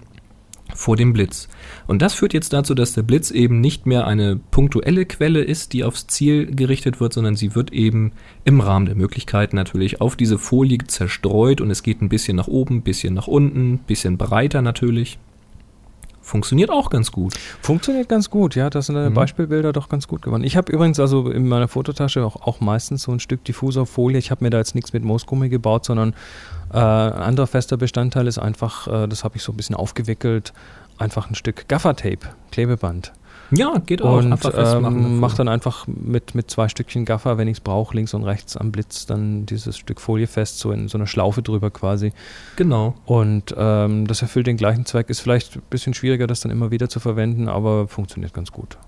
vor 0.74 0.96
dem 0.96 1.12
Blitz. 1.12 1.48
Und 1.86 2.02
das 2.02 2.14
führt 2.14 2.34
jetzt 2.34 2.52
dazu, 2.52 2.74
dass 2.74 2.92
der 2.92 3.02
Blitz 3.02 3.30
eben 3.30 3.60
nicht 3.60 3.86
mehr 3.86 4.06
eine 4.06 4.36
punktuelle 4.36 5.06
Quelle 5.06 5.42
ist, 5.42 5.72
die 5.72 5.84
aufs 5.84 6.06
Ziel 6.06 6.46
gerichtet 6.46 7.00
wird, 7.00 7.12
sondern 7.12 7.36
sie 7.36 7.54
wird 7.54 7.72
eben 7.72 8.12
im 8.44 8.60
Rahmen 8.60 8.86
der 8.86 8.94
Möglichkeiten 8.94 9.56
natürlich 9.56 10.00
auf 10.00 10.16
diese 10.16 10.38
Folie 10.38 10.78
zerstreut 10.86 11.60
und 11.60 11.70
es 11.70 11.82
geht 11.82 12.02
ein 12.02 12.08
bisschen 12.08 12.36
nach 12.36 12.48
oben, 12.48 12.76
ein 12.76 12.82
bisschen 12.82 13.14
nach 13.14 13.26
unten, 13.26 13.74
ein 13.74 13.78
bisschen 13.78 14.18
breiter 14.18 14.62
natürlich. 14.62 15.18
Funktioniert 16.26 16.70
auch 16.70 16.90
ganz 16.90 17.12
gut. 17.12 17.34
Funktioniert 17.62 18.08
ganz 18.08 18.30
gut, 18.30 18.56
ja. 18.56 18.68
Das 18.68 18.86
sind 18.86 18.96
deine 18.96 19.10
Mhm. 19.10 19.14
Beispielbilder 19.14 19.72
doch 19.72 19.88
ganz 19.88 20.08
gut 20.08 20.22
geworden. 20.22 20.42
Ich 20.42 20.56
habe 20.56 20.72
übrigens 20.72 20.98
also 20.98 21.30
in 21.30 21.46
meiner 21.46 21.68
Fototasche 21.68 22.24
auch, 22.24 22.34
auch 22.44 22.60
meistens 22.60 23.02
so 23.02 23.12
ein 23.12 23.20
Stück 23.20 23.44
Diffuserfolie. 23.44 24.18
Ich 24.18 24.32
habe 24.32 24.42
mir 24.44 24.50
da 24.50 24.58
jetzt 24.58 24.74
nichts 24.74 24.92
mit 24.92 25.04
Moosgummi 25.04 25.48
gebaut, 25.48 25.84
sondern 25.84 26.14
äh, 26.72 26.78
ein 26.78 27.12
anderer 27.12 27.46
fester 27.46 27.76
Bestandteil 27.76 28.26
ist 28.26 28.38
einfach, 28.38 28.88
äh, 28.88 29.06
das 29.06 29.22
habe 29.22 29.36
ich 29.36 29.42
so 29.44 29.52
ein 29.52 29.56
bisschen 29.56 29.76
aufgewickelt, 29.76 30.52
einfach 30.98 31.30
ein 31.30 31.34
Stück 31.34 31.68
Gaffertape, 31.68 32.28
Klebeband. 32.50 33.12
Ja, 33.50 33.78
geht 33.78 34.02
auch. 34.02 34.18
und 34.18 34.38
ähm, 34.56 35.20
mach 35.20 35.34
dann 35.34 35.48
einfach 35.48 35.86
mit, 35.86 36.34
mit 36.34 36.50
zwei 36.50 36.68
Stückchen 36.68 37.04
Gaffer, 37.04 37.38
wenn 37.38 37.46
ich 37.48 37.58
es 37.58 37.60
brauche, 37.60 37.94
links 37.94 38.12
und 38.14 38.24
rechts 38.24 38.56
am 38.56 38.72
Blitz 38.72 39.06
dann 39.06 39.46
dieses 39.46 39.76
Stück 39.76 40.00
Folie 40.00 40.26
fest, 40.26 40.58
so 40.58 40.72
in 40.72 40.88
so 40.88 40.98
einer 40.98 41.06
Schlaufe 41.06 41.42
drüber 41.42 41.70
quasi. 41.70 42.12
Genau. 42.56 42.94
Und 43.04 43.54
ähm, 43.56 44.06
das 44.06 44.22
erfüllt 44.22 44.48
den 44.48 44.56
gleichen 44.56 44.84
Zweck. 44.84 45.10
Ist 45.10 45.20
vielleicht 45.20 45.56
ein 45.56 45.62
bisschen 45.70 45.94
schwieriger, 45.94 46.26
das 46.26 46.40
dann 46.40 46.50
immer 46.50 46.70
wieder 46.70 46.88
zu 46.88 46.98
verwenden, 46.98 47.48
aber 47.48 47.86
funktioniert 47.86 48.34
ganz 48.34 48.50
gut. 48.50 48.78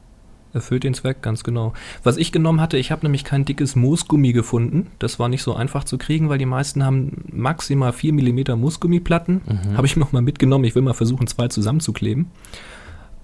Erfüllt 0.54 0.84
den 0.84 0.94
Zweck, 0.94 1.20
ganz 1.22 1.44
genau. 1.44 1.74
Was 2.02 2.16
ich 2.16 2.32
genommen 2.32 2.60
hatte, 2.60 2.78
ich 2.78 2.90
habe 2.90 3.04
nämlich 3.04 3.24
kein 3.24 3.44
dickes 3.44 3.76
Moosgummi 3.76 4.32
gefunden. 4.32 4.86
Das 4.98 5.18
war 5.18 5.28
nicht 5.28 5.42
so 5.42 5.54
einfach 5.54 5.84
zu 5.84 5.98
kriegen, 5.98 6.28
weil 6.28 6.38
die 6.38 6.46
meisten 6.46 6.84
haben 6.84 7.24
maximal 7.30 7.92
4 7.92 8.14
mm 8.14 8.58
Moosgummiplatten. 8.58 9.42
Mhm. 9.44 9.76
Habe 9.76 9.86
ich 9.86 9.96
noch 9.96 10.12
mal 10.12 10.22
mitgenommen. 10.22 10.64
Ich 10.64 10.74
will 10.74 10.82
mal 10.82 10.94
versuchen, 10.94 11.26
zwei 11.26 11.48
zusammenzukleben. 11.48 12.30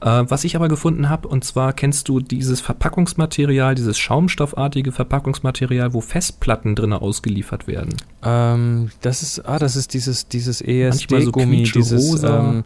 Äh, 0.05 0.25
was 0.29 0.45
ich 0.45 0.55
aber 0.55 0.69
gefunden 0.69 1.09
habe, 1.09 1.29
und 1.29 1.45
zwar 1.45 1.73
kennst 1.73 2.09
du 2.09 2.21
dieses 2.21 2.61
Verpackungsmaterial, 2.61 3.75
dieses 3.75 3.99
schaumstoffartige 3.99 4.93
Verpackungsmaterial, 4.93 5.95
wo 5.95 6.03
Festplatten 6.03 6.75
drinne 6.75 7.01
ausgeliefert 7.01 7.67
werden. 7.67 7.97
Ähm, 8.23 8.91
das 9.01 9.23
ist, 9.23 9.41
ah, 9.49 9.59
das 9.59 9.77
ist 9.77 9.95
dieses, 9.95 10.29
dieses 10.29 10.61
Manchmal 10.61 11.23
so 11.23 11.31
ESD-Gummi, 11.31 11.63
dieses, 11.63 12.23
ähm, 12.23 12.65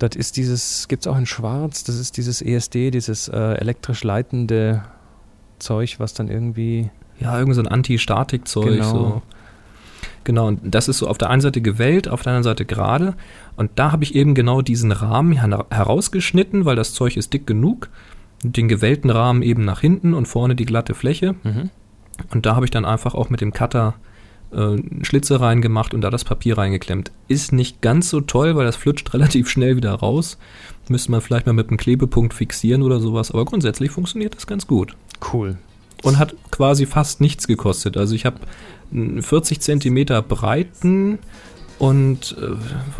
das 0.00 0.16
ist 0.16 0.36
dieses, 0.36 0.88
gibt's 0.88 1.06
auch 1.06 1.16
in 1.16 1.26
Schwarz, 1.26 1.84
das 1.84 1.96
ist 1.96 2.16
dieses 2.16 2.42
ESD, 2.42 2.90
dieses 2.90 3.28
äh, 3.28 3.36
elektrisch 3.36 4.02
leitende 4.02 4.82
Zeug, 5.58 5.96
was 5.98 6.14
dann 6.14 6.28
irgendwie, 6.28 6.90
Ja, 7.20 7.38
irgend 7.38 7.54
so 7.54 7.60
ein 7.60 7.68
Anti-Statik-Zeug. 7.68 8.70
Genau. 8.70 8.90
So. 8.90 9.22
Genau, 10.24 10.48
und 10.48 10.60
das 10.62 10.88
ist 10.88 10.98
so 10.98 11.08
auf 11.08 11.18
der 11.18 11.30
einen 11.30 11.40
Seite 11.40 11.60
gewellt, 11.60 12.08
auf 12.08 12.22
der 12.22 12.32
anderen 12.32 12.44
Seite 12.44 12.64
gerade. 12.64 13.14
Und 13.56 13.72
da 13.76 13.92
habe 13.92 14.04
ich 14.04 14.14
eben 14.14 14.34
genau 14.34 14.62
diesen 14.62 14.92
Rahmen 14.92 15.32
her 15.32 15.66
herausgeschnitten, 15.70 16.64
weil 16.64 16.76
das 16.76 16.94
Zeug 16.94 17.16
ist 17.16 17.32
dick 17.32 17.46
genug. 17.46 17.88
Den 18.42 18.68
gewellten 18.68 19.10
Rahmen 19.10 19.42
eben 19.42 19.64
nach 19.64 19.80
hinten 19.80 20.14
und 20.14 20.26
vorne 20.26 20.54
die 20.54 20.66
glatte 20.66 20.94
Fläche. 20.94 21.34
mhm. 21.42 21.70
Und 22.32 22.44
da 22.44 22.54
habe 22.54 22.66
ich 22.66 22.70
dann 22.70 22.84
einfach 22.84 23.14
auch 23.14 23.30
mit 23.30 23.40
dem 23.40 23.52
Cutter 23.52 23.94
äh, 24.52 25.04
Schlitze 25.04 25.40
reingemacht 25.40 25.94
und 25.94 26.00
da 26.00 26.10
das 26.10 26.24
Papier 26.24 26.58
reingeklemmt. 26.58 27.12
Ist 27.28 27.52
nicht 27.52 27.80
ganz 27.80 28.10
so 28.10 28.20
toll, 28.20 28.56
weil 28.56 28.66
das 28.66 28.76
flutscht 28.76 29.12
relativ 29.14 29.48
schnell 29.48 29.76
wieder 29.76 29.92
raus. 29.92 30.38
Müsste 30.88 31.10
man 31.12 31.20
vielleicht 31.20 31.46
mal 31.46 31.52
mit 31.52 31.68
einem 31.68 31.76
Klebepunkt 31.76 32.34
fixieren 32.34 32.82
oder 32.82 33.00
sowas. 33.00 33.30
Aber 33.30 33.44
grundsätzlich 33.44 33.90
funktioniert 33.90 34.34
das 34.34 34.46
ganz 34.46 34.66
gut 34.66 34.96
cool. 35.32 35.56
und 36.02 36.18
hat 36.18 36.34
quasi 36.50 36.86
fast 36.86 37.20
nichts 37.20 37.46
gekostet. 37.46 37.96
Also 37.96 38.14
ich 38.14 38.26
habe 38.26 38.40
40 38.92 39.60
Zentimeter 39.60 40.20
breiten 40.22 41.18
und 41.78 42.36
äh, 42.38 42.56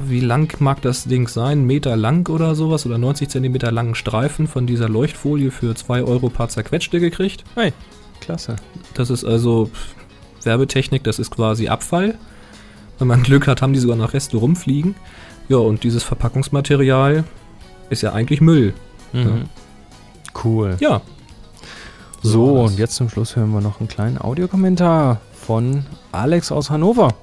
wie 0.08 0.20
lang 0.20 0.58
mag 0.60 0.80
das 0.80 1.04
Ding 1.04 1.28
sein? 1.28 1.66
Meter 1.66 1.96
lang 1.96 2.28
oder 2.30 2.54
sowas 2.54 2.86
oder 2.86 2.96
90 2.96 3.28
Zentimeter 3.28 3.70
langen 3.70 3.94
Streifen 3.94 4.46
von 4.46 4.66
dieser 4.66 4.88
Leuchtfolie 4.88 5.50
für 5.50 5.74
2 5.74 6.02
Euro 6.02 6.30
paar 6.30 6.48
zerquetschte 6.48 6.98
gekriegt. 6.98 7.44
Hey, 7.54 7.72
klasse. 8.20 8.56
Das 8.94 9.10
ist 9.10 9.24
also 9.24 9.70
Werbetechnik, 10.44 11.04
das 11.04 11.18
ist 11.18 11.30
quasi 11.30 11.68
Abfall. 11.68 12.16
Wenn 12.98 13.08
man 13.08 13.22
Glück 13.22 13.46
hat, 13.46 13.62
haben 13.62 13.72
die 13.72 13.78
sogar 13.78 13.96
noch 13.96 14.12
Reste 14.12 14.36
rumfliegen. 14.36 14.94
Ja, 15.48 15.56
und 15.58 15.84
dieses 15.84 16.02
Verpackungsmaterial 16.02 17.24
ist 17.88 18.02
ja 18.02 18.12
eigentlich 18.12 18.40
Müll. 18.40 18.74
Mhm. 19.12 19.44
Cool. 20.44 20.76
Ja, 20.80 21.00
So, 22.22 22.56
war's. 22.58 22.70
und 22.72 22.78
jetzt 22.78 22.94
zum 22.96 23.08
Schluss 23.08 23.34
hören 23.36 23.50
wir 23.52 23.60
noch 23.60 23.80
einen 23.80 23.88
kleinen 23.88 24.18
Audiokommentar 24.18 25.20
von 25.34 25.84
Alex 26.12 26.52
aus 26.52 26.70
Hannover. 26.70 27.14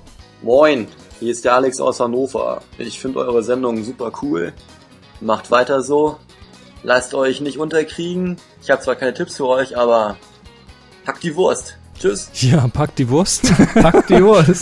Moin, 0.42 0.88
hier 1.20 1.32
ist 1.32 1.46
der 1.46 1.54
Alex 1.56 1.80
aus 1.80 2.00
Hannover. 2.00 2.62
Ich 2.78 3.00
finde 3.00 3.20
eure 3.20 3.44
Sendung 3.44 3.84
super 3.84 4.12
cool. 4.22 4.54
Macht 5.22 5.50
weiter 5.52 5.82
so. 5.82 6.18
Lasst 6.84 7.14
euch 7.14 7.42
nicht 7.42 7.58
unterkriegen. 7.60 8.38
Ich 8.62 8.70
habe 8.70 8.82
zwar 8.82 8.96
keine 8.96 9.14
Tipps 9.14 9.38
für 9.38 9.48
euch, 9.48 9.78
aber 9.78 10.18
packt 11.06 11.24
die 11.24 11.36
Wurst. 11.36 11.77
Tschüss. 12.00 12.30
Ja, 12.42 12.68
pack 12.68 12.96
die 12.96 13.10
Wurst. 13.10 13.52
pack 13.74 14.06
die 14.06 14.22
Wurst. 14.24 14.62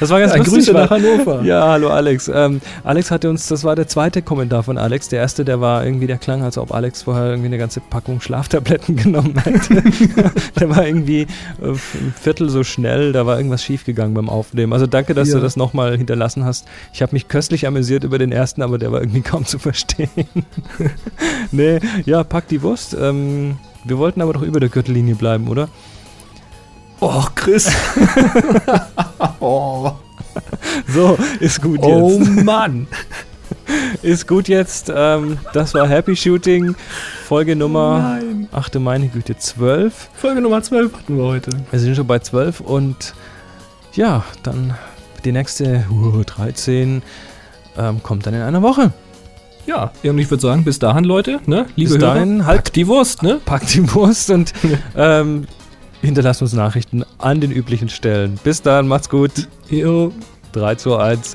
Das 0.00 0.10
war 0.10 0.18
ganz 0.18 0.32
Ja, 0.32 0.38
lustig. 0.38 0.54
Grüße 0.54 0.72
nach 0.72 0.90
Hannover. 0.90 1.42
Ja, 1.44 1.68
hallo 1.68 1.88
Alex. 1.88 2.28
Ähm, 2.34 2.60
Alex 2.82 3.12
hatte 3.12 3.30
uns, 3.30 3.46
das 3.46 3.62
war 3.62 3.76
der 3.76 3.86
zweite 3.86 4.22
Kommentar 4.22 4.64
von 4.64 4.76
Alex. 4.76 5.08
Der 5.08 5.20
erste, 5.20 5.44
der 5.44 5.60
war 5.60 5.84
irgendwie, 5.84 6.08
der 6.08 6.18
klang, 6.18 6.42
als 6.42 6.58
ob 6.58 6.74
Alex 6.74 7.02
vorher 7.02 7.26
irgendwie 7.26 7.46
eine 7.46 7.58
ganze 7.58 7.78
Packung 7.80 8.20
Schlaftabletten 8.20 8.96
genommen 8.96 9.38
hätte. 9.44 9.82
der 10.58 10.68
war 10.70 10.84
irgendwie 10.84 11.22
äh, 11.22 11.68
ein 11.68 12.14
Viertel 12.20 12.48
so 12.50 12.64
schnell, 12.64 13.12
da 13.12 13.24
war 13.24 13.36
irgendwas 13.36 13.62
schiefgegangen 13.62 14.14
beim 14.14 14.28
Aufnehmen. 14.28 14.72
Also 14.72 14.86
danke, 14.88 15.14
dass 15.14 15.28
Ja. 15.28 15.36
du 15.36 15.40
das 15.42 15.54
nochmal 15.56 15.96
hinterlassen 15.96 16.44
hast. 16.44 16.66
Ich 16.92 17.02
habe 17.02 17.12
mich 17.12 17.28
köstlich 17.28 17.68
amüsiert 17.68 18.02
über 18.02 18.18
den 18.18 18.32
ersten, 18.32 18.62
aber 18.62 18.78
der 18.78 18.90
war 18.90 19.00
irgendwie 19.00 19.20
kaum 19.22 19.44
zu 19.46 19.60
verstehen. 19.60 20.10
nee, 21.52 21.78
ja, 22.04 22.24
pack 22.24 22.48
die 22.48 22.62
Wurst. 22.62 22.96
Ähm, 23.00 23.58
wir 23.84 23.98
wollten 23.98 24.20
aber 24.22 24.32
doch 24.32 24.42
über 24.42 24.60
der 24.60 24.68
Gürtellinie 24.68 25.14
bleiben, 25.14 25.48
oder? 25.48 25.68
Oh, 27.04 27.24
Chris. 27.34 27.68
oh, 29.40 29.90
So, 30.86 31.18
ist 31.40 31.60
gut 31.60 31.80
jetzt. 31.84 31.88
oh 31.90 32.18
Mann. 32.44 32.86
Ist 34.02 34.26
gut 34.26 34.48
jetzt. 34.48 34.90
Ähm, 34.94 35.38
das 35.52 35.74
war 35.74 35.86
Happy 35.88 36.14
Shooting, 36.16 36.74
Folge 37.26 37.54
Nummer, 37.56 37.98
Nein. 38.20 38.48
ach 38.52 38.68
du 38.68 38.80
meine 38.80 39.08
Güte, 39.08 39.36
12. 39.36 40.10
Folge 40.14 40.40
Nummer 40.40 40.62
12 40.62 40.92
hatten 40.94 41.16
wir 41.16 41.24
heute. 41.24 41.50
Wir 41.70 41.78
sind 41.78 41.94
schon 41.96 42.06
bei 42.06 42.18
12 42.18 42.60
und 42.60 43.14
ja, 43.94 44.24
dann 44.42 44.74
die 45.24 45.32
nächste 45.32 45.84
uh, 45.90 46.22
13 46.24 47.02
ähm, 47.78 48.02
kommt 48.02 48.26
dann 48.26 48.34
in 48.34 48.42
einer 48.42 48.62
Woche. 48.62 48.92
Ja, 49.66 49.92
und 50.02 50.18
ich 50.18 50.30
würde 50.30 50.40
sagen, 50.42 50.64
bis 50.64 50.78
dahin, 50.78 51.04
Leute, 51.04 51.40
ne? 51.46 51.66
Liebe 51.76 51.94
Bis 51.94 52.02
Hörer, 52.02 52.14
dahin, 52.14 52.46
halt- 52.46 52.58
packt 52.64 52.76
die 52.76 52.86
Wurst, 52.88 53.22
ne? 53.22 53.40
Packt 53.44 53.74
die 53.74 53.94
Wurst 53.94 54.30
und 54.30 54.52
ähm, 54.96 55.46
hinterlasst 56.02 56.42
uns 56.42 56.52
Nachrichten 56.52 57.04
an 57.18 57.40
den 57.40 57.50
üblichen 57.52 57.88
Stellen. 57.88 58.38
Bis 58.44 58.60
dann, 58.62 58.88
macht's 58.88 59.08
gut. 59.08 59.48
Jo. 59.70 60.12
3, 60.52 60.74
2, 60.74 60.98
1. 60.98 61.34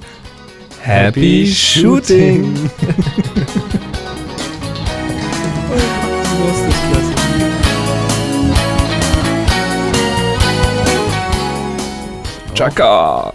Happy 0.81 1.47
Shooting. 1.47 2.69
Chaka. 12.53 13.33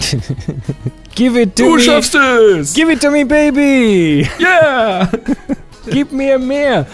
Give 1.14 1.36
it 1.36 1.56
to 1.56 1.62
Du 1.64 1.76
me. 1.76 1.80
schaffst 1.82 2.14
es! 2.14 2.74
Give 2.74 2.90
it 2.92 3.00
to 3.00 3.10
me, 3.10 3.24
baby. 3.24 4.28
Yeah! 4.38 5.08
Gib 5.90 6.12
mir 6.12 6.38
mehr. 6.38 6.86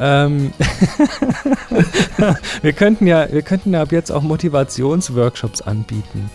Ähm, 0.00 0.52
wir 2.62 2.72
könnten 2.72 3.06
ja, 3.06 3.26
wir 3.30 3.42
könnten 3.42 3.72
ja 3.72 3.82
ab 3.82 3.92
jetzt 3.92 4.10
auch 4.10 4.22
Motivationsworkshops 4.22 5.62
anbieten. 5.62 6.30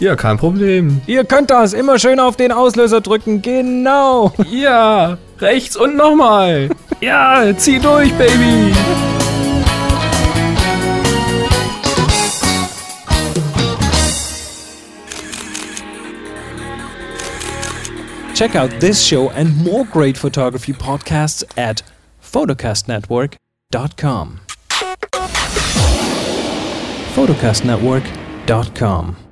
Ja, 0.00 0.16
kein 0.16 0.38
Problem. 0.38 1.00
Ihr 1.06 1.24
könnt 1.24 1.50
das 1.50 1.72
immer 1.72 1.98
schön 1.98 2.18
auf 2.18 2.36
den 2.36 2.50
Auslöser 2.50 3.00
drücken. 3.00 3.42
Genau. 3.42 4.32
Ja, 4.50 5.18
rechts 5.40 5.76
und 5.76 5.96
nochmal. 5.96 6.70
Ja, 7.00 7.44
zieh 7.56 7.78
durch, 7.78 8.12
Baby. 8.14 8.72
Check 18.34 18.56
out 18.56 18.70
this 18.80 19.00
show 19.06 19.28
and 19.28 19.56
more 19.62 19.84
great 19.84 20.18
photography 20.18 20.72
podcasts 20.72 21.44
at 21.56 21.84
photocastnetwork.com. 22.34 24.40
photocastnetwork.com. 27.14 29.23